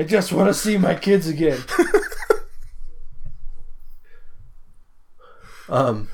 just 0.04 0.32
want 0.32 0.48
to 0.48 0.54
see 0.54 0.78
my 0.78 0.95
kids 0.95 1.28
again. 1.28 1.60
um. 5.70 6.08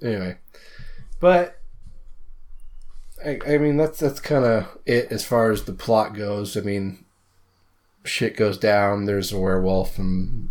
Anyway, 0.00 0.36
but 1.18 1.58
I, 3.24 3.40
I 3.44 3.58
mean 3.58 3.76
that's 3.76 3.98
that's 3.98 4.20
kind 4.20 4.44
of 4.44 4.78
it 4.86 5.10
as 5.10 5.24
far 5.24 5.50
as 5.50 5.64
the 5.64 5.72
plot 5.72 6.14
goes. 6.14 6.56
I 6.56 6.60
mean, 6.60 7.04
shit 8.04 8.36
goes 8.36 8.56
down. 8.56 9.06
There's 9.06 9.32
a 9.32 9.38
werewolf 9.38 9.98
and 9.98 10.50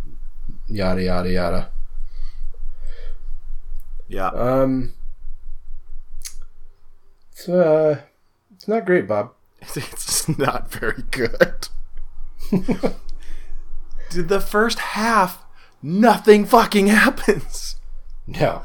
yada 0.68 1.02
yada 1.02 1.30
yada. 1.30 1.70
Yeah. 4.08 4.28
Um. 4.28 4.94
It's 7.32 7.48
uh, 7.48 8.00
it's 8.54 8.66
not 8.68 8.84
great, 8.86 9.06
Bob. 9.06 9.32
It's 9.76 10.28
not 10.38 10.70
very 10.70 11.02
good. 11.10 11.68
Did 14.10 14.28
the 14.28 14.40
first 14.40 14.78
half, 14.78 15.44
nothing 15.82 16.44
fucking 16.46 16.86
happens. 16.86 17.76
No. 18.26 18.62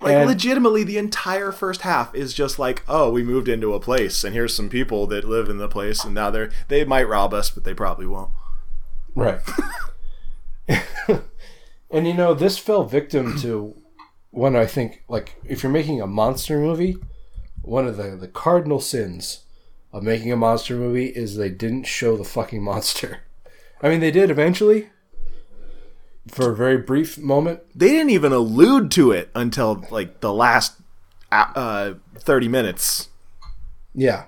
Like 0.00 0.14
And- 0.14 0.28
legitimately, 0.28 0.84
the 0.84 0.98
entire 0.98 1.52
first 1.52 1.82
half 1.82 2.14
is 2.14 2.34
just 2.34 2.58
like, 2.58 2.82
oh, 2.88 3.10
we 3.10 3.22
moved 3.22 3.48
into 3.48 3.72
a 3.74 3.80
place, 3.80 4.24
and 4.24 4.34
here's 4.34 4.54
some 4.54 4.68
people 4.68 5.06
that 5.08 5.24
live 5.24 5.48
in 5.48 5.58
the 5.58 5.68
place, 5.68 6.04
and 6.04 6.14
now 6.14 6.30
they're 6.30 6.50
they 6.68 6.84
might 6.84 7.08
rob 7.08 7.32
us, 7.32 7.48
but 7.50 7.64
they 7.64 7.74
probably 7.74 8.06
won't. 8.06 8.30
Right. 9.14 9.40
and 11.90 12.06
you 12.06 12.14
know, 12.14 12.34
this 12.34 12.58
fell 12.58 12.84
victim 12.84 13.38
to 13.38 13.76
one 14.30 14.54
I 14.54 14.66
think 14.66 15.02
like 15.08 15.36
if 15.44 15.62
you're 15.62 15.72
making 15.72 16.00
a 16.00 16.06
monster 16.06 16.58
movie, 16.58 16.96
one 17.62 17.86
of 17.86 17.96
the 17.96 18.16
the 18.16 18.28
cardinal 18.28 18.80
sins 18.80 19.44
of 19.92 20.02
making 20.02 20.30
a 20.30 20.36
monster 20.36 20.76
movie 20.76 21.06
is 21.06 21.36
they 21.36 21.48
didn't 21.48 21.84
show 21.84 22.16
the 22.16 22.24
fucking 22.24 22.62
monster. 22.62 23.20
I 23.82 23.88
mean, 23.88 24.00
they 24.00 24.10
did 24.10 24.30
eventually 24.30 24.88
for 26.28 26.50
a 26.50 26.56
very 26.56 26.78
brief 26.78 27.18
moment. 27.18 27.60
They 27.74 27.88
didn't 27.90 28.10
even 28.10 28.32
allude 28.32 28.90
to 28.92 29.12
it 29.12 29.30
until 29.34 29.84
like 29.90 30.20
the 30.20 30.32
last 30.32 30.80
uh, 31.30 31.94
thirty 32.18 32.48
minutes. 32.48 33.08
Yeah. 33.94 34.26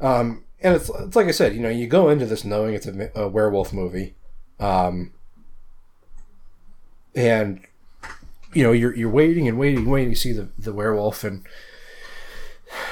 Um, 0.00 0.44
and 0.62 0.74
it's 0.74 0.90
it's 0.90 1.16
like 1.16 1.26
I 1.26 1.32
said, 1.32 1.54
you 1.54 1.60
know, 1.60 1.68
you 1.68 1.86
go 1.86 2.08
into 2.08 2.26
this 2.26 2.44
knowing 2.44 2.74
it's 2.74 2.86
a, 2.86 3.10
a 3.14 3.28
werewolf 3.28 3.72
movie, 3.72 4.14
um, 4.60 5.12
and 7.14 7.60
you 8.52 8.62
know 8.62 8.72
you're 8.72 8.94
you're 8.94 9.10
waiting 9.10 9.48
and 9.48 9.58
waiting 9.58 9.80
and 9.80 9.90
waiting 9.90 10.12
to 10.12 10.18
see 10.18 10.32
the 10.32 10.48
the 10.58 10.72
werewolf, 10.72 11.24
and 11.24 11.44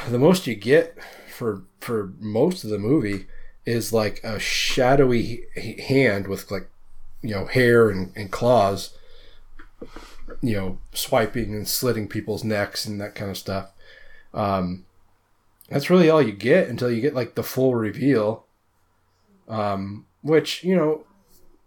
the 0.09 0.19
most 0.19 0.47
you 0.47 0.55
get 0.55 0.99
for 1.31 1.63
for 1.81 2.13
most 2.19 2.65
of 2.65 2.71
the 2.71 2.79
movie 2.79 3.27
is 3.65 3.93
like 3.93 4.19
a 4.25 4.39
shadowy 4.39 5.45
hand 5.87 6.27
with 6.27 6.51
like 6.51 6.69
you 7.23 7.35
know 7.35 7.45
hair 7.45 7.91
and, 7.91 8.13
and 8.17 8.31
claws, 8.31 8.97
you 10.41 10.57
know, 10.57 10.79
swiping 10.93 11.55
and 11.55 11.69
slitting 11.69 12.09
people's 12.09 12.45
necks 12.45 12.87
and 12.87 13.01
that 13.01 13.15
kind 13.15 13.31
of 13.31 13.37
stuff. 13.37 13.71
Um, 14.33 14.87
that's 15.69 15.91
really 15.91 16.09
all 16.09 16.23
you 16.23 16.33
get 16.33 16.69
until 16.69 16.91
you 16.91 17.01
get 17.01 17.15
like 17.15 17.35
the 17.35 17.43
full 17.43 17.75
reveal. 17.75 18.45
Um, 19.49 20.07
which 20.23 20.65
you 20.65 20.77
know, 20.77 21.05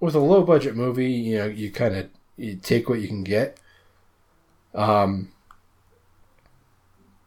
with 0.01 0.15
a 0.15 0.19
low 0.19 0.43
budget 0.43 0.75
movie, 0.75 1.09
you 1.11 1.37
know, 1.37 1.45
you 1.45 1.71
kind 1.71 1.95
of 1.95 2.09
you 2.35 2.55
take 2.55 2.89
what 2.89 2.99
you 2.99 3.07
can 3.07 3.23
get. 3.23 3.57
Um, 4.75 5.31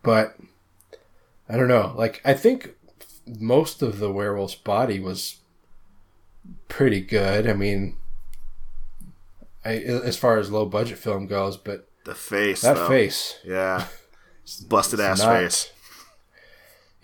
but 0.03 0.37
I 1.49 1.57
don't 1.57 1.69
know. 1.69 1.95
Like 1.97 2.21
I 2.25 2.35
think 2.35 2.75
most 3.27 3.81
of 3.83 3.99
the 3.99 4.13
werewolf's 4.13 4.55
body 4.55 5.01
was 5.01 5.37
pretty 6.69 7.01
good. 7.01 7.47
I 7.49 7.55
mean, 7.55 7.97
I, 9.65 9.77
as 9.77 10.17
far 10.17 10.39
as 10.39 10.51
low 10.51 10.67
budget 10.67 10.99
film 10.99 11.27
goes, 11.27 11.57
but 11.57 11.89
The 12.05 12.15
face. 12.15 12.61
that 12.63 12.75
though. 12.77 12.89
face, 12.89 13.39
Yeah. 13.45 13.87
Busted 14.69 15.01
ass 15.01 15.21
not- 15.21 15.39
face. 15.41 15.71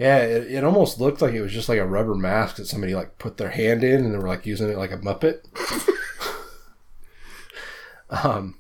Yeah, 0.01 0.17
it, 0.21 0.51
it 0.51 0.65
almost 0.65 0.99
looked 0.99 1.21
like 1.21 1.35
it 1.35 1.43
was 1.43 1.53
just 1.53 1.69
like 1.69 1.79
a 1.79 1.85
rubber 1.87 2.15
mask 2.15 2.57
that 2.57 2.65
somebody 2.67 2.95
like 2.95 3.19
put 3.19 3.37
their 3.37 3.51
hand 3.51 3.85
in 3.85 4.03
and 4.03 4.15
they 4.15 4.19
were 4.19 4.29
like 4.29 4.47
using 4.47 4.71
it 4.71 4.79
like 4.79 4.93
a 4.93 4.97
muppet. 4.97 5.41
um, 8.25 8.59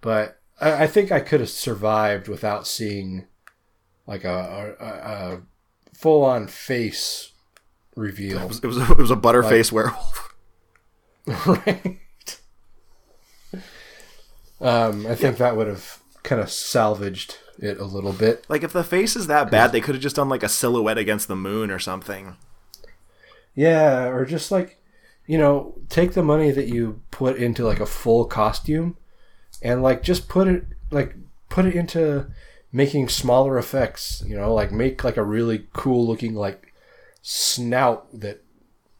but 0.00 0.40
I, 0.60 0.82
I 0.82 0.86
think 0.88 1.12
I 1.12 1.20
could 1.20 1.38
have 1.38 1.48
survived 1.48 2.26
without 2.26 2.66
seeing 2.66 3.26
like 4.08 4.24
a, 4.24 4.74
a, 4.80 4.84
a 4.84 5.42
full 5.94 6.24
on 6.24 6.48
face 6.48 7.30
reveal. 7.94 8.38
It 8.38 8.48
was, 8.48 8.58
it 8.58 8.66
was, 8.66 8.78
a, 8.78 8.90
it 8.90 8.98
was 8.98 9.12
a 9.12 9.16
butterface 9.16 9.70
Like- 9.70 9.84
werewolf. 9.84 10.28
right. 11.46 12.00
Um, 14.60 15.06
I 15.06 15.14
think 15.14 15.36
that 15.36 15.56
would 15.56 15.68
have 15.68 16.00
kind 16.24 16.40
of 16.40 16.50
salvaged 16.50 17.36
it 17.62 17.78
a 17.78 17.84
little 17.84 18.12
bit. 18.12 18.44
Like 18.48 18.62
if 18.62 18.72
the 18.72 18.84
face 18.84 19.16
is 19.16 19.28
that 19.28 19.50
bad, 19.50 19.72
they 19.72 19.80
could 19.80 19.94
have 19.94 20.02
just 20.02 20.16
done 20.16 20.28
like 20.28 20.42
a 20.42 20.48
silhouette 20.48 20.98
against 20.98 21.28
the 21.28 21.36
moon 21.36 21.70
or 21.70 21.78
something. 21.78 22.36
Yeah, 23.54 24.08
or 24.08 24.26
just 24.26 24.50
like, 24.50 24.78
you 25.26 25.38
know, 25.38 25.74
take 25.88 26.12
the 26.12 26.22
money 26.22 26.50
that 26.50 26.68
you 26.68 27.00
put 27.10 27.36
into 27.36 27.64
like 27.64 27.80
a 27.80 27.86
full 27.86 28.24
costume 28.24 28.96
and 29.62 29.82
like 29.82 30.02
just 30.02 30.28
put 30.28 30.48
it 30.48 30.64
like 30.90 31.14
put 31.48 31.64
it 31.64 31.74
into 31.74 32.26
making 32.72 33.08
smaller 33.08 33.56
effects, 33.58 34.24
you 34.26 34.36
know, 34.36 34.52
like 34.52 34.72
make 34.72 35.04
like 35.04 35.16
a 35.16 35.22
really 35.22 35.68
cool 35.72 36.06
looking 36.06 36.34
like 36.34 36.74
snout 37.22 38.08
that 38.12 38.42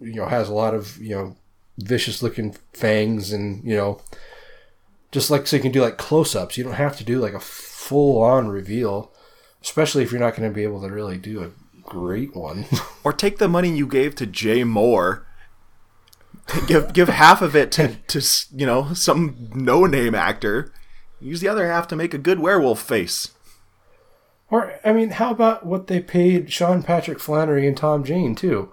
you 0.00 0.14
know 0.14 0.26
has 0.26 0.48
a 0.48 0.54
lot 0.54 0.74
of, 0.74 0.98
you 0.98 1.14
know, 1.14 1.36
vicious 1.78 2.22
looking 2.22 2.54
fangs 2.72 3.32
and, 3.32 3.64
you 3.64 3.74
know, 3.74 4.00
just 5.10 5.30
like 5.30 5.46
so 5.48 5.56
you 5.56 5.62
can 5.62 5.72
do 5.72 5.82
like 5.82 5.98
close-ups. 5.98 6.56
You 6.56 6.62
don't 6.62 6.74
have 6.74 6.96
to 6.98 7.04
do 7.04 7.18
like 7.18 7.34
a 7.34 7.40
full-on 7.82 8.48
reveal, 8.48 9.12
especially 9.60 10.02
if 10.02 10.12
you're 10.12 10.20
not 10.20 10.36
going 10.36 10.48
to 10.48 10.54
be 10.54 10.62
able 10.62 10.80
to 10.82 10.88
really 10.88 11.18
do 11.18 11.42
a 11.42 11.50
great 11.82 12.34
one. 12.34 12.66
Or 13.04 13.12
take 13.12 13.38
the 13.38 13.48
money 13.48 13.68
you 13.68 13.88
gave 13.88 14.14
to 14.14 14.26
Jay 14.26 14.62
Mohr. 14.62 15.24
give 16.68 16.92
give 16.92 17.08
half 17.08 17.42
of 17.42 17.56
it 17.56 17.72
to, 17.72 17.96
to 18.06 18.22
you 18.54 18.64
know 18.64 18.94
some 18.94 19.50
no 19.52 19.86
name 19.86 20.14
actor. 20.14 20.72
Use 21.20 21.40
the 21.40 21.48
other 21.48 21.66
half 21.66 21.88
to 21.88 21.96
make 21.96 22.14
a 22.14 22.18
good 22.18 22.38
werewolf 22.38 22.80
face. 22.80 23.32
Or 24.50 24.78
I 24.84 24.92
mean, 24.92 25.10
how 25.10 25.32
about 25.32 25.66
what 25.66 25.88
they 25.88 25.98
paid 25.98 26.52
Sean 26.52 26.84
Patrick 26.84 27.18
Flanery 27.18 27.66
and 27.66 27.76
Tom 27.76 28.04
Jane 28.04 28.36
too? 28.36 28.72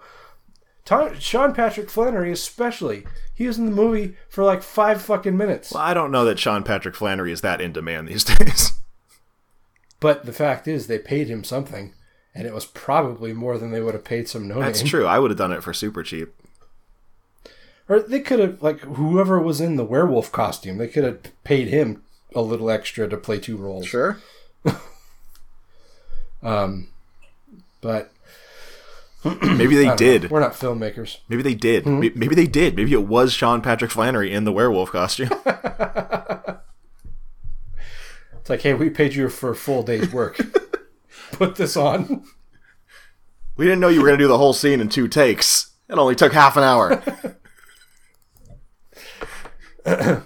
Tom, 0.85 1.17
Sean 1.19 1.55
Patrick 1.55 1.89
Flanery 1.89 2.31
especially. 2.31 3.05
He 3.33 3.47
was 3.47 3.57
in 3.57 3.65
the 3.65 3.71
movie 3.71 4.15
for 4.27 4.43
like 4.43 4.61
five 4.61 5.01
fucking 5.01 5.37
minutes. 5.37 5.71
Well, 5.71 5.81
I 5.81 5.95
don't 5.95 6.11
know 6.11 6.25
that 6.25 6.37
Sean 6.37 6.61
Patrick 6.61 6.93
Flanery 6.93 7.31
is 7.31 7.41
that 7.41 7.61
in 7.61 7.71
demand 7.71 8.09
these 8.09 8.23
days. 8.37 8.73
But 9.99 10.25
the 10.25 10.33
fact 10.33 10.67
is, 10.67 10.87
they 10.87 10.99
paid 10.99 11.27
him 11.27 11.43
something, 11.43 11.93
and 12.33 12.47
it 12.47 12.53
was 12.53 12.65
probably 12.65 13.33
more 13.33 13.57
than 13.57 13.71
they 13.71 13.81
would 13.81 13.93
have 13.93 14.03
paid 14.05 14.29
some 14.29 14.47
no 14.47 14.59
That's 14.59 14.81
true. 14.83 15.05
I 15.05 15.19
would 15.19 15.31
have 15.31 15.37
done 15.37 15.51
it 15.51 15.63
for 15.63 15.73
super 15.73 16.03
cheap. 16.03 16.33
Or 17.89 17.99
they 17.99 18.19
could 18.19 18.39
have 18.39 18.61
like 18.61 18.79
whoever 18.81 19.39
was 19.39 19.59
in 19.59 19.75
the 19.75 19.83
werewolf 19.83 20.31
costume. 20.31 20.77
They 20.77 20.87
could 20.87 21.03
have 21.03 21.19
paid 21.43 21.67
him 21.69 22.03
a 22.35 22.41
little 22.41 22.69
extra 22.69 23.07
to 23.09 23.17
play 23.17 23.39
two 23.39 23.57
roles. 23.57 23.87
Sure. 23.87 24.17
Um, 26.41 26.87
but 27.81 28.11
Maybe 29.25 29.75
they 29.75 29.83
don't 29.83 29.91
know. 29.91 29.95
did. 29.97 30.29
We're 30.31 30.39
not 30.39 30.53
filmmakers. 30.53 31.17
Maybe 31.27 31.41
they 31.43 31.53
did. 31.55 31.83
Mhm. 31.83 32.15
Maybe 32.15 32.33
they 32.35 32.47
did. 32.47 32.75
Maybe 32.77 32.93
it 32.93 33.03
was 33.07 33.33
Sean 33.33 33.61
Patrick 33.61 33.91
Flanery 33.91 34.31
in 34.33 34.45
the 34.45 34.53
werewolf 34.53 34.91
costume. 34.91 35.29
It's 38.49 38.51
like, 38.51 38.61
hey, 38.61 38.73
we 38.73 38.89
paid 38.89 39.13
you 39.13 39.29
for 39.29 39.51
a 39.51 39.55
full 39.55 39.83
day's 39.83 40.11
work. 40.11 40.39
Put 41.33 41.57
this 41.57 41.77
on. 41.77 42.23
we 43.55 43.65
didn't 43.65 43.79
know 43.79 43.89
you 43.89 44.01
were 44.01 44.07
going 44.07 44.17
to 44.17 44.23
do 44.23 44.27
the 44.27 44.39
whole 44.39 44.53
scene 44.53 44.81
in 44.81 44.89
two 44.89 45.07
takes. 45.07 45.73
It 45.87 45.99
only 45.99 46.15
took 46.15 46.33
half 46.33 46.57
an 46.57 46.63
hour. 46.63 47.03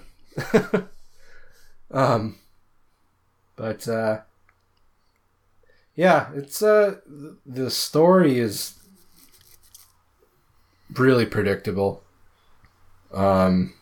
um, 1.92 2.40
but 3.58 3.86
uh, 3.90 4.22
yeah, 5.94 6.30
it's 6.34 6.62
uh, 6.64 7.00
the 7.46 7.70
story 7.70 8.40
is 8.40 8.80
really 10.96 11.26
predictable. 11.26 12.06
Um, 13.14 13.74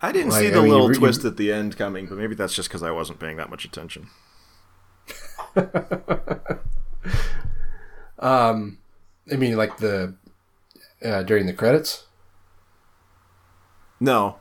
I 0.00 0.12
didn't 0.12 0.30
Like, 0.30 0.40
see 0.40 0.46
I 0.48 0.50
the 0.50 0.62
mean, 0.62 0.70
little 0.70 0.88
you 0.92 0.94
twist 0.98 1.24
at 1.24 1.36
the 1.36 1.52
end 1.52 1.76
coming, 1.76 2.06
but 2.06 2.18
maybe 2.18 2.34
that's 2.34 2.54
just 2.54 2.68
because 2.68 2.82
I 2.82 2.90
wasn't 2.90 3.18
paying 3.18 3.36
that 3.36 3.50
much 3.50 3.64
attention. 3.64 4.08
um, 8.18 8.78
I 9.30 9.36
mean, 9.36 9.56
like 9.56 9.78
the 9.78 10.14
uh, 11.04 11.22
during 11.22 11.46
the 11.46 11.52
credits. 11.52 12.04
No. 14.00 14.36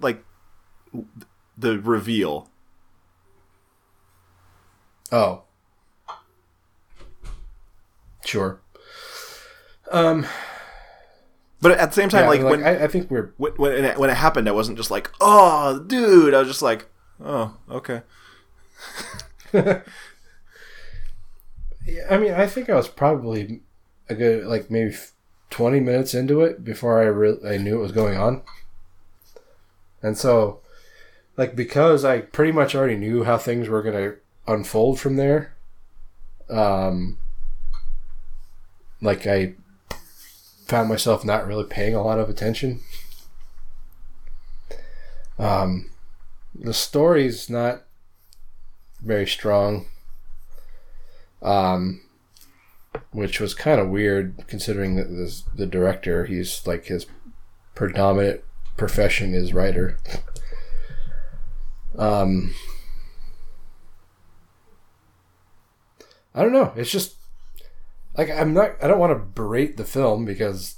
Like, 0.00 0.22
the 1.56 1.78
reveal. 1.78 2.50
Oh, 5.10 5.42
sure. 8.24 8.60
Um, 9.90 10.26
But 11.62 11.78
at 11.78 11.90
the 11.90 11.94
same 11.94 12.08
time, 12.10 12.24
Yeah, 12.24 12.28
like, 12.28 12.40
like, 12.42 12.50
when 12.50 12.64
I- 12.64 12.84
I 12.84 12.88
think 12.88 13.10
we're 13.10 13.30
when 13.38 13.52
when 13.52 13.84
it, 13.84 13.98
when 13.98 14.10
it 14.10 14.16
happened, 14.16 14.48
I 14.48 14.52
wasn't 14.52 14.76
just 14.76 14.90
like, 14.90 15.10
"Oh, 15.20 15.78
dude!" 15.86 16.34
I 16.34 16.40
was 16.40 16.48
just 16.48 16.60
like, 16.60 16.90
"Oh, 17.24 17.56
okay." 17.70 18.02
Yeah, 19.54 19.80
I 22.10 22.18
mean, 22.18 22.32
I 22.34 22.46
think 22.46 22.68
I 22.68 22.74
was 22.74 22.88
probably 22.88 23.60
a 24.08 24.14
good 24.14 24.44
like 24.46 24.70
maybe 24.70 24.94
twenty 25.50 25.80
minutes 25.80 26.14
into 26.14 26.40
it 26.42 26.64
before 26.64 27.00
I 27.00 27.06
re- 27.06 27.38
I 27.46 27.56
knew 27.58 27.76
what 27.76 27.82
was 27.82 27.92
going 27.92 28.18
on, 28.18 28.42
and 30.02 30.16
so 30.18 30.60
like 31.36 31.54
because 31.56 32.04
I 32.04 32.20
pretty 32.22 32.52
much 32.52 32.74
already 32.74 32.96
knew 32.96 33.24
how 33.24 33.38
things 33.38 33.68
were 33.68 33.82
going 33.82 33.94
to 33.94 34.16
unfold 34.46 35.00
from 35.00 35.16
there. 35.16 35.54
Um, 36.50 37.18
like 39.00 39.26
I 39.26 39.54
found 40.72 40.88
myself 40.88 41.22
not 41.22 41.46
really 41.46 41.64
paying 41.64 41.94
a 41.94 42.02
lot 42.02 42.18
of 42.18 42.30
attention. 42.30 42.80
Um, 45.38 45.90
the 46.54 46.72
story's 46.72 47.50
not 47.50 47.82
very 49.02 49.26
strong 49.26 49.84
um, 51.42 52.00
which 53.10 53.38
was 53.38 53.52
kind 53.52 53.80
of 53.80 53.90
weird 53.90 54.44
considering 54.46 54.96
that 54.96 55.10
this, 55.10 55.42
the 55.54 55.66
director, 55.66 56.24
he's 56.24 56.66
like 56.66 56.86
his 56.86 57.06
predominant 57.74 58.42
profession 58.78 59.34
is 59.34 59.52
writer. 59.52 59.98
Um, 61.98 62.54
I 66.34 66.42
don't 66.42 66.52
know. 66.52 66.72
It's 66.76 66.90
just 66.90 67.16
like 68.16 68.30
I'm 68.30 68.52
not. 68.52 68.82
I 68.82 68.88
don't 68.88 68.98
want 68.98 69.12
to 69.12 69.24
berate 69.24 69.76
the 69.76 69.84
film 69.84 70.24
because 70.24 70.76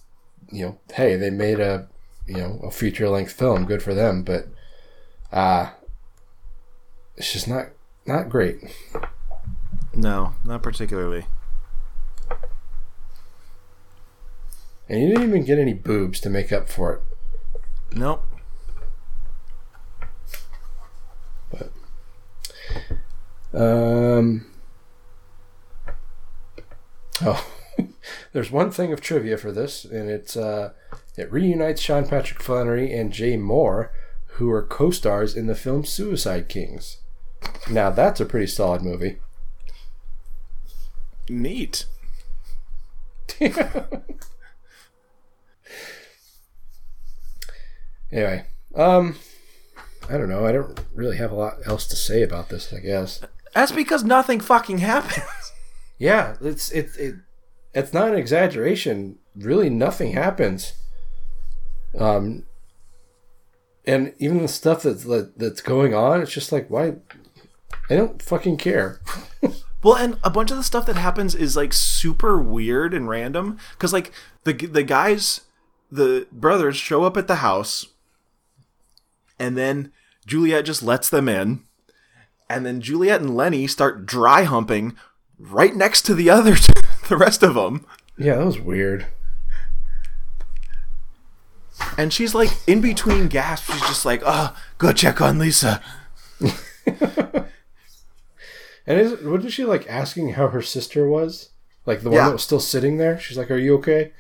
you 0.50 0.64
know, 0.66 0.78
hey, 0.92 1.16
they 1.16 1.30
made 1.30 1.60
a 1.60 1.88
you 2.26 2.36
know 2.36 2.60
a 2.62 2.70
feature 2.70 3.08
length 3.08 3.32
film. 3.32 3.64
Good 3.64 3.82
for 3.82 3.94
them, 3.94 4.22
but 4.22 4.48
uh 5.32 5.70
it's 7.16 7.32
just 7.32 7.48
not 7.48 7.68
not 8.06 8.28
great. 8.28 8.58
No, 9.94 10.34
not 10.44 10.62
particularly. 10.62 11.26
And 14.88 15.00
you 15.00 15.08
didn't 15.08 15.28
even 15.28 15.44
get 15.44 15.58
any 15.58 15.72
boobs 15.72 16.20
to 16.20 16.30
make 16.30 16.52
up 16.52 16.68
for 16.68 16.94
it. 16.94 17.00
Nope. 17.96 18.26
But 21.50 21.70
um. 23.58 24.46
Oh, 27.22 27.46
there's 28.32 28.50
one 28.50 28.70
thing 28.70 28.92
of 28.92 29.00
trivia 29.00 29.38
for 29.38 29.52
this, 29.52 29.84
and 29.84 30.10
it's 30.10 30.36
uh, 30.36 30.72
it 31.16 31.30
reunites 31.32 31.80
Sean 31.80 32.06
Patrick 32.06 32.42
Flanery 32.42 32.92
and 32.92 33.12
Jay 33.12 33.36
Mohr, 33.36 33.90
who 34.26 34.50
are 34.50 34.62
co-stars 34.62 35.36
in 35.36 35.46
the 35.46 35.54
film 35.54 35.84
Suicide 35.84 36.48
Kings. 36.48 36.98
Now 37.70 37.90
that's 37.90 38.20
a 38.20 38.24
pretty 38.26 38.46
solid 38.46 38.82
movie. 38.82 39.18
Neat. 41.28 41.86
anyway, 48.12 48.44
um, 48.74 49.16
I 50.08 50.18
don't 50.18 50.28
know. 50.28 50.46
I 50.46 50.52
don't 50.52 50.78
really 50.94 51.16
have 51.16 51.32
a 51.32 51.36
lot 51.36 51.58
else 51.66 51.86
to 51.88 51.96
say 51.96 52.22
about 52.22 52.50
this. 52.50 52.72
I 52.72 52.80
guess 52.80 53.20
that's 53.54 53.72
because 53.72 54.04
nothing 54.04 54.40
fucking 54.40 54.78
happened. 54.78 55.24
Yeah, 55.98 56.36
it's 56.40 56.70
it's 56.70 56.96
it, 56.96 57.16
it's 57.72 57.92
not 57.92 58.08
an 58.08 58.16
exaggeration. 58.16 59.18
Really, 59.36 59.70
nothing 59.70 60.12
happens. 60.12 60.74
Um, 61.98 62.44
and 63.86 64.14
even 64.18 64.42
the 64.42 64.48
stuff 64.48 64.82
that's 64.82 65.04
that, 65.04 65.38
that's 65.38 65.60
going 65.60 65.94
on, 65.94 66.20
it's 66.20 66.32
just 66.32 66.52
like 66.52 66.68
why? 66.68 66.96
I 67.90 67.96
don't 67.96 68.20
fucking 68.22 68.56
care. 68.56 69.00
Well, 69.84 69.96
and 69.96 70.18
a 70.24 70.30
bunch 70.30 70.50
of 70.50 70.56
the 70.56 70.62
stuff 70.62 70.86
that 70.86 70.96
happens 70.96 71.34
is 71.34 71.56
like 71.58 71.74
super 71.74 72.40
weird 72.40 72.94
and 72.94 73.06
random 73.06 73.58
because 73.72 73.92
like 73.92 74.12
the 74.44 74.54
the 74.54 74.82
guys, 74.82 75.42
the 75.92 76.26
brothers 76.32 76.78
show 76.78 77.04
up 77.04 77.18
at 77.18 77.28
the 77.28 77.36
house, 77.36 77.88
and 79.38 79.58
then 79.58 79.92
Juliet 80.26 80.64
just 80.64 80.82
lets 80.82 81.10
them 81.10 81.28
in, 81.28 81.64
and 82.48 82.64
then 82.64 82.80
Juliet 82.80 83.20
and 83.20 83.36
Lenny 83.36 83.66
start 83.66 84.06
dry 84.06 84.44
humping 84.44 84.96
right 85.38 85.74
next 85.74 86.02
to 86.02 86.14
the 86.14 86.30
other 86.30 86.54
the 87.08 87.16
rest 87.16 87.42
of 87.42 87.54
them, 87.54 87.86
Yeah, 88.18 88.36
that 88.36 88.46
was 88.46 88.60
weird. 88.60 89.06
and 91.98 92.12
she's 92.12 92.34
like 92.34 92.50
in 92.66 92.80
between 92.80 93.28
gasps, 93.28 93.72
she's 93.72 93.80
just 93.82 94.04
like, 94.04 94.22
"Oh, 94.24 94.56
go 94.78 94.92
check 94.92 95.20
on 95.20 95.38
Lisa." 95.38 95.80
And 98.86 99.00
is 99.00 99.22
wasn't 99.22 99.50
she 99.54 99.64
like 99.64 99.88
asking 99.88 100.34
how 100.34 100.48
her 100.48 100.60
sister 100.60 101.08
was? 101.08 101.48
Like 101.86 102.02
the 102.02 102.10
one 102.10 102.18
Yeah. 102.18 102.26
that 102.26 102.32
was 102.34 102.42
still 102.42 102.60
sitting 102.60 102.98
there. 102.98 103.18
She's 103.18 103.38
like, 103.38 103.50
"Are 103.50 103.56
you 103.56 103.76
okay?" 103.76 104.12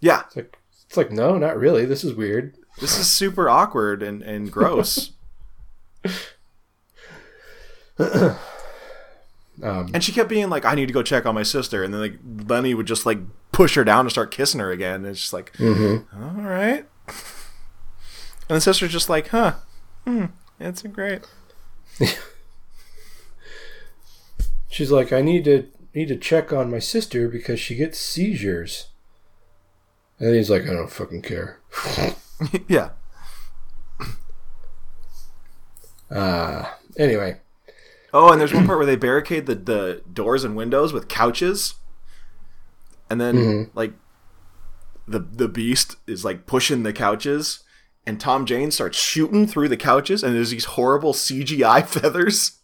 Yeah, 0.00 0.22
It's 0.26 0.34
like 0.34 0.58
it's 0.88 0.96
like 0.96 1.12
no, 1.12 1.38
not 1.38 1.56
really. 1.56 1.84
This 1.84 2.02
is 2.02 2.14
weird. 2.14 2.56
this 2.80 2.98
is 2.98 3.06
super 3.08 3.48
awkward 3.48 4.02
and 4.02 4.20
and 4.22 4.50
gross. 4.50 5.12
Um, 9.62 9.90
And 9.92 10.02
she 10.02 10.12
kept 10.12 10.28
being 10.28 10.48
like, 10.48 10.64
"I 10.64 10.74
need 10.74 10.86
to 10.86 10.92
go 10.94 11.02
check 11.02 11.26
on 11.26 11.34
my 11.34 11.42
sister," 11.42 11.82
and 11.84 11.92
then 11.92 12.00
like 12.00 12.18
Lenny 12.48 12.72
would 12.74 12.86
just 12.86 13.04
like 13.06 13.18
push 13.52 13.74
her 13.74 13.84
down 13.84 14.00
and 14.00 14.10
start 14.10 14.30
kissing 14.30 14.60
her 14.60 14.70
again. 14.70 14.96
And 14.96 15.06
it's 15.06 15.20
just 15.20 15.32
like, 15.32 15.52
Mhm. 15.54 16.04
all 16.14 16.42
right. 16.42 16.86
And 18.48 18.56
the 18.56 18.60
sister's 18.60 18.92
just 18.92 19.08
like, 19.08 19.28
"Huh, 19.28 19.54
hmm, 20.06 20.26
it's 20.58 20.82
great." 20.82 21.22
She's 24.68 24.90
like, 24.90 25.12
I 25.12 25.20
need 25.20 25.44
to 25.44 25.66
need 25.94 26.08
to 26.08 26.16
check 26.16 26.52
on 26.52 26.70
my 26.70 26.78
sister 26.78 27.28
because 27.28 27.58
she 27.60 27.74
gets 27.74 27.98
seizures. 27.98 28.86
And 30.18 30.34
he's 30.34 30.50
like, 30.50 30.62
I 30.62 30.72
don't 30.72 30.90
fucking 30.90 31.22
care. 31.22 31.58
yeah. 32.68 32.90
Uh 36.10 36.64
anyway. 36.96 37.40
Oh, 38.12 38.32
and 38.32 38.40
there's 38.40 38.52
one 38.52 38.66
part 38.66 38.78
where 38.78 38.86
they 38.86 38.96
barricade 38.96 39.46
the 39.46 39.54
the 39.54 40.02
doors 40.12 40.44
and 40.44 40.56
windows 40.56 40.92
with 40.92 41.08
couches, 41.08 41.74
and 43.08 43.20
then 43.20 43.36
Mhm. 43.36 43.70
like 43.74 43.92
the 45.06 45.20
the 45.20 45.48
beast 45.48 45.96
is 46.06 46.24
like 46.24 46.46
pushing 46.46 46.82
the 46.82 46.92
couches. 46.92 47.60
And 48.06 48.18
Tom 48.18 48.46
Jane 48.46 48.70
starts 48.70 48.98
shooting 48.98 49.46
through 49.46 49.68
the 49.68 49.76
couches, 49.76 50.24
and 50.24 50.34
there's 50.34 50.50
these 50.50 50.64
horrible 50.64 51.12
CGI 51.12 51.82
feathers. 51.86 52.58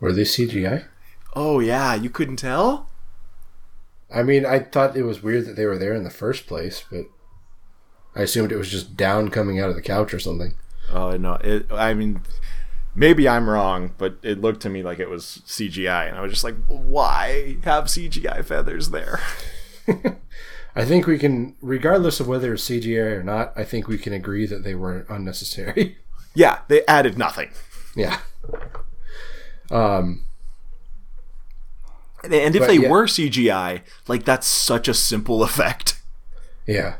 Were 0.00 0.12
they 0.12 0.22
CGI? 0.24 0.84
Oh 1.34 1.60
yeah, 1.60 1.94
you 1.94 2.10
couldn't 2.10 2.36
tell? 2.36 2.90
I 4.12 4.22
mean, 4.22 4.44
I 4.46 4.58
thought 4.60 4.96
it 4.96 5.02
was 5.04 5.22
weird 5.22 5.46
that 5.46 5.56
they 5.56 5.66
were 5.66 5.78
there 5.78 5.94
in 5.94 6.02
the 6.04 6.10
first 6.10 6.46
place, 6.46 6.84
but 6.90 7.04
I 8.16 8.22
assumed 8.22 8.50
it 8.52 8.56
was 8.58 8.70
just 8.70 8.96
down 8.96 9.28
coming 9.30 9.60
out 9.60 9.70
of 9.70 9.76
the 9.76 9.82
couch 9.82 10.12
or 10.12 10.18
something. 10.18 10.54
Oh 10.90 11.16
no! 11.16 11.34
It, 11.34 11.66
I 11.70 11.94
mean, 11.94 12.20
maybe 12.98 13.28
I'm 13.28 13.48
wrong, 13.48 13.94
but 13.96 14.18
it 14.22 14.40
looked 14.40 14.60
to 14.62 14.68
me 14.68 14.82
like 14.82 14.98
it 14.98 15.08
was 15.08 15.40
CGI, 15.46 16.08
and 16.08 16.18
I 16.18 16.20
was 16.20 16.32
just 16.32 16.44
like, 16.44 16.56
why 16.66 17.56
have 17.62 17.84
CGI 17.84 18.44
feathers 18.44 18.90
there? 18.90 19.20
I 20.76 20.84
think 20.84 21.06
we 21.06 21.18
can, 21.18 21.56
regardless 21.62 22.20
of 22.20 22.28
whether 22.28 22.52
it's 22.52 22.68
CGI 22.68 23.16
or 23.16 23.22
not, 23.22 23.52
I 23.56 23.64
think 23.64 23.88
we 23.88 23.98
can 23.98 24.12
agree 24.12 24.46
that 24.46 24.64
they 24.64 24.74
were 24.74 25.06
unnecessary. 25.08 25.96
Yeah, 26.34 26.60
they 26.68 26.86
added 26.86 27.18
nothing. 27.18 27.50
yeah. 27.96 28.18
Um. 29.72 30.24
And 32.22 32.32
and 32.32 32.54
if 32.54 32.64
they 32.64 32.76
yeah. 32.76 32.88
were 32.88 33.06
CGI, 33.06 33.80
like 34.06 34.24
that's 34.24 34.46
such 34.46 34.86
a 34.86 34.94
simple 34.94 35.42
effect. 35.48 36.00
Yeah. 36.64 36.96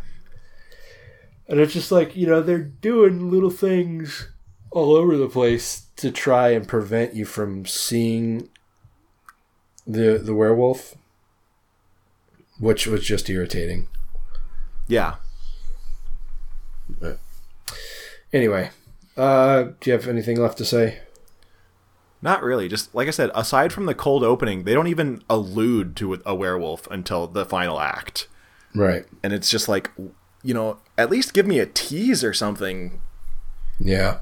And 1.47 1.61
it's 1.61 1.75
just 1.75 1.93
like, 1.93 2.17
you 2.17 2.27
know, 2.27 2.41
they're 2.41 2.59
doing 2.59 3.31
little 3.31 3.51
things 3.51 4.29
all 4.73 4.97
over 4.97 5.17
the 5.17 5.29
place 5.29 5.88
to 5.99 6.11
try 6.11 6.51
and 6.51 6.67
prevent 6.67 7.15
you 7.15 7.25
from 7.25 7.67
seeing 7.67 8.49
the 9.87 10.19
the 10.19 10.35
werewolf, 10.35 10.95
which 12.59 12.87
was 12.87 13.05
just 13.05 13.29
irritating. 13.29 13.89
Yeah. 14.87 15.17
But 16.89 17.19
anyway, 18.33 18.71
uh, 19.17 19.65
do 19.81 19.91
you 19.91 19.93
have 19.93 20.09
anything 20.09 20.41
left 20.41 20.59
to 20.59 20.65
say? 20.65 21.01
Not 22.23 22.43
really. 22.43 22.69
Just 22.69 22.95
like 22.95 23.09
I 23.09 23.13
said, 23.13 23.31
aside 23.35 23.73
from 23.73 23.87
the 23.87 23.95
cold 23.95 24.25
opening, 24.25 24.65
they 24.65 24.75
don't 24.75 24.87
even 24.89 25.23
allude 25.29 25.97
to 25.97 26.21
a 26.25 26.35
werewolf 26.35 26.89
until 26.91 27.27
the 27.27 27.45
final 27.45 27.81
act. 27.81 28.29
Right. 28.75 29.05
And 29.23 29.33
it's 29.33 29.51
just 29.51 29.69
like, 29.69 29.91
you 30.43 30.55
know, 30.55 30.79
at 30.97 31.11
least 31.11 31.35
give 31.35 31.47
me 31.47 31.59
a 31.59 31.67
tease 31.67 32.25
or 32.25 32.33
something. 32.33 33.01
Yeah. 33.79 34.19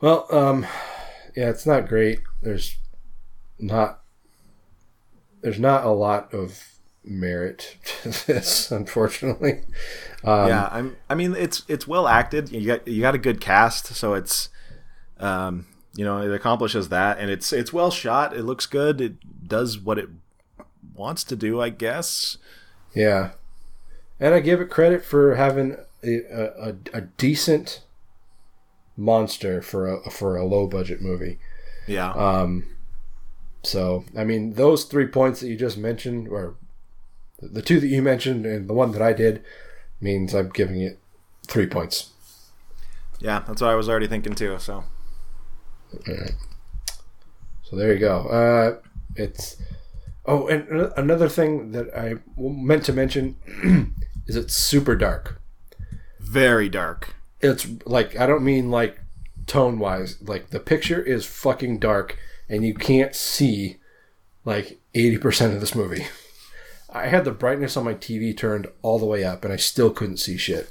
Well, 0.00 0.26
um, 0.30 0.66
yeah, 1.36 1.50
it's 1.50 1.66
not 1.66 1.88
great. 1.88 2.20
There's 2.42 2.76
not 3.58 4.00
there's 5.44 5.60
not 5.60 5.84
a 5.84 5.90
lot 5.90 6.32
of 6.32 6.74
merit 7.04 7.76
to 7.84 8.26
this, 8.26 8.70
unfortunately. 8.70 9.62
Um, 10.24 10.48
yeah, 10.48 10.68
I'm. 10.72 10.96
I 11.08 11.14
mean, 11.14 11.34
it's 11.36 11.62
it's 11.68 11.86
well 11.86 12.08
acted. 12.08 12.50
You 12.50 12.66
got 12.66 12.88
you 12.88 13.00
got 13.00 13.14
a 13.14 13.18
good 13.18 13.40
cast, 13.40 13.88
so 13.88 14.14
it's, 14.14 14.48
um, 15.20 15.66
you 15.94 16.04
know, 16.04 16.22
it 16.22 16.34
accomplishes 16.34 16.88
that, 16.88 17.18
and 17.18 17.30
it's 17.30 17.52
it's 17.52 17.72
well 17.72 17.90
shot. 17.90 18.34
It 18.34 18.44
looks 18.44 18.66
good. 18.66 19.00
It 19.00 19.46
does 19.46 19.78
what 19.78 19.98
it 19.98 20.08
wants 20.94 21.24
to 21.24 21.36
do, 21.36 21.60
I 21.60 21.68
guess. 21.68 22.38
Yeah, 22.94 23.32
and 24.18 24.32
I 24.34 24.40
give 24.40 24.62
it 24.62 24.70
credit 24.70 25.04
for 25.04 25.34
having 25.34 25.76
a, 26.02 26.20
a, 26.30 26.74
a 26.94 27.00
decent 27.02 27.82
monster 28.96 29.60
for 29.62 29.88
a 29.88 30.10
for 30.10 30.36
a 30.36 30.44
low 30.44 30.66
budget 30.66 31.00
movie. 31.00 31.38
Yeah. 31.86 32.12
Um. 32.12 32.66
So 33.62 34.04
I 34.16 34.24
mean, 34.24 34.54
those 34.54 34.84
three 34.84 35.06
points 35.06 35.40
that 35.40 35.48
you 35.48 35.56
just 35.56 35.78
mentioned, 35.78 36.28
or 36.28 36.56
the 37.40 37.62
two 37.62 37.80
that 37.80 37.88
you 37.88 38.02
mentioned, 38.02 38.46
and 38.46 38.68
the 38.68 38.74
one 38.74 38.92
that 38.92 39.02
I 39.02 39.12
did, 39.12 39.42
means 40.00 40.34
I'm 40.34 40.50
giving 40.50 40.80
it 40.80 40.98
three 41.46 41.66
points. 41.66 42.10
Yeah, 43.20 43.42
that's 43.46 43.62
what 43.62 43.70
I 43.70 43.74
was 43.74 43.88
already 43.88 44.06
thinking 44.06 44.34
too. 44.34 44.58
So 44.58 44.84
Alright. 46.08 46.34
So 47.62 47.76
there 47.76 47.92
you 47.92 47.98
go. 47.98 48.26
Uh, 48.26 48.80
it's 49.16 49.56
oh, 50.26 50.46
and 50.48 50.92
another 50.96 51.28
thing 51.28 51.72
that 51.72 51.96
I 51.96 52.16
meant 52.36 52.84
to 52.84 52.92
mention 52.92 53.36
is 54.26 54.36
it's 54.36 54.54
super 54.54 54.96
dark. 54.96 55.40
very 56.20 56.68
dark. 56.68 57.14
It's 57.44 57.66
like 57.84 58.18
I 58.18 58.26
don't 58.26 58.44
mean 58.44 58.70
like 58.70 58.98
tone 59.46 59.78
wise. 59.78 60.16
Like 60.22 60.50
the 60.50 60.60
picture 60.60 61.00
is 61.00 61.26
fucking 61.26 61.78
dark, 61.78 62.18
and 62.48 62.64
you 62.64 62.74
can't 62.74 63.14
see 63.14 63.76
like 64.44 64.78
eighty 64.94 65.18
percent 65.18 65.54
of 65.54 65.60
this 65.60 65.74
movie. 65.74 66.06
I 66.90 67.08
had 67.08 67.24
the 67.24 67.32
brightness 67.32 67.76
on 67.76 67.84
my 67.84 67.94
TV 67.94 68.36
turned 68.36 68.68
all 68.82 68.98
the 68.98 69.06
way 69.06 69.24
up, 69.24 69.44
and 69.44 69.52
I 69.52 69.56
still 69.56 69.90
couldn't 69.90 70.18
see 70.18 70.36
shit. 70.36 70.70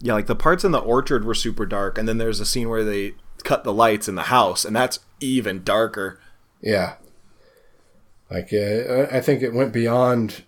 Yeah, 0.00 0.12
like 0.12 0.26
the 0.26 0.36
parts 0.36 0.64
in 0.64 0.72
the 0.72 0.78
orchard 0.78 1.24
were 1.24 1.34
super 1.34 1.66
dark, 1.66 1.98
and 1.98 2.06
then 2.06 2.18
there's 2.18 2.40
a 2.40 2.46
scene 2.46 2.68
where 2.68 2.84
they 2.84 3.14
cut 3.42 3.64
the 3.64 3.72
lights 3.72 4.06
in 4.08 4.14
the 4.14 4.24
house, 4.24 4.64
and 4.64 4.76
that's 4.76 5.00
even 5.20 5.64
darker. 5.64 6.20
Yeah. 6.60 6.94
Like 8.30 8.52
uh, 8.52 9.06
I 9.10 9.20
think 9.20 9.42
it 9.42 9.54
went 9.54 9.72
beyond 9.72 10.44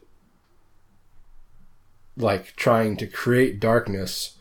like 2.16 2.54
trying 2.56 2.96
to 2.98 3.06
create 3.06 3.60
darkness 3.60 4.35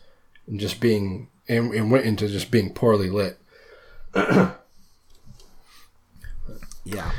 and 0.46 0.58
just 0.60 0.80
being 0.80 1.28
and, 1.48 1.72
and 1.74 1.90
went 1.90 2.04
into 2.06 2.28
just 2.28 2.50
being 2.50 2.72
poorly 2.72 3.10
lit. 3.10 3.38
Yeah. 6.84 7.10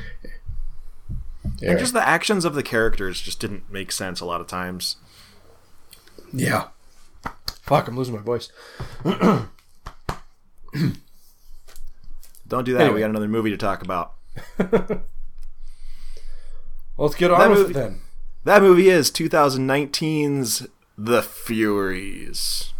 Yeah. 1.59 1.71
And 1.71 1.79
just 1.79 1.91
the 1.93 2.07
actions 2.07 2.45
of 2.45 2.53
the 2.55 2.63
characters 2.63 3.19
just 3.19 3.41
didn't 3.41 3.69
make 3.69 3.91
sense 3.91 4.21
a 4.21 4.25
lot 4.25 4.39
of 4.39 4.47
times. 4.47 4.95
Yeah. 6.31 6.67
Fuck, 7.63 7.89
I'm 7.89 7.97
losing 7.97 8.15
my 8.15 8.21
voice. 8.21 8.49
Don't 12.47 12.63
do 12.63 12.71
that. 12.73 12.79
Anyway. 12.81 12.93
We 12.95 12.99
got 13.01 13.09
another 13.09 13.27
movie 13.27 13.49
to 13.49 13.57
talk 13.57 13.81
about. 13.81 14.13
Let's 16.97 17.15
get 17.15 17.29
on 17.31 17.39
That 17.39 17.49
with 17.49 17.59
movie- 17.59 17.71
it 17.71 17.73
then. 17.73 17.99
That 18.45 18.61
movie 18.61 18.87
is 18.89 19.11
2019's 19.11 20.67
The 20.97 21.21
Furies. 21.21 22.71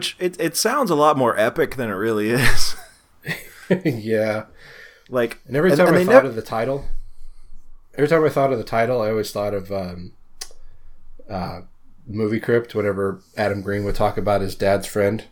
Which 0.00 0.16
it, 0.18 0.40
it 0.40 0.56
sounds 0.56 0.90
a 0.90 0.94
lot 0.94 1.18
more 1.18 1.38
epic 1.38 1.76
than 1.76 1.90
it 1.90 1.92
really 1.92 2.30
is. 2.30 2.74
yeah. 3.84 4.46
Like 5.10 5.40
And 5.46 5.54
every 5.54 5.76
time 5.76 5.88
and 5.88 5.96
I 5.98 6.04
thought 6.06 6.24
of 6.24 6.36
the 6.36 6.40
title, 6.40 6.86
every 7.96 8.08
time 8.08 8.24
I 8.24 8.30
thought 8.30 8.50
of 8.50 8.56
the 8.56 8.64
title, 8.64 9.02
I 9.02 9.10
always 9.10 9.30
thought 9.30 9.52
of 9.52 9.70
um, 9.70 10.12
uh, 11.28 11.60
Movie 12.06 12.40
Crypt. 12.40 12.74
Whenever 12.74 13.20
Adam 13.36 13.60
Green 13.60 13.84
would 13.84 13.94
talk 13.94 14.16
about 14.16 14.40
his 14.40 14.54
dad's 14.54 14.86
friend, 14.86 15.24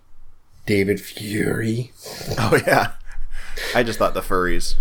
David 0.66 1.00
Fury. 1.00 1.92
Oh 2.38 2.60
yeah. 2.66 2.92
I 3.74 3.82
just 3.82 3.98
thought 3.98 4.12
the 4.12 4.20
furries. 4.20 4.74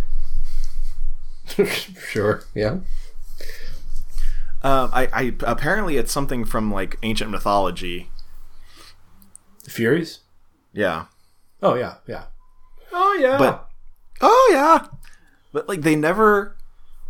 sure. 2.11 2.43
Yeah. 2.53 2.79
Um, 4.63 4.89
I, 4.91 5.07
I 5.13 5.35
apparently 5.43 5.95
it's 5.95 6.11
something 6.11 6.43
from 6.43 6.73
like 6.73 6.97
ancient 7.03 7.31
mythology. 7.31 8.09
The 9.67 9.71
Furies. 9.73 10.19
Yeah. 10.71 11.05
Oh 11.61 11.75
yeah. 11.75 11.95
Yeah. 12.07 12.23
Oh 12.93 13.17
yeah. 13.19 13.37
But 13.37 13.69
oh 14.21 14.49
yeah. 14.53 14.87
But 15.51 15.67
like 15.67 15.81
they 15.81 15.95
never 15.97 16.55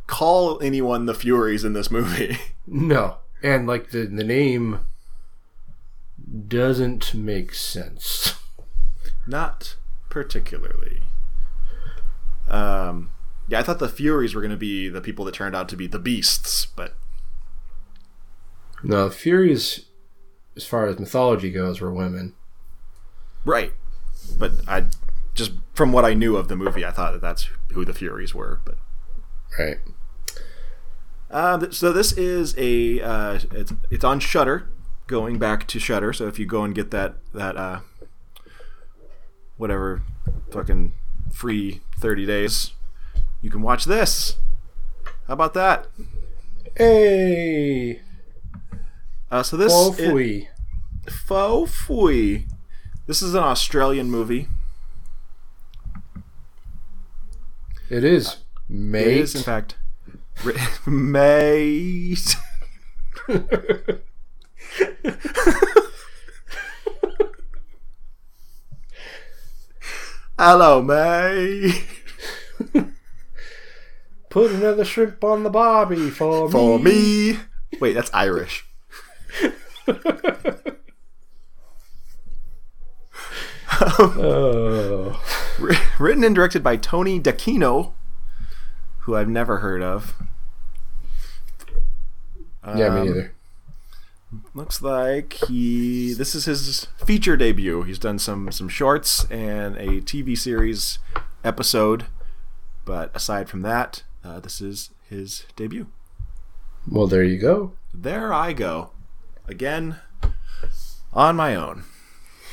call 0.07 0.59
anyone 0.61 1.05
the 1.05 1.13
Furies 1.13 1.63
in 1.63 1.73
this 1.73 1.89
movie. 1.91 2.37
No, 2.69 3.19
and 3.41 3.65
like 3.65 3.91
the 3.91 4.07
the 4.07 4.25
name 4.25 4.81
doesn't 6.49 7.13
make 7.13 7.53
sense. 7.53 8.35
Not 9.25 9.77
particularly. 10.09 11.01
Um, 12.49 13.11
yeah, 13.47 13.59
I 13.59 13.63
thought 13.63 13.79
the 13.79 13.87
Furies 13.87 14.35
were 14.35 14.41
going 14.41 14.51
to 14.51 14.57
be 14.57 14.89
the 14.89 14.99
people 14.99 15.23
that 15.23 15.33
turned 15.33 15.55
out 15.55 15.69
to 15.69 15.77
be 15.77 15.87
the 15.87 15.97
Beasts, 15.97 16.65
but 16.65 16.95
No, 18.83 19.07
the 19.07 19.15
Furies, 19.15 19.85
as 20.57 20.65
far 20.65 20.85
as 20.87 20.99
mythology 20.99 21.49
goes, 21.49 21.79
were 21.79 21.93
women. 21.93 22.33
Right. 23.47 23.73
But 24.37 24.51
I 24.67 24.85
just 25.33 25.53
from 25.73 25.91
what 25.91 26.03
I 26.05 26.13
knew 26.13 26.35
of 26.35 26.47
the 26.49 26.55
movie, 26.55 26.85
I 26.85 26.91
thought 26.91 27.13
that 27.13 27.21
that's 27.21 27.49
who 27.71 27.85
the 27.85 27.93
Furies 27.93 28.35
were. 28.35 28.59
But 28.65 28.77
Right. 29.57 29.77
uh, 31.31 31.71
so 31.71 31.91
this 31.93 32.11
is 32.13 32.53
a 32.57 33.01
uh, 33.01 33.39
it's 33.53 33.73
it's 33.89 34.03
on 34.03 34.19
Shudder. 34.19 34.69
Going 35.07 35.39
back 35.39 35.65
to 35.67 35.79
Shudder, 35.79 36.11
so 36.11 36.27
if 36.27 36.37
you 36.37 36.45
go 36.45 36.63
and 36.65 36.75
get 36.75 36.91
that 36.91 37.15
that 37.33 37.55
uh, 37.55 37.79
whatever 39.55 40.01
fucking 40.51 40.91
free 41.31 41.79
thirty 41.97 42.25
days, 42.25 42.73
you 43.41 43.49
can 43.49 43.61
watch 43.61 43.85
this. 43.85 44.35
How 45.27 45.33
about 45.33 45.53
that? 45.53 45.87
Hey. 46.75 48.01
Uh, 49.31 49.43
so 49.43 49.55
this 49.55 49.71
Faux 49.71 49.97
fui. 49.97 50.49
Faux 51.09 51.71
fui. 51.73 52.47
This 53.07 53.21
is 53.21 53.33
an 53.33 53.43
Australian 53.43 54.11
movie. 54.11 54.49
It 57.89 58.03
is. 58.03 58.37
Mate. 58.67 59.07
It 59.07 59.17
is, 59.17 59.35
in 59.35 59.43
fact, 59.43 59.75
mate. 60.85 62.35
Hello, 70.37 70.81
mate. 70.81 71.83
Put 74.29 74.51
another 74.51 74.85
shrimp 74.85 75.23
on 75.23 75.43
the 75.43 75.49
barbie 75.49 76.09
for, 76.09 76.49
For 76.51 76.77
me. 76.77 77.31
me. 77.33 77.39
Wait, 77.79 77.93
that's 77.93 78.13
Irish. 78.13 78.65
Oh. 83.99 85.21
Written 85.99 86.23
and 86.23 86.35
directed 86.35 86.63
by 86.63 86.77
Tony 86.77 87.19
D'Aquino, 87.19 87.93
who 88.99 89.15
I've 89.15 89.29
never 89.29 89.57
heard 89.57 89.81
of. 89.81 90.13
Yeah, 92.65 92.89
me 92.89 92.99
Um, 93.01 93.05
neither. 93.07 93.33
Looks 94.53 94.81
like 94.81 95.33
he. 95.47 96.13
This 96.13 96.35
is 96.35 96.45
his 96.45 96.87
feature 96.97 97.37
debut. 97.37 97.83
He's 97.83 97.97
done 97.99 98.19
some 98.19 98.51
some 98.51 98.67
shorts 98.67 99.25
and 99.31 99.77
a 99.77 100.01
TV 100.01 100.37
series 100.37 100.99
episode, 101.45 102.07
but 102.83 103.15
aside 103.15 103.47
from 103.49 103.61
that, 103.61 104.03
uh, 104.23 104.39
this 104.41 104.59
is 104.59 104.89
his 105.09 105.45
debut. 105.55 105.87
Well, 106.89 107.07
there 107.07 107.23
you 107.23 107.37
go. 107.39 107.73
There 107.93 108.33
I 108.33 108.51
go, 108.53 108.91
again, 109.47 109.97
on 111.13 111.35
my 111.37 111.55
own. 111.55 111.85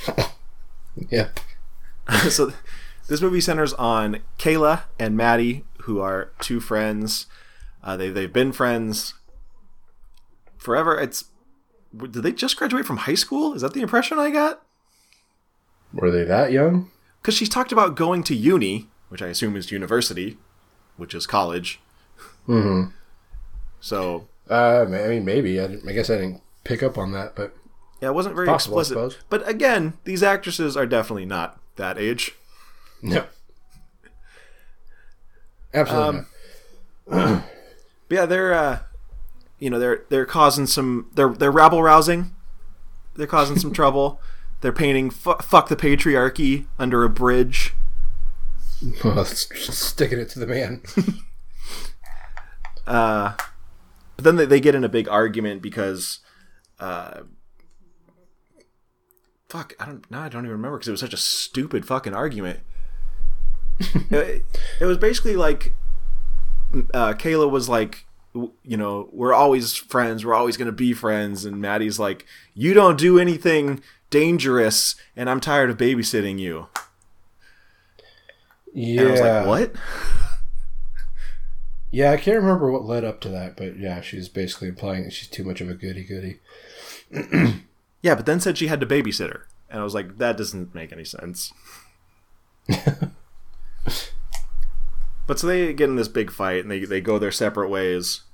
Yeah. 1.10 1.28
so 2.28 2.52
this 3.08 3.20
movie 3.20 3.40
centers 3.40 3.72
on 3.74 4.20
Kayla 4.38 4.84
and 4.98 5.16
Maddie, 5.16 5.64
who 5.82 6.00
are 6.00 6.30
two 6.40 6.60
friends. 6.60 7.26
Uh, 7.82 7.96
they 7.96 8.08
they've 8.10 8.32
been 8.32 8.52
friends 8.52 9.14
forever. 10.56 10.98
It's 10.98 11.24
did 11.96 12.22
they 12.22 12.32
just 12.32 12.56
graduate 12.56 12.86
from 12.86 12.98
high 12.98 13.14
school? 13.14 13.54
Is 13.54 13.62
that 13.62 13.74
the 13.74 13.82
impression 13.82 14.18
I 14.18 14.30
got? 14.30 14.62
Were 15.92 16.10
they 16.10 16.24
that 16.24 16.50
young? 16.50 16.90
Because 17.20 17.34
she's 17.34 17.48
talked 17.48 17.72
about 17.72 17.94
going 17.94 18.22
to 18.24 18.34
uni, 18.34 18.88
which 19.08 19.22
I 19.22 19.28
assume 19.28 19.56
is 19.56 19.70
university, 19.70 20.36
which 20.96 21.14
is 21.14 21.26
college. 21.26 21.80
Mm-hmm. 22.48 22.90
So 23.80 24.28
Uh, 24.50 24.82
I 24.82 25.08
mean, 25.08 25.24
maybe. 25.24 25.60
I, 25.60 25.64
I 25.64 25.92
guess 25.92 26.10
I 26.10 26.16
didn't 26.16 26.42
pick 26.64 26.82
up 26.82 26.98
on 26.98 27.12
that, 27.12 27.34
but 27.34 27.54
yeah, 28.00 28.08
it 28.08 28.14
wasn't 28.14 28.34
very 28.34 28.46
Possible, 28.46 28.80
explicit. 28.80 29.22
But 29.28 29.46
again, 29.48 29.94
these 30.04 30.22
actresses 30.22 30.76
are 30.76 30.86
definitely 30.86 31.26
not 31.26 31.60
that 31.76 31.98
age. 31.98 32.32
no. 33.02 33.24
Absolutely. 35.72 36.24
Um, 37.10 37.44
yeah, 38.10 38.26
they're 38.26 38.54
uh, 38.54 38.78
you 39.58 39.70
know 39.70 39.78
they're 39.80 40.04
they're 40.08 40.24
causing 40.26 40.66
some 40.66 41.10
they're 41.14 41.30
they're 41.30 41.50
rabble 41.50 41.82
rousing. 41.82 42.32
They're 43.16 43.26
causing 43.26 43.58
some 43.58 43.72
trouble. 43.80 44.20
They're 44.60 44.72
painting 44.72 45.10
fu- 45.10 45.34
"fuck 45.42 45.68
the 45.68 45.76
patriarchy" 45.76 46.66
under 46.78 47.02
a 47.02 47.08
bridge. 47.08 47.74
Well, 49.02 49.24
sticking 49.24 50.18
it 50.20 50.28
to 50.30 50.38
the 50.38 50.46
man. 50.46 50.82
Uh, 52.86 53.32
but 54.16 54.24
then 54.24 54.36
they, 54.36 54.44
they 54.44 54.60
get 54.60 54.74
in 54.74 54.84
a 54.84 54.88
big 54.90 55.08
argument 55.08 55.62
because, 55.62 56.20
uh, 56.78 57.20
fuck, 59.54 59.72
I 59.78 59.86
don't 59.86 60.10
now 60.10 60.22
I 60.22 60.28
don't 60.28 60.44
even 60.44 60.50
remember 60.50 60.78
because 60.78 60.88
it 60.88 60.92
was 60.92 61.00
such 61.00 61.14
a 61.14 61.18
stupid 61.18 61.86
fucking 61.86 62.12
argument. 62.12 62.60
it, 64.10 64.44
it 64.80 64.84
was 64.84 64.98
basically 64.98 65.36
like, 65.36 65.72
uh, 66.92 67.12
Kayla 67.14 67.48
was 67.48 67.68
like, 67.68 68.04
you 68.34 68.76
know, 68.76 69.08
we're 69.12 69.32
always 69.32 69.76
friends. 69.76 70.24
We're 70.24 70.34
always 70.34 70.56
going 70.56 70.66
to 70.66 70.72
be 70.72 70.92
friends. 70.92 71.44
And 71.44 71.60
Maddie's 71.60 72.00
like, 72.00 72.26
you 72.52 72.74
don't 72.74 72.98
do 72.98 73.18
anything 73.18 73.80
dangerous, 74.10 74.96
and 75.14 75.30
I'm 75.30 75.40
tired 75.40 75.70
of 75.70 75.76
babysitting 75.76 76.40
you. 76.40 76.66
Yeah. 78.72 79.00
And 79.00 79.08
I 79.08 79.12
was 79.12 79.20
like, 79.20 79.46
what? 79.46 79.72
Yeah, 81.90 82.10
I 82.10 82.16
can't 82.16 82.42
remember 82.42 82.72
what 82.72 82.84
led 82.84 83.04
up 83.04 83.20
to 83.20 83.28
that, 83.28 83.56
but 83.56 83.78
yeah, 83.78 84.00
she's 84.00 84.28
basically 84.28 84.66
implying 84.66 85.04
that 85.04 85.12
she's 85.12 85.28
too 85.28 85.44
much 85.44 85.60
of 85.60 85.70
a 85.70 85.74
goody 85.74 86.02
goody. 86.02 86.40
Yeah, 88.04 88.14
but 88.14 88.26
then 88.26 88.38
said 88.38 88.58
she 88.58 88.66
had 88.66 88.80
to 88.80 88.86
babysit 88.86 89.30
her. 89.30 89.46
And 89.70 89.80
I 89.80 89.82
was 89.82 89.94
like, 89.94 90.18
that 90.18 90.36
doesn't 90.36 90.74
make 90.74 90.92
any 90.92 91.06
sense. 91.06 91.54
but 95.26 95.38
so 95.38 95.46
they 95.46 95.72
get 95.72 95.88
in 95.88 95.96
this 95.96 96.08
big 96.08 96.30
fight 96.30 96.60
and 96.60 96.70
they, 96.70 96.84
they 96.84 97.00
go 97.00 97.18
their 97.18 97.32
separate 97.32 97.70
ways. 97.70 98.24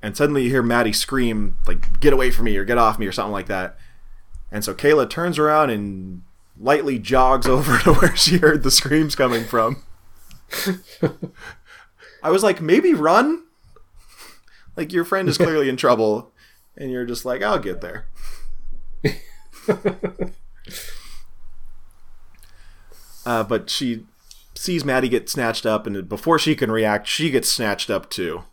And 0.00 0.16
suddenly 0.16 0.44
you 0.44 0.50
hear 0.50 0.62
Maddie 0.62 0.92
scream, 0.92 1.58
like, 1.66 1.98
get 1.98 2.12
away 2.12 2.30
from 2.30 2.44
me 2.44 2.56
or 2.56 2.64
get 2.64 2.78
off 2.78 3.00
me 3.00 3.06
or 3.08 3.10
something 3.10 3.32
like 3.32 3.48
that. 3.48 3.76
And 4.52 4.62
so 4.62 4.72
Kayla 4.72 5.10
turns 5.10 5.40
around 5.40 5.70
and 5.70 6.22
lightly 6.56 7.00
jogs 7.00 7.46
over 7.48 7.78
to 7.78 7.94
where 7.94 8.14
she 8.14 8.38
heard 8.38 8.62
the 8.62 8.70
screams 8.70 9.16
coming 9.16 9.42
from. 9.42 9.82
I 12.22 12.30
was 12.30 12.44
like, 12.44 12.60
maybe 12.60 12.94
run? 12.94 13.42
Like, 14.76 14.92
your 14.92 15.04
friend 15.04 15.28
is 15.28 15.36
clearly 15.36 15.68
in 15.68 15.76
trouble. 15.76 16.30
And 16.76 16.92
you're 16.92 17.06
just 17.06 17.24
like, 17.24 17.42
I'll 17.42 17.58
get 17.58 17.80
there. 17.80 18.06
Uh, 23.26 23.42
but 23.42 23.70
she 23.70 24.04
sees 24.54 24.84
Maddie 24.84 25.08
get 25.08 25.28
snatched 25.28 25.66
up, 25.66 25.86
and 25.86 26.08
before 26.08 26.38
she 26.38 26.54
can 26.54 26.70
react, 26.70 27.06
she 27.06 27.30
gets 27.30 27.50
snatched 27.50 27.90
up 27.90 28.10
too. 28.10 28.44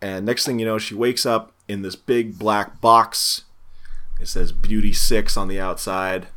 And 0.00 0.26
next 0.26 0.44
thing 0.44 0.58
you 0.58 0.66
know, 0.66 0.78
she 0.78 0.94
wakes 0.94 1.24
up 1.24 1.52
in 1.68 1.82
this 1.82 1.94
big 1.94 2.38
black 2.38 2.80
box. 2.80 3.44
It 4.20 4.26
says 4.26 4.52
Beauty 4.52 4.92
6 4.92 5.36
on 5.36 5.48
the 5.48 5.60
outside. 5.60 6.28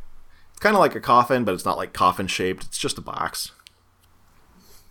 It's 0.50 0.60
kind 0.60 0.76
of 0.76 0.80
like 0.80 0.94
a 0.94 1.00
coffin, 1.00 1.44
but 1.44 1.54
it's 1.54 1.64
not 1.64 1.76
like 1.76 1.92
coffin 1.92 2.26
shaped. 2.26 2.64
It's 2.64 2.78
just 2.78 2.98
a 2.98 3.02
box. 3.02 3.52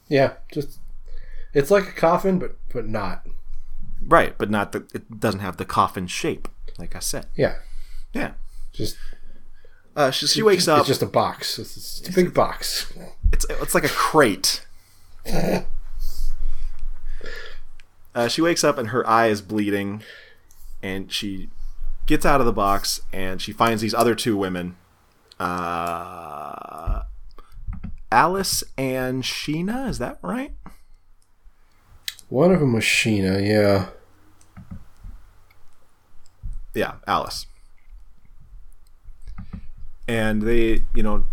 Yeah, 0.08 0.34
just 0.54 0.80
it's 1.54 1.72
like 1.72 1.88
a 1.88 1.94
coffin, 1.94 2.38
but 2.38 2.58
but 2.72 2.88
not. 2.88 3.26
Right, 4.08 4.38
but 4.38 4.50
not 4.50 4.72
the. 4.72 4.88
It 4.94 5.20
doesn't 5.20 5.40
have 5.40 5.58
the 5.58 5.66
coffin 5.66 6.08
shape, 6.08 6.48
like 6.78 6.96
I 6.96 7.00
said. 7.00 7.28
Yeah, 7.36 7.56
Yeah. 8.14 8.34
just 8.72 8.98
Uh, 9.96 10.12
she, 10.12 10.28
she 10.28 10.44
wakes 10.44 10.68
up. 10.68 10.80
It's 10.80 10.88
just 10.88 11.02
a 11.02 11.08
box. 11.08 11.58
It's, 11.58 11.76
it's 11.78 12.10
a 12.10 12.12
big 12.12 12.34
box. 12.34 12.92
It's 13.34 13.46
it's 13.50 13.74
like 13.76 13.86
a 13.86 13.90
crate. 13.90 14.66
Uh, 18.14 18.30
she 18.30 18.42
wakes 18.42 18.64
up 18.64 18.78
and 18.78 18.90
her 18.90 19.06
eye 19.06 19.28
is 19.28 19.42
bleeding, 19.42 20.02
and 20.82 21.12
she 21.12 21.50
gets 22.06 22.26
out 22.26 22.40
of 22.40 22.46
the 22.46 22.54
box 22.54 23.02
and 23.12 23.42
she 23.42 23.52
finds 23.52 23.82
these 23.82 23.94
other 23.94 24.16
two 24.16 24.38
women, 24.38 24.78
uh, 25.38 27.02
Alice 28.12 28.64
and 28.78 29.24
Sheena. 29.24 29.90
Is 29.90 29.98
that 29.98 30.18
right? 30.22 30.54
One 32.30 32.52
of 32.52 32.60
them 32.60 32.74
was 32.74 32.84
Sheena. 32.84 33.48
Yeah. 33.48 33.90
Yeah, 36.74 36.96
Alice. 37.08 37.46
And 40.08 40.42
they, 40.42 40.84
you 40.94 41.04
know, 41.04 41.26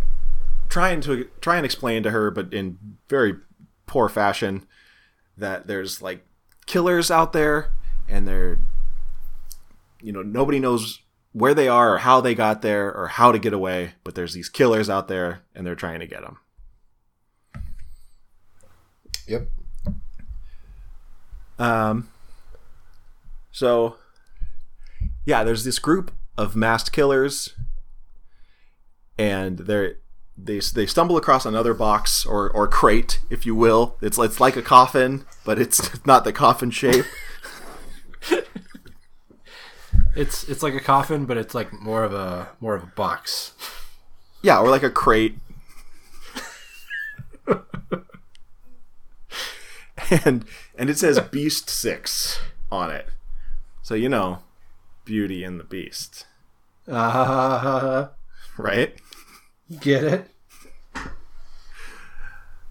trying 0.68 1.00
to 1.02 1.28
try 1.40 1.56
and 1.56 1.64
explain 1.64 2.02
to 2.02 2.10
her, 2.10 2.30
but 2.30 2.52
in 2.52 2.78
very 3.08 3.36
poor 3.86 4.08
fashion, 4.08 4.66
that 5.36 5.66
there's 5.66 6.00
like 6.00 6.24
killers 6.66 7.10
out 7.10 7.32
there, 7.32 7.72
and 8.08 8.26
they're, 8.26 8.58
you 10.00 10.12
know, 10.12 10.22
nobody 10.22 10.60
knows 10.60 11.00
where 11.32 11.54
they 11.54 11.68
are 11.68 11.94
or 11.94 11.98
how 11.98 12.20
they 12.20 12.34
got 12.34 12.62
there 12.62 12.94
or 12.94 13.08
how 13.08 13.32
to 13.32 13.38
get 13.38 13.52
away, 13.52 13.94
but 14.04 14.14
there's 14.14 14.34
these 14.34 14.48
killers 14.48 14.88
out 14.88 15.08
there, 15.08 15.42
and 15.54 15.66
they're 15.66 15.74
trying 15.74 16.00
to 16.00 16.06
get 16.06 16.22
them. 16.22 16.38
Yep. 19.26 19.48
Um. 21.62 22.08
So, 23.50 23.96
yeah, 25.26 25.44
there's 25.44 25.64
this 25.64 25.78
group 25.78 26.10
of 26.38 26.56
masked 26.56 26.92
killers, 26.92 27.54
and 29.18 29.58
they're 29.58 29.96
they 30.36 30.60
they 30.60 30.86
stumble 30.86 31.16
across 31.16 31.44
another 31.46 31.74
box 31.74 32.24
or 32.26 32.50
or 32.50 32.66
crate, 32.66 33.20
if 33.30 33.44
you 33.46 33.54
will. 33.54 33.96
It's 34.00 34.18
it's 34.18 34.40
like 34.40 34.56
a 34.56 34.62
coffin, 34.62 35.24
but 35.44 35.58
it's 35.58 36.04
not 36.06 36.24
the 36.24 36.32
coffin 36.32 36.70
shape. 36.70 37.04
It's 40.14 40.44
it's 40.44 40.62
like 40.62 40.74
a 40.74 40.80
coffin, 40.80 41.24
but 41.24 41.38
it's 41.38 41.54
like 41.54 41.72
more 41.72 42.04
of 42.04 42.12
a 42.12 42.50
more 42.60 42.74
of 42.74 42.82
a 42.82 42.86
box. 42.86 43.52
Yeah, 44.42 44.58
or 44.58 44.68
like 44.68 44.82
a 44.82 44.90
crate. 44.90 45.38
and 50.24 50.44
and 50.76 50.90
it 50.90 50.98
says 50.98 51.18
Beast 51.20 51.68
Six 51.70 52.38
on 52.70 52.90
it, 52.90 53.06
so 53.82 53.94
you 53.94 54.08
know, 54.08 54.40
Beauty 55.04 55.42
and 55.44 55.58
the 55.58 55.64
Beast, 55.64 56.26
Uh, 56.88 58.08
right? 58.56 58.94
get 59.80 60.04
it? 60.04 60.28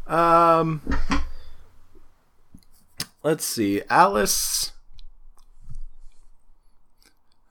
Um, 0.07 0.81
let's 3.23 3.45
see, 3.45 3.81
Alice. 3.89 4.71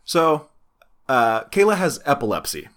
So, 0.04 0.48
uh, 1.08 1.44
Kayla 1.44 1.76
has 1.76 2.00
epilepsy, 2.04 2.68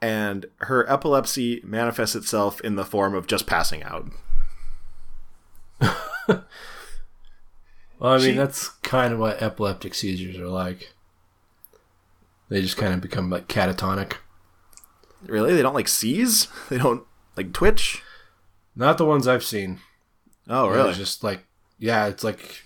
and 0.00 0.46
her 0.58 0.88
epilepsy 0.90 1.60
manifests 1.64 2.14
itself 2.14 2.60
in 2.60 2.76
the 2.76 2.84
form 2.84 3.14
of 3.14 3.26
just 3.26 3.46
passing 3.46 3.82
out. 3.82 4.06
Well, 7.98 8.12
I 8.14 8.18
mean, 8.18 8.26
She- 8.32 8.36
that's 8.36 8.68
kind 8.82 9.12
of 9.14 9.18
what 9.20 9.40
epileptic 9.42 9.94
seizures 9.94 10.36
are 10.36 10.48
like. 10.48 10.92
They 12.48 12.60
just 12.60 12.76
kind 12.76 12.92
of 12.92 13.00
become 13.00 13.30
like 13.30 13.48
catatonic. 13.48 14.14
Really, 15.26 15.54
they 15.54 15.62
don't 15.62 15.74
like 15.74 15.88
seize. 15.88 16.48
They 16.68 16.78
don't 16.78 17.04
like 17.36 17.52
twitch. 17.52 18.02
Not 18.76 18.98
the 18.98 19.04
ones 19.06 19.26
I've 19.28 19.44
seen. 19.44 19.78
Oh, 20.48 20.68
really? 20.68 20.90
It's 20.90 20.98
just 20.98 21.24
like, 21.24 21.44
yeah, 21.78 22.06
it's 22.06 22.24
like, 22.24 22.62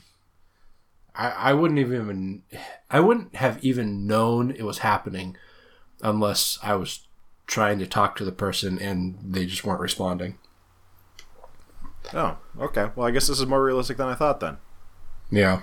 I 1.15 1.29
I 1.29 1.53
wouldn't 1.53 1.79
even, 1.79 2.43
I 2.91 2.99
wouldn't 3.01 3.37
have 3.37 3.63
even 3.63 4.07
known 4.07 4.51
it 4.51 4.65
was 4.65 4.79
happening, 4.79 5.37
unless 6.03 6.59
I 6.63 6.75
was 6.75 7.07
trying 7.47 7.79
to 7.79 7.87
talk 7.87 8.17
to 8.17 8.25
the 8.25 8.33
person 8.33 8.79
and 8.79 9.19
they 9.23 9.47
just 9.47 9.65
weren't 9.65 9.81
responding. 9.81 10.39
Oh, 12.15 12.39
okay. 12.61 12.91
Well, 12.97 13.07
I 13.07 13.11
guess 13.11 13.27
this 13.27 13.39
is 13.41 13.47
more 13.47 13.63
realistic 13.63 13.97
than 13.99 14.09
I 14.09 14.15
thought 14.15 14.41
then. 14.41 14.57
Yeah. 15.31 15.63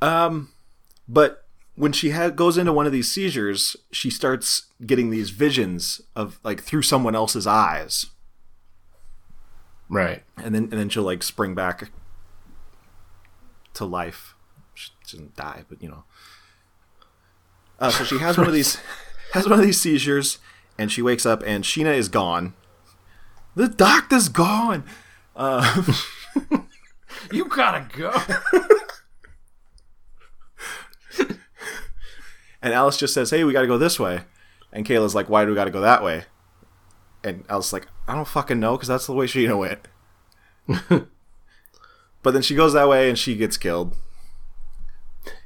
Um, 0.00 0.50
but 1.08 1.44
when 1.74 1.92
she 1.92 2.10
ha- 2.10 2.30
goes 2.30 2.56
into 2.56 2.72
one 2.72 2.86
of 2.86 2.92
these 2.92 3.10
seizures, 3.12 3.76
she 3.90 4.10
starts 4.10 4.66
getting 4.86 5.10
these 5.10 5.30
visions 5.30 6.00
of 6.16 6.38
like 6.44 6.62
through 6.62 6.82
someone 6.82 7.14
else's 7.14 7.46
eyes, 7.46 8.06
Right. 9.88 10.22
and 10.36 10.54
then 10.54 10.64
and 10.64 10.72
then 10.72 10.88
she'll 10.88 11.02
like 11.02 11.22
spring 11.22 11.54
back 11.54 11.90
to 13.74 13.84
life. 13.84 14.34
She 14.74 14.90
doesn't 15.10 15.34
die, 15.36 15.64
but 15.68 15.82
you 15.82 15.88
know. 15.88 16.04
Uh, 17.80 17.90
so 17.90 18.04
she 18.04 18.18
has 18.18 18.38
one 18.38 18.46
of 18.46 18.52
these 18.52 18.78
has 19.32 19.48
one 19.48 19.58
of 19.58 19.64
these 19.64 19.80
seizures, 19.80 20.38
and 20.78 20.90
she 20.92 21.02
wakes 21.02 21.26
up, 21.26 21.42
and 21.44 21.64
Sheena 21.64 21.94
is 21.94 22.08
gone. 22.08 22.54
The 23.58 23.68
doctor's 23.68 24.28
gone. 24.28 24.84
Uh, 25.34 25.82
You 27.32 27.46
gotta 27.46 27.88
go. 27.96 28.12
And 32.60 32.74
Alice 32.74 32.96
just 32.96 33.14
says, 33.14 33.30
"Hey, 33.30 33.44
we 33.44 33.52
got 33.52 33.60
to 33.62 33.68
go 33.68 33.78
this 33.78 34.00
way." 34.00 34.22
And 34.72 34.84
Kayla's 34.84 35.14
like, 35.14 35.28
"Why 35.28 35.44
do 35.44 35.50
we 35.50 35.54
got 35.54 35.66
to 35.66 35.70
go 35.70 35.80
that 35.80 36.02
way?" 36.02 36.24
And 37.22 37.44
Alice's 37.48 37.72
like, 37.72 37.86
"I 38.08 38.14
don't 38.16 38.26
fucking 38.26 38.58
know, 38.58 38.72
because 38.76 38.88
that's 38.88 39.06
the 39.06 39.12
way 39.12 39.26
Sheena 39.26 39.56
went." 39.56 39.86
but 42.22 42.30
then 42.32 42.42
she 42.42 42.56
goes 42.56 42.72
that 42.72 42.88
way, 42.88 43.08
and 43.08 43.16
she 43.18 43.36
gets 43.36 43.56
killed. 43.56 43.94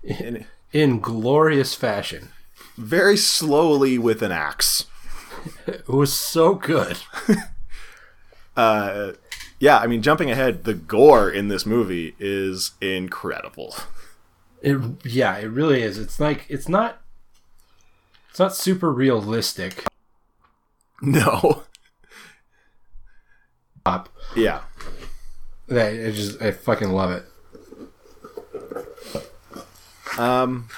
And 0.08 0.46
In 0.72 1.00
glorious 1.00 1.74
fashion. 1.74 2.30
very 2.78 3.18
slowly 3.18 3.98
with 3.98 4.22
an 4.22 4.32
axe. 4.32 4.86
It 5.66 5.86
was 5.88 6.14
so 6.14 6.54
good. 6.54 6.96
Uh, 8.56 9.12
yeah, 9.58 9.78
I 9.78 9.86
mean, 9.86 10.02
jumping 10.02 10.30
ahead, 10.30 10.64
the 10.64 10.74
gore 10.74 11.30
in 11.30 11.48
this 11.48 11.64
movie 11.64 12.14
is 12.18 12.72
incredible. 12.80 13.74
It 14.60 14.78
yeah, 15.04 15.36
it 15.38 15.46
really 15.46 15.82
is. 15.82 15.98
It's 15.98 16.20
like 16.20 16.46
it's 16.48 16.68
not 16.68 17.00
it's 18.30 18.38
not 18.38 18.54
super 18.54 18.92
realistic. 18.92 19.84
No. 21.00 21.64
Up. 23.84 24.08
Yeah. 24.36 24.60
that 25.66 25.92
I 25.92 26.10
just 26.12 26.40
I 26.40 26.52
fucking 26.52 26.90
love 26.90 27.10
it. 27.10 27.24
Um, 30.18 30.68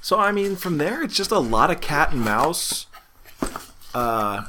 so 0.00 0.18
I 0.20 0.30
mean, 0.30 0.56
from 0.56 0.78
there, 0.78 1.02
it's 1.02 1.16
just 1.16 1.30
a 1.30 1.38
lot 1.38 1.70
of 1.70 1.80
cat 1.80 2.12
and 2.12 2.20
mouse. 2.20 2.86
Uh, 3.94 4.44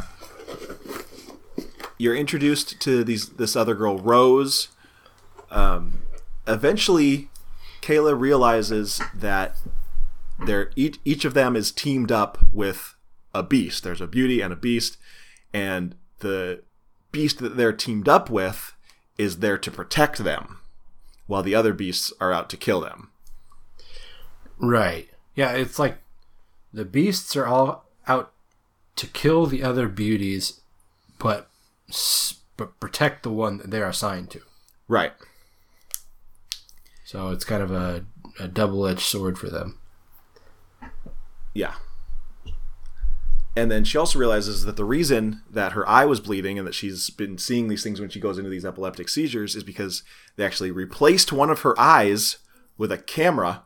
you're 2.00 2.16
introduced 2.16 2.80
to 2.80 3.04
these 3.04 3.30
this 3.30 3.56
other 3.56 3.76
girl, 3.76 4.00
Rose. 4.00 4.70
Um, 5.52 6.00
eventually, 6.48 7.30
Kayla 7.82 8.20
realizes 8.20 9.02
that 9.14 9.56
they're 10.44 10.72
each 10.76 10.98
each 11.06 11.26
of 11.26 11.36
them 11.36 11.56
is 11.56 11.72
teamed 11.72 12.12
up 12.12 12.40
with 12.52 12.96
a 13.36 13.44
beast. 13.44 13.84
There's 13.84 14.02
a 14.02 14.08
beauty 14.08 14.42
and 14.42 14.52
a 14.52 14.56
beast, 14.56 14.98
and 15.54 15.94
the 16.20 16.64
beast 17.12 17.40
that 17.40 17.58
they're 17.58 17.74
teamed 17.74 18.08
up 18.08 18.30
with 18.30 18.74
is 19.18 19.40
there 19.40 19.58
to 19.58 19.70
protect 19.70 20.20
them, 20.20 20.60
while 21.28 21.44
the 21.44 21.54
other 21.54 21.74
beasts 21.74 22.14
are 22.22 22.32
out 22.32 22.50
to 22.50 22.58
kill 22.58 22.80
them. 22.80 23.12
Right. 24.58 25.10
Yeah, 25.36 25.52
it's 25.52 25.78
like 25.78 25.98
the 26.72 26.86
beasts 26.86 27.36
are 27.36 27.46
all 27.46 27.86
out 28.08 28.32
to 28.96 29.08
kill 29.08 29.46
the 29.46 29.64
other 29.64 29.90
beauties, 29.90 30.62
but 31.18 31.49
but 32.58 32.80
protect 32.80 33.24
the 33.24 33.32
one 33.32 33.58
that 33.58 33.72
they're 33.72 33.88
assigned 33.88 34.30
to. 34.32 34.42
Right. 34.88 35.14
So 37.06 37.30
it's 37.30 37.46
kind 37.46 37.64
of 37.64 37.72
a, 37.72 38.06
a 38.40 38.48
double 38.48 38.86
edged 38.86 39.02
sword 39.02 39.38
for 39.38 39.50
them. 39.50 39.80
Yeah. 41.54 41.74
And 43.56 43.72
then 43.72 43.84
she 43.84 43.98
also 43.98 44.20
realizes 44.20 44.64
that 44.66 44.78
the 44.78 44.86
reason 44.86 45.42
that 45.50 45.72
her 45.72 45.88
eye 45.90 46.06
was 46.06 46.20
bleeding 46.20 46.58
and 46.58 46.68
that 46.68 46.76
she's 46.76 47.10
been 47.10 47.38
seeing 47.38 47.68
these 47.68 47.84
things 47.84 48.00
when 48.00 48.10
she 48.10 48.20
goes 48.20 48.38
into 48.38 48.50
these 48.50 48.66
epileptic 48.66 49.10
seizures 49.10 49.56
is 49.56 49.64
because 49.64 50.04
they 50.36 50.46
actually 50.46 50.72
replaced 50.72 51.34
one 51.34 51.50
of 51.50 51.62
her 51.62 51.78
eyes 51.80 52.38
with 52.78 52.92
a 52.92 52.98
camera. 52.98 53.64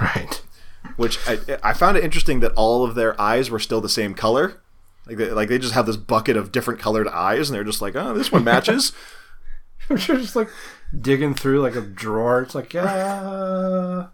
Right. 0.00 0.42
Which 0.96 1.18
I, 1.26 1.38
I 1.62 1.72
found 1.72 1.96
it 1.96 2.04
interesting 2.04 2.40
that 2.40 2.52
all 2.52 2.84
of 2.84 2.94
their 2.94 3.20
eyes 3.20 3.50
were 3.50 3.58
still 3.58 3.80
the 3.80 3.88
same 3.88 4.14
color. 4.14 4.62
Like 5.08 5.16
they, 5.16 5.30
like 5.30 5.48
they 5.48 5.58
just 5.58 5.74
have 5.74 5.86
this 5.86 5.96
bucket 5.96 6.36
of 6.36 6.52
different 6.52 6.80
colored 6.80 7.08
eyes 7.08 7.48
and 7.48 7.56
they're 7.56 7.64
just 7.64 7.82
like, 7.82 7.96
oh, 7.96 8.14
this 8.14 8.30
one 8.30 8.44
matches. 8.44 8.92
I'm 9.90 9.96
sure 9.96 10.16
just 10.16 10.36
like 10.36 10.50
digging 10.98 11.34
through 11.34 11.62
like 11.62 11.74
a 11.74 11.80
drawer. 11.80 12.42
It's 12.42 12.54
like, 12.54 12.74
uh, 12.74 14.06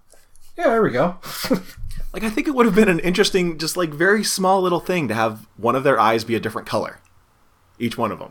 yeah, 0.57 0.65
there 0.65 0.83
we 0.83 0.91
go. 0.91 1.17
like 2.13 2.23
I 2.23 2.31
think 2.31 2.47
it 2.47 2.55
would 2.55 2.67
have 2.67 2.77
been 2.77 2.89
an 2.89 3.01
interesting, 3.01 3.59
just 3.59 3.77
like 3.77 3.91
very 3.91 4.23
small 4.23 4.63
little 4.63 4.81
thing 4.81 5.09
to 5.09 5.15
have 5.15 5.49
one 5.57 5.75
of 5.75 5.83
their 5.83 5.99
eyes 5.99 6.23
be 6.23 6.37
a 6.37 6.41
different 6.41 6.69
color. 6.69 7.01
Each 7.79 7.99
one 7.99 8.13
of 8.13 8.21
them. 8.21 8.31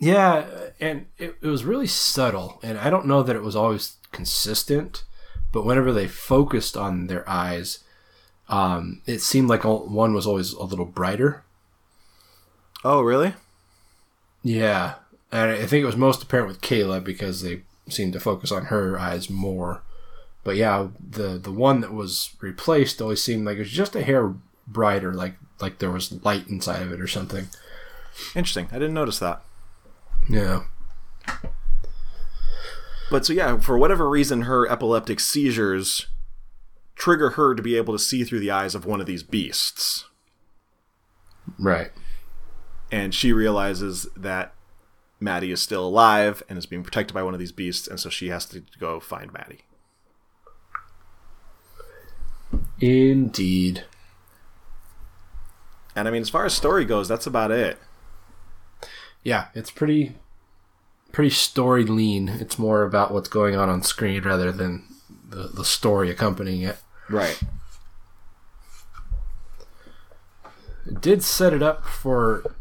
Yeah, 0.00 0.46
and 0.80 1.06
it, 1.16 1.36
it 1.40 1.46
was 1.46 1.64
really 1.64 1.86
subtle, 1.86 2.58
and 2.60 2.76
I 2.76 2.90
don't 2.90 3.06
know 3.06 3.22
that 3.22 3.36
it 3.36 3.42
was 3.42 3.54
always 3.54 3.98
consistent, 4.10 5.04
but 5.52 5.64
whenever 5.64 5.92
they 5.92 6.08
focused 6.08 6.76
on 6.76 7.06
their 7.06 7.28
eyes, 7.28 7.84
um, 8.48 9.02
it 9.06 9.20
seemed 9.20 9.48
like 9.48 9.62
one 9.62 10.12
was 10.12 10.26
always 10.26 10.54
a 10.54 10.64
little 10.64 10.86
brighter. 10.86 11.44
Oh, 12.84 13.00
really? 13.02 13.34
Yeah, 14.42 14.94
and 15.30 15.50
I 15.50 15.66
think 15.66 15.82
it 15.82 15.86
was 15.86 15.96
most 15.96 16.22
apparent 16.22 16.48
with 16.48 16.60
Kayla 16.60 17.02
because 17.02 17.42
they 17.42 17.62
seemed 17.88 18.12
to 18.14 18.20
focus 18.20 18.50
on 18.50 18.66
her 18.66 18.98
eyes 18.98 19.30
more. 19.30 19.82
But 20.44 20.56
yeah, 20.56 20.88
the 20.98 21.38
the 21.38 21.52
one 21.52 21.80
that 21.80 21.92
was 21.92 22.34
replaced 22.40 23.00
always 23.00 23.22
seemed 23.22 23.46
like 23.46 23.56
it 23.56 23.60
was 23.60 23.70
just 23.70 23.94
a 23.94 24.02
hair 24.02 24.34
brighter, 24.66 25.14
like 25.14 25.34
like 25.60 25.78
there 25.78 25.90
was 25.90 26.24
light 26.24 26.48
inside 26.48 26.82
of 26.82 26.92
it 26.92 27.00
or 27.00 27.06
something. 27.06 27.48
Interesting. 28.34 28.68
I 28.70 28.74
didn't 28.74 28.94
notice 28.94 29.20
that. 29.20 29.42
Yeah. 30.28 30.64
But 33.10 33.24
so 33.26 33.32
yeah, 33.32 33.58
for 33.58 33.78
whatever 33.78 34.08
reason, 34.08 34.42
her 34.42 34.68
epileptic 34.68 35.20
seizures 35.20 36.06
trigger 36.96 37.30
her 37.30 37.54
to 37.54 37.62
be 37.62 37.76
able 37.76 37.94
to 37.94 37.98
see 37.98 38.24
through 38.24 38.40
the 38.40 38.50
eyes 38.50 38.74
of 38.74 38.86
one 38.86 39.00
of 39.00 39.06
these 39.06 39.22
beasts. 39.22 40.06
Right. 41.58 41.90
And 42.92 43.12
she 43.14 43.32
realizes 43.32 44.06
that 44.14 44.54
Maddie 45.18 45.50
is 45.50 45.62
still 45.62 45.86
alive 45.86 46.42
and 46.48 46.58
is 46.58 46.66
being 46.66 46.82
protected 46.82 47.14
by 47.14 47.22
one 47.22 47.32
of 47.32 47.40
these 47.40 47.52
beasts, 47.52 47.88
and 47.88 47.98
so 47.98 48.10
she 48.10 48.28
has 48.28 48.44
to 48.46 48.62
go 48.78 49.00
find 49.00 49.32
Maddie. 49.32 49.62
Indeed. 52.80 53.84
And 55.96 56.06
I 56.06 56.10
mean, 56.10 56.22
as 56.22 56.28
far 56.28 56.44
as 56.44 56.52
story 56.52 56.84
goes, 56.84 57.08
that's 57.08 57.26
about 57.26 57.50
it. 57.50 57.78
Yeah, 59.22 59.46
it's 59.54 59.70
pretty 59.70 60.16
pretty 61.12 61.30
story 61.30 61.84
lean. 61.84 62.28
It's 62.28 62.58
more 62.58 62.82
about 62.82 63.12
what's 63.12 63.28
going 63.28 63.54
on 63.54 63.68
on 63.68 63.82
screen 63.82 64.22
rather 64.22 64.50
than 64.50 64.84
the, 65.28 65.48
the 65.48 65.64
story 65.64 66.10
accompanying 66.10 66.62
it. 66.62 66.78
Right. 67.08 67.40
It 70.86 71.00
did 71.00 71.22
set 71.22 71.52
it 71.52 71.62
up 71.62 71.86
for 71.86 72.56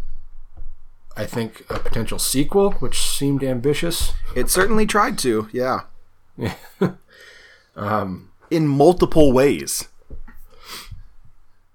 I 1.17 1.25
think 1.25 1.65
a 1.69 1.77
potential 1.79 2.19
sequel, 2.19 2.71
which 2.73 3.01
seemed 3.01 3.43
ambitious. 3.43 4.13
It 4.35 4.49
certainly 4.49 4.85
tried 4.85 5.17
to, 5.19 5.49
yeah. 5.51 5.81
um 7.75 8.31
In 8.49 8.67
multiple 8.67 9.31
ways. 9.31 9.87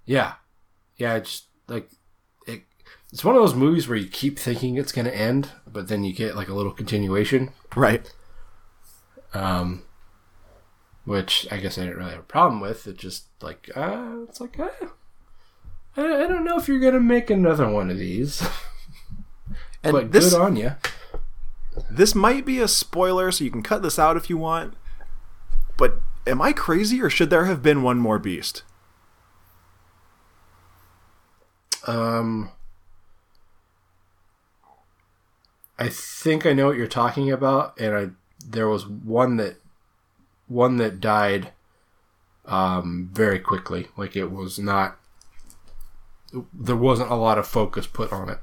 Yeah. 0.04 0.34
Yeah, 0.96 1.16
it's 1.16 1.42
like 1.68 1.90
it 2.46 2.62
it's 3.12 3.24
one 3.24 3.36
of 3.36 3.42
those 3.42 3.54
movies 3.54 3.86
where 3.88 3.98
you 3.98 4.08
keep 4.08 4.38
thinking 4.38 4.76
it's 4.76 4.92
going 4.92 5.04
to 5.04 5.16
end, 5.16 5.50
but 5.70 5.88
then 5.88 6.04
you 6.04 6.12
get 6.14 6.36
like 6.36 6.48
a 6.48 6.54
little 6.54 6.72
continuation. 6.72 7.50
Right. 7.74 8.10
Um 9.34 9.82
which 11.04 11.46
I 11.52 11.58
guess 11.58 11.78
I 11.78 11.82
didn't 11.82 11.98
really 11.98 12.10
have 12.10 12.20
a 12.20 12.24
problem 12.24 12.60
with. 12.60 12.86
It 12.86 12.96
just 12.96 13.26
like 13.42 13.70
uh 13.76 14.24
it's 14.28 14.40
like 14.40 14.58
uh, 14.58 14.68
I, 15.96 16.24
I 16.24 16.26
don't 16.26 16.44
know 16.44 16.58
if 16.58 16.68
you're 16.68 16.80
going 16.80 16.94
to 16.94 17.00
make 17.00 17.30
another 17.30 17.68
one 17.70 17.90
of 17.90 17.98
these. 17.98 18.46
And 19.86 19.92
but 19.92 20.12
this- 20.12 20.32
good 20.32 20.40
on 20.40 20.56
you. 20.56 20.72
This 21.90 22.14
might 22.14 22.46
be 22.46 22.58
a 22.60 22.68
spoiler, 22.68 23.30
so 23.30 23.44
you 23.44 23.50
can 23.50 23.62
cut 23.62 23.82
this 23.82 23.98
out 23.98 24.16
if 24.16 24.30
you 24.30 24.38
want. 24.38 24.74
But 25.76 26.00
am 26.26 26.40
I 26.40 26.52
crazy, 26.52 27.02
or 27.02 27.10
should 27.10 27.28
there 27.28 27.44
have 27.44 27.62
been 27.62 27.82
one 27.82 27.98
more 27.98 28.18
beast? 28.18 28.62
Um, 31.86 32.50
I 35.78 35.88
think 35.88 36.46
I 36.46 36.52
know 36.52 36.66
what 36.66 36.76
you're 36.76 36.86
talking 36.86 37.30
about, 37.30 37.78
and 37.78 37.94
I 37.94 38.08
there 38.44 38.68
was 38.68 38.86
one 38.86 39.36
that 39.36 39.56
one 40.48 40.76
that 40.76 41.00
died 41.00 41.52
um, 42.46 43.10
very 43.12 43.38
quickly. 43.38 43.88
Like 43.96 44.16
it 44.16 44.30
was 44.30 44.58
not. 44.58 44.98
There 46.52 46.76
wasn't 46.76 47.10
a 47.10 47.16
lot 47.16 47.38
of 47.38 47.46
focus 47.46 47.86
put 47.86 48.12
on 48.12 48.28
it. 48.30 48.38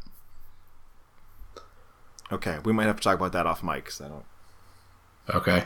Okay, 2.32 2.60
we 2.64 2.74
might 2.74 2.86
have 2.86 2.98
to 2.98 3.04
talk 3.04 3.16
about 3.16 3.32
that 3.34 3.46
off 3.46 3.64
mic, 3.64 3.86
'cause 3.86 4.02
I 4.02 4.08
don't. 4.08 4.26
Okay. 5.36 5.66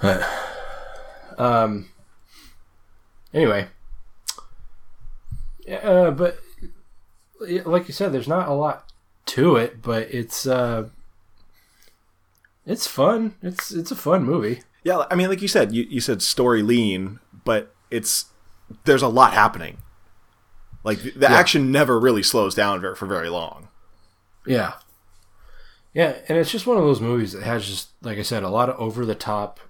um. 1.38 1.88
Anyway. 3.32 3.68
Uh, 5.82 6.10
but 6.10 6.40
like 7.64 7.88
you 7.88 7.94
said, 7.94 8.12
there's 8.12 8.28
not 8.28 8.48
a 8.48 8.52
lot 8.54 8.90
to 9.26 9.56
it, 9.56 9.82
but 9.82 10.02
it's 10.12 10.46
uh, 10.46 10.88
it's 12.66 12.86
fun. 12.86 13.34
It's 13.42 13.70
it's 13.70 13.90
a 13.90 13.96
fun 13.96 14.24
movie. 14.24 14.62
Yeah, 14.84 15.04
I 15.10 15.14
mean, 15.14 15.28
like 15.28 15.42
you 15.42 15.48
said, 15.48 15.72
you, 15.72 15.84
you 15.84 16.00
said 16.00 16.22
story 16.22 16.62
lean, 16.62 17.18
but 17.44 17.74
it's 17.90 18.26
there's 18.84 19.02
a 19.02 19.08
lot 19.08 19.32
happening. 19.34 19.78
Like 20.88 21.02
the, 21.02 21.10
the 21.10 21.26
Yeah. 21.28 21.34
action 21.36 21.70
never 21.70 22.00
really 22.00 22.22
slows 22.22 22.54
down 22.54 22.80
for 22.96 23.06
very 23.06 23.28
long. 23.28 23.68
Yeah. 24.46 24.72
Yeah, 25.92 26.16
and 26.28 26.38
it's 26.38 26.50
just 26.50 26.66
one 26.66 26.76
of 26.78 26.82
those 26.84 27.00
movies 27.00 27.32
that 27.32 27.42
has 27.42 27.66
just, 27.66 27.88
like 28.02 28.18
I 28.18 28.22
said, 28.22 28.42
a 28.42 28.48
lot 28.48 28.68
of 28.70 28.78
over 28.80 29.04
the 29.04 29.14
top, 29.14 29.60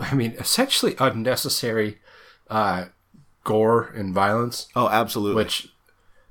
I 0.00 0.14
mean, 0.14 0.32
essentially 0.38 0.94
unnecessary 0.98 1.98
uh, 2.48 2.86
gore 3.44 3.92
and 3.94 4.14
violence. 4.14 4.68
Oh, 4.74 4.88
absolutely. 4.88 5.42
Which 5.44 5.68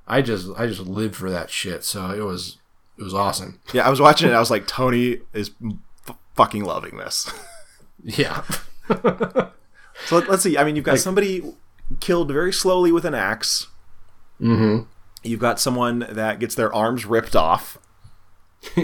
I 0.07 0.21
just, 0.21 0.47
I 0.57 0.65
just 0.67 0.81
lived 0.81 1.15
for 1.15 1.29
that 1.29 1.49
shit. 1.49 1.83
So 1.83 2.09
it 2.11 2.21
was, 2.21 2.57
it 2.97 3.03
was 3.03 3.13
awesome. 3.13 3.59
Yeah, 3.73 3.85
I 3.85 3.89
was 3.89 4.01
watching 4.01 4.29
it. 4.29 4.33
I 4.33 4.39
was 4.39 4.51
like, 4.51 4.67
Tony 4.67 5.19
is 5.33 5.51
f- 6.07 6.17
fucking 6.35 6.63
loving 6.65 6.97
this. 6.97 7.31
Yeah. 8.07 8.43
so 8.87 9.51
let, 10.11 10.29
us 10.29 10.43
see. 10.43 10.57
I 10.59 10.63
mean, 10.63 10.75
you've 10.75 10.85
got 10.85 10.91
Like- 10.91 11.01
somebody 11.01 11.41
killed 11.99 12.31
very 12.31 12.53
slowly 12.53 12.91
with 12.91 13.03
an 13.05 13.15
axe. 13.15 13.67
Mm-hmm. 14.41 14.83
You've 15.23 15.39
got 15.39 15.59
someone 15.59 16.05
that 16.09 16.39
gets 16.39 16.55
their 16.55 16.73
arms 16.73 17.05
ripped 17.05 17.35
off. 17.35 17.77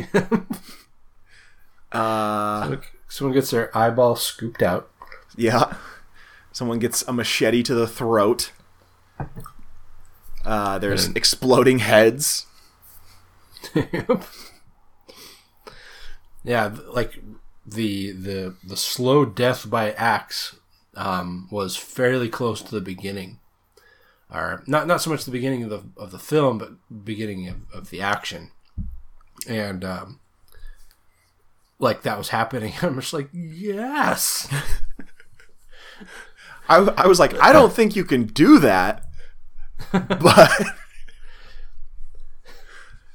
uh, 1.92 2.78
Someone 3.08 3.34
gets 3.34 3.52
their 3.52 3.76
eyeball 3.78 4.16
scooped 4.16 4.62
out. 4.62 4.90
Yeah. 5.36 5.76
Someone 6.52 6.80
gets 6.80 7.02
a 7.08 7.14
machete 7.14 7.64
to 7.64 7.74
the 7.76 7.88
throat. 7.88 8.52
Uh, 10.46 10.80
there's 10.80 11.06
And- 11.06 11.18
exploding 11.18 11.80
heads. 11.80 12.46
yeah, 16.44 16.76
like 16.88 17.20
the 17.66 18.12
the 18.12 18.56
the 18.64 18.76
slow 18.78 19.24
death 19.26 19.70
by 19.70 19.92
axe 19.92 20.56
um, 20.96 21.48
was 21.52 21.78
fairly 21.78 22.28
close 22.28 22.62
to 22.64 22.72
the 22.72 22.82
beginning, 22.82 23.38
or 24.32 24.64
not 24.68 24.88
not 24.88 25.02
so 25.02 25.10
much 25.10 25.26
the 25.26 25.32
beginning 25.32 25.64
of 25.64 25.70
the 25.70 25.84
of 25.98 26.12
the 26.12 26.20
film, 26.20 26.58
but 26.58 26.72
beginning 27.04 27.48
of, 27.48 27.58
of 27.74 27.90
the 27.90 28.02
action, 28.02 28.52
and 29.48 29.84
um, 29.84 30.20
like 31.80 32.04
that 32.04 32.18
was 32.18 32.30
happening. 32.30 32.74
I'm 32.82 33.00
just 33.00 33.14
like, 33.14 33.30
yes. 33.34 34.48
I, 36.70 36.78
I 36.78 37.08
was 37.08 37.20
like, 37.20 37.38
I 37.40 37.52
don't 37.52 37.74
think 37.74 37.96
you 37.96 38.06
can 38.06 38.26
do 38.28 38.60
that, 38.60 39.06
but 39.92 40.62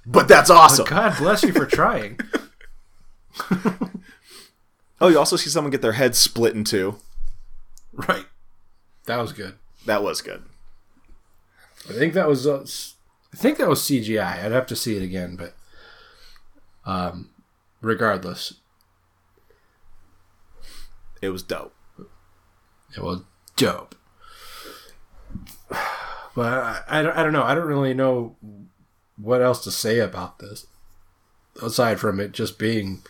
but 0.04 0.28
that's 0.28 0.50
awesome. 0.50 0.84
But 0.84 0.90
God 0.90 1.16
bless 1.18 1.42
you 1.42 1.52
for 1.52 1.64
trying. 1.64 2.18
Oh, 5.00 5.08
you 5.08 5.18
also 5.18 5.36
see 5.36 5.50
someone 5.50 5.70
get 5.70 5.82
their 5.82 5.92
head 5.92 6.14
split 6.14 6.54
in 6.54 6.64
two. 6.64 6.96
Right. 7.92 8.26
That 9.04 9.18
was 9.18 9.32
good. 9.32 9.54
That 9.84 10.02
was 10.02 10.22
good. 10.22 10.42
I 11.88 11.92
think 11.92 12.14
that 12.14 12.28
was 12.28 12.46
uh, 12.46 12.64
I 13.32 13.36
think 13.36 13.58
that 13.58 13.68
was 13.68 13.80
CGI. 13.80 14.44
I'd 14.44 14.52
have 14.52 14.66
to 14.66 14.76
see 14.76 14.96
it 14.96 15.02
again, 15.02 15.36
but 15.36 15.54
um, 16.84 17.30
regardless, 17.80 18.54
It 21.22 21.30
was 21.30 21.42
dope. 21.42 21.74
it 22.96 23.02
was 23.02 23.22
dope. 23.56 23.94
But 26.34 26.52
I, 26.52 26.82
I, 26.88 27.02
don't, 27.02 27.16
I 27.16 27.22
don't 27.22 27.32
know. 27.32 27.42
I 27.42 27.54
don't 27.54 27.66
really 27.66 27.94
know 27.94 28.36
what 29.16 29.40
else 29.40 29.64
to 29.64 29.70
say 29.70 29.98
about 30.00 30.38
this 30.38 30.66
aside 31.62 31.98
from 31.98 32.20
it 32.20 32.32
just 32.32 32.58
being 32.58 33.02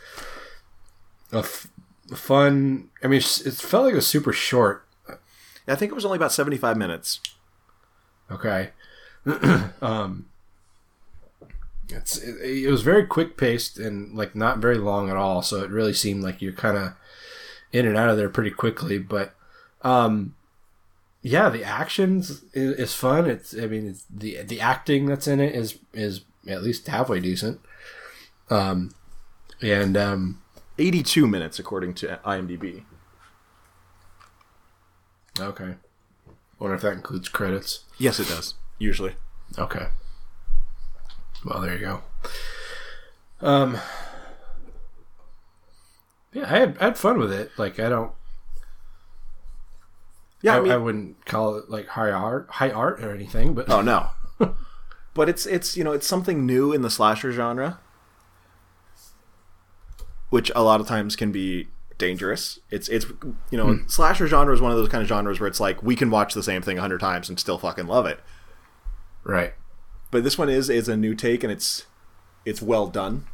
a 1.33 1.39
f- 1.39 1.67
fun. 2.15 2.89
I 3.03 3.09
mean, 3.09 3.19
it 3.19 3.25
felt 3.25 3.85
like 3.85 3.93
it 3.93 3.97
was 3.97 4.07
super 4.07 4.33
short. 4.33 4.87
I 5.67 5.75
think 5.75 5.91
it 5.91 5.97
was 5.97 6.05
only 6.05 6.17
about 6.17 6.31
75 6.31 6.77
minutes. 6.77 7.21
Okay. 8.31 8.71
um, 9.83 10.27
it's 11.89 12.19
it, 12.19 12.65
it 12.65 12.71
was 12.71 12.83
very 12.83 13.07
quick 13.07 13.37
paced 13.37 13.79
and 13.79 14.17
like 14.17 14.35
not 14.35 14.59
very 14.59 14.79
long 14.79 15.11
at 15.11 15.17
all. 15.17 15.43
So 15.43 15.63
it 15.63 15.71
really 15.71 15.93
seemed 15.93 16.23
like 16.23 16.43
you're 16.43 16.53
kind 16.53 16.77
of 16.77 16.93
in 17.73 17.87
and 17.87 17.97
out 17.97 18.11
of 18.11 18.17
there 18.17 18.29
pretty 18.29 18.51
quickly. 18.51 18.99
But 18.99 19.35
um, 19.83 20.35
yeah, 21.23 21.49
the 21.49 21.65
actions 21.65 22.43
is, 22.53 22.77
is 22.77 22.95
fun. 22.95 23.27
It's 23.29 23.55
I 23.57 23.67
mean 23.67 23.89
it's, 23.89 24.05
the 24.11 24.43
the 24.43 24.61
acting 24.61 25.07
that's 25.07 25.27
in 25.27 25.41
it 25.41 25.55
is 25.55 25.79
is 25.93 26.23
at 26.49 26.63
least 26.63 26.87
halfway 26.87 27.21
decent. 27.21 27.61
Um, 28.49 28.95
and 29.61 29.97
um, 29.97 30.43
82 30.79 31.27
minutes 31.27 31.59
according 31.59 31.95
to 31.95 32.21
IMDb. 32.25 32.85
okay. 35.41 35.75
Wonder 36.59 36.75
if 36.77 36.83
that 36.83 36.93
includes 36.95 37.29
credits. 37.29 37.85
Yes, 37.99 38.19
it 38.19 38.29
does. 38.29 38.55
Usually. 38.79 39.17
Okay. 39.59 39.89
Well, 41.45 41.61
there 41.61 41.75
you 41.75 41.81
go. 41.81 42.03
Um. 43.41 43.79
Yeah, 46.33 46.45
I 46.45 46.59
had 46.59 46.79
I 46.81 46.85
had 46.87 46.99
fun 46.99 47.19
with 47.19 47.33
it. 47.33 47.51
Like 47.59 47.79
I 47.79 47.89
don't. 47.89 48.13
Yeah, 50.43 50.55
I, 50.55 50.59
I 50.59 50.61
mean- 50.61 50.73
I 50.73 50.77
wouldn't 50.77 51.25
call 51.27 51.57
it 51.57 51.71
like 51.71 51.89
high 51.89 52.11
art, 52.11 52.47
high 52.51 52.71
art 52.71 53.03
or 53.03 53.13
anything. 53.15 53.55
But 53.55 53.71
Oh 53.71 53.81
no. 53.83 54.09
but 55.15 55.29
it's 55.29 55.47
it's 55.47 55.77
you 55.77 55.85
know 55.85 55.93
it's 55.93 56.07
something 56.07 56.45
new 56.47 56.73
in 56.73 56.83
the 56.83 56.91
slasher 56.91 57.33
genre, 57.33 57.79
which 60.31 60.51
a 60.55 60.63
lot 60.63 60.81
of 60.81 60.87
times 60.87 61.17
can 61.17 61.33
be 61.33 61.69
dangerous. 61.99 62.59
It's 62.71 62.89
it's 62.89 63.07
you 63.51 63.59
know 63.59 63.81
slasher 63.87 64.27
genre 64.27 64.55
is 64.55 64.61
one 64.61 64.73
of 64.73 64.79
those 64.79 64.89
kind 64.89 65.03
of 65.03 65.09
genres 65.09 65.41
where 65.41 65.49
it's 65.49 65.61
like 65.61 65.83
we 65.83 65.97
can 65.97 66.11
watch 66.11 66.35
the 66.35 66.43
same 66.43 66.63
thing 66.63 66.79
a 66.79 66.81
hundred 66.81 67.01
times 67.01 67.29
and 67.29 67.39
still 67.39 67.59
fucking 67.59 67.87
love 67.87 68.07
it. 68.07 68.21
Right. 69.25 69.55
But 70.11 70.25
this 70.25 70.39
one 70.39 70.49
is 70.49 70.71
is 70.71 70.89
a 70.89 70.97
new 70.97 71.15
take 71.15 71.43
and 71.43 71.53
it's 71.53 71.87
it's 72.45 72.63
well 72.63 72.87
done. 72.87 73.27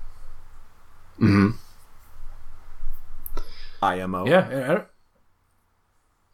Mm 1.20 1.28
hmm 1.30 1.50
IMO. 3.82 4.26
Yeah, 4.26 4.46
I 4.46 4.74
don't. 4.74 4.86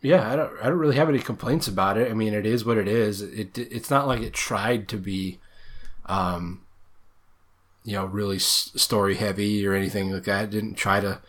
Yeah, 0.00 0.30
I 0.30 0.36
don't. 0.36 0.52
I 0.62 0.68
don't 0.68 0.78
really 0.78 0.96
have 0.96 1.08
any 1.08 1.18
complaints 1.18 1.66
about 1.66 1.96
it. 1.96 2.10
I 2.10 2.14
mean, 2.14 2.34
it 2.34 2.46
is 2.46 2.64
what 2.64 2.76
it 2.76 2.86
is. 2.86 3.22
It 3.22 3.56
it's 3.58 3.90
not 3.90 4.06
like 4.06 4.20
it 4.20 4.34
tried 4.34 4.86
to 4.88 4.96
be, 4.96 5.40
um, 6.06 6.62
you 7.84 7.94
know, 7.94 8.04
really 8.04 8.36
s- 8.36 8.70
story 8.76 9.16
heavy 9.16 9.66
or 9.66 9.72
anything 9.72 10.12
like 10.12 10.24
that. 10.24 10.44
It 10.44 10.50
didn't 10.50 10.74
try 10.74 11.00
to. 11.00 11.20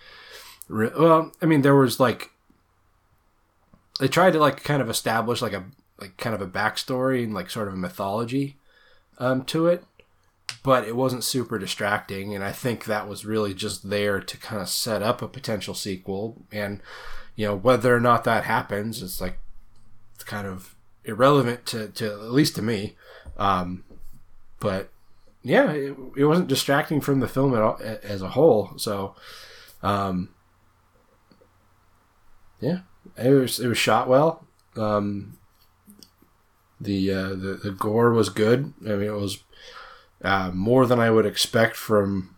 Well, 0.69 1.31
I 1.41 1.45
mean, 1.45 1.61
there 1.61 1.75
was 1.75 1.99
like. 1.99 2.31
They 3.99 4.07
tried 4.07 4.31
to 4.33 4.39
like 4.39 4.63
kind 4.63 4.81
of 4.81 4.89
establish 4.89 5.41
like 5.41 5.53
a 5.53 5.65
like 5.99 6.15
kind 6.17 6.33
of 6.33 6.41
a 6.41 6.47
backstory 6.47 7.23
and 7.23 7.33
like 7.33 7.49
sort 7.49 7.67
of 7.67 7.73
a 7.73 7.77
mythology, 7.77 8.55
um, 9.17 9.43
to 9.45 9.67
it, 9.67 9.83
but 10.63 10.87
it 10.87 10.95
wasn't 10.95 11.23
super 11.25 11.59
distracting. 11.59 12.33
And 12.33 12.43
I 12.43 12.53
think 12.53 12.85
that 12.85 13.09
was 13.09 13.25
really 13.25 13.53
just 13.53 13.89
there 13.89 14.21
to 14.21 14.37
kind 14.37 14.61
of 14.61 14.69
set 14.69 15.03
up 15.03 15.21
a 15.21 15.27
potential 15.27 15.73
sequel. 15.73 16.45
And 16.51 16.81
you 17.35 17.47
know 17.47 17.55
whether 17.55 17.93
or 17.93 17.99
not 17.99 18.23
that 18.23 18.45
happens, 18.45 19.03
it's 19.03 19.19
like 19.19 19.37
it's 20.15 20.23
kind 20.23 20.47
of 20.47 20.75
irrelevant 21.05 21.65
to, 21.67 21.89
to 21.89 22.05
at 22.05 22.31
least 22.31 22.55
to 22.55 22.61
me. 22.61 22.95
Um, 23.37 23.83
but 24.59 24.89
yeah, 25.43 25.71
it, 25.71 25.95
it 26.17 26.25
wasn't 26.25 26.47
distracting 26.47 27.01
from 27.01 27.19
the 27.19 27.27
film 27.27 27.53
at 27.55 27.61
all, 27.61 27.79
as 28.03 28.21
a 28.21 28.29
whole. 28.29 28.73
So, 28.77 29.15
um, 29.81 30.29
yeah, 32.59 32.79
it 33.17 33.29
was 33.29 33.59
it 33.59 33.67
was 33.67 33.77
shot 33.77 34.07
well. 34.07 34.45
Um, 34.75 35.37
the, 36.81 37.11
uh, 37.13 37.29
the 37.29 37.59
the 37.63 37.71
gore 37.71 38.11
was 38.11 38.29
good. 38.29 38.73
I 38.85 38.89
mean, 38.91 39.03
it 39.03 39.13
was 39.13 39.43
uh, 40.23 40.51
more 40.53 40.85
than 40.85 40.99
I 40.99 41.09
would 41.09 41.25
expect 41.25 41.75
from 41.75 42.35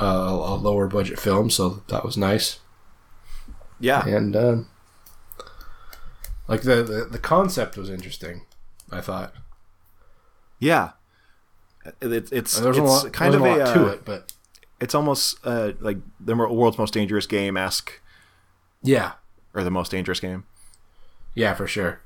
uh, 0.00 0.04
a 0.04 0.54
lower 0.56 0.88
budget 0.88 1.18
film. 1.20 1.50
So 1.50 1.82
that 1.88 2.04
was 2.04 2.16
nice. 2.16 2.58
Yeah. 3.78 4.06
and 4.06 4.34
um, 4.36 4.68
like 6.48 6.62
the, 6.62 6.82
the 6.82 7.08
the 7.10 7.18
concept 7.18 7.76
was 7.76 7.88
interesting. 7.90 8.42
I 8.90 9.00
thought. 9.00 9.32
Yeah. 10.58 10.90
It, 12.00 12.30
it's 12.32 12.58
There's 12.60 12.76
a 12.78 12.82
it's 12.82 13.04
lot- 13.04 13.12
kind 13.12 13.34
of 13.34 13.42
a 13.42 13.52
a 13.54 13.74
to 13.74 13.86
uh, 13.86 13.92
it, 13.92 14.04
but- 14.04 14.32
it's 14.80 14.94
almost 14.96 15.38
uh, 15.44 15.72
like 15.80 15.98
the 16.18 16.34
world's 16.34 16.76
most 16.78 16.92
dangerous 16.92 17.26
game 17.26 17.56
esque. 17.56 18.00
Yeah. 18.82 19.12
Or 19.54 19.62
the 19.62 19.70
most 19.70 19.90
dangerous 19.90 20.20
game. 20.20 20.44
Yeah, 21.34 21.54
for 21.54 21.66
sure. 21.66 22.00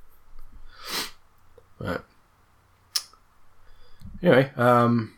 But 1.78 2.05
anyway, 4.23 4.51
um, 4.56 5.14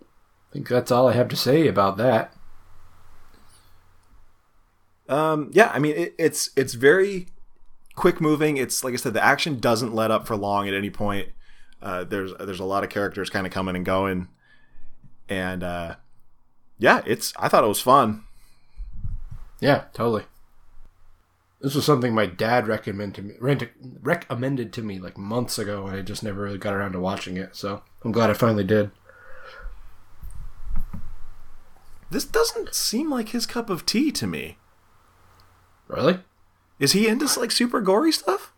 I 0.00 0.52
think 0.52 0.68
that's 0.68 0.90
all 0.90 1.08
I 1.08 1.12
have 1.12 1.28
to 1.28 1.36
say 1.36 1.66
about 1.66 1.96
that. 1.96 2.34
Um, 5.08 5.50
yeah, 5.52 5.70
I 5.74 5.78
mean 5.78 5.96
it, 5.96 6.14
it's 6.18 6.50
it's 6.56 6.74
very 6.74 7.26
quick 7.94 8.20
moving. 8.20 8.56
It's 8.56 8.84
like 8.84 8.94
I 8.94 8.96
said, 8.96 9.14
the 9.14 9.24
action 9.24 9.58
doesn't 9.58 9.94
let 9.94 10.10
up 10.10 10.26
for 10.26 10.36
long 10.36 10.68
at 10.68 10.74
any 10.74 10.90
point. 10.90 11.28
Uh, 11.82 12.04
there's 12.04 12.32
there's 12.38 12.60
a 12.60 12.64
lot 12.64 12.84
of 12.84 12.90
characters 12.90 13.28
kind 13.28 13.46
of 13.46 13.52
coming 13.52 13.74
and 13.74 13.84
going, 13.84 14.28
and 15.28 15.62
uh, 15.62 15.96
yeah, 16.78 17.02
it's 17.04 17.32
I 17.36 17.48
thought 17.48 17.64
it 17.64 17.68
was 17.68 17.80
fun. 17.80 18.24
Yeah, 19.60 19.84
totally. 19.92 20.24
This 21.62 21.76
was 21.76 21.84
something 21.84 22.12
my 22.12 22.26
dad 22.26 22.66
recommended 22.66 23.14
to 23.14 23.22
me, 23.22 23.34
rent, 23.38 23.68
recommended 24.02 24.72
to 24.72 24.82
me 24.82 24.98
like 24.98 25.16
months 25.16 25.60
ago, 25.60 25.86
and 25.86 25.96
I 25.96 26.02
just 26.02 26.24
never 26.24 26.42
really 26.42 26.58
got 26.58 26.74
around 26.74 26.92
to 26.92 27.00
watching 27.00 27.36
it. 27.36 27.54
So 27.54 27.82
I'm 28.04 28.10
glad 28.10 28.30
I 28.30 28.34
finally 28.34 28.64
did. 28.64 28.90
This 32.10 32.24
doesn't 32.24 32.74
seem 32.74 33.10
like 33.10 33.28
his 33.28 33.46
cup 33.46 33.70
of 33.70 33.86
tea 33.86 34.10
to 34.10 34.26
me. 34.26 34.58
Really? 35.86 36.18
Is 36.80 36.92
he 36.92 37.06
into 37.06 37.28
like 37.38 37.52
super 37.52 37.80
gory 37.80 38.10
stuff? 38.10 38.52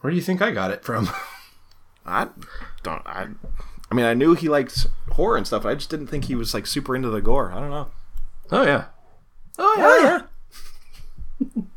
Where 0.00 0.12
do 0.12 0.16
you 0.16 0.22
think 0.22 0.40
I 0.40 0.52
got 0.52 0.70
it 0.70 0.84
from? 0.84 1.10
I 2.06 2.28
don't. 2.84 3.02
I. 3.04 3.28
I 3.90 3.94
mean, 3.94 4.06
I 4.06 4.14
knew 4.14 4.34
he 4.34 4.48
liked 4.48 4.86
horror 5.12 5.36
and 5.36 5.46
stuff. 5.46 5.66
I 5.66 5.74
just 5.74 5.90
didn't 5.90 6.06
think 6.06 6.26
he 6.26 6.36
was 6.36 6.54
like 6.54 6.66
super 6.66 6.94
into 6.94 7.10
the 7.10 7.20
gore. 7.20 7.52
I 7.52 7.58
don't 7.58 7.70
know. 7.70 7.90
Oh 8.52 8.62
yeah. 8.62 8.84
Oh 9.58 9.74
yeah. 9.76 10.20
Oh, 11.40 11.48
yeah. 11.56 11.62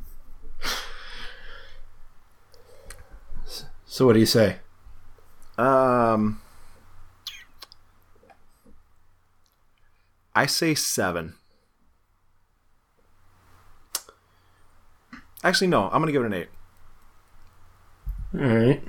So 3.98 4.06
what 4.06 4.14
do 4.14 4.20
you 4.20 4.28
say? 4.28 4.58
Um, 5.58 6.40
I 10.36 10.46
say 10.46 10.76
seven. 10.76 11.34
Actually, 15.44 15.70
no. 15.70 15.86
I'm 15.86 16.00
gonna 16.00 16.12
give 16.12 16.22
it 16.22 16.28
an 16.28 16.34
eight. 16.36 16.50
All 18.36 18.42
right. 18.42 18.84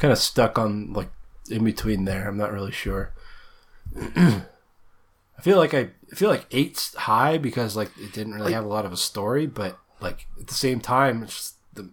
Kind 0.00 0.10
of 0.10 0.18
stuck 0.18 0.58
on 0.58 0.92
like 0.92 1.10
in 1.48 1.62
between 1.62 2.04
there. 2.04 2.26
I'm 2.26 2.36
not 2.36 2.52
really 2.52 2.72
sure. 2.72 3.14
I 3.96 4.42
feel 5.40 5.58
like 5.58 5.72
I, 5.72 5.90
I 6.12 6.16
feel 6.16 6.30
like 6.30 6.46
eight's 6.50 6.96
high 6.96 7.38
because 7.38 7.76
like 7.76 7.92
it 7.96 8.12
didn't 8.12 8.34
really 8.34 8.54
have 8.54 8.64
a 8.64 8.68
lot 8.68 8.84
of 8.84 8.90
a 8.92 8.96
story, 8.96 9.46
but 9.46 9.78
like 10.00 10.26
at 10.40 10.48
the 10.48 10.54
same 10.54 10.80
time, 10.80 11.22
it's 11.22 11.36
just 11.36 11.54
the, 11.74 11.88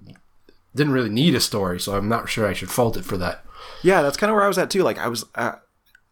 didn't 0.76 0.94
really 0.94 1.10
need 1.10 1.34
a 1.36 1.40
story, 1.40 1.80
so 1.80 1.96
I'm 1.96 2.10
not 2.10 2.30
sure 2.30 2.46
I 2.46 2.54
should 2.54 2.70
fault 2.70 2.98
it 2.98 3.06
for 3.06 3.18
that. 3.18 3.44
Yeah, 3.82 4.02
that's 4.02 4.18
kind 4.18 4.30
of 4.30 4.36
where 4.36 4.44
I 4.44 4.48
was 4.48 4.58
at 4.58 4.70
too. 4.70 4.84
Like 4.84 4.98
I 4.98 5.08
was, 5.08 5.26
uh, 5.36 5.54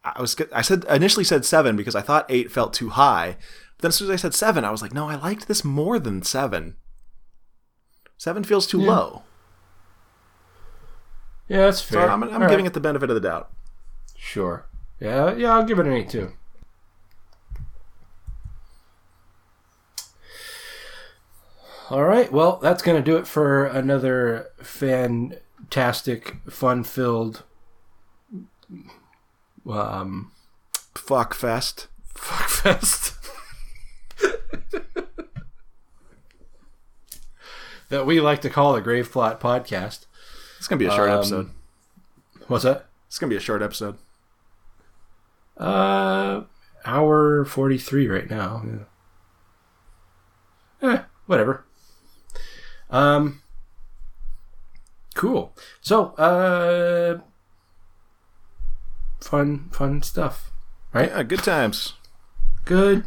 I 0.02 0.20
was, 0.20 0.34
I 0.52 0.62
said 0.62 0.84
initially 0.88 1.24
said 1.24 1.44
seven 1.44 1.76
because 1.76 1.94
I 1.94 2.00
thought 2.02 2.26
eight 2.28 2.50
felt 2.50 2.72
too 2.74 2.90
high. 2.90 3.36
But 3.76 3.82
then 3.82 3.88
as 3.90 3.96
soon 3.96 4.10
as 4.10 4.12
I 4.12 4.16
said 4.22 4.34
seven, 4.34 4.64
I 4.64 4.70
was 4.70 4.82
like, 4.82 4.94
no, 4.94 5.08
I 5.08 5.16
liked 5.16 5.48
this 5.48 5.64
more 5.64 5.98
than 5.98 6.22
seven. 6.22 6.76
Seven 8.16 8.42
feels 8.44 8.66
too 8.66 8.80
Yeah. 8.80 8.90
low. 8.90 9.22
Yeah, 11.48 11.62
that's 11.66 11.82
So 11.82 11.96
fair. 11.96 12.10
I'm, 12.10 12.22
I'm 12.22 12.30
giving 12.40 12.48
right. 12.58 12.66
it 12.66 12.72
the 12.74 12.80
benefit 12.80 13.10
of 13.10 13.14
the 13.14 13.20
doubt. 13.20 13.50
Sure. 14.16 14.66
Yeah, 15.00 15.34
yeah, 15.34 15.54
I'll 15.54 15.64
give 15.64 15.78
it 15.78 15.86
an 15.86 15.92
eight 15.92 16.08
too. 16.08 16.32
All 21.94 22.02
right, 22.02 22.32
well, 22.32 22.58
that's 22.60 22.82
going 22.82 23.00
to 23.00 23.08
do 23.08 23.16
it 23.16 23.24
for 23.24 23.66
another 23.66 24.48
fantastic, 24.60 26.38
fun-filled, 26.50 27.44
um, 29.70 30.32
fuck 30.96 31.34
fest. 31.34 31.86
Fuck 32.12 32.48
fest. 32.48 33.14
that 37.90 38.04
we 38.04 38.20
like 38.20 38.40
to 38.40 38.50
call 38.50 38.72
the 38.72 38.80
Grave 38.80 39.12
Plot 39.12 39.40
Podcast. 39.40 40.06
It's 40.58 40.66
gonna 40.66 40.80
be 40.80 40.86
a 40.86 40.90
short 40.90 41.10
Um, 41.10 41.18
episode. 41.18 41.50
What's 42.48 42.64
that? 42.64 42.86
It's 43.06 43.20
gonna 43.20 43.30
be 43.30 43.36
a 43.36 43.40
short 43.40 43.62
episode. 43.62 43.98
Uh, 45.56 46.42
hour 46.84 47.44
forty-three 47.44 48.08
right 48.08 48.28
now. 48.28 48.64
Yeah. 50.82 50.90
Eh, 50.90 51.02
whatever. 51.26 51.63
Um. 52.94 53.42
Cool. 55.16 55.52
So, 55.80 56.06
uh, 56.14 57.20
fun, 59.20 59.68
fun 59.72 60.02
stuff, 60.02 60.52
right? 60.92 61.08
Yeah, 61.08 61.22
good 61.24 61.42
times. 61.42 61.94
Good 62.64 63.04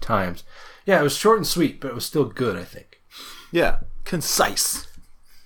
times. 0.00 0.44
Yeah, 0.84 1.00
it 1.00 1.02
was 1.02 1.16
short 1.16 1.38
and 1.38 1.46
sweet, 1.46 1.80
but 1.80 1.88
it 1.88 1.94
was 1.94 2.04
still 2.04 2.26
good. 2.26 2.54
I 2.54 2.64
think. 2.64 3.00
Yeah, 3.50 3.78
concise. 4.04 4.86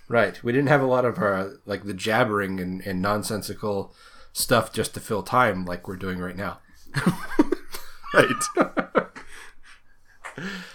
Right. 0.08 0.42
We 0.42 0.50
didn't 0.50 0.68
have 0.68 0.82
a 0.82 0.86
lot 0.86 1.04
of 1.04 1.18
uh, 1.18 1.46
like 1.64 1.84
the 1.84 1.94
jabbering 1.94 2.58
and, 2.58 2.80
and 2.82 3.00
nonsensical 3.00 3.94
stuff 4.32 4.72
just 4.72 4.94
to 4.94 5.00
fill 5.00 5.22
time 5.22 5.64
like 5.64 5.86
we're 5.86 5.96
doing 5.96 6.18
right 6.18 6.36
now. 6.36 6.58
right. 8.14 9.06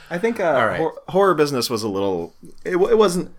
I 0.10 0.18
think 0.18 0.40
uh, 0.40 0.44
All 0.46 0.66
right. 0.68 0.78
hor- 0.80 1.02
horror 1.10 1.34
business 1.36 1.70
was 1.70 1.84
a 1.84 1.88
little. 1.90 2.34
It, 2.64 2.74
it 2.78 2.98
wasn't. 2.98 3.32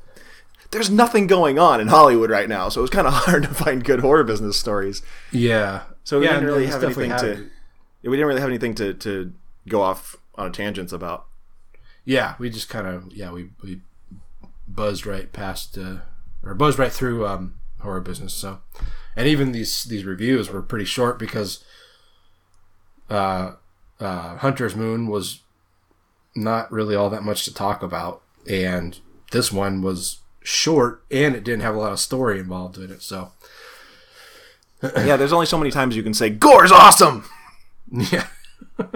There's 0.70 0.90
nothing 0.90 1.26
going 1.26 1.58
on 1.58 1.80
in 1.80 1.88
Hollywood 1.88 2.30
right 2.30 2.48
now, 2.48 2.68
so 2.68 2.80
it 2.80 2.82
was 2.82 2.90
kind 2.90 3.06
of 3.06 3.12
hard 3.26 3.42
to 3.44 3.48
find 3.54 3.82
good 3.84 4.00
horror 4.00 4.22
business 4.24 4.56
stories. 4.58 5.02
Yeah. 5.32 5.82
So 6.04 6.20
we 6.20 6.26
Yeah, 6.26 6.34
didn't 6.34 6.46
really 6.46 6.66
have 6.66 6.84
anything 6.84 7.10
to. 7.10 7.16
had- 7.16 7.50
yeah, 8.02 8.10
we 8.10 8.16
didn't 8.16 8.28
really 8.28 8.40
have 8.40 8.48
anything 8.48 8.74
to, 8.76 8.94
to 8.94 9.32
go 9.68 9.82
off 9.82 10.16
on 10.36 10.46
a 10.46 10.50
tangents 10.50 10.92
about. 10.92 11.26
Yeah, 12.04 12.34
we 12.38 12.48
just 12.50 12.68
kind 12.70 12.86
of 12.86 13.12
yeah 13.12 13.30
we 13.30 13.50
we 13.62 13.80
buzzed 14.66 15.04
right 15.06 15.32
past 15.32 15.76
uh, 15.76 15.96
or 16.42 16.54
buzzed 16.54 16.78
right 16.78 16.92
through 16.92 17.26
um, 17.26 17.54
horror 17.80 18.00
business. 18.00 18.32
So, 18.32 18.60
and 19.16 19.26
even 19.28 19.52
these 19.52 19.84
these 19.84 20.04
reviews 20.04 20.48
were 20.50 20.62
pretty 20.62 20.86
short 20.86 21.18
because 21.18 21.62
uh, 23.10 23.52
uh, 23.98 24.36
Hunter's 24.38 24.74
Moon 24.76 25.08
was 25.08 25.40
not 26.34 26.70
really 26.70 26.94
all 26.94 27.10
that 27.10 27.22
much 27.22 27.44
to 27.44 27.54
talk 27.54 27.82
about, 27.82 28.22
and 28.48 28.98
this 29.32 29.52
one 29.52 29.82
was 29.82 30.18
short 30.42 31.04
and 31.10 31.34
it 31.34 31.44
didn't 31.44 31.60
have 31.60 31.74
a 31.74 31.78
lot 31.78 31.92
of 31.92 32.00
story 32.00 32.40
involved 32.40 32.78
in 32.78 32.90
it. 32.90 33.02
So, 33.02 33.32
yeah, 34.82 35.16
there's 35.16 35.32
only 35.32 35.46
so 35.46 35.58
many 35.58 35.70
times 35.70 35.96
you 35.96 36.02
can 36.02 36.14
say 36.14 36.30
"Gore's 36.30 36.72
awesome." 36.72 37.24
Yeah. 37.92 38.28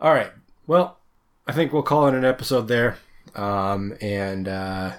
All 0.00 0.12
right. 0.12 0.32
Well, 0.66 0.98
I 1.46 1.52
think 1.52 1.72
we'll 1.72 1.84
call 1.84 2.08
it 2.08 2.14
an 2.14 2.24
episode 2.24 2.66
there. 2.66 2.98
Um, 3.36 3.94
and 4.00 4.48
uh, 4.48 4.94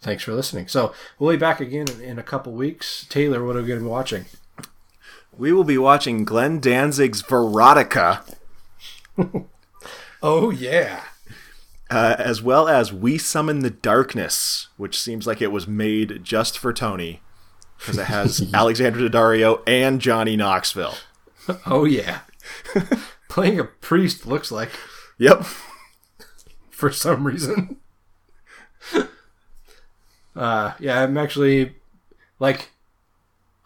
thanks 0.00 0.22
for 0.22 0.32
listening. 0.32 0.68
So 0.68 0.94
we'll 1.18 1.32
be 1.32 1.38
back 1.38 1.60
again 1.60 1.88
in, 1.88 2.00
in 2.00 2.18
a 2.18 2.22
couple 2.22 2.52
weeks. 2.52 3.06
Taylor, 3.08 3.44
what 3.44 3.56
are 3.56 3.60
we 3.62 3.68
going 3.68 3.80
to 3.80 3.84
be 3.84 3.90
watching? 3.90 4.24
We 5.36 5.52
will 5.52 5.64
be 5.64 5.78
watching 5.78 6.24
Glenn 6.24 6.60
Danzig's 6.60 7.22
Verotica. 7.22 8.36
oh 10.22 10.50
yeah. 10.50 11.04
Uh, 11.90 12.16
as 12.18 12.40
well 12.40 12.68
as 12.68 12.92
We 12.92 13.18
Summon 13.18 13.60
the 13.60 13.70
Darkness, 13.70 14.68
which 14.78 14.98
seems 14.98 15.26
like 15.26 15.42
it 15.42 15.52
was 15.52 15.66
made 15.66 16.24
just 16.24 16.58
for 16.58 16.72
Tony, 16.72 17.20
because 17.78 17.98
it 17.98 18.06
has 18.06 18.50
Alexandra 18.54 19.08
Daddario 19.08 19.62
and 19.66 20.00
Johnny 20.00 20.36
Knoxville. 20.36 20.94
Oh 21.66 21.84
yeah. 21.84 22.20
Playing 23.28 23.60
a 23.60 23.64
priest 23.64 24.26
looks 24.26 24.50
like. 24.50 24.70
Yep. 25.18 25.44
For 26.70 26.90
some 26.90 27.26
reason. 27.26 27.76
uh 30.34 30.72
yeah, 30.78 31.02
I'm 31.02 31.16
actually 31.18 31.74
like 32.38 32.70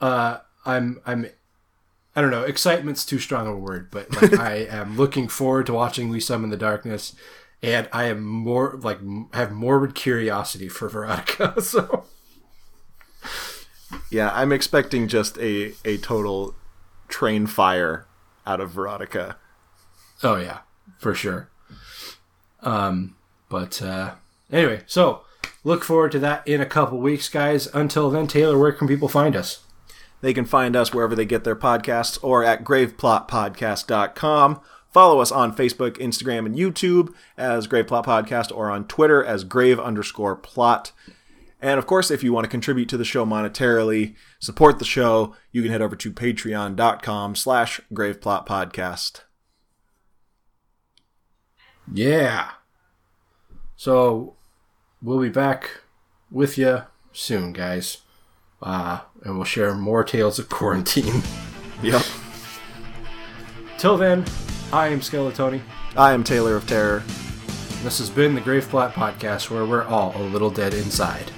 uh 0.01 0.39
I'm 0.65 1.01
I'm 1.07 1.27
I 2.17 2.23
don't 2.23 2.31
know, 2.31 2.45
excitement's 2.45 3.05
too 3.05 3.19
strong 3.19 3.47
a 3.47 3.55
word, 3.55 3.91
but 3.91 4.11
like 4.21 4.33
I 4.41 4.55
am 4.55 4.97
looking 4.97 5.29
forward 5.29 5.67
to 5.67 5.75
watching 5.75 6.09
We 6.09 6.19
Summon 6.19 6.51
the 6.51 6.57
Darkness 6.57 7.15
and 7.63 7.89
I 7.93 8.05
am 8.05 8.23
more 8.23 8.79
like 8.83 8.99
have 9.35 9.53
morbid 9.53 9.95
curiosity 9.95 10.69
for 10.69 10.89
Verotica. 10.89 11.63
So 11.63 12.05
Yeah, 14.11 14.31
I'm 14.33 14.53
expecting 14.53 15.09
just 15.09 15.39
a, 15.39 15.73
a 15.85 15.97
total 15.99 16.55
train 17.09 17.47
fire 17.47 18.07
out 18.47 18.61
of 18.61 18.73
Verotica. 18.73 19.37
Oh 20.23 20.37
yeah, 20.37 20.61
for 20.99 21.15
sure. 21.15 21.51
Um, 22.63 23.17
but 23.49 23.81
uh, 23.83 24.15
anyway, 24.51 24.83
so 24.87 25.23
look 25.65 25.85
forward 25.85 26.13
to 26.13 26.19
that 26.21 26.47
in 26.47 26.61
a 26.61 26.67
couple 26.67 26.99
weeks, 26.99 27.29
guys. 27.29 27.69
Until 27.75 28.11
then, 28.11 28.27
Taylor, 28.27 28.59
where 28.59 28.73
can 28.73 28.89
people 28.89 29.09
find 29.09 29.37
us? 29.37 29.66
They 30.21 30.33
can 30.33 30.45
find 30.45 30.75
us 30.75 30.93
wherever 30.93 31.15
they 31.15 31.27
get 31.27 31.45
their 31.45 31.57
podcasts 31.57 32.19
or 32.23 32.43
at 32.43 32.65
graveplotpodcast.com. 32.65 34.61
Follow 34.91 35.21
us 35.21 35.31
on 35.31 35.55
Facebook, 35.55 35.99
Instagram, 35.99 36.47
and 36.47 36.57
YouTube 36.57 37.13
as 37.37 37.67
Grave 37.67 37.87
Plot 37.87 38.07
Podcast 38.07 38.51
or 38.57 38.71
on 38.71 38.87
Twitter 38.87 39.23
as 39.23 39.45
grave 39.45 39.79
underscore 39.79 40.37
plot. 40.37 40.93
And 41.61 41.79
of 41.79 41.87
course, 41.87 42.11
if 42.11 42.23
you 42.23 42.33
want 42.33 42.45
to 42.45 42.51
contribute 42.51 42.89
to 42.91 42.97
the 42.97 43.05
show 43.05 43.27
monetarily, 43.27 44.15
support 44.39 44.79
the 44.79 44.85
show, 44.85 45.35
you 45.53 45.63
can 45.63 45.71
head 45.71 45.83
over 45.83 45.97
to 45.97 46.13
patreon.com 46.13 47.35
slash 47.35 47.81
graveplotpodcast. 47.93 49.21
Yeah. 51.93 52.51
So 53.77 54.37
we'll 55.03 55.21
be 55.21 55.29
back 55.29 55.83
with 56.31 56.57
you 56.57 56.83
soon, 57.13 57.53
guys. 57.53 57.99
Uh, 58.63 59.01
and 59.23 59.37
we'll 59.37 59.45
share 59.45 59.75
more 59.75 60.03
tales 60.05 60.39
of 60.39 60.49
quarantine. 60.49 61.23
Yep. 61.83 62.03
Till 63.77 63.99
then, 63.99 64.25
I 64.73 64.89
am 64.89 65.01
Skeletoni. 65.01 65.61
I 65.95 66.13
am 66.13 66.25
Taylor 66.25 66.57
of 66.57 66.67
Terror. 66.67 67.03
This 67.83 67.99
has 67.99 68.09
been 68.09 68.35
the 68.35 68.41
Grave 68.41 68.67
Plot 68.71 68.95
Podcast, 68.95 69.51
where 69.51 69.67
we're 69.67 69.85
all 69.85 70.15
a 70.17 70.23
little 70.25 70.51
dead 70.51 70.73
inside. 70.73 71.31